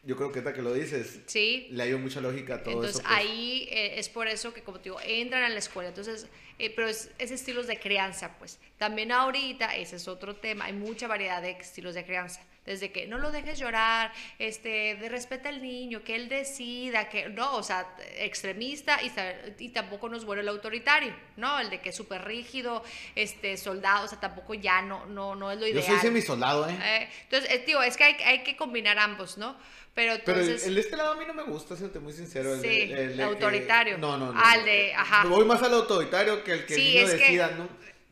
yo 0.03 0.17
creo 0.17 0.33
que 0.33 0.39
esta 0.39 0.53
que 0.53 0.63
lo 0.63 0.73
dices, 0.73 1.21
sí. 1.27 1.69
le 1.71 1.87
dio 1.87 1.99
mucha 1.99 2.21
lógica 2.21 2.55
a 2.55 2.63
todo 2.63 2.75
Entonces, 2.75 3.01
eso. 3.01 3.09
Entonces 3.09 3.27
pues. 3.27 3.37
ahí 3.37 3.69
eh, 3.71 3.99
es 3.99 4.09
por 4.09 4.29
eso 4.29 4.55
que, 4.55 4.63
como 4.63 4.79
te 4.79 4.85
digo, 4.85 4.99
entran 5.05 5.43
a 5.43 5.49
la 5.49 5.59
escuela. 5.59 5.91
Entonces, 5.91 6.27
eh, 6.59 6.73
pero 6.75 6.89
es, 6.89 7.11
estilos 7.19 7.67
de 7.67 7.79
crianza, 7.79 8.37
pues. 8.39 8.59
También 8.79 9.13
ahorita, 9.13 9.77
ese 9.77 9.97
es 9.97 10.09
otro 10.09 10.37
tema, 10.37 10.67
hay 10.67 10.73
mucha 10.73 11.07
variedad 11.07 11.43
de 11.43 11.51
estilos 11.51 11.95
de 11.95 12.05
crianza. 12.05 12.41
Desde 12.71 12.93
que 12.93 13.09
no 13.09 13.19
lo 13.19 13.33
dejes 13.33 13.59
llorar, 13.59 14.13
este, 14.39 14.95
de 14.95 15.09
respeta 15.09 15.49
al 15.49 15.61
niño, 15.61 16.05
que 16.05 16.15
él 16.15 16.29
decida, 16.29 17.09
que 17.09 17.29
no, 17.29 17.57
o 17.57 17.63
sea, 17.65 17.97
extremista 18.17 19.01
y, 19.03 19.11
y 19.59 19.71
tampoco 19.71 20.09
nos 20.09 20.25
vuelve 20.25 20.43
el 20.43 20.49
autoritario, 20.49 21.13
¿no? 21.37 21.59
El 21.59 21.69
de 21.69 21.81
que 21.81 21.89
es 21.89 21.97
súper 21.97 22.25
rígido, 22.25 22.85
este, 23.17 23.57
soldado, 23.57 24.05
o 24.05 24.09
sea, 24.09 24.21
tampoco 24.21 24.55
ya 24.55 24.83
no, 24.83 25.07
no, 25.07 25.35
no 25.35 25.51
es 25.51 25.59
lo 25.59 25.67
ideal. 25.67 25.85
Yo 25.85 25.93
soy 25.93 25.99
semi 25.99 26.23
soldado, 26.23 26.69
¿eh? 26.69 26.79
eh 26.81 27.09
entonces, 27.25 27.65
tío, 27.65 27.83
es 27.83 27.97
que 27.97 28.05
hay, 28.05 28.15
hay 28.25 28.43
que 28.45 28.57
combinar 28.57 28.99
ambos, 28.99 29.37
¿no? 29.37 29.57
Pero, 29.95 30.15
entonces, 30.15 30.67
el, 30.67 30.77
de 30.77 30.81
este 30.83 30.97
lado 30.97 31.13
a 31.13 31.17
mí 31.17 31.25
no 31.27 31.35
me 31.35 31.43
gusta, 31.43 31.77
siéntate 31.77 31.99
muy 31.99 32.13
sincero. 32.13 32.55
El, 32.55 32.61
sí, 32.61 32.93
el, 32.93 33.21
autoritario. 33.21 33.99
no, 33.99 34.17
no, 34.17 34.33
no. 34.33 34.41
Al 34.41 34.65
de, 34.65 34.95
ajá. 34.95 35.25
Voy 35.27 35.45
más 35.45 35.63
al 35.63 35.75
autoritario 35.75 36.45
que 36.45 36.53
el 36.53 36.67
que 36.67 36.75
el 36.75 36.81
niño 36.81 37.09
decida, 37.09 37.51
¿no? 37.59 37.69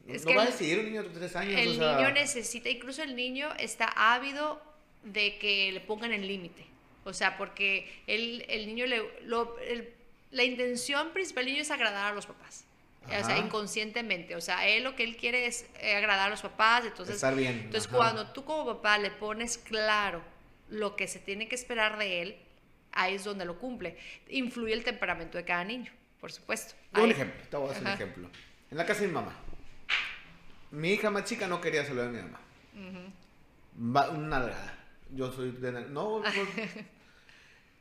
No 0.08 0.34
va 0.34 0.42
a 0.42 0.46
decidir 0.46 0.78
un 0.78 0.86
niño 0.86 1.02
de 1.02 1.10
tres 1.10 1.36
años. 1.36 1.60
El 1.60 1.78
niño 1.78 2.10
necesita, 2.12 2.68
incluso 2.68 3.02
el 3.02 3.14
niño 3.14 3.50
está 3.58 3.86
ávido 4.14 4.60
de 5.04 5.38
que 5.38 5.70
le 5.72 5.80
pongan 5.80 6.12
el 6.12 6.26
límite. 6.26 6.64
O 7.04 7.12
sea, 7.12 7.36
porque 7.38 7.90
el, 8.06 8.44
el 8.48 8.66
niño, 8.66 8.86
le, 8.86 9.02
lo, 9.24 9.56
la 10.30 10.44
intención 10.44 11.10
principal 11.12 11.44
del 11.44 11.54
niño 11.54 11.62
es 11.62 11.70
agradar 11.70 12.12
a 12.12 12.14
los 12.14 12.26
papás. 12.26 12.64
O 13.06 13.24
sea, 13.24 13.38
inconscientemente. 13.38 14.36
O 14.36 14.40
sea, 14.42 14.68
él 14.68 14.84
lo 14.84 14.94
que 14.94 15.04
él 15.04 15.16
quiere 15.16 15.46
es 15.46 15.64
eh, 15.80 15.96
agradar 15.96 16.26
a 16.26 16.30
los 16.30 16.42
papás. 16.42 16.84
Entonces, 16.84 17.14
Estar 17.14 17.34
bien. 17.34 17.62
Entonces, 17.64 17.88
cuando 17.88 18.26
tú 18.32 18.44
como 18.44 18.66
papá 18.66 18.98
le 18.98 19.10
pones 19.10 19.56
claro 19.56 20.22
lo 20.68 20.94
que 20.94 21.08
se 21.08 21.18
tiene 21.18 21.48
que 21.48 21.54
esperar 21.54 21.98
de 21.98 22.20
él, 22.20 22.36
ahí 22.92 23.14
es 23.14 23.24
donde 23.24 23.46
lo 23.46 23.58
cumple. 23.58 23.96
Influye 24.28 24.74
el 24.74 24.84
temperamento 24.84 25.38
de 25.38 25.44
cada 25.44 25.64
niño, 25.64 25.90
por 26.20 26.32
supuesto. 26.32 26.74
Un 26.94 27.10
ejemplo, 27.10 27.40
te 27.48 27.56
voy 27.56 27.68
a 27.68 27.72
hacer 27.72 27.82
un 27.82 27.92
ejemplo. 27.92 28.30
En 28.70 28.76
la 28.76 28.84
casa 28.84 29.00
de 29.00 29.08
mi 29.08 29.14
mamá, 29.14 29.34
mi 30.70 30.90
hija 30.90 31.10
más 31.10 31.24
chica 31.24 31.46
no 31.46 31.60
quería 31.60 31.84
saludar 31.84 32.08
a 32.08 32.10
mi 32.10 32.22
mamá. 32.22 32.40
Una 34.10 34.40
dragada. 34.40 34.74
Yo 35.10 35.32
soy 35.32 35.52
de... 35.52 35.72
No, 35.72 36.22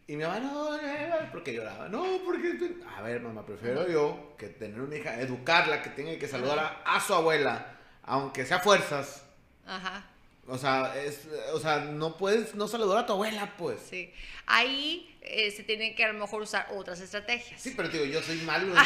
Y 0.09 0.15
mi 0.15 0.23
mamá, 0.23 0.39
no, 0.39 0.71
no, 0.71 1.31
porque 1.33 1.53
lloraba. 1.53 1.89
No, 1.89 2.05
porque... 2.23 2.77
A 2.95 3.01
ver, 3.01 3.21
mamá, 3.21 3.45
prefiero 3.45 3.89
yo 3.89 4.35
que 4.37 4.47
tener 4.47 4.79
una 4.79 4.95
hija, 4.95 5.19
educarla, 5.19 5.83
que 5.83 5.89
tenga 5.89 6.17
que 6.17 6.29
saludar 6.29 6.59
a, 6.59 6.95
a, 6.95 7.01
su 7.01 7.13
abuela, 7.13 7.75
aunque 8.03 8.45
sea 8.45 8.59
fuerzas. 8.59 9.25
Ajá. 9.65 10.05
O 10.49 10.57
sea, 10.57 10.93
es, 10.95 11.27
o 11.51 11.59
sea, 11.59 11.79
no 11.79 12.15
puedes 12.15 12.55
no 12.55 12.69
saludar 12.69 12.99
a 12.99 13.05
tu 13.05 13.11
abuela, 13.13 13.53
pues. 13.57 13.79
Sí. 13.89 14.13
Ahí 14.45 15.13
eh, 15.21 15.51
se 15.51 15.63
tienen 15.63 15.93
que 15.93 16.05
a 16.05 16.13
lo 16.13 16.17
mejor 16.17 16.41
usar 16.41 16.67
otras 16.71 17.01
estrategias. 17.01 17.61
Sí, 17.61 17.73
pero 17.75 17.89
digo, 17.89 18.05
yo 18.05 18.21
soy 18.23 18.37
malo, 18.37 18.73
no, 18.73 18.81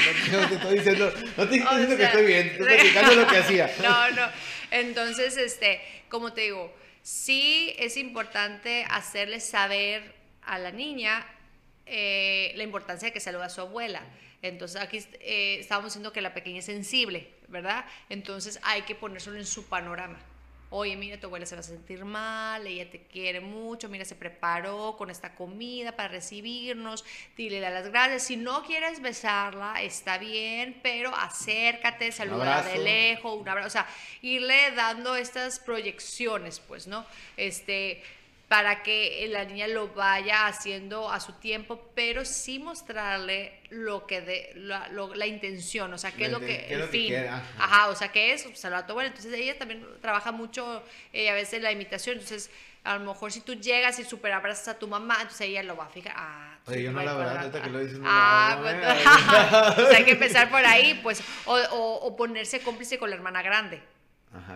te 0.50 0.56
estoy 0.56 0.78
diciendo, 0.80 1.14
no 1.38 1.48
te 1.48 1.56
estoy 1.58 1.80
diciendo 1.82 1.98
que 1.98 2.04
estoy 2.04 2.26
bien, 2.26 2.48
estoy 2.48 2.66
platicando 2.66 3.16
lo 3.16 3.28
que 3.28 3.38
hacía. 3.38 3.72
No, 3.82 4.12
no. 4.12 4.28
Entonces, 4.72 5.38
este, 5.38 5.82
como 6.10 6.34
te 6.34 6.42
digo, 6.42 6.74
sí 7.04 7.76
es 7.78 7.96
importante 7.96 8.86
hacerle 8.90 9.40
saber 9.40 10.16
a 10.42 10.58
la 10.58 10.72
niña 10.72 11.28
eh, 11.86 12.54
la 12.56 12.64
importancia 12.64 13.10
de 13.10 13.14
que 13.14 13.20
saluda 13.20 13.46
a 13.46 13.50
su 13.50 13.62
abuela. 13.62 14.02
Entonces 14.42 14.82
aquí 14.82 14.98
eh, 15.20 15.58
estábamos 15.60 15.92
diciendo 15.92 16.12
que 16.12 16.22
la 16.22 16.34
pequeña 16.34 16.60
es 16.60 16.66
sensible, 16.66 17.28
¿verdad? 17.50 17.86
Entonces 18.10 18.60
hay 18.64 18.82
que 18.82 18.96
ponérselo 18.96 19.38
en 19.38 19.46
su 19.46 19.68
panorama 19.68 20.18
oye, 20.72 20.96
mira, 20.96 21.20
tu 21.20 21.28
abuela 21.28 21.46
se 21.46 21.54
va 21.54 21.60
a 21.60 21.64
sentir 21.64 22.06
mal, 22.06 22.66
ella 22.66 22.90
te 22.90 23.04
quiere 23.04 23.42
mucho, 23.42 23.90
mira, 23.90 24.06
se 24.06 24.16
preparó 24.16 24.96
con 24.98 25.10
esta 25.10 25.36
comida 25.36 25.96
para 25.96 26.08
recibirnos, 26.10 27.04
dile 27.36 27.60
las 27.60 27.90
gracias. 27.90 28.24
Si 28.24 28.38
no 28.38 28.64
quieres 28.64 29.02
besarla, 29.02 29.82
está 29.82 30.18
bien, 30.18 30.80
pero 30.82 31.14
acércate, 31.14 32.12
saluda 32.14 32.64
de 32.64 32.80
lejos, 32.80 33.40
un 33.40 33.48
abrazo, 33.48 33.68
o 33.68 33.72
sea, 33.72 33.88
irle 34.22 34.72
dando 34.72 35.16
estas 35.18 35.60
proyecciones, 35.60 36.62
pues, 36.62 36.88
¿no? 36.88 37.06
Este 37.36 38.02
para 38.52 38.84
que 38.84 39.26
la 39.30 39.46
niña 39.46 39.66
lo 39.70 39.88
vaya 39.94 40.46
haciendo 40.46 41.10
a 41.10 41.22
su 41.22 41.32
tiempo, 41.32 41.90
pero 41.96 42.26
sí 42.26 42.60
mostrarle 42.60 43.62
lo 43.70 44.06
que 44.06 44.20
de 44.20 44.52
la, 44.56 45.26
intención, 45.26 45.94
o 45.94 45.98
sea, 45.98 46.12
qué 46.12 46.26
es 46.26 46.32
lo 46.32 46.42
que 46.42 46.68
el 46.68 46.84
fin. 46.90 47.16
Ajá. 47.58 47.88
o 47.88 47.96
sea, 47.96 48.12
qué 48.12 48.34
es 48.34 48.46
salvar 48.56 48.84
a 48.84 48.86
tu 48.86 48.92
abuela. 48.92 49.08
Entonces 49.08 49.34
ella 49.36 49.58
también 49.58 49.88
trabaja 50.02 50.34
mucho 50.34 50.84
eh, 51.14 51.30
a 51.30 51.34
veces 51.34 51.62
la 51.62 51.72
imitación, 51.72 52.16
entonces 52.18 52.52
a 52.84 52.98
lo 52.98 53.06
mejor 53.06 53.32
si 53.32 53.40
tú 53.40 53.54
llegas 53.54 53.98
y 54.00 54.04
super 54.04 54.34
abrazas 54.34 54.68
a 54.68 54.78
tu 54.78 54.90
mamá, 54.90 55.16
entonces 55.22 55.48
ella 55.48 55.64
lo 55.64 55.78
va 55.78 55.86
a 55.86 55.90
fijar. 55.90 56.12
Ah, 56.14 56.58
Oye, 56.66 56.84
yo 56.84 56.92
no 56.92 57.02
la 57.04 57.14
verdad, 57.14 57.38
ahorita 57.38 57.62
que 57.62 57.70
lo 57.70 57.80
dices, 57.80 58.00
no 58.00 58.06
ah, 58.06 58.58
pues, 58.62 59.76
pues, 59.76 59.96
hay 59.96 60.04
que 60.04 60.12
empezar 60.12 60.50
por 60.50 60.66
ahí, 60.66 61.00
pues, 61.02 61.24
o, 61.46 61.56
o 61.56 62.18
ponerse 62.18 62.60
cómplice 62.60 63.00
con 63.00 63.10
la 63.12 63.16
hermana 63.16 63.42
grande. 63.42 63.82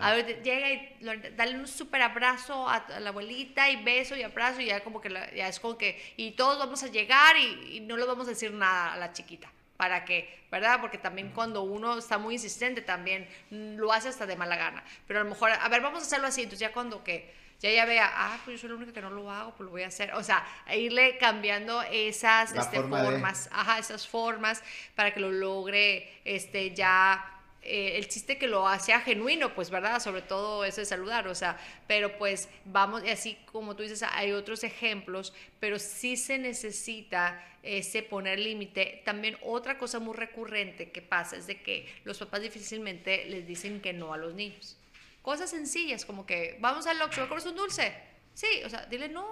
A 0.00 0.14
ver, 0.14 0.42
llega 0.42 0.70
y 0.70 0.98
dale 1.36 1.58
un 1.58 1.68
súper 1.68 2.00
abrazo 2.00 2.66
a, 2.66 2.86
la 2.98 3.10
abuelita 3.10 3.68
y 3.68 3.82
beso 3.82 4.16
y 4.16 4.22
abrazo 4.22 4.62
y 4.62 4.66
ya 4.66 4.82
como 4.82 5.02
que 5.02 5.10
ya 5.10 5.48
es 5.48 5.60
como 5.60 5.76
que, 5.76 6.14
y 6.16 6.30
todos 6.32 6.58
vamos 6.58 6.82
a 6.82 6.86
llegar 6.86 7.36
y, 7.36 7.80
no 7.80 7.96
le 7.96 8.06
vamos 8.06 8.26
a 8.26 8.30
decir 8.30 8.52
nada 8.52 8.94
a 8.94 8.96
la 8.96 9.12
chiquita. 9.12 9.50
¿Para 9.76 10.06
qué? 10.06 10.46
¿Verdad? 10.50 10.80
Porque 10.80 10.96
también 10.96 11.32
cuando 11.32 11.62
uno 11.62 11.98
está 11.98 12.16
muy 12.16 12.34
insistente 12.34 12.80
también 12.80 13.28
lo 13.50 13.92
hace 13.92 14.08
hasta 14.08 14.24
de 14.24 14.34
mala 14.34 14.56
gana. 14.56 14.82
Pero 15.06 15.20
a 15.20 15.24
lo 15.24 15.28
mejor, 15.28 15.50
a 15.50 15.68
ver, 15.68 15.82
vamos 15.82 16.02
a 16.02 16.06
hacerlo 16.06 16.28
así. 16.28 16.42
Entonces 16.42 16.60
ya 16.60 16.72
cuando 16.72 17.04
que 17.04 17.34
ya 17.60 17.68
ella 17.68 17.84
vea, 17.84 18.10
ah, 18.10 18.38
pues 18.44 18.56
yo 18.56 18.60
soy 18.62 18.70
la 18.70 18.76
única 18.76 18.94
que 18.94 19.02
no 19.02 19.10
lo 19.10 19.30
hago, 19.30 19.54
pues 19.54 19.66
lo 19.66 19.70
voy 19.72 19.82
a 19.82 19.88
hacer. 19.88 20.14
O 20.14 20.22
sea, 20.22 20.46
irle 20.74 21.18
cambiando 21.18 21.82
esas 21.82 22.54
este, 22.54 22.80
formas, 22.82 23.50
ajá, 23.52 23.78
esas 23.78 24.08
formas 24.08 24.62
para 24.94 25.12
que 25.12 25.20
lo 25.20 25.30
logre 25.30 26.20
este, 26.24 26.74
ya 26.74 27.35
eh, 27.66 27.98
el 27.98 28.08
chiste 28.08 28.38
que 28.38 28.46
lo 28.46 28.68
hacía 28.68 29.00
genuino, 29.00 29.54
pues, 29.54 29.70
¿verdad? 29.70 30.00
Sobre 30.00 30.22
todo 30.22 30.64
eso 30.64 30.80
de 30.80 30.86
saludar, 30.86 31.26
o 31.26 31.34
sea, 31.34 31.58
pero 31.86 32.16
pues 32.16 32.48
vamos, 32.64 33.04
y 33.04 33.10
así 33.10 33.36
como 33.52 33.74
tú 33.74 33.82
dices, 33.82 34.04
hay 34.04 34.32
otros 34.32 34.62
ejemplos, 34.62 35.34
pero 35.58 35.78
sí 35.78 36.16
se 36.16 36.38
necesita 36.38 37.42
ese 37.62 38.02
poner 38.02 38.38
límite. 38.38 39.02
También 39.04 39.36
otra 39.42 39.78
cosa 39.78 39.98
muy 39.98 40.14
recurrente 40.14 40.90
que 40.90 41.02
pasa 41.02 41.36
es 41.36 41.46
de 41.46 41.60
que 41.60 41.92
los 42.04 42.18
papás 42.18 42.42
difícilmente 42.42 43.24
les 43.26 43.46
dicen 43.46 43.80
que 43.80 43.92
no 43.92 44.12
a 44.12 44.16
los 44.16 44.34
niños. 44.34 44.76
Cosas 45.22 45.50
sencillas, 45.50 46.04
como 46.04 46.24
que, 46.24 46.56
vamos 46.60 46.86
al 46.86 47.02
Oxxo, 47.02 47.26
¿me 47.26 47.50
un 47.50 47.56
dulce? 47.56 47.92
Sí, 48.34 48.46
o 48.64 48.70
sea, 48.70 48.86
dile 48.86 49.08
no. 49.08 49.26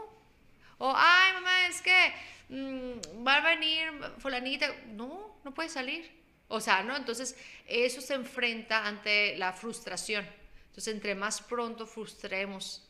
O, 0.78 0.92
ay, 0.96 1.32
mamá, 1.34 1.68
es 1.68 1.80
que 1.80 2.12
mm, 2.48 3.24
va 3.24 3.36
a 3.36 3.54
venir 3.54 3.92
fulanita. 4.18 4.74
No, 4.88 5.36
no 5.44 5.54
puede 5.54 5.68
salir 5.68 6.23
o 6.54 6.60
sea, 6.60 6.82
¿no? 6.82 6.96
Entonces, 6.96 7.36
eso 7.66 8.00
se 8.00 8.14
enfrenta 8.14 8.86
ante 8.86 9.36
la 9.36 9.52
frustración. 9.52 10.26
Entonces, 10.68 10.94
entre 10.94 11.14
más 11.14 11.40
pronto 11.40 11.86
frustremos 11.86 12.86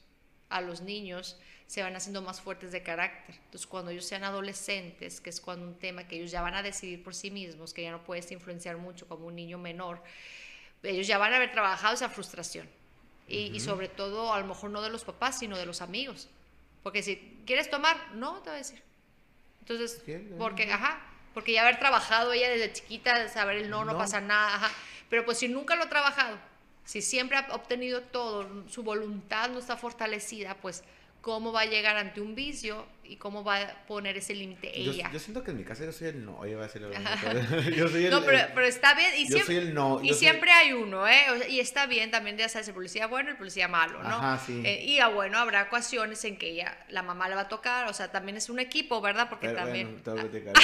a 0.50 0.60
los 0.60 0.82
niños, 0.82 1.38
se 1.66 1.82
van 1.82 1.96
haciendo 1.96 2.20
más 2.20 2.40
fuertes 2.40 2.72
de 2.72 2.82
carácter. 2.82 3.36
Entonces, 3.36 3.66
cuando 3.66 3.90
ellos 3.90 4.04
sean 4.04 4.22
adolescentes, 4.22 5.20
que 5.20 5.30
es 5.30 5.40
cuando 5.40 5.66
un 5.66 5.78
tema 5.78 6.06
que 6.06 6.16
ellos 6.16 6.30
ya 6.30 6.42
van 6.42 6.54
a 6.54 6.62
decidir 6.62 7.02
por 7.02 7.14
sí 7.14 7.30
mismos, 7.30 7.72
que 7.72 7.82
ya 7.82 7.90
no 7.90 8.04
puedes 8.04 8.30
influenciar 8.30 8.76
mucho 8.76 9.08
como 9.08 9.26
un 9.26 9.34
niño 9.34 9.58
menor, 9.58 10.02
ellos 10.82 11.06
ya 11.06 11.16
van 11.16 11.32
a 11.32 11.36
haber 11.36 11.52
trabajado 11.52 11.94
esa 11.94 12.10
frustración. 12.10 12.68
Y, 13.26 13.56
y, 13.56 13.60
sobre 13.60 13.88
todo, 13.88 14.34
a 14.34 14.40
lo 14.40 14.46
mejor 14.46 14.70
no 14.70 14.82
de 14.82 14.90
los 14.90 15.02
papás, 15.02 15.38
sino 15.38 15.56
de 15.56 15.64
los 15.64 15.80
amigos. 15.80 16.28
Porque 16.82 17.02
si 17.02 17.38
quieres 17.46 17.70
tomar, 17.70 17.96
no, 18.14 18.42
te 18.42 18.50
voy 18.50 18.56
a 18.56 18.58
decir. 18.58 18.82
Entonces, 19.60 20.02
porque, 20.36 20.70
ajá, 20.70 21.00
porque 21.34 21.52
ya 21.52 21.62
haber 21.62 21.78
trabajado 21.78 22.32
ella 22.32 22.48
desde 22.48 22.72
chiquita, 22.72 23.28
saber 23.28 23.58
el 23.58 23.70
no, 23.70 23.84
no, 23.84 23.98
pasa 23.98 24.20
nada, 24.20 24.70
pero 25.10 25.24
pues 25.24 25.38
si 25.38 25.48
nunca 25.48 25.74
lo 25.74 25.82
ha 25.82 25.88
trabajado, 25.88 26.38
si 26.84 27.02
siempre 27.02 27.36
ha 27.36 27.48
obtenido 27.52 28.02
todo, 28.02 28.48
su 28.68 28.82
voluntad 28.82 29.50
no 29.50 29.58
está 29.58 29.76
fortalecida, 29.76 30.54
pues 30.54 30.84
cómo 31.20 31.52
va 31.52 31.62
a 31.62 31.66
llegar 31.66 31.96
ante 31.96 32.20
un 32.20 32.34
vicio 32.34 32.86
y 33.06 33.16
cómo 33.16 33.44
va 33.44 33.60
a 33.60 33.86
poner 33.86 34.16
ese 34.16 34.34
límite 34.34 34.70
ella. 34.78 35.10
Yo, 35.12 35.18
siento 35.18 35.42
que 35.42 35.50
en 35.50 35.58
mi 35.58 35.64
casa 35.64 35.84
yo 35.84 35.92
soy 35.92 36.08
el 36.08 36.24
no, 36.24 36.38
oye, 36.38 36.54
va 36.54 36.66
a 36.66 36.68
yo 37.76 37.88
soy 37.88 38.06
el 38.06 38.10
No, 38.10 38.22
pero, 38.24 38.38
pero 38.54 38.66
está 38.66 38.94
bien. 38.94 39.10
Y 39.16 39.24
yo 39.24 39.36
siempre, 39.36 39.46
soy 39.46 39.56
el 39.56 39.74
no. 39.74 40.00
Y 40.02 40.14
siempre 40.14 40.50
hay 40.50 40.72
uno, 40.72 41.06
¿eh? 41.08 41.24
y 41.48 41.60
está 41.60 41.86
bien 41.86 42.10
también, 42.10 42.38
sabes, 42.48 42.68
el 42.68 42.74
policía 42.74 43.06
bueno 43.06 43.28
y 43.28 43.32
el 43.32 43.38
policía 43.38 43.68
malo, 43.68 44.02
¿no? 44.02 44.08
Ajá, 44.08 44.42
sí. 44.44 44.62
Eh, 44.64 44.84
y 44.84 44.98
ah, 44.98 45.08
bueno, 45.08 45.38
habrá 45.38 45.62
ocasiones 45.62 46.24
en 46.24 46.36
que 46.36 46.50
ella, 46.50 46.76
la 46.88 47.02
mamá 47.02 47.28
le 47.28 47.34
va 47.34 47.42
a 47.42 47.48
tocar, 47.48 47.88
o 47.88 47.94
sea, 47.94 48.10
también 48.10 48.36
es 48.36 48.48
un 48.48 48.58
equipo, 48.58 49.00
¿verdad? 49.00 49.28
Porque 49.28 49.48
también... 49.48 50.02
te 50.02 50.10
voy 50.10 50.20
a 50.20 50.22
platicar. 50.22 50.54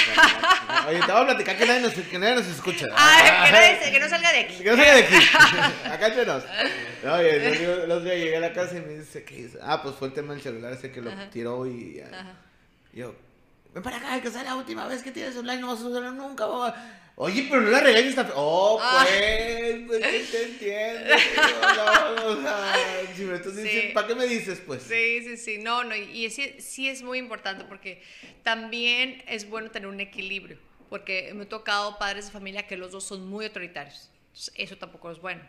oye, 0.89 1.01
te 1.01 1.13
voy 1.13 1.23
a 1.23 1.27
platicar 1.27 1.57
que 1.57 1.67
nadie 1.67 1.81
nos, 1.81 1.93
que 1.93 2.19
nadie 2.19 2.35
nos 2.37 2.47
escucha. 2.47 2.87
Ay, 2.97 3.47
que, 3.47 3.53
nadie, 3.53 3.93
que 3.93 4.01
no 4.01 4.09
salga 4.09 4.33
de 4.33 4.39
aquí. 4.41 4.57
Que 4.57 4.71
no 4.71 4.77
salga 4.77 4.95
de 4.95 5.03
aquí. 5.03 5.15
Acá 5.85 6.07
entre 6.09 6.27
nos. 6.27 6.45
No, 7.05 7.15
oye, 7.15 7.87
los 7.87 8.05
días 8.05 8.17
llegué 8.17 8.37
a 8.37 8.41
la 8.41 8.53
casa 8.53 8.77
y 8.77 8.81
me 8.81 8.99
dice, 8.99 9.25
¿qué? 9.25 9.49
Ah, 9.63 9.83
pues 9.83 9.95
fue 9.97 10.09
el 10.09 10.15
tema 10.15 10.33
del 10.33 10.43
celular 10.43 10.73
ese 10.73 10.91
que 10.91 11.01
lo 11.01 11.11
tiró 11.31 11.67
y... 11.67 12.01
Ajá. 12.01 12.40
Yo, 12.93 13.15
ven 13.73 13.83
para 13.83 13.99
acá, 13.99 14.21
que 14.21 14.31
sea 14.31 14.43
la 14.43 14.57
última 14.57 14.87
vez 14.87 15.03
que 15.03 15.13
tienes 15.13 15.37
online, 15.37 15.61
no 15.61 15.69
vas 15.69 15.81
a 15.81 15.87
usarlo 15.87 16.13
nunca, 16.13 16.47
mamá. 16.47 16.75
Oye, 17.23 17.47
pero 17.51 17.61
no 17.61 17.71
la 17.71 17.81
regañes 17.81 18.11
esta... 18.11 18.33
Oh, 18.35 18.79
ah. 18.81 19.05
pues, 19.07 19.83
pues, 19.87 20.07
¿qué 20.07 20.27
te 20.31 20.43
entiendo? 20.45 21.15
No, 22.17 22.29
o 22.29 22.43
sea, 22.43 22.75
si 23.15 23.23
me 23.25 23.35
estás 23.37 23.57
diciendo, 23.57 23.95
¿para 23.95 24.07
qué 24.07 24.15
me 24.15 24.27
dices, 24.27 24.63
pues? 24.67 24.83
Sí, 24.83 25.23
sí, 25.23 25.37
sí, 25.37 25.59
no, 25.59 25.85
no, 25.85 25.95
y, 25.95 26.25
y 26.25 26.31
sí, 26.31 26.55
sí 26.59 26.89
es 26.89 27.03
muy 27.03 27.19
importante 27.19 27.65
porque 27.65 28.03
también 28.43 29.23
es 29.27 29.49
bueno 29.49 29.71
tener 29.71 29.89
un 29.89 30.01
equilibrio, 30.01 30.57
porque 30.89 31.33
me 31.35 31.45
he 31.45 31.47
tocado 31.47 31.99
padres 31.99 32.27
de 32.27 32.33
familia 32.33 32.67
que 32.67 32.79
los 32.79 32.91
dos 32.91 33.05
son 33.05 33.29
muy 33.29 33.45
autoritarios, 33.45 34.11
eso 34.55 34.79
tampoco 34.79 35.11
es 35.11 35.21
bueno, 35.21 35.43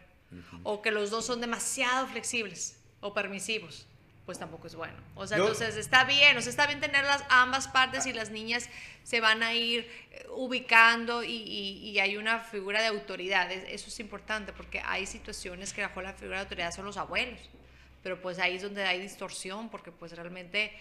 o 0.64 0.82
que 0.82 0.92
los 0.92 1.10
dos 1.10 1.26
son 1.26 1.40
demasiado 1.40 2.08
flexibles 2.08 2.78
o 3.00 3.14
permisivos 3.14 3.88
pues 4.32 4.40
tampoco 4.40 4.68
es 4.68 4.76
bueno. 4.76 4.94
O 5.16 5.28
sea, 5.28 5.40
entonces 5.40 5.76
está 5.76 6.06
bien, 6.06 6.38
o 6.38 6.42
sea, 6.42 6.52
está 6.52 6.66
bien 6.66 6.80
tener 6.80 7.04
las 7.04 7.22
ambas 7.28 7.68
partes 7.68 8.06
y 8.06 8.14
las 8.14 8.30
niñas 8.30 8.70
se 9.04 9.20
van 9.20 9.44
a 9.44 9.54
ir 9.54 9.82
eh, 10.12 10.26
ubicando 10.30 11.22
y, 11.22 11.34
y, 11.34 12.00
hay 12.00 12.16
una 12.16 12.40
figura 12.40 12.80
de 12.80 12.88
autoridad. 12.88 13.52
Eso 13.52 13.90
es 13.90 14.00
importante 14.00 14.54
porque 14.54 14.82
hay 14.86 15.06
situaciones 15.06 15.74
que 15.74 15.82
bajo 15.82 16.02
la 16.02 16.14
figura 16.14 16.38
de 16.38 16.44
autoridad 16.44 16.72
son 16.72 16.86
los 16.86 16.96
abuelos, 16.96 17.42
pero 18.04 18.22
pues 18.22 18.40
ahí 18.40 18.56
es 18.56 18.62
donde 18.62 18.86
hay 18.86 19.02
distorsión 19.02 19.68
porque 19.68 19.92
pues 19.92 20.14
realmente 20.14 20.72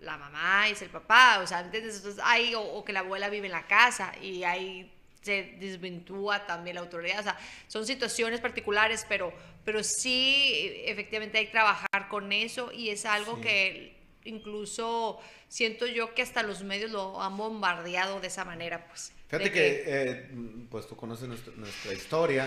la 0.00 0.16
mamá 0.16 0.68
es 0.68 0.80
el 0.80 0.90
papá, 0.90 1.40
o 1.42 1.48
sea, 1.48 1.62
Entonces 1.62 2.20
hay, 2.22 2.54
o 2.54 2.84
que 2.84 2.92
la 2.92 3.00
abuela 3.00 3.28
vive 3.28 3.46
en 3.46 3.54
la 3.54 3.66
casa 3.66 4.12
y 4.22 4.44
hay 4.44 4.88
se 5.24 5.56
desventúa 5.58 6.46
también 6.46 6.76
la 6.76 6.82
autoridad. 6.82 7.20
O 7.20 7.22
sea, 7.22 7.38
son 7.66 7.86
situaciones 7.86 8.40
particulares, 8.40 9.06
pero, 9.08 9.32
pero 9.64 9.82
sí, 9.82 10.72
efectivamente 10.84 11.38
hay 11.38 11.46
que 11.46 11.52
trabajar 11.52 12.08
con 12.10 12.32
eso 12.32 12.70
y 12.72 12.90
es 12.90 13.06
algo 13.06 13.40
que 13.40 13.96
incluso 14.24 15.20
siento 15.48 15.86
yo 15.86 16.14
que 16.14 16.22
hasta 16.22 16.42
los 16.42 16.62
medios 16.62 16.90
lo 16.90 17.22
han 17.22 17.36
bombardeado 17.36 18.20
de 18.20 18.26
esa 18.26 18.44
manera, 18.44 18.86
pues. 18.86 19.12
Fíjate 19.28 19.50
que, 19.50 19.84
eh, 19.86 20.30
pues 20.70 20.86
tú 20.86 20.96
conoces 20.96 21.28
nuestra, 21.28 21.92
historia 21.92 22.46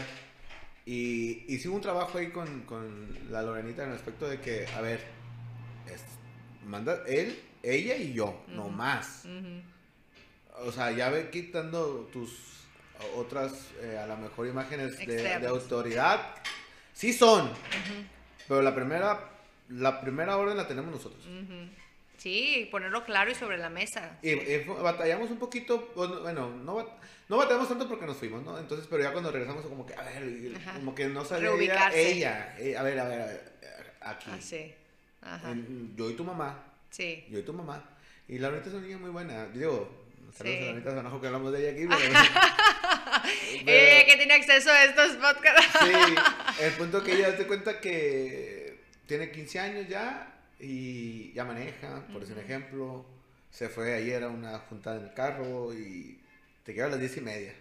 y 0.86 1.52
hicimos 1.54 1.78
un 1.78 1.82
trabajo 1.82 2.18
ahí 2.18 2.30
con, 2.30 2.62
con, 2.62 3.32
la 3.32 3.42
Lorenita 3.42 3.84
en 3.84 3.90
el 3.90 3.96
aspecto 3.96 4.30
de 4.30 4.40
que, 4.40 4.68
a 4.68 4.82
ver, 4.82 5.02
manda 6.66 7.04
él, 7.08 7.38
ella 7.64 7.98
y 7.98 8.14
yo, 8.14 8.42
no 8.48 8.70
más. 8.70 9.24
O 10.60 10.72
sea, 10.72 10.92
ya 10.92 11.10
ve 11.10 11.30
quitando 11.30 12.10
tus 12.14 12.32
otras, 13.16 13.54
eh, 13.82 13.98
a 13.98 14.08
lo 14.08 14.18
mejor 14.18 14.48
imágenes 14.48 14.98
de, 14.98 15.48
autoridad. 15.48 16.36
Sí 16.44 16.57
son, 17.14 17.52
pero 18.48 18.62
la 18.62 18.74
primera, 18.74 19.30
la 19.70 20.02
primera 20.02 20.38
orden 20.38 20.58
la 20.58 20.68
tenemos 20.68 20.92
nosotros. 20.92 21.24
Sí, 22.18 22.68
ponerlo 22.72 23.04
claro 23.06 23.30
y 23.30 23.36
sobre 23.36 23.58
la 23.58 23.70
mesa. 23.70 24.18
Y, 24.24 24.36
batallamos 24.82 25.30
un 25.30 25.38
poquito, 25.38 25.92
bueno, 25.96 26.50
no, 26.50 26.90
no 27.30 27.38
batallamos 27.38 27.70
tanto 27.70 27.88
porque 27.88 28.06
nos 28.06 28.18
fuimos, 28.18 28.44
¿no? 28.44 28.58
Entonces, 28.58 28.88
pero 28.90 29.04
ya 29.04 29.12
cuando 29.12 29.32
regresamos 29.32 29.66
como 29.66 29.86
que, 29.86 29.94
a 29.94 30.02
ver, 30.02 30.54
como 30.76 30.96
que 30.96 31.08
no 31.08 31.24
sabía 31.26 31.52
ella, 31.94 32.56
eh, 32.58 32.76
a 32.76 32.84
ver, 32.84 33.00
a 33.00 33.08
ver, 33.08 33.22
a 33.22 33.26
ver, 33.26 33.54
aquí. 34.02 34.30
Ah, 34.32 34.38
sí. 34.40 34.74
Ajá. 35.22 35.54
yo 35.96 36.10
y 36.10 36.14
tu 36.14 36.24
mamá. 36.24 36.64
Sí. 36.90 37.26
Yo 37.30 37.40
y 37.40 37.44
tu 37.44 37.54
mamá. 37.54 37.84
Y 38.28 38.40
la 38.40 38.50
verdad 38.50 38.68
es 38.68 38.74
una 38.74 38.86
niña 38.86 38.98
muy 38.98 39.10
buena. 39.10 39.46
Digo, 39.48 40.06
saludos 40.36 40.60
sí. 40.60 40.70
a 40.70 40.74
la 40.74 40.92
Sanajo 40.92 41.22
que 41.22 41.28
hablamos 41.28 41.52
de 41.54 41.60
ella 41.60 41.72
aquí. 41.72 41.88
Eh, 43.66 44.06
que 44.08 44.16
tiene 44.16 44.36
acceso 44.36 44.72
a 44.72 44.84
estos 44.86 45.18
podcasts. 45.18 45.80
sí, 45.82 46.16
el 46.64 46.72
punto 46.74 47.04
que 47.04 47.14
ella 47.14 47.36
se 47.36 47.46
cuenta 47.46 47.80
que 47.82 48.78
tiene 49.06 49.32
15 49.32 49.60
años 49.60 49.88
ya 49.90 50.38
y 50.60 51.34
ya 51.34 51.44
maneja, 51.44 52.06
por 52.12 52.22
decir 52.22 52.38
un 52.38 52.44
ejemplo. 52.44 53.06
Se 53.50 53.70
fue 53.70 53.96
ayer 53.96 54.24
a 54.24 54.30
una 54.30 54.60
juntada 54.60 54.98
en 54.98 55.06
el 55.06 55.14
carro 55.14 55.74
y 55.74 56.20
te 56.64 56.74
queda 56.74 56.86
a 56.86 56.90
las 56.90 57.00
10 57.00 57.18
y 57.18 57.22
media. 57.22 57.54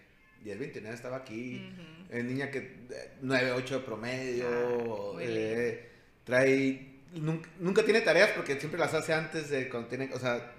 10, 0.43 0.59
29 0.59 0.94
estaba 0.94 1.16
aquí. 1.16 1.73
Es 2.10 2.24
niña 2.24 2.51
que 2.51 2.77
9, 3.23 3.52
8 3.52 3.78
de 3.78 3.85
promedio. 3.85 5.16
Ah, 5.16 5.20
eh, 5.20 5.89
trae. 6.24 6.94
Nunca, 7.14 7.85
tiene 7.85 8.01
tareas 8.02 8.31
porque 8.31 8.59
siempre 8.59 8.78
las 8.78 8.93
hace 8.94 9.14
antes 9.14 9.48
de 9.48 9.68
cuando 9.68 9.89
tiene. 9.89 10.10
O 10.12 10.18
sea, 10.18 10.52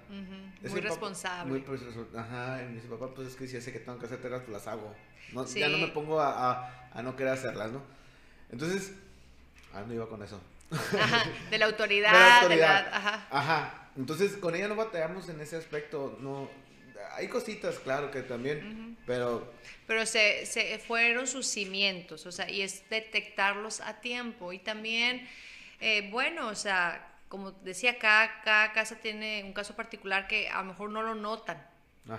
muy 0.62 0.80
responsable. 0.80 1.50
muy 1.50 1.78
Ajá, 2.16 2.62
y 2.62 2.66
me 2.66 2.74
dice, 2.74 2.88
papá, 2.88 3.14
pues 3.14 3.28
es 3.28 3.36
que 3.36 3.46
si 3.46 3.54
ya 3.54 3.60
sé 3.60 3.72
que 3.72 3.80
tengo 3.80 3.98
que 3.98 4.06
hacer 4.06 4.20
tareas, 4.20 4.42
pues 4.42 4.52
las 4.52 4.66
hago. 4.66 4.94
No, 5.32 5.46
Ya 5.46 5.68
no 5.68 5.78
me 5.78 5.88
pongo 5.88 6.20
a, 6.20 6.90
a, 6.92 7.02
no 7.02 7.16
querer 7.16 7.32
hacerlas, 7.34 7.70
¿no? 7.70 7.82
Entonces, 8.50 8.92
ah, 9.74 9.82
no 9.86 9.94
iba 9.94 10.08
con 10.08 10.22
eso. 10.22 10.40
Ajá, 10.70 11.24
de 11.50 11.58
la 11.58 11.66
autoridad. 11.66 12.48
De 12.48 12.56
la 12.56 12.78
ajá. 12.78 13.26
Ajá. 13.30 13.90
Entonces, 13.96 14.36
con 14.36 14.54
ella 14.54 14.68
no 14.68 14.76
batallamos 14.76 15.28
en 15.28 15.40
ese 15.40 15.56
aspecto, 15.56 16.16
no... 16.20 16.48
Hay 17.14 17.28
cositas, 17.28 17.78
claro, 17.78 18.10
que 18.10 18.22
también, 18.22 18.96
pero... 19.06 19.52
Pero 19.86 20.06
se, 20.06 20.46
se 20.46 20.78
fueron 20.78 21.26
sus 21.26 21.46
cimientos, 21.46 22.26
o 22.26 22.32
sea, 22.32 22.48
y 22.48 22.62
es 22.62 22.88
detectarlos 22.90 23.80
a 23.80 24.00
tiempo. 24.00 24.52
Y 24.52 24.58
también, 24.58 25.26
eh, 25.80 26.08
bueno, 26.12 26.48
o 26.48 26.54
sea, 26.54 27.07
como 27.28 27.52
decía, 27.52 27.98
cada, 27.98 28.40
cada 28.42 28.72
casa 28.72 28.96
tiene 28.96 29.42
un 29.44 29.52
caso 29.52 29.76
particular 29.76 30.26
que 30.26 30.48
a 30.48 30.58
lo 30.58 30.64
mejor 30.64 30.90
no 30.90 31.02
lo 31.02 31.14
notan. 31.14 31.66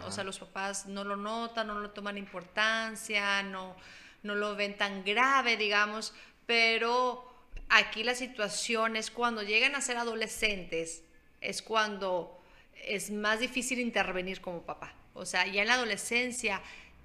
O 0.06 0.12
sea, 0.12 0.24
los 0.24 0.38
papás 0.38 0.86
no 0.86 1.04
lo 1.04 1.16
notan, 1.16 1.66
no 1.66 1.80
lo 1.80 1.90
toman 1.90 2.16
importancia, 2.20 3.42
no, 3.42 3.76
no 4.22 4.36
lo 4.36 4.56
ven 4.56 4.78
tan 4.78 5.04
grave, 5.04 5.58
digamos, 5.58 6.14
pero 6.46 7.28
aquí 7.70 8.04
la 8.04 8.14
situación 8.14 8.96
es 8.96 9.10
cuando 9.10 9.42
llegan 9.42 9.74
a 9.74 9.82
ser 9.82 9.98
adolescentes, 9.98 11.04
es 11.42 11.64
cuando 11.64 12.40
es 12.76 13.10
más 13.10 13.40
difícil 13.40 13.80
intervenir 13.80 14.42
como 14.42 14.62
papá. 14.62 14.94
O 15.16 15.26
sea, 15.26 15.48
ya 15.48 15.64
en 15.64 15.68
la 15.68 15.74
adolescencia 15.74 16.62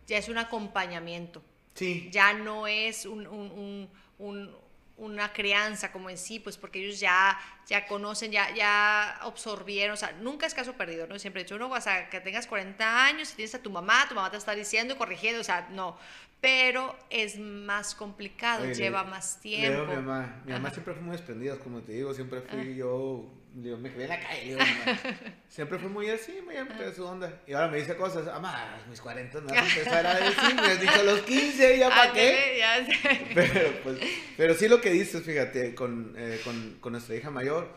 ya 0.06 0.18
es 0.18 0.28
un 0.28 0.36
acompañamiento. 0.36 1.42
Sí. 1.74 2.10
Ya 2.12 2.34
no 2.34 2.66
es 2.66 3.06
un, 3.06 3.26
un, 3.26 3.88
un 4.18 4.63
una 4.96 5.32
crianza 5.32 5.90
como 5.90 6.08
en 6.08 6.18
sí, 6.18 6.38
pues 6.38 6.56
porque 6.56 6.78
ellos 6.80 7.00
ya, 7.00 7.38
ya 7.66 7.86
conocen, 7.86 8.30
ya, 8.30 8.54
ya 8.54 9.16
absorbieron, 9.18 9.94
o 9.94 9.96
sea, 9.96 10.12
nunca 10.20 10.46
es 10.46 10.54
caso 10.54 10.74
perdido, 10.74 11.06
¿no? 11.06 11.18
Siempre 11.18 11.42
he 11.42 11.44
dicho, 11.44 11.58
no, 11.58 11.68
o 11.68 11.80
sea, 11.80 12.08
que 12.10 12.20
tengas 12.20 12.46
40 12.46 13.04
años 13.04 13.32
y 13.32 13.36
tienes 13.36 13.54
a 13.54 13.62
tu 13.62 13.70
mamá, 13.70 14.06
tu 14.08 14.14
mamá 14.14 14.30
te 14.30 14.36
está 14.36 14.54
diciendo 14.54 14.94
y 14.94 14.96
corrigiendo, 14.96 15.40
o 15.40 15.44
sea, 15.44 15.68
no, 15.72 15.98
pero 16.40 16.96
es 17.10 17.38
más 17.38 17.94
complicado, 17.94 18.66
lleva 18.66 19.02
más 19.02 19.40
tiempo. 19.40 19.86
mi 19.86 19.96
mamá, 19.96 20.42
mi 20.44 20.52
mamá 20.52 20.70
siempre 20.70 20.94
fue 20.94 21.02
muy 21.02 21.16
desprendida, 21.16 21.58
como 21.58 21.80
te 21.80 21.92
digo, 21.92 22.14
siempre 22.14 22.42
fui 22.42 22.72
ah. 22.72 22.76
yo 22.76 23.30
Digo, 23.54 23.76
me 23.76 23.92
quedé 23.92 24.04
en 24.04 24.08
la 24.08 24.20
calle. 24.20 24.58
Siempre 25.48 25.78
fue 25.78 25.88
muy 25.88 26.10
así, 26.10 26.40
muy 26.44 26.56
de 26.56 26.92
su 26.92 27.04
onda. 27.04 27.40
Y 27.46 27.52
ahora 27.52 27.68
me 27.68 27.78
dice 27.78 27.94
cosas, 27.94 28.26
mamá, 28.26 28.82
mis 28.90 29.00
40 29.00 29.40
me 29.42 29.52
vas 29.52 29.62
a 29.62 29.68
empezar 29.78 30.06
a 30.06 30.14
decir, 30.18 30.54
me 30.56 30.62
has 30.62 30.80
dicho 30.80 31.04
los 31.04 31.20
15, 31.20 31.78
¿ya 31.78 31.88
para 31.88 32.12
qué? 32.12 32.56
Ya 32.58 32.84
sé. 32.84 33.26
Pero, 33.34 33.80
pues, 33.84 33.98
pero 34.36 34.54
sí 34.54 34.66
lo 34.66 34.80
que 34.80 34.90
dices, 34.90 35.22
fíjate, 35.22 35.74
con, 35.76 36.14
eh, 36.16 36.40
con, 36.42 36.78
con 36.80 36.92
nuestra 36.92 37.14
hija 37.14 37.30
mayor, 37.30 37.72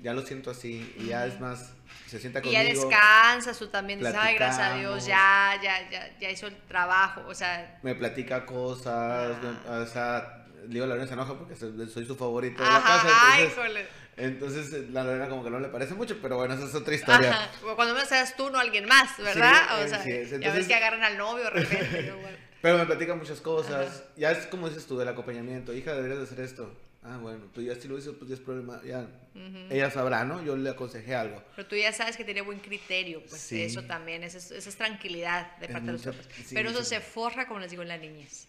ya 0.00 0.12
lo 0.12 0.22
siento 0.22 0.50
así, 0.50 0.92
y 0.98 1.06
ya 1.06 1.26
es 1.26 1.38
más, 1.38 1.72
se 2.08 2.18
sienta 2.18 2.42
conmigo. 2.42 2.60
Y 2.60 2.64
ya 2.64 2.68
descansa, 2.68 3.52
tú 3.54 3.68
también 3.68 4.00
dices, 4.00 4.16
ay, 4.18 4.34
gracias 4.34 4.72
a 4.72 4.74
Dios, 4.76 5.06
ya, 5.06 5.52
ya, 5.62 5.88
ya, 5.88 6.18
ya 6.18 6.30
hizo 6.30 6.48
el 6.48 6.56
trabajo, 6.62 7.22
o 7.28 7.34
sea. 7.34 7.78
Me 7.84 7.94
platica 7.94 8.44
cosas, 8.44 9.36
o 9.68 9.86
sea, 9.86 10.46
digo, 10.66 10.86
la 10.86 10.94
verdad 10.94 11.08
se 11.08 11.14
enoja 11.14 11.34
porque 11.34 11.54
soy 11.54 12.04
su 12.06 12.16
favorito 12.16 12.62
de 12.62 12.68
la 12.68 12.82
casa. 12.82 13.38
Entonces, 13.38 13.68
ay, 13.68 13.86
entonces, 14.16 14.72
eh, 14.72 14.86
la 14.90 15.04
Lorena 15.04 15.28
como 15.28 15.42
que 15.42 15.50
no 15.50 15.58
le 15.58 15.68
parece 15.68 15.94
mucho, 15.94 16.18
pero 16.20 16.36
bueno, 16.36 16.54
esa 16.54 16.66
es 16.66 16.74
otra 16.74 16.94
historia. 16.94 17.30
Ajá. 17.30 17.50
Cuando 17.76 17.94
me 17.94 18.04
seas 18.04 18.36
tú, 18.36 18.50
no 18.50 18.58
alguien 18.58 18.84
más, 18.86 19.16
¿verdad? 19.18 19.82
o 19.82 19.88
sea, 19.88 20.04
ya 20.04 20.52
ves 20.52 20.66
que 20.66 20.74
agarran 20.74 21.02
al 21.02 21.16
novio 21.16 21.44
de 21.44 21.50
repente. 21.50 22.12
pero 22.62 22.78
me 22.78 22.86
platican 22.86 23.18
muchas 23.18 23.40
cosas. 23.40 24.04
Ya 24.16 24.30
es 24.30 24.46
como 24.46 24.68
dices 24.68 24.86
tú, 24.86 24.98
del 24.98 25.08
acompañamiento. 25.08 25.72
Hija, 25.72 25.94
deberías 25.94 26.18
de 26.18 26.24
hacer 26.24 26.40
esto. 26.40 26.74
Ah, 27.04 27.18
bueno, 27.20 27.50
pues 27.52 27.66
ya 27.66 27.74
si 27.74 27.88
lo 27.88 27.98
hizo, 27.98 28.16
pues 28.16 28.28
ya 28.28 28.36
es 28.36 28.40
problema. 28.40 28.80
Ya, 28.84 29.08
ella 29.70 29.90
sabrá, 29.90 30.24
¿no? 30.24 30.44
Yo 30.44 30.56
le 30.56 30.70
aconsejé 30.70 31.16
algo. 31.16 31.42
Pero 31.56 31.66
tú 31.66 31.74
ya 31.74 31.92
sabes 31.92 32.16
que 32.16 32.24
tiene 32.24 32.42
buen 32.42 32.60
criterio, 32.60 33.24
pues 33.28 33.50
eso 33.52 33.82
también, 33.82 34.22
esa 34.22 34.38
es, 34.38 34.76
tranquilidad 34.76 35.56
de 35.56 35.68
parte 35.68 35.86
de 35.86 35.92
los 35.92 36.06
otros. 36.06 36.28
pero 36.52 36.70
eso 36.70 36.84
se 36.84 37.00
forra, 37.00 37.48
como 37.48 37.58
les 37.60 37.70
digo, 37.70 37.82
en 37.82 37.88
la 37.88 37.98
niñez. 37.98 38.46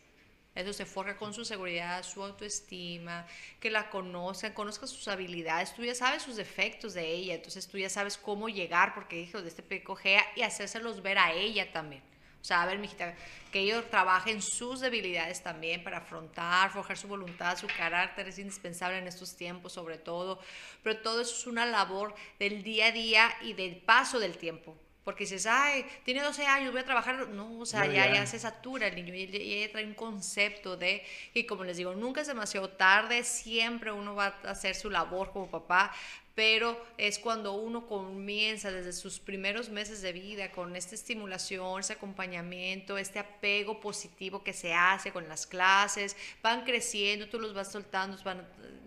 Eso 0.55 0.71
se 0.71 0.85
forja 0.85 1.17
con 1.17 1.33
su 1.33 1.45
seguridad, 1.45 2.03
su 2.03 2.23
autoestima, 2.23 3.25
que 3.59 3.71
la 3.71 3.89
conozcan, 3.89 4.53
conozca 4.53 4.85
sus 4.85 5.07
habilidades. 5.07 5.73
Tú 5.73 5.83
ya 5.83 5.95
sabes 5.95 6.21
sus 6.21 6.35
defectos 6.35 6.93
de 6.93 7.09
ella, 7.09 7.33
entonces 7.33 7.67
tú 7.67 7.77
ya 7.77 7.89
sabes 7.89 8.17
cómo 8.17 8.49
llegar, 8.49 8.93
porque 8.93 9.19
hijo 9.19 9.41
de 9.41 9.47
este 9.49 9.63
pecojea, 9.63 10.23
y 10.35 10.43
hacérselos 10.43 11.01
ver 11.01 11.17
a 11.17 11.33
ella 11.33 11.71
también. 11.71 12.03
O 12.43 12.45
sea, 12.45 12.61
a 12.61 12.65
ver, 12.65 12.77
mijita, 12.77 13.15
que 13.53 13.61
ellos 13.61 13.89
trabajen 13.89 14.41
sus 14.41 14.81
debilidades 14.81 15.41
también 15.41 15.81
para 15.81 15.99
afrontar, 15.99 16.71
forjar 16.71 16.97
su 16.97 17.07
voluntad, 17.07 17.57
su 17.57 17.67
carácter, 17.67 18.27
es 18.27 18.37
indispensable 18.37 18.97
en 18.97 19.07
estos 19.07 19.37
tiempos 19.37 19.71
sobre 19.71 19.97
todo. 19.97 20.39
Pero 20.83 20.99
todo 20.99 21.21
eso 21.21 21.33
es 21.33 21.47
una 21.47 21.65
labor 21.65 22.13
del 22.39 22.61
día 22.61 22.87
a 22.87 22.91
día 22.91 23.33
y 23.41 23.53
del 23.53 23.77
paso 23.77 24.19
del 24.19 24.37
tiempo. 24.37 24.75
Porque 25.03 25.25
dices, 25.25 25.45
ay, 25.45 25.85
tiene 26.05 26.21
12 26.21 26.45
años, 26.45 26.71
voy 26.71 26.81
a 26.81 26.85
trabajar. 26.85 27.27
No, 27.29 27.59
o 27.59 27.65
sea, 27.65 27.85
ya, 27.85 28.11
ya. 28.13 28.25
se 28.25 28.39
satura 28.39 28.87
el 28.87 28.95
niño 28.95 29.13
y 29.13 29.23
ella 29.23 29.71
trae 29.71 29.85
un 29.85 29.93
concepto 29.93 30.77
de, 30.77 31.03
y 31.33 31.45
como 31.45 31.63
les 31.63 31.77
digo, 31.77 31.93
nunca 31.93 32.21
es 32.21 32.27
demasiado 32.27 32.69
tarde, 32.69 33.23
siempre 33.23 33.91
uno 33.91 34.15
va 34.15 34.35
a 34.43 34.51
hacer 34.51 34.75
su 34.75 34.89
labor 34.89 35.31
como 35.31 35.49
papá, 35.49 35.93
pero 36.35 36.83
es 36.97 37.19
cuando 37.19 37.53
uno 37.53 37.85
comienza 37.85 38.71
desde 38.71 38.93
sus 38.93 39.19
primeros 39.19 39.69
meses 39.69 40.01
de 40.01 40.13
vida 40.13 40.51
con 40.51 40.75
esta 40.75 40.95
estimulación, 40.95 41.79
ese 41.79 41.93
acompañamiento, 41.93 42.97
este 42.97 43.19
apego 43.19 43.79
positivo 43.79 44.43
que 44.43 44.53
se 44.53 44.73
hace 44.73 45.11
con 45.11 45.27
las 45.27 45.45
clases, 45.45 46.15
van 46.41 46.63
creciendo, 46.63 47.27
tú 47.29 47.39
los 47.39 47.53
vas 47.53 47.71
soltando, 47.71 48.17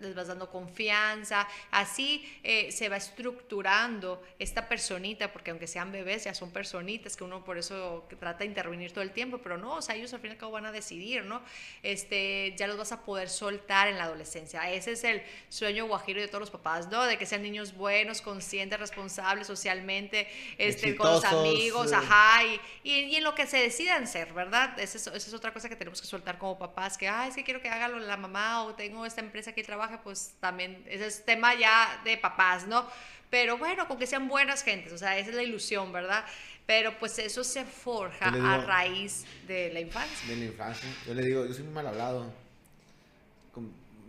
les 0.01 0.13
vas 0.13 0.27
dando 0.27 0.49
confianza, 0.49 1.47
así 1.71 2.23
eh, 2.43 2.71
se 2.71 2.89
va 2.89 2.97
estructurando 2.97 4.21
esta 4.39 4.67
personita, 4.67 5.31
porque 5.31 5.51
aunque 5.51 5.67
sean 5.67 5.91
bebés, 5.91 6.25
ya 6.25 6.33
son 6.33 6.51
personitas, 6.51 7.15
que 7.15 7.23
uno 7.23 7.45
por 7.45 7.57
eso 7.57 8.07
trata 8.19 8.39
de 8.39 8.45
intervenir 8.45 8.91
todo 8.91 9.03
el 9.03 9.11
tiempo, 9.11 9.37
pero 9.37 9.57
no, 9.57 9.75
o 9.75 9.81
sea, 9.81 9.95
ellos 9.95 10.13
al 10.13 10.19
fin 10.19 10.31
y 10.31 10.33
al 10.33 10.37
cabo 10.37 10.51
van 10.51 10.65
a 10.65 10.71
decidir, 10.73 11.23
¿no? 11.23 11.41
Este, 11.81 12.53
ya 12.57 12.67
los 12.67 12.77
vas 12.77 12.91
a 12.91 13.05
poder 13.05 13.29
soltar 13.29 13.87
en 13.87 13.97
la 13.97 14.03
adolescencia. 14.03 14.69
Ese 14.71 14.91
es 14.91 15.03
el 15.03 15.21
sueño 15.49 15.87
guajiro 15.87 16.19
de 16.19 16.27
todos 16.27 16.41
los 16.41 16.51
papás, 16.51 16.89
¿no? 16.89 17.05
De 17.05 17.17
que 17.17 17.25
sean 17.37 17.43
niños 17.43 17.75
buenos, 17.75 18.21
conscientes, 18.21 18.79
responsables 18.79 19.47
socialmente, 19.47 20.27
este, 20.57 20.95
con 20.95 21.11
los 21.11 21.23
amigos, 21.23 21.93
ajá, 21.93 22.43
y, 22.43 22.59
y, 22.83 23.15
en 23.15 23.23
lo 23.23 23.35
que 23.35 23.45
se 23.45 23.57
decidan 23.57 24.07
ser, 24.07 24.33
¿verdad? 24.33 24.77
Esa 24.79 24.97
es, 24.97 25.07
esa 25.07 25.15
es, 25.15 25.33
otra 25.33 25.53
cosa 25.53 25.69
que 25.69 25.75
tenemos 25.75 26.01
que 26.01 26.07
soltar 26.07 26.37
como 26.37 26.57
papás, 26.57 26.97
que, 26.97 27.07
ay, 27.07 27.29
es 27.29 27.35
que 27.35 27.43
quiero 27.43 27.61
que 27.61 27.69
haga 27.69 27.87
la 27.87 28.17
mamá 28.17 28.63
o 28.63 28.73
tengo 28.73 29.05
esta 29.05 29.21
empresa 29.21 29.51
que 29.53 29.63
trabaja, 29.63 30.01
pues 30.01 30.33
también, 30.39 30.83
ese 30.87 31.05
es 31.05 31.25
tema 31.25 31.53
ya 31.55 32.01
de 32.03 32.17
papás, 32.17 32.67
¿no? 32.67 32.87
Pero 33.29 33.57
bueno, 33.57 33.87
con 33.87 33.99
que 33.99 34.07
sean 34.07 34.27
buenas 34.27 34.63
gentes, 34.63 34.91
o 34.93 34.97
sea, 34.97 35.17
esa 35.17 35.29
es 35.29 35.35
la 35.35 35.43
ilusión, 35.43 35.91
¿verdad? 35.91 36.25
Pero 36.65 36.97
pues 36.99 37.17
eso 37.19 37.43
se 37.43 37.63
forja 37.63 38.27
a 38.27 38.57
raíz 38.57 39.25
de 39.47 39.71
la 39.71 39.79
infancia. 39.79 40.27
De 40.27 40.35
la 40.35 40.45
infancia. 40.45 40.89
Yo 41.05 41.13
le 41.13 41.23
digo, 41.23 41.45
yo 41.45 41.53
soy 41.53 41.63
muy 41.63 41.73
mal 41.73 41.87
hablado. 41.87 42.33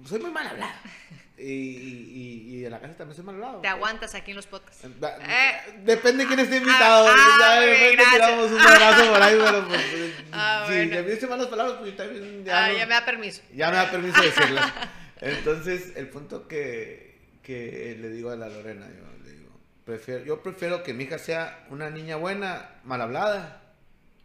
Soy 0.09 0.20
muy 0.20 0.30
mal 0.30 0.46
hablado. 0.46 0.74
Y, 1.39 1.44
y, 1.44 2.47
y, 2.48 2.65
en 2.65 2.73
la 2.73 2.81
casa 2.81 2.97
también 2.97 3.15
soy 3.15 3.24
mal 3.24 3.36
hablado. 3.36 3.60
Te 3.60 3.69
aguantas 3.69 4.15
aquí 4.16 4.32
en 4.32 4.36
los 4.36 4.47
podcasts. 4.47 4.85
Eh, 4.85 5.52
depende 5.85 6.24
de 6.24 6.27
quién 6.27 6.40
esté 6.40 6.56
invitado. 6.56 7.09
Ah, 7.09 7.15
ah, 7.16 7.60
de 7.60 7.66
repente 7.66 8.05
tiramos 8.12 8.51
un 8.51 8.60
abrazo 8.60 9.12
por 9.12 9.23
ahí, 9.23 9.39
pero 9.39 9.69
pues, 9.69 9.81
ah, 10.32 10.65
si 10.66 10.74
bueno. 10.74 10.90
me 10.90 11.02
dice 11.02 11.27
malas 11.28 11.47
palabras, 11.47 11.77
pues 11.81 11.97
también 11.97 12.44
ya, 12.44 12.65
ah, 12.65 12.73
ya 12.73 12.86
me 12.86 12.94
da 12.94 13.05
permiso. 13.05 13.43
Ya 13.55 13.70
me 13.70 13.77
da 13.77 13.90
permiso 13.90 14.20
decirlas. 14.20 14.73
Entonces, 15.20 15.93
el 15.97 16.09
punto 16.09 16.48
que, 16.48 17.20
que 17.43 17.97
le 18.01 18.10
digo 18.10 18.31
a 18.31 18.36
la 18.36 18.48
Lorena, 18.48 18.86
yo 18.86 19.24
le 19.24 19.32
digo, 19.32 19.51
prefiero, 19.85 20.24
yo 20.24 20.43
prefiero 20.43 20.82
que 20.82 20.93
mi 20.93 21.05
hija 21.05 21.19
sea 21.19 21.66
una 21.70 21.89
niña 21.89 22.16
buena, 22.16 22.81
mal 22.82 23.01
hablada, 23.01 23.62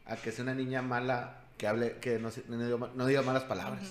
a 0.05 0.15
que 0.15 0.31
sea 0.31 0.43
una 0.43 0.55
niña 0.55 0.81
mala 0.81 1.41
que 1.57 1.67
hable, 1.67 1.97
que 2.01 2.17
no, 2.17 2.31
no, 2.95 3.05
diga, 3.05 3.21
malas 3.21 3.43
palabras. 3.43 3.83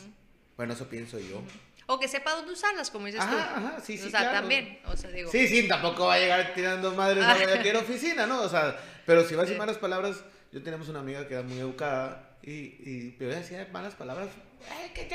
Bueno, 0.57 0.75
eso 0.75 0.89
pienso 0.89 1.19
yo. 1.19 1.43
O 1.87 1.99
que 1.99 2.09
sepa 2.09 2.33
dónde 2.33 2.53
usarlas, 2.53 2.91
como 2.91 3.07
dices 3.07 3.21
tú. 3.21 3.35
Ajá, 3.35 3.79
sí, 3.83 3.99
sí. 3.99 4.09
O 4.09 4.11
sea, 4.11 4.33
también. 4.33 4.79
O 4.87 4.97
sea, 4.97 5.11
digo. 5.11 5.31
Sí, 5.31 5.49
sí, 5.49 5.69
tampoco 5.69 6.07
va 6.07 6.15
a 6.15 6.19
llegar 6.19 6.55
tirando 6.55 6.93
madres 6.93 7.25
a 7.25 7.35
cualquier 7.45 7.77
oficina, 7.77 8.27
¿no? 8.27 8.43
O 8.43 8.49
sea, 8.49 8.77
pero 9.05 9.25
si 9.27 9.35
va 9.35 9.43
a 9.43 9.45
decir 9.45 9.59
malas 9.59 9.79
palabras, 9.79 10.23
yo 10.53 10.63
tenemos 10.63 10.89
una 10.89 11.01
amiga 11.01 11.27
que 11.27 11.35
era 11.35 11.43
muy 11.43 11.59
educada 11.59 12.37
y, 12.43 12.53
y 12.53 13.17
pero 13.19 13.31
ella 13.31 13.41
decía 13.41 13.69
malas 13.73 13.95
palabras, 13.95 14.29
Ay, 14.71 14.91
que 14.91 15.09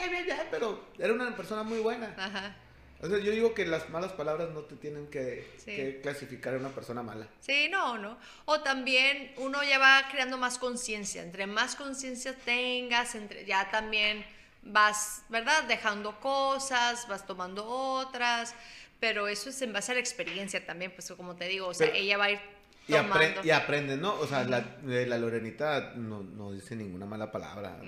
pero 0.52 0.88
era 0.98 1.14
una 1.14 1.36
persona 1.36 1.64
muy 1.64 1.80
buena. 1.80 2.14
Ajá. 2.18 2.56
O 3.00 3.08
sea, 3.08 3.20
yo 3.20 3.32
digo 3.32 3.54
que 3.54 3.66
las 3.66 3.90
malas 3.90 4.12
palabras 4.14 4.50
no 4.50 4.62
te 4.62 4.76
tienen 4.76 5.08
que, 5.08 5.48
que 5.66 6.00
clasificar 6.02 6.56
a 6.56 6.58
una 6.58 6.70
persona 6.70 7.04
mala. 7.04 7.28
Sí, 7.42 7.68
no, 7.70 7.98
no. 7.98 8.18
O 8.46 8.62
también 8.62 9.34
uno 9.38 9.64
ya 9.64 9.78
va 9.78 10.08
creando 10.12 10.38
más 10.38 10.58
conciencia. 10.58 11.22
Entre 11.22 11.46
más 11.46 11.76
conciencia 11.76 12.36
tengas, 12.36 13.14
entre, 13.14 13.46
ya 13.46 13.70
también 13.70 14.26
vas, 14.72 15.24
¿verdad? 15.30 15.64
Dejando 15.64 16.20
cosas, 16.20 17.08
vas 17.08 17.26
tomando 17.26 17.66
otras, 17.66 18.56
pero 19.00 19.28
eso 19.28 19.50
es 19.50 19.62
en 19.62 19.74
base 19.74 19.92
a 19.92 19.96
la 19.96 20.02
experiencia 20.02 20.66
también, 20.66 20.92
pues 20.92 21.12
como 21.16 21.36
te 21.36 21.48
digo, 21.48 21.68
o 21.68 21.74
sea, 21.74 21.88
ella 21.94 22.18
va 22.18 22.26
a 22.26 22.32
ir 22.32 22.40
tomando. 22.88 23.44
Y, 23.44 23.52
aprende, 23.52 23.98
¿no? 23.98 24.16
O 24.20 24.28
sea, 24.28 24.44
la, 24.44 24.64
la, 24.84 25.18
Lorenita 25.18 25.94
no, 25.96 26.24
no, 26.24 26.52
dice 26.52 26.76
ninguna 26.76 27.06
mala 27.06 27.32
palabra, 27.32 27.80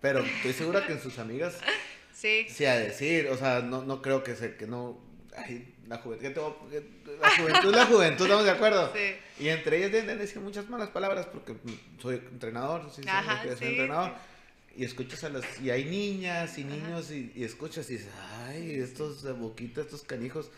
pero 0.00 0.20
estoy 0.20 0.52
segura 0.52 0.86
que 0.86 0.92
en 0.92 1.00
sus 1.00 1.18
amigas... 1.18 1.58
Sí. 2.12 2.44
Sí, 2.50 2.66
a 2.66 2.74
decir, 2.74 3.28
o 3.28 3.36
sea, 3.38 3.60
no, 3.60 3.82
no 3.82 4.02
creo 4.02 4.22
que 4.22 4.36
se, 4.36 4.54
que 4.54 4.66
no, 4.66 5.00
ay, 5.34 5.74
la 5.86 5.96
juventud, 5.96 6.26
la 7.18 7.30
juventud, 7.38 7.74
la 7.74 7.86
juventud, 7.86 8.24
estamos 8.26 8.44
de 8.44 8.50
acuerdo. 8.50 8.92
Sí. 8.94 9.14
Y 9.42 9.48
entre 9.48 9.78
ellas 9.78 9.92
deben 9.92 10.18
decir 10.18 10.42
muchas 10.42 10.68
malas 10.68 10.90
palabras 10.90 11.26
porque 11.32 11.56
soy 11.98 12.16
entrenador, 12.16 12.90
sí, 12.94 13.00
Ajá, 13.08 13.42
soy 13.56 13.68
entrenador 13.68 14.12
y 14.76 14.84
escuchas 14.84 15.24
a 15.24 15.28
las 15.28 15.44
y 15.60 15.70
hay 15.70 15.84
niñas 15.84 16.56
y 16.58 16.64
niños 16.64 17.10
y, 17.10 17.32
escuchas 17.42 17.88
y 17.90 17.94
dices 17.94 18.10
ay 18.46 18.80
estos 18.80 19.22
de 19.22 19.32
boquita 19.32 19.80
estos 19.80 20.02
canijos 20.02 20.50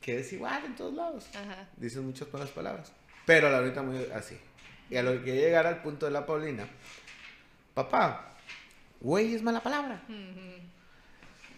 que 0.00 0.18
es 0.18 0.32
igual 0.32 0.64
en 0.64 0.74
todos 0.74 0.94
lados. 0.94 1.26
Dicen 1.76 2.04
muchas 2.04 2.32
malas 2.32 2.50
palabras 2.50 2.92
pero 3.24 3.50
la 3.50 3.58
ahorita 3.58 3.82
muy 3.82 4.04
así. 4.14 4.36
Y 4.90 4.96
a 4.96 5.02
lo 5.02 5.22
que 5.22 5.34
llegar 5.34 5.66
al 5.66 5.80
punto 5.82 6.06
de 6.06 6.12
la 6.12 6.26
Paulina 6.26 6.66
papá 7.74 8.34
güey 9.00 9.34
es 9.34 9.42
mala 9.42 9.62
palabra 9.62 10.02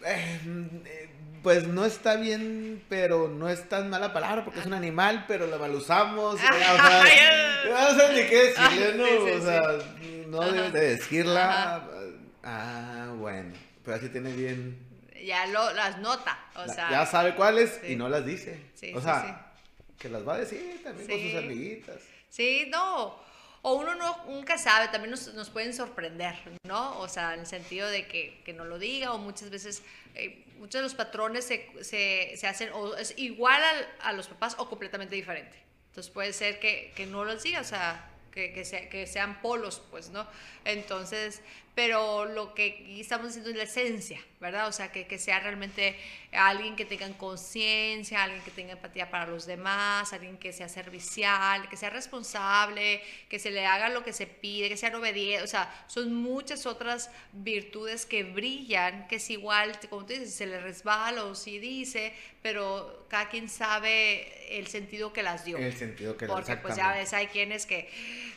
eh, 0.05 1.09
pues 1.45 1.67
no 1.67 1.85
está 1.85 2.15
bien, 2.15 2.83
pero 2.89 3.27
no 3.27 3.49
es 3.49 3.69
tan 3.69 3.87
mala 3.91 4.13
palabra 4.13 4.43
porque 4.43 4.61
es 4.61 4.65
un 4.65 4.73
animal, 4.73 5.25
pero 5.27 5.45
la 5.45 5.59
mal 5.59 5.75
usamos. 5.75 6.35
o 6.35 6.37
sea, 6.37 7.03
no 7.69 7.99
sé 7.99 8.13
ni 8.13 8.27
qué 8.27 8.45
decirle, 8.47 8.93
¿no? 8.97 9.37
o 9.37 9.41
sea, 9.41 9.61
no 10.27 10.51
debes 10.51 10.73
de 10.73 10.81
decirla. 10.81 11.87
Ah, 12.43 13.13
bueno, 13.17 13.53
pero 13.83 13.97
así 13.97 14.09
tiene 14.09 14.33
bien. 14.33 14.77
Ya 15.25 15.47
lo, 15.47 15.73
las 15.73 15.97
nota, 15.99 16.37
o 16.55 16.67
sea. 16.67 16.91
Ya 16.91 17.05
sabe 17.05 17.35
cuáles 17.35 17.79
y 17.87 17.95
no 17.95 18.09
las 18.09 18.25
dice. 18.25 18.59
o 18.93 19.01
sea, 19.01 19.51
que 19.97 20.09
las 20.09 20.27
va 20.27 20.35
a 20.35 20.39
decir 20.39 20.81
también 20.83 21.07
con 21.09 21.19
sus 21.19 21.35
amiguitas. 21.35 22.01
Sí, 22.29 22.67
no 22.69 23.25
o 23.67 23.73
uno 23.73 23.95
no, 23.95 24.25
nunca 24.27 24.59
sabe, 24.59 24.89
también 24.89 25.09
nos, 25.09 25.33
nos, 25.33 25.49
pueden 25.49 25.73
sorprender, 25.73 26.35
¿no? 26.67 26.99
O 26.99 27.07
sea, 27.07 27.33
en 27.33 27.39
el 27.39 27.47
sentido 27.47 27.89
de 27.89 28.07
que, 28.07 28.39
que 28.45 28.53
no 28.53 28.63
lo 28.63 28.77
diga, 28.77 29.11
o 29.11 29.17
muchas 29.17 29.49
veces, 29.49 29.81
eh, 30.13 30.45
muchos 30.59 30.77
de 30.77 30.83
los 30.83 30.93
patrones 30.93 31.45
se, 31.45 31.71
se, 31.81 32.33
se 32.37 32.45
hacen 32.45 32.69
o 32.73 32.95
es 32.95 33.15
igual 33.17 33.59
a, 33.63 34.09
a, 34.09 34.13
los 34.13 34.27
papás 34.27 34.55
o 34.59 34.69
completamente 34.69 35.15
diferente. 35.15 35.57
Entonces 35.87 36.13
puede 36.13 36.31
ser 36.31 36.59
que, 36.59 36.93
que 36.95 37.07
no 37.07 37.25
los 37.25 37.41
diga, 37.41 37.61
o 37.61 37.63
sea, 37.63 38.07
que, 38.35 38.51
que, 38.51 38.89
que, 38.89 39.07
sean 39.07 39.41
polos, 39.41 39.81
pues, 39.89 40.09
¿no? 40.09 40.27
Entonces, 40.65 41.41
pero 41.75 42.23
lo 42.23 42.53
que 42.53 42.99
estamos 43.01 43.27
diciendo 43.27 43.49
es 43.49 43.57
la 43.57 43.63
esencia, 43.63 44.21
¿verdad? 44.39 44.69
O 44.69 44.71
sea, 44.71 44.93
que, 44.93 45.07
que 45.07 45.19
sea 45.19 45.41
realmente 45.41 45.97
alguien 46.31 46.77
que 46.77 46.85
tenga 46.85 47.09
conciencia, 47.17 48.23
alguien 48.23 48.41
que 48.43 48.51
tenga 48.51 48.73
empatía 48.73 49.09
para 49.11 49.27
los 49.27 49.45
demás, 49.45 50.13
alguien 50.13 50.37
que 50.37 50.53
sea 50.53 50.69
servicial, 50.69 51.67
que 51.67 51.75
sea 51.75 51.89
responsable, 51.89 53.01
que 53.27 53.39
se 53.39 53.51
le 53.51 53.65
haga 53.65 53.89
lo 53.89 54.05
que 54.05 54.13
se 54.13 54.25
pide, 54.25 54.69
que 54.69 54.77
sea 54.77 54.97
obediente, 54.97 55.43
o 55.43 55.47
sea, 55.47 55.85
son 55.87 56.13
muchas 56.13 56.65
otras 56.65 57.11
virtudes 57.33 58.05
que 58.05 58.23
brillan, 58.23 59.07
que 59.09 59.17
es 59.17 59.29
igual, 59.29 59.77
como 59.89 60.05
tú 60.05 60.13
dices, 60.13 60.33
se 60.33 60.45
le 60.45 60.61
resbala 60.61 61.25
o 61.25 61.35
si 61.35 61.59
dice, 61.59 62.13
pero 62.41 63.05
cada 63.09 63.27
quien 63.27 63.49
sabe 63.49 64.57
el 64.57 64.67
sentido 64.67 65.11
que 65.11 65.23
las 65.23 65.43
dio. 65.43 65.57
El 65.57 65.75
sentido 65.75 66.15
que 66.15 66.25
las 66.25 66.35
Porque 66.35 66.55
pues 66.57 66.75
ya 66.77 66.93
ves, 66.93 67.11
hay 67.11 67.27
quienes 67.27 67.65
que 67.65 67.89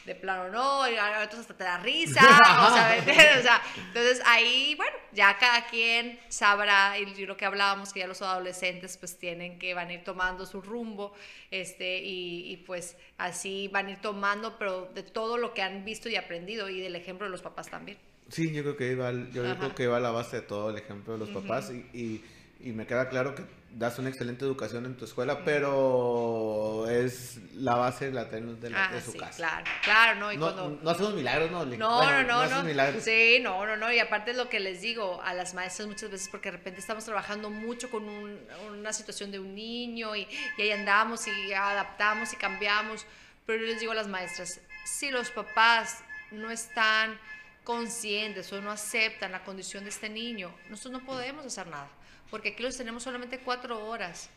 de 0.08 0.14
plano 0.14 0.48
no, 0.48 0.90
y 0.90 0.96
a 0.96 1.22
otros 1.24 1.42
hasta 1.42 1.56
te 1.56 1.64
da 1.64 1.78
risa, 1.78 2.20
o 2.66 2.74
sea, 2.74 3.38
o 3.38 3.42
sea, 3.42 3.62
entonces 3.76 4.20
ahí, 4.26 4.74
bueno, 4.76 4.96
ya 5.12 5.36
cada 5.38 5.66
quien 5.66 6.18
sabrá, 6.28 6.98
y 6.98 7.26
lo 7.26 7.36
que 7.36 7.44
hablábamos, 7.44 7.92
que 7.92 8.00
ya 8.00 8.06
los 8.06 8.22
adolescentes 8.22 8.96
pues 8.96 9.18
tienen 9.18 9.58
que 9.58 9.74
van 9.74 9.88
a 9.88 9.92
ir 9.92 10.04
tomando 10.04 10.46
su 10.46 10.60
rumbo, 10.60 11.14
este, 11.50 11.98
y, 12.02 12.50
y, 12.50 12.56
pues 12.58 12.96
así 13.18 13.68
van 13.68 13.86
a 13.86 13.90
ir 13.92 14.00
tomando, 14.00 14.58
pero 14.58 14.90
de 14.94 15.02
todo 15.02 15.38
lo 15.38 15.54
que 15.54 15.62
han 15.62 15.84
visto 15.84 16.08
y 16.08 16.16
aprendido, 16.16 16.68
y 16.68 16.80
del 16.80 16.96
ejemplo 16.96 17.26
de 17.26 17.30
los 17.30 17.42
papás 17.42 17.68
también. 17.68 17.98
Sí, 18.28 18.52
yo 18.52 18.62
creo 18.62 18.76
que 18.76 18.94
va, 18.94 19.12
yo 19.12 19.42
creo 19.56 19.74
que 19.74 19.86
va 19.86 19.98
a 19.98 20.00
la 20.00 20.10
base 20.10 20.36
de 20.36 20.42
todo 20.42 20.70
el 20.70 20.76
ejemplo 20.76 21.12
de 21.14 21.18
los 21.18 21.30
papás, 21.30 21.70
y, 21.70 21.86
y, 21.96 22.24
y 22.60 22.72
me 22.72 22.86
queda 22.86 23.08
claro 23.08 23.34
que 23.34 23.42
das 23.70 23.98
una 23.98 24.08
excelente 24.08 24.44
educación 24.44 24.86
en 24.86 24.96
tu 24.96 25.04
escuela, 25.04 25.44
pero 25.44 26.88
es 26.88 27.38
la 27.54 27.74
base 27.76 28.10
la 28.10 28.24
de, 28.24 28.40
de, 28.40 28.74
ah, 28.74 28.90
su 29.04 29.12
sí, 29.12 29.18
casa. 29.18 29.36
Claro, 29.36 29.64
claro, 29.82 30.20
¿no? 30.20 30.32
Y 30.32 30.36
no, 30.36 30.46
cuando... 30.46 30.80
no 30.82 30.90
hacemos 30.90 31.14
milagros, 31.14 31.50
¿no? 31.50 31.64
No, 31.64 31.76
no, 31.76 32.22
no, 32.24 32.46
no, 32.46 32.62
no. 32.62 33.00
Sí, 33.00 33.38
no, 33.42 33.66
no, 33.66 33.76
no. 33.76 33.92
Y 33.92 33.98
aparte 33.98 34.32
lo 34.32 34.48
que 34.48 34.58
les 34.58 34.80
digo 34.80 35.20
a 35.22 35.34
las 35.34 35.54
maestras 35.54 35.86
muchas 35.86 36.10
veces, 36.10 36.28
porque 36.28 36.50
de 36.50 36.56
repente 36.56 36.80
estamos 36.80 37.04
trabajando 37.04 37.50
mucho 37.50 37.90
con 37.90 38.04
un, 38.04 38.38
una 38.70 38.92
situación 38.92 39.30
de 39.30 39.38
un 39.38 39.54
niño 39.54 40.16
y, 40.16 40.26
y 40.56 40.62
ahí 40.62 40.70
andamos 40.70 41.26
y 41.28 41.52
adaptamos 41.52 42.32
y 42.32 42.36
cambiamos, 42.36 43.06
pero 43.46 43.60
yo 43.60 43.66
les 43.66 43.80
digo 43.80 43.92
a 43.92 43.96
las 43.96 44.08
maestras, 44.08 44.60
si 44.84 45.10
los 45.10 45.30
papás 45.30 45.98
no 46.30 46.50
están 46.50 47.18
conscientes 47.64 48.50
o 48.52 48.62
no 48.62 48.70
aceptan 48.70 49.32
la 49.32 49.44
condición 49.44 49.84
de 49.84 49.90
este 49.90 50.08
niño, 50.08 50.54
nosotros 50.70 51.00
no 51.00 51.06
podemos 51.06 51.44
hacer 51.44 51.66
nada, 51.66 51.90
porque 52.30 52.50
aquí 52.50 52.62
los 52.62 52.76
tenemos 52.76 53.02
solamente 53.02 53.40
cuatro 53.40 53.86
horas. 53.86 54.30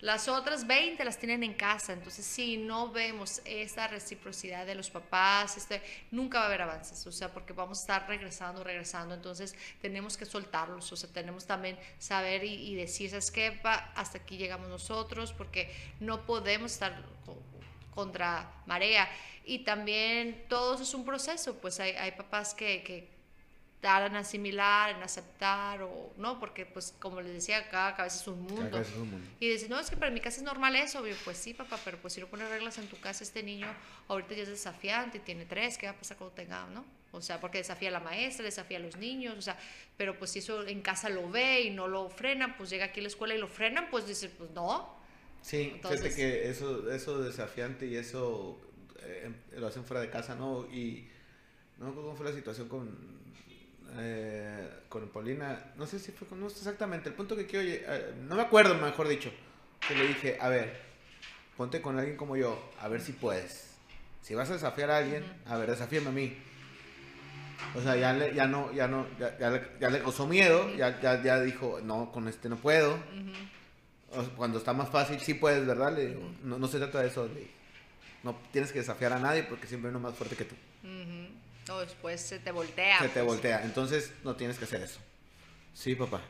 Las 0.00 0.28
otras 0.28 0.64
20 0.64 1.04
las 1.04 1.18
tienen 1.18 1.42
en 1.42 1.54
casa, 1.54 1.92
entonces 1.92 2.24
si 2.24 2.56
no 2.56 2.92
vemos 2.92 3.42
esta 3.44 3.88
reciprocidad 3.88 4.64
de 4.64 4.76
los 4.76 4.90
papás, 4.90 5.56
este, 5.56 5.82
nunca 6.12 6.38
va 6.38 6.44
a 6.44 6.46
haber 6.46 6.62
avances, 6.62 7.04
o 7.04 7.10
sea, 7.10 7.32
porque 7.32 7.52
vamos 7.52 7.78
a 7.78 7.80
estar 7.80 8.08
regresando, 8.08 8.62
regresando, 8.62 9.16
entonces 9.16 9.56
tenemos 9.82 10.16
que 10.16 10.24
soltarlos, 10.24 10.92
o 10.92 10.96
sea, 10.96 11.10
tenemos 11.10 11.46
también 11.46 11.76
saber 11.98 12.44
y, 12.44 12.70
y 12.70 12.76
decir, 12.76 13.10
¿sabes 13.10 13.32
qué? 13.32 13.60
Hasta 13.64 14.18
aquí 14.18 14.36
llegamos 14.36 14.68
nosotros, 14.68 15.32
porque 15.32 15.74
no 15.98 16.24
podemos 16.26 16.74
estar 16.74 17.02
contra 17.92 18.48
marea. 18.66 19.08
Y 19.44 19.64
también 19.64 20.44
todo 20.48 20.80
es 20.80 20.94
un 20.94 21.04
proceso, 21.04 21.56
pues 21.56 21.80
hay, 21.80 21.90
hay 21.96 22.12
papás 22.12 22.54
que, 22.54 22.84
que 22.84 23.08
tardan 23.80 24.12
en 24.12 24.16
asimilar, 24.18 24.90
en 24.90 25.02
aceptar, 25.02 25.82
o 25.82 26.12
no, 26.16 26.40
porque 26.40 26.66
pues 26.66 26.94
como 26.98 27.20
les 27.20 27.32
decía, 27.32 27.68
cada 27.68 27.94
cabeza 27.94 28.20
es 28.20 28.26
un 28.26 28.42
mundo. 28.42 28.78
Es 28.78 28.92
un 28.94 29.10
mundo. 29.10 29.28
Y 29.38 29.48
dicen, 29.48 29.70
no, 29.70 29.78
es 29.78 29.88
que 29.88 29.96
para 29.96 30.10
mi 30.10 30.20
casa 30.20 30.38
es 30.38 30.42
normal 30.42 30.74
eso, 30.74 31.00
obvio, 31.00 31.14
pues 31.24 31.36
sí, 31.36 31.54
papá, 31.54 31.78
pero 31.84 31.98
pues 31.98 32.14
si 32.14 32.20
no 32.20 32.26
pones 32.26 32.48
reglas 32.48 32.78
en 32.78 32.88
tu 32.88 32.98
casa, 32.98 33.22
este 33.22 33.42
niño 33.42 33.68
ahorita 34.08 34.34
ya 34.34 34.42
es 34.42 34.48
desafiante, 34.48 35.20
tiene 35.20 35.44
tres, 35.46 35.78
¿qué 35.78 35.86
va 35.86 35.92
a 35.92 35.96
pasar 35.96 36.16
cuando 36.16 36.34
tenga, 36.34 36.66
no? 36.66 36.84
O 37.12 37.22
sea, 37.22 37.40
porque 37.40 37.58
desafía 37.58 37.88
a 37.88 37.92
la 37.92 38.00
maestra, 38.00 38.44
desafía 38.44 38.78
a 38.78 38.80
los 38.80 38.96
niños, 38.96 39.36
o 39.38 39.42
sea, 39.42 39.58
pero 39.96 40.18
pues 40.18 40.32
si 40.32 40.40
eso 40.40 40.66
en 40.66 40.82
casa 40.82 41.08
lo 41.08 41.30
ve 41.30 41.62
y 41.62 41.70
no 41.70 41.88
lo 41.88 42.10
frenan, 42.10 42.56
pues 42.56 42.70
llega 42.70 42.86
aquí 42.86 43.00
a 43.00 43.04
la 43.04 43.08
escuela 43.08 43.34
y 43.34 43.38
lo 43.38 43.48
frenan, 43.48 43.88
pues 43.90 44.06
dice, 44.06 44.28
pues 44.28 44.50
no. 44.50 44.98
Sí, 45.40 45.70
Entonces, 45.74 46.00
fíjate 46.02 46.16
que 46.16 46.50
eso, 46.50 46.90
eso 46.90 47.22
desafiante 47.22 47.86
y 47.86 47.96
eso 47.96 48.60
eh, 49.00 49.30
lo 49.52 49.68
hacen 49.68 49.84
fuera 49.84 50.02
de 50.02 50.10
casa, 50.10 50.34
¿no? 50.34 50.66
Y 50.70 51.08
no 51.78 51.94
cómo 51.94 52.14
fue 52.14 52.26
la 52.26 52.32
situación 52.32 52.68
con, 52.68 53.17
eh, 53.96 54.68
con 54.88 55.08
Paulina, 55.08 55.72
no 55.76 55.86
sé 55.86 55.98
si 55.98 56.12
fue 56.12 56.28
con, 56.28 56.40
no 56.40 56.50
sé 56.50 56.58
exactamente, 56.58 57.08
el 57.08 57.14
punto 57.14 57.36
que 57.36 57.46
quiero, 57.46 57.66
eh, 57.68 58.14
no 58.28 58.36
me 58.36 58.42
acuerdo, 58.42 58.74
mejor 58.74 59.08
dicho, 59.08 59.30
que 59.86 59.94
le 59.94 60.08
dije, 60.08 60.38
a 60.40 60.48
ver, 60.48 60.80
ponte 61.56 61.80
con 61.80 61.98
alguien 61.98 62.16
como 62.16 62.36
yo, 62.36 62.70
a 62.80 62.88
ver 62.88 63.00
si 63.00 63.12
puedes. 63.12 63.76
Si 64.22 64.34
vas 64.34 64.50
a 64.50 64.54
desafiar 64.54 64.90
a 64.90 64.98
alguien, 64.98 65.24
a 65.46 65.56
ver, 65.56 65.70
desafíame 65.70 66.08
a 66.08 66.12
mí. 66.12 66.36
O 67.74 67.82
sea, 67.82 67.96
ya, 67.96 68.12
le, 68.12 68.34
ya 68.34 68.46
no, 68.46 68.72
ya 68.72 68.86
no, 68.86 69.06
ya, 69.18 69.36
ya, 69.38 69.50
le, 69.50 69.62
ya 69.80 69.90
le 69.90 70.00
causó 70.00 70.26
miedo, 70.26 70.74
ya, 70.76 71.00
ya, 71.00 71.22
ya 71.22 71.40
dijo, 71.40 71.80
no, 71.82 72.12
con 72.12 72.28
este 72.28 72.48
no 72.48 72.56
puedo. 72.56 72.98
Cuando 74.36 74.58
está 74.58 74.72
más 74.72 74.88
fácil, 74.88 75.20
sí 75.20 75.34
puedes, 75.34 75.66
¿verdad? 75.66 75.94
Le 75.94 76.06
digo, 76.08 76.30
no, 76.42 76.58
no 76.58 76.68
se 76.68 76.78
trata 76.78 77.00
de 77.00 77.08
eso, 77.08 77.28
no 78.22 78.38
tienes 78.52 78.72
que 78.72 78.78
desafiar 78.78 79.12
a 79.12 79.18
nadie 79.18 79.42
porque 79.42 79.66
siempre 79.66 79.88
hay 79.88 79.96
uno 79.96 80.08
más 80.08 80.14
fuerte 80.16 80.36
que 80.36 80.44
tú. 80.44 80.54
O 81.70 81.80
después 81.80 82.20
se 82.20 82.38
te 82.38 82.50
voltea. 82.50 82.98
Se 82.98 83.08
te 83.08 83.14
pues. 83.14 83.24
voltea, 83.24 83.62
entonces 83.62 84.12
no 84.24 84.36
tienes 84.36 84.58
que 84.58 84.64
hacer 84.64 84.82
eso. 84.82 85.00
Sí, 85.74 85.94
papá. 85.94 86.20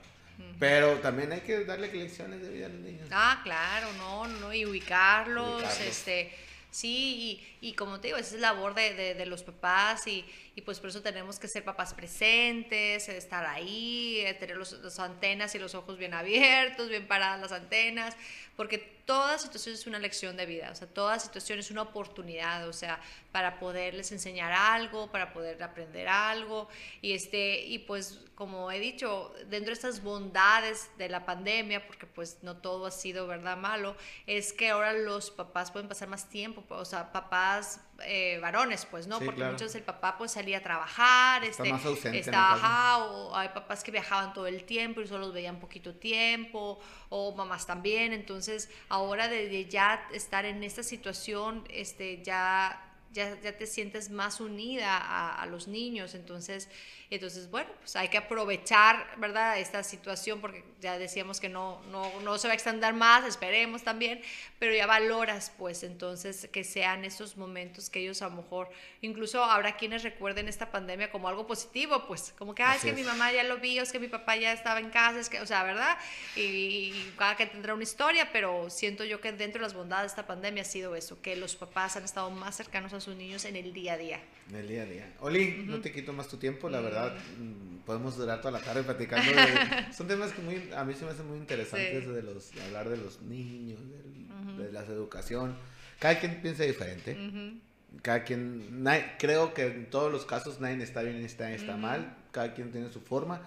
Pero 0.59 0.99
también 0.99 1.33
hay 1.33 1.41
que 1.41 1.65
darle 1.65 1.93
lecciones 1.93 2.41
de 2.43 2.49
vida 2.51 2.67
a 2.67 2.69
los 2.69 2.81
niños. 2.81 3.09
Ah, 3.11 3.41
claro, 3.43 3.93
no, 3.95 4.27
no, 4.27 4.53
y 4.53 4.65
ubicarlos, 4.65 5.63
ubicarlos. 5.63 5.81
este, 5.81 6.33
sí, 6.71 7.43
y, 7.61 7.69
y, 7.69 7.73
como 7.73 7.99
te 7.99 8.09
digo, 8.09 8.19
esa 8.19 8.37
es 8.37 8.41
labor 8.41 8.75
de, 8.75 8.95
de, 8.95 9.15
de 9.15 9.27
los 9.27 9.43
papás 9.43 10.07
y, 10.07 10.25
y, 10.59 10.63
pues 10.63 10.81
por 10.81 10.91
eso 10.91 11.03
tenemos 11.03 11.39
que 11.39 11.47
ser 11.47 11.63
papás 11.63 11.95
presentes, 11.95 13.09
estar 13.09 13.47
ahí, 13.47 14.19
eh, 14.27 14.35
tener 14.35 14.57
los, 14.57 14.73
las 14.73 14.99
antenas 14.99 15.55
y 15.55 15.59
los 15.61 15.77
ojos 15.77 15.97
bien 15.99 16.15
abiertos, 16.15 16.89
bien 16.89 17.07
paradas 17.07 17.41
las 17.41 17.53
antenas, 17.53 18.17
porque 18.57 18.79
toda 18.79 19.39
situación 19.39 19.77
es 19.77 19.87
una 19.87 20.01
lección 20.01 20.37
de 20.37 20.47
vida, 20.47 20.71
o 20.73 20.75
sea, 20.75 20.89
toda 20.89 21.21
situación 21.21 21.61
es 21.61 21.71
una 21.71 21.83
oportunidad, 21.83 22.67
o 22.67 22.73
sea, 22.73 23.01
para 23.31 23.61
poderles 23.61 24.11
enseñar 24.11 24.53
algo, 24.53 25.13
para 25.13 25.33
poder 25.33 25.63
aprender 25.63 26.09
algo, 26.09 26.69
y 27.03 27.13
este, 27.13 27.65
y 27.65 27.79
pues 27.79 28.19
como 28.35 28.71
he 28.71 28.81
dicho, 28.81 29.33
dentro 29.47 29.69
de 29.69 29.75
estas 29.75 30.03
bondades 30.03 30.91
de 30.99 31.09
la 31.09 31.25
pandemia, 31.25 31.87
porque 31.87 32.07
pues 32.07 32.39
no 32.43 32.57
todo 32.57 32.87
ha 32.87 32.91
sido 32.91 33.29
verdad 33.29 33.57
malo, 33.57 33.97
es 34.27 34.53
que 34.53 34.71
ahora 34.71 34.93
los 34.93 35.31
papás 35.31 35.71
pueden 35.71 35.89
pasar 35.89 36.09
más 36.09 36.29
tiempo, 36.29 36.65
o 36.69 36.85
sea, 36.85 37.13
papás 37.13 37.81
eh, 38.05 38.39
varones, 38.41 38.87
pues, 38.87 39.07
¿no? 39.07 39.19
Sí, 39.19 39.25
porque 39.25 39.39
claro. 39.39 39.53
muchos 39.53 39.75
el 39.75 39.83
papá 39.83 40.17
pues 40.17 40.33
salía 40.33 40.59
a 40.59 40.63
trabajar, 40.63 41.45
Está 41.45 41.63
este, 41.63 41.73
más 41.73 41.85
ausente 41.85 42.09
en 42.09 42.15
estaba, 42.17 42.55
ajá, 42.55 43.05
o 43.05 43.35
hay 43.35 43.49
papás 43.49 43.83
que 43.83 43.91
viajaban 43.91 44.33
todo 44.33 44.47
el 44.47 44.65
tiempo 44.65 45.01
y 45.01 45.07
solo 45.07 45.27
los 45.27 45.35
veían 45.35 45.59
poquito 45.59 45.95
tiempo, 45.95 46.79
o 47.09 47.35
mamás 47.35 47.67
también, 47.67 48.13
entonces 48.13 48.71
ahora 48.89 49.29
de 49.29 49.67
ya 49.67 50.09
estar 50.13 50.45
en 50.45 50.63
esta 50.63 50.83
situación, 50.83 51.65
este, 51.71 52.23
ya, 52.23 52.95
ya, 53.13 53.41
ya 53.41 53.57
te 53.57 53.67
sientes 53.67 54.11
más 54.11 54.41
unida 54.41 54.97
a, 54.97 55.43
a 55.43 55.47
los 55.47 55.69
niños, 55.69 56.15
entonces 56.15 56.69
entonces, 57.15 57.51
bueno, 57.51 57.71
pues 57.79 57.97
hay 57.97 58.09
que 58.09 58.19
aprovechar, 58.19 59.07
¿verdad?, 59.17 59.59
esta 59.59 59.83
situación, 59.83 60.41
porque 60.41 60.63
ya 60.81 60.99
decíamos 60.99 61.41
que 61.41 61.49
no, 61.49 61.81
no, 61.91 62.21
no 62.21 62.37
se 62.37 62.49
va 62.49 62.53
a 62.53 62.55
extender 62.55 62.93
más, 62.93 63.25
esperemos 63.25 63.83
también, 63.83 64.21
pero 64.59 64.75
ya 64.75 64.87
valoras, 64.87 65.51
pues, 65.57 65.83
entonces, 65.83 66.49
que 66.53 66.65
sean 66.65 67.05
esos 67.05 67.37
momentos 67.37 67.89
que 67.89 68.01
ellos 68.01 68.21
a 68.21 68.29
lo 68.29 68.37
mejor, 68.37 68.69
incluso 69.01 69.43
habrá 69.43 69.77
quienes 69.77 70.03
recuerden 70.03 70.49
esta 70.49 70.71
pandemia 70.71 71.11
como 71.11 71.29
algo 71.29 71.47
positivo, 71.47 72.07
pues, 72.07 72.35
como 72.37 72.55
que, 72.55 72.63
ah, 72.63 72.77
es 72.77 72.83
que 72.83 72.91
es. 72.91 72.97
mi 72.97 73.05
mamá 73.05 73.33
ya 73.33 73.43
lo 73.43 73.57
vi, 73.57 73.81
o 73.81 73.83
es 73.83 73.91
que 73.91 73.99
mi 73.99 74.09
papá 74.09 74.37
ya 74.37 74.53
estaba 74.53 74.81
en 74.81 74.91
casa, 74.91 75.19
es 75.19 75.31
que, 75.31 75.41
o 75.41 75.47
sea, 75.47 75.65
¿verdad? 75.65 75.97
Y, 76.37 76.41
y 76.41 77.15
cada 77.17 77.37
que 77.37 77.47
tendrá 77.47 77.73
una 77.73 77.85
historia, 77.85 78.31
pero 78.33 78.69
siento 78.69 79.05
yo 79.05 79.21
que 79.21 79.33
dentro 79.33 79.61
de 79.61 79.67
las 79.67 79.75
bondades 79.75 80.03
de 80.03 80.09
esta 80.09 80.27
pandemia 80.27 80.63
ha 80.63 80.67
sido 80.67 80.95
eso, 80.95 81.21
que 81.23 81.37
los 81.37 81.57
papás 81.57 81.97
han 81.97 82.05
estado 82.05 82.31
más 82.31 82.57
cercanos 82.57 82.93
a 82.93 83.01
sus 83.01 83.17
niños 83.17 83.47
en 83.47 83.57
el 83.57 83.73
día 83.73 83.95
a 83.95 83.97
día. 83.97 84.21
En 84.51 84.57
el 84.57 84.69
día 84.69 84.83
a 84.83 84.87
día. 84.87 85.13
Oli, 85.21 85.41
uh 85.41 85.45
-huh. 85.45 85.67
no 85.67 85.81
te 85.81 85.93
quito 85.93 86.13
más 86.13 86.29
tu 86.29 86.37
tiempo, 86.39 86.69
la 86.71 86.81
verdad, 86.81 86.98
mm, 87.07 87.79
podemos 87.85 88.17
durar 88.17 88.41
toda 88.41 88.53
la 88.53 88.61
tarde 88.61 88.83
platicando. 88.83 89.31
De, 89.33 89.93
son 89.97 90.07
temas 90.09 90.33
que 90.33 90.43
muy, 90.43 90.71
a 90.77 90.85
mí 90.85 90.95
se 90.95 91.05
me 91.05 91.11
hacen 91.13 91.27
muy 91.27 91.39
interesantes 91.39 92.05
sí. 92.05 92.11
de, 92.11 92.23
los, 92.23 92.53
de 92.53 92.63
hablar 92.63 92.89
de 92.89 92.97
los 92.97 93.23
niños, 93.23 93.81
de, 93.89 93.97
uh 93.97 94.45
-huh. 94.45 94.57
de 94.57 94.73
la 94.73 94.81
educación. 94.85 95.57
Cada 95.99 96.19
quien 96.19 96.41
piensa 96.43 96.65
diferente. 96.65 97.13
Uh 97.13 97.33
-huh. 97.33 97.61
Cada 98.03 98.23
quien, 98.25 98.83
nadie, 98.83 99.13
creo 99.19 99.55
que 99.55 99.67
en 99.67 99.91
todos 99.91 100.13
los 100.13 100.27
casos 100.27 100.61
nadie 100.61 100.83
está 100.83 101.03
bien, 101.03 101.17
está, 101.25 101.51
está 101.53 101.77
mal. 101.77 102.15
Cada 102.33 102.53
quien 102.55 102.71
tiene 102.71 102.91
su 102.91 103.01
forma. 103.01 103.41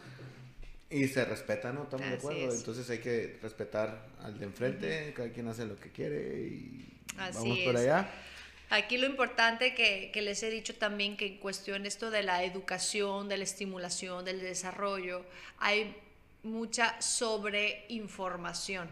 Y 0.89 1.07
se 1.07 1.23
respeta, 1.23 1.71
¿no? 1.71 1.83
Estamos 1.83 2.05
Así 2.05 2.11
de 2.11 2.17
acuerdo. 2.17 2.49
es. 2.49 2.55
Entonces 2.59 2.89
hay 2.89 2.97
que 2.97 3.39
respetar 3.41 4.07
al 4.21 4.37
de 4.37 4.45
enfrente. 4.45 5.13
Cada 5.15 5.29
quien 5.29 5.47
hace 5.47 5.65
lo 5.65 5.79
que 5.79 5.89
quiere 5.91 6.47
y 6.47 6.97
Así 7.17 7.37
vamos 7.37 7.57
es. 7.59 7.65
por 7.65 7.77
allá. 7.77 8.09
Aquí 8.71 8.97
lo 8.97 9.05
importante 9.05 9.75
que, 9.75 10.09
les 10.21 10.41
he 10.43 10.49
dicho 10.49 10.73
también 10.73 11.17
que 11.17 11.25
en 11.25 11.37
cuestión 11.39 11.85
esto 11.85 12.09
de 12.09 12.23
la 12.23 12.45
educación, 12.45 13.27
de 13.27 13.35
la 13.35 13.43
estimulación, 13.43 14.23
del 14.23 14.39
desarrollo, 14.39 15.25
hay 15.57 15.93
mucha 16.41 16.95
sobreinformación, 17.01 18.89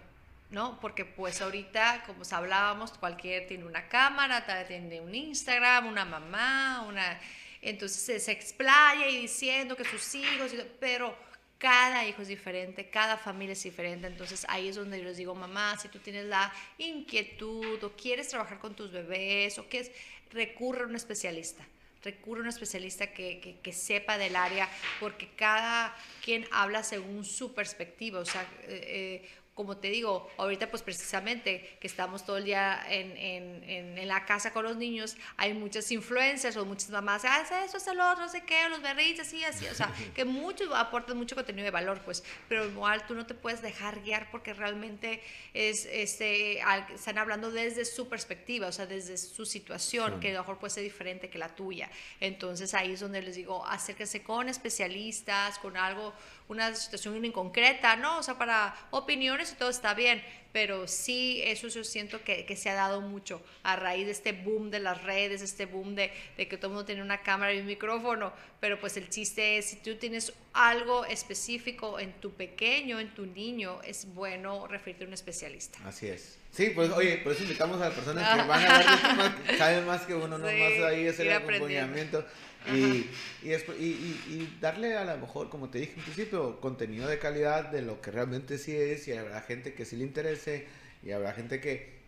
¿no? 0.52 0.78
Porque 0.82 1.06
pues 1.06 1.42
ahorita, 1.42 2.04
como 2.06 2.24
hablábamos, 2.30 2.92
cualquier 2.92 3.48
tiene 3.48 3.64
una 3.64 3.88
cámara, 3.88 4.46
tiene 4.68 5.00
un 5.00 5.16
Instagram, 5.16 5.88
una 5.88 6.04
mamá, 6.04 6.84
una... 6.86 7.18
Entonces 7.62 8.22
se 8.22 8.32
explaya 8.34 9.08
y 9.08 9.22
diciendo 9.22 9.78
que 9.78 9.86
sus 9.86 10.14
hijos, 10.14 10.52
pero 10.82 11.16
cada 11.60 12.08
hijo 12.08 12.22
es 12.22 12.30
diferente, 12.30 12.90
cada 12.90 13.18
familia 13.18 13.52
es 13.52 13.62
diferente, 13.62 14.08
entonces 14.08 14.46
ahí 14.48 14.70
es 14.70 14.78
donde 14.78 14.98
yo 14.98 15.04
les 15.04 15.18
digo, 15.18 15.36
mamá, 15.36 15.78
si 15.78 15.90
tú 15.90 16.00
tienes 16.00 16.26
la 16.26 16.52
inquietud 16.78 17.84
o 17.84 17.92
quieres 17.98 18.30
trabajar 18.30 18.60
con 18.60 18.76
tus 18.76 18.92
bebés 18.92 19.60
o 19.60 19.68
qué 19.68 19.80
es, 19.80 19.92
recurre 20.32 20.84
a 20.84 20.88
un 20.88 20.96
especialista, 20.96 21.68
recurre 22.02 22.40
a 22.40 22.44
un 22.44 22.50
especialista 22.50 23.12
que, 23.12 23.60
que, 23.62 23.74
sepa 23.74 24.18
del 24.18 24.38
área, 24.38 24.70
porque 25.02 25.28
cada 25.36 25.94
quien 26.24 26.48
habla 26.52 26.82
según 26.82 27.26
su 27.26 27.54
perspectiva, 27.54 28.22
o 28.22 28.26
sea, 28.26 28.48
eh, 28.64 29.28
como 29.60 29.76
te 29.76 29.90
digo, 29.90 30.32
ahorita 30.38 30.70
pues 30.72 30.82
precisamente 30.82 31.78
que 31.82 31.88
estamos 31.88 32.26
todo 32.26 32.38
el 32.38 32.46
día 32.46 32.82
en, 32.88 33.18
en, 33.18 33.98
en, 33.98 34.08
la 34.08 34.26
casa 34.26 34.54
con 34.54 34.64
los 34.64 34.78
niños, 34.78 35.18
hay 35.36 35.54
muchas 35.54 35.92
influencias 35.92 36.56
o 36.56 36.64
muchas 36.64 36.90
mamás, 36.92 37.26
ah, 37.26 37.42
eso 37.66 37.76
es 37.76 37.88
el 37.88 38.00
otro, 38.00 38.24
no 38.24 38.30
sé 38.30 38.46
qué, 38.46 38.70
los 38.70 38.82
berritos, 38.82 39.28
así, 39.28 39.44
así, 39.44 39.68
o 39.68 39.76
sea, 39.76 39.94
que 40.16 40.24
muchos 40.24 40.70
aportan 40.74 41.18
mucho 41.18 41.36
contenido 41.36 41.66
de 41.66 41.72
valor, 41.72 42.00
pues, 42.06 42.24
pero 42.48 42.66
igual 42.66 43.06
tú 43.06 43.16
no 43.16 43.26
te 43.26 43.34
puedes 43.34 43.62
dejar 43.62 44.00
guiar 44.00 44.32
porque 44.32 44.54
realmente 44.54 45.22
es, 45.54 45.86
este, 45.92 46.62
están 46.94 47.18
hablando 47.18 47.52
desde 47.52 47.84
su 47.84 48.08
perspectiva, 48.08 48.68
o 48.68 48.72
sea, 48.72 48.86
desde 48.86 49.18
su 49.18 49.46
situación, 49.46 50.22
que 50.22 50.30
a 50.30 50.36
lo 50.36 50.40
mejor 50.40 50.58
puede 50.58 50.74
ser 50.74 50.84
diferente 50.84 51.30
que 51.30 51.38
la 51.38 51.50
tuya. 51.50 51.92
Entonces 52.22 52.74
ahí 52.74 52.94
es 52.94 53.02
donde 53.02 53.22
les 53.22 53.36
digo, 53.36 53.66
acérquense 53.66 54.24
con 54.24 54.48
especialistas, 54.48 55.60
con 55.60 55.76
algo 55.76 56.14
una 56.50 56.74
situación 56.74 57.24
inconcreta, 57.24 57.96
¿no? 57.96 58.18
O 58.18 58.24
sea, 58.24 58.38
para 58.38 58.76
opiniones 58.90 59.49
y 59.54 59.56
todo 59.56 59.70
está 59.70 59.94
bien, 59.94 60.22
pero 60.52 60.88
sí, 60.88 61.42
eso 61.44 61.68
yo 61.68 61.84
siento 61.84 62.24
que, 62.24 62.46
que, 62.46 62.56
se 62.56 62.70
ha 62.70 62.74
dado 62.74 63.02
mucho 63.02 63.42
a 63.64 63.76
raíz 63.76 64.06
de 64.06 64.12
este 64.12 64.32
boom 64.32 64.72
de 64.72 64.80
las 64.80 65.04
redes, 65.04 65.42
este 65.42 65.66
boom 65.66 65.96
de, 65.96 66.12
de, 66.38 66.48
que 66.48 66.58
todo 66.58 66.68
el 66.68 66.74
mundo 66.74 66.86
tiene 66.86 67.02
una 67.04 67.22
cámara 67.22 67.54
y 67.54 67.60
un 67.60 67.68
micrófono, 67.68 68.34
pero 68.60 68.80
pues 68.80 68.98
el 68.98 69.10
chiste 69.10 69.58
es, 69.58 69.66
si 69.66 69.76
tú 69.78 69.96
tienes 69.96 70.34
algo 70.54 71.06
específico 71.06 72.00
en 72.00 72.14
tu 72.14 72.32
pequeño, 72.32 73.00
en 73.00 73.14
tu 73.14 73.26
niño, 73.26 73.80
es 73.84 74.08
bueno 74.14 74.68
referirte 74.68 75.04
a 75.04 75.08
un 75.08 75.14
especialista. 75.14 75.80
Así 75.86 76.08
es. 76.08 76.40
Sí, 76.52 76.72
pues 76.74 76.90
oye, 76.92 77.18
por 77.18 77.34
eso 77.34 77.44
invitamos 77.44 77.80
a 77.80 77.86
las 77.86 77.94
personas 77.94 78.28
que 78.28 78.48
van 78.48 78.66
a 78.66 78.78
ver 78.78 78.86
más, 78.88 79.58
saben 79.58 79.86
más 79.86 80.02
que 80.02 80.16
uno, 80.16 80.38
no 80.38 80.46
más 80.46 80.54
ahí 80.54 81.06
es 81.06 81.20
el 81.20 81.32
acompañamiento. 81.32 82.26
Y, 82.68 83.10
y, 83.42 83.54
y, 83.54 84.58
darle 84.60 84.96
a 84.96 85.06
lo 85.06 85.18
mejor, 85.18 85.50
como 85.50 85.70
te 85.70 85.80
dije 85.80 85.94
en 85.96 86.04
principio, 86.04 86.60
contenido 86.60 87.08
de 87.08 87.18
calidad 87.18 87.72
de 87.72 87.82
lo 87.82 88.02
que 88.02 88.12
realmente 88.12 88.58
sí 88.58 88.76
es 88.76 89.08
y 89.08 89.14
habrá 89.14 89.42
gente 89.42 89.74
que 89.74 89.86
sí 89.86 89.96
le 89.96 90.04
interese 90.04 90.68
y 91.02 91.12
habrá 91.12 91.34
gente 91.34 91.62
que, 91.62 92.00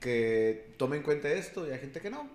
que 0.00 0.68
tome 0.76 0.96
en 0.96 1.02
cuenta 1.02 1.28
esto 1.30 1.68
y 1.68 1.72
hay 1.72 1.80
gente 1.80 2.00
que 2.00 2.10
no. 2.10 2.30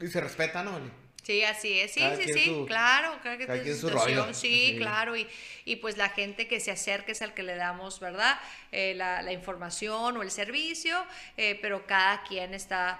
Y 0.00 0.06
se 0.08 0.20
respeta, 0.20 0.62
¿no? 0.62 0.78
Sí, 1.22 1.44
así 1.44 1.78
es, 1.78 1.92
sí, 1.92 2.02
sí, 2.16 2.32
sí, 2.32 2.64
claro, 2.66 3.16
claro 3.22 3.38
que 3.38 3.46
tiene 3.46 3.74
su 3.74 3.86
situación, 3.86 4.34
sí, 4.34 4.74
claro, 4.76 5.16
y, 5.16 5.28
y, 5.64 5.76
pues 5.76 5.96
la 5.96 6.08
gente 6.08 6.48
que 6.48 6.58
se 6.58 6.72
acerque 6.72 7.12
es 7.12 7.22
al 7.22 7.32
que 7.32 7.44
le 7.44 7.54
damos, 7.54 8.00
¿verdad? 8.00 8.40
Eh, 8.72 8.94
la, 8.96 9.22
la, 9.22 9.32
información 9.32 10.16
o 10.16 10.22
el 10.22 10.32
servicio, 10.32 10.96
eh, 11.36 11.56
pero 11.62 11.86
cada 11.86 12.24
quien 12.24 12.54
está 12.54 12.98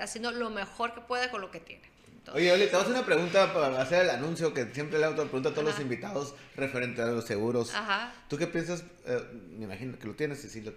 haciendo 0.00 0.30
lo 0.30 0.48
mejor 0.48 0.94
que 0.94 1.02
puede 1.02 1.28
con 1.28 1.42
lo 1.42 1.50
que 1.50 1.60
tiene. 1.60 1.91
Oye, 2.34 2.52
Oli, 2.52 2.66
te 2.66 2.76
voy 2.76 2.84
a 2.84 2.88
una 2.88 3.04
pregunta 3.04 3.52
para 3.52 3.82
hacer 3.82 4.02
el 4.02 4.10
anuncio 4.10 4.54
que 4.54 4.72
siempre 4.72 4.98
le 4.98 5.06
hago 5.06 5.16
pregunta 5.16 5.48
a 5.48 5.52
todos 5.52 5.64
los 5.64 5.80
invitados 5.80 6.34
referente 6.54 7.02
a 7.02 7.06
los 7.06 7.24
seguros. 7.24 7.74
Ajá. 7.74 8.12
¿Tú 8.28 8.38
qué 8.38 8.46
piensas? 8.46 8.84
Eh, 9.04 9.20
me 9.58 9.64
imagino 9.64 9.98
que 9.98 10.06
lo 10.06 10.14
tienes, 10.14 10.40
Cecilia. 10.40 10.72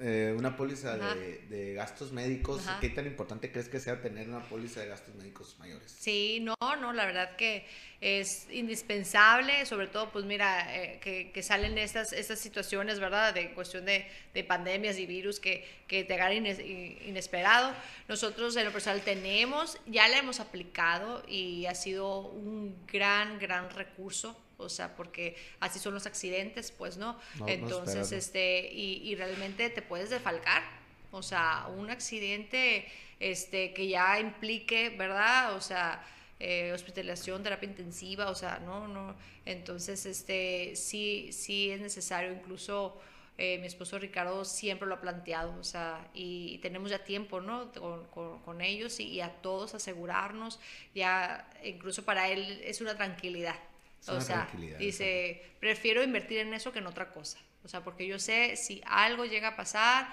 Eh, 0.00 0.32
una 0.36 0.56
póliza 0.56 0.96
de, 0.96 1.38
de, 1.48 1.74
gastos 1.74 2.12
médicos. 2.12 2.62
¿Qué 2.80 2.88
tan 2.90 3.06
importante 3.06 3.50
crees 3.50 3.68
que 3.68 3.80
sea 3.80 4.00
tener 4.00 4.28
una 4.28 4.42
póliza 4.42 4.80
de 4.80 4.86
gastos 4.86 5.14
médicos 5.16 5.56
mayores? 5.58 5.90
Sí, 5.90 6.38
no, 6.40 6.54
no, 6.80 6.92
la 6.92 7.04
verdad 7.04 7.34
que 7.34 7.66
es 8.00 8.46
indispensable, 8.50 9.66
sobre 9.66 9.88
todo, 9.88 10.10
pues 10.10 10.24
mira, 10.24 10.76
eh, 10.76 11.00
que, 11.00 11.32
que, 11.32 11.42
salen 11.42 11.78
estas, 11.78 12.12
estas 12.12 12.38
situaciones, 12.38 13.00
¿verdad? 13.00 13.34
De 13.34 13.52
cuestión 13.54 13.84
de, 13.86 14.06
de 14.34 14.44
pandemias 14.44 14.98
y 14.98 15.06
virus 15.06 15.40
que, 15.40 15.66
que 15.88 16.04
te 16.04 16.14
agarran 16.14 16.46
inesperado. 16.46 17.74
Nosotros 18.06 18.56
en 18.56 18.66
lo 18.66 18.72
personal 18.72 19.00
tenemos, 19.00 19.78
ya 19.86 20.06
la 20.06 20.18
hemos 20.18 20.38
aplicado 20.38 21.24
y 21.26 21.66
ha 21.66 21.74
sido 21.74 22.20
un 22.20 22.76
gran, 22.86 23.40
gran 23.40 23.68
recurso 23.70 24.36
o 24.58 24.68
sea, 24.68 24.94
porque 24.96 25.36
así 25.60 25.78
son 25.78 25.94
los 25.94 26.06
accidentes, 26.06 26.72
pues, 26.72 26.96
¿no? 26.98 27.18
Entonces, 27.46 28.12
este, 28.12 28.70
y, 28.72 29.14
realmente 29.14 29.70
te 29.70 29.82
puedes 29.82 30.10
defalcar, 30.10 30.62
o 31.12 31.22
sea, 31.22 31.68
un 31.76 31.90
accidente, 31.90 32.86
este, 33.20 33.72
que 33.72 33.88
ya 33.88 34.18
implique, 34.20 34.90
¿verdad? 34.90 35.54
O 35.54 35.60
sea, 35.60 36.04
eh, 36.40 36.72
hospitalización, 36.72 37.42
terapia 37.42 37.68
intensiva, 37.68 38.30
o 38.30 38.34
sea, 38.34 38.58
no, 38.58 38.88
no, 38.88 39.16
entonces, 39.46 40.04
este, 40.06 40.74
sí, 40.76 41.30
sí 41.32 41.70
es 41.70 41.80
necesario, 41.80 42.32
incluso... 42.32 43.00
Eh, 43.40 43.58
mi 43.58 43.68
esposo 43.68 44.00
Ricardo 44.00 44.44
siempre 44.44 44.88
lo 44.88 44.96
ha 44.96 45.00
planteado, 45.00 45.56
o 45.60 45.62
sea, 45.62 46.08
y, 46.12 46.58
tenemos 46.58 46.90
ya 46.90 47.04
tiempo, 47.04 47.40
¿no? 47.40 47.70
Con, 47.70 48.40
con, 48.40 48.60
ellos 48.60 48.98
y, 48.98 49.04
y, 49.04 49.20
a 49.20 49.30
todos 49.30 49.76
asegurarnos, 49.76 50.58
ya 50.92 51.48
incluso 51.62 52.04
para 52.04 52.28
él 52.30 52.60
es 52.64 52.80
una 52.80 52.96
tranquilidad, 52.96 53.54
o 54.06 54.20
sea, 54.20 54.48
dice, 54.78 55.42
prefiero 55.60 56.02
invertir 56.02 56.38
en 56.38 56.54
eso 56.54 56.72
que 56.72 56.78
en 56.78 56.86
otra 56.86 57.12
cosa. 57.12 57.38
O 57.64 57.68
sea, 57.68 57.82
porque 57.82 58.06
yo 58.06 58.18
sé 58.18 58.56
si 58.56 58.80
algo 58.86 59.24
llega 59.24 59.48
a 59.48 59.56
pasar, 59.56 60.08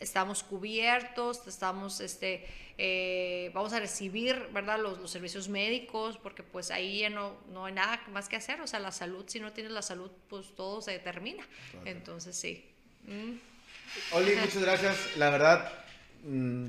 estamos 0.00 0.42
cubiertos, 0.42 1.46
estamos, 1.46 2.00
este, 2.00 2.46
eh, 2.78 3.50
vamos 3.54 3.72
a 3.72 3.80
recibir, 3.80 4.48
¿verdad? 4.52 4.80
Los, 4.80 4.98
los, 4.98 5.10
servicios 5.10 5.48
médicos, 5.48 6.18
porque 6.18 6.42
pues 6.42 6.70
ahí 6.70 7.00
ya 7.00 7.10
no, 7.10 7.36
no 7.52 7.66
hay 7.66 7.72
nada 7.72 8.00
más 8.12 8.28
que 8.28 8.36
hacer. 8.36 8.60
O 8.60 8.66
sea, 8.66 8.80
la 8.80 8.92
salud, 8.92 9.24
si 9.26 9.40
no 9.40 9.52
tienes 9.52 9.72
la 9.72 9.82
salud, 9.82 10.10
pues 10.28 10.54
todo 10.54 10.82
se 10.82 10.92
determina. 10.92 11.44
Entonces, 11.84 12.36
sí. 12.36 12.64
Mm. 13.06 13.36
Oli, 14.12 14.34
muchas 14.36 14.62
gracias. 14.62 15.16
La 15.16 15.30
verdad, 15.30 15.72
mm, 16.24 16.66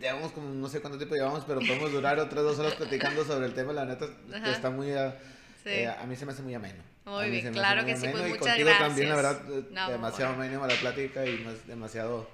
llevamos 0.00 0.32
como 0.32 0.48
no 0.50 0.68
sé 0.68 0.80
cuánto 0.80 0.98
tiempo 0.98 1.14
llevamos, 1.14 1.44
pero 1.46 1.60
podemos 1.60 1.92
durar 1.92 2.18
otras 2.18 2.44
dos 2.44 2.58
horas 2.58 2.74
platicando 2.74 3.24
sobre 3.24 3.46
el 3.46 3.54
tema. 3.54 3.72
La 3.72 3.84
neta, 3.84 4.06
está 4.50 4.70
muy... 4.70 4.92
Eh, 5.66 5.88
a 5.88 6.06
mí 6.06 6.16
se 6.16 6.24
me 6.26 6.32
hace 6.32 6.42
muy 6.42 6.54
ameno. 6.54 6.82
Muy 7.04 7.30
bien, 7.30 7.52
claro 7.52 7.84
que 7.84 7.96
sí, 7.96 8.08
pues 8.08 8.26
y 8.26 8.30
muchas 8.30 8.58
gracias. 8.58 8.78
también, 8.78 9.08
la 9.08 9.16
verdad, 9.16 9.40
demasiado 9.88 10.34
ameno 10.34 10.66
la 10.66 10.74
plática 10.74 11.24
y 11.24 11.44
demasiado 11.66 12.28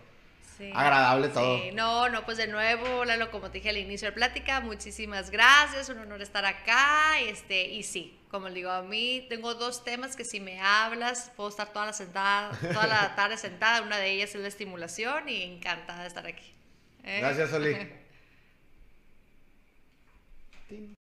agradable 0.75 1.29
todo. 1.29 1.59
Sí. 1.59 1.71
No, 1.73 2.09
no, 2.09 2.25
pues 2.25 2.39
de 2.39 2.47
nuevo, 2.47 3.05
Lalo, 3.05 3.31
como 3.31 3.51
te 3.51 3.59
dije 3.59 3.71
al 3.71 3.79
inicio 3.79 4.07
de 4.07 4.11
la 4.11 4.15
plática, 4.15 4.61
muchísimas 4.61 5.31
gracias, 5.31 5.89
un 5.89 5.99
honor 5.99 6.23
estar 6.23 6.45
acá, 6.45 7.21
este, 7.21 7.67
y 7.69 7.83
sí, 7.83 8.19
como 8.31 8.49
le 8.49 8.55
digo 8.57 8.71
a 8.71 8.83
mí, 8.83 9.27
tengo 9.29 9.55
dos 9.55 9.85
temas 9.85 10.17
que 10.17 10.25
si 10.25 10.41
me 10.41 10.61
hablas, 10.61 11.33
puedo 11.37 11.49
estar 11.49 11.73
toda 11.73 11.87
la, 11.87 11.93
sentada, 11.93 12.57
toda 12.61 12.87
la 12.87 13.15
tarde 13.17 13.37
sentada, 13.37 13.83
una 13.83 13.99
de 13.99 14.11
ellas 14.11 14.35
es 14.35 14.41
la 14.41 14.49
estimulación 14.49 15.29
y 15.29 15.43
encantada 15.43 16.03
de 16.03 16.09
estar 16.09 16.27
aquí. 16.27 16.53
¿Eh? 17.05 17.19
Gracias, 17.21 17.53
Oli. 17.53 17.77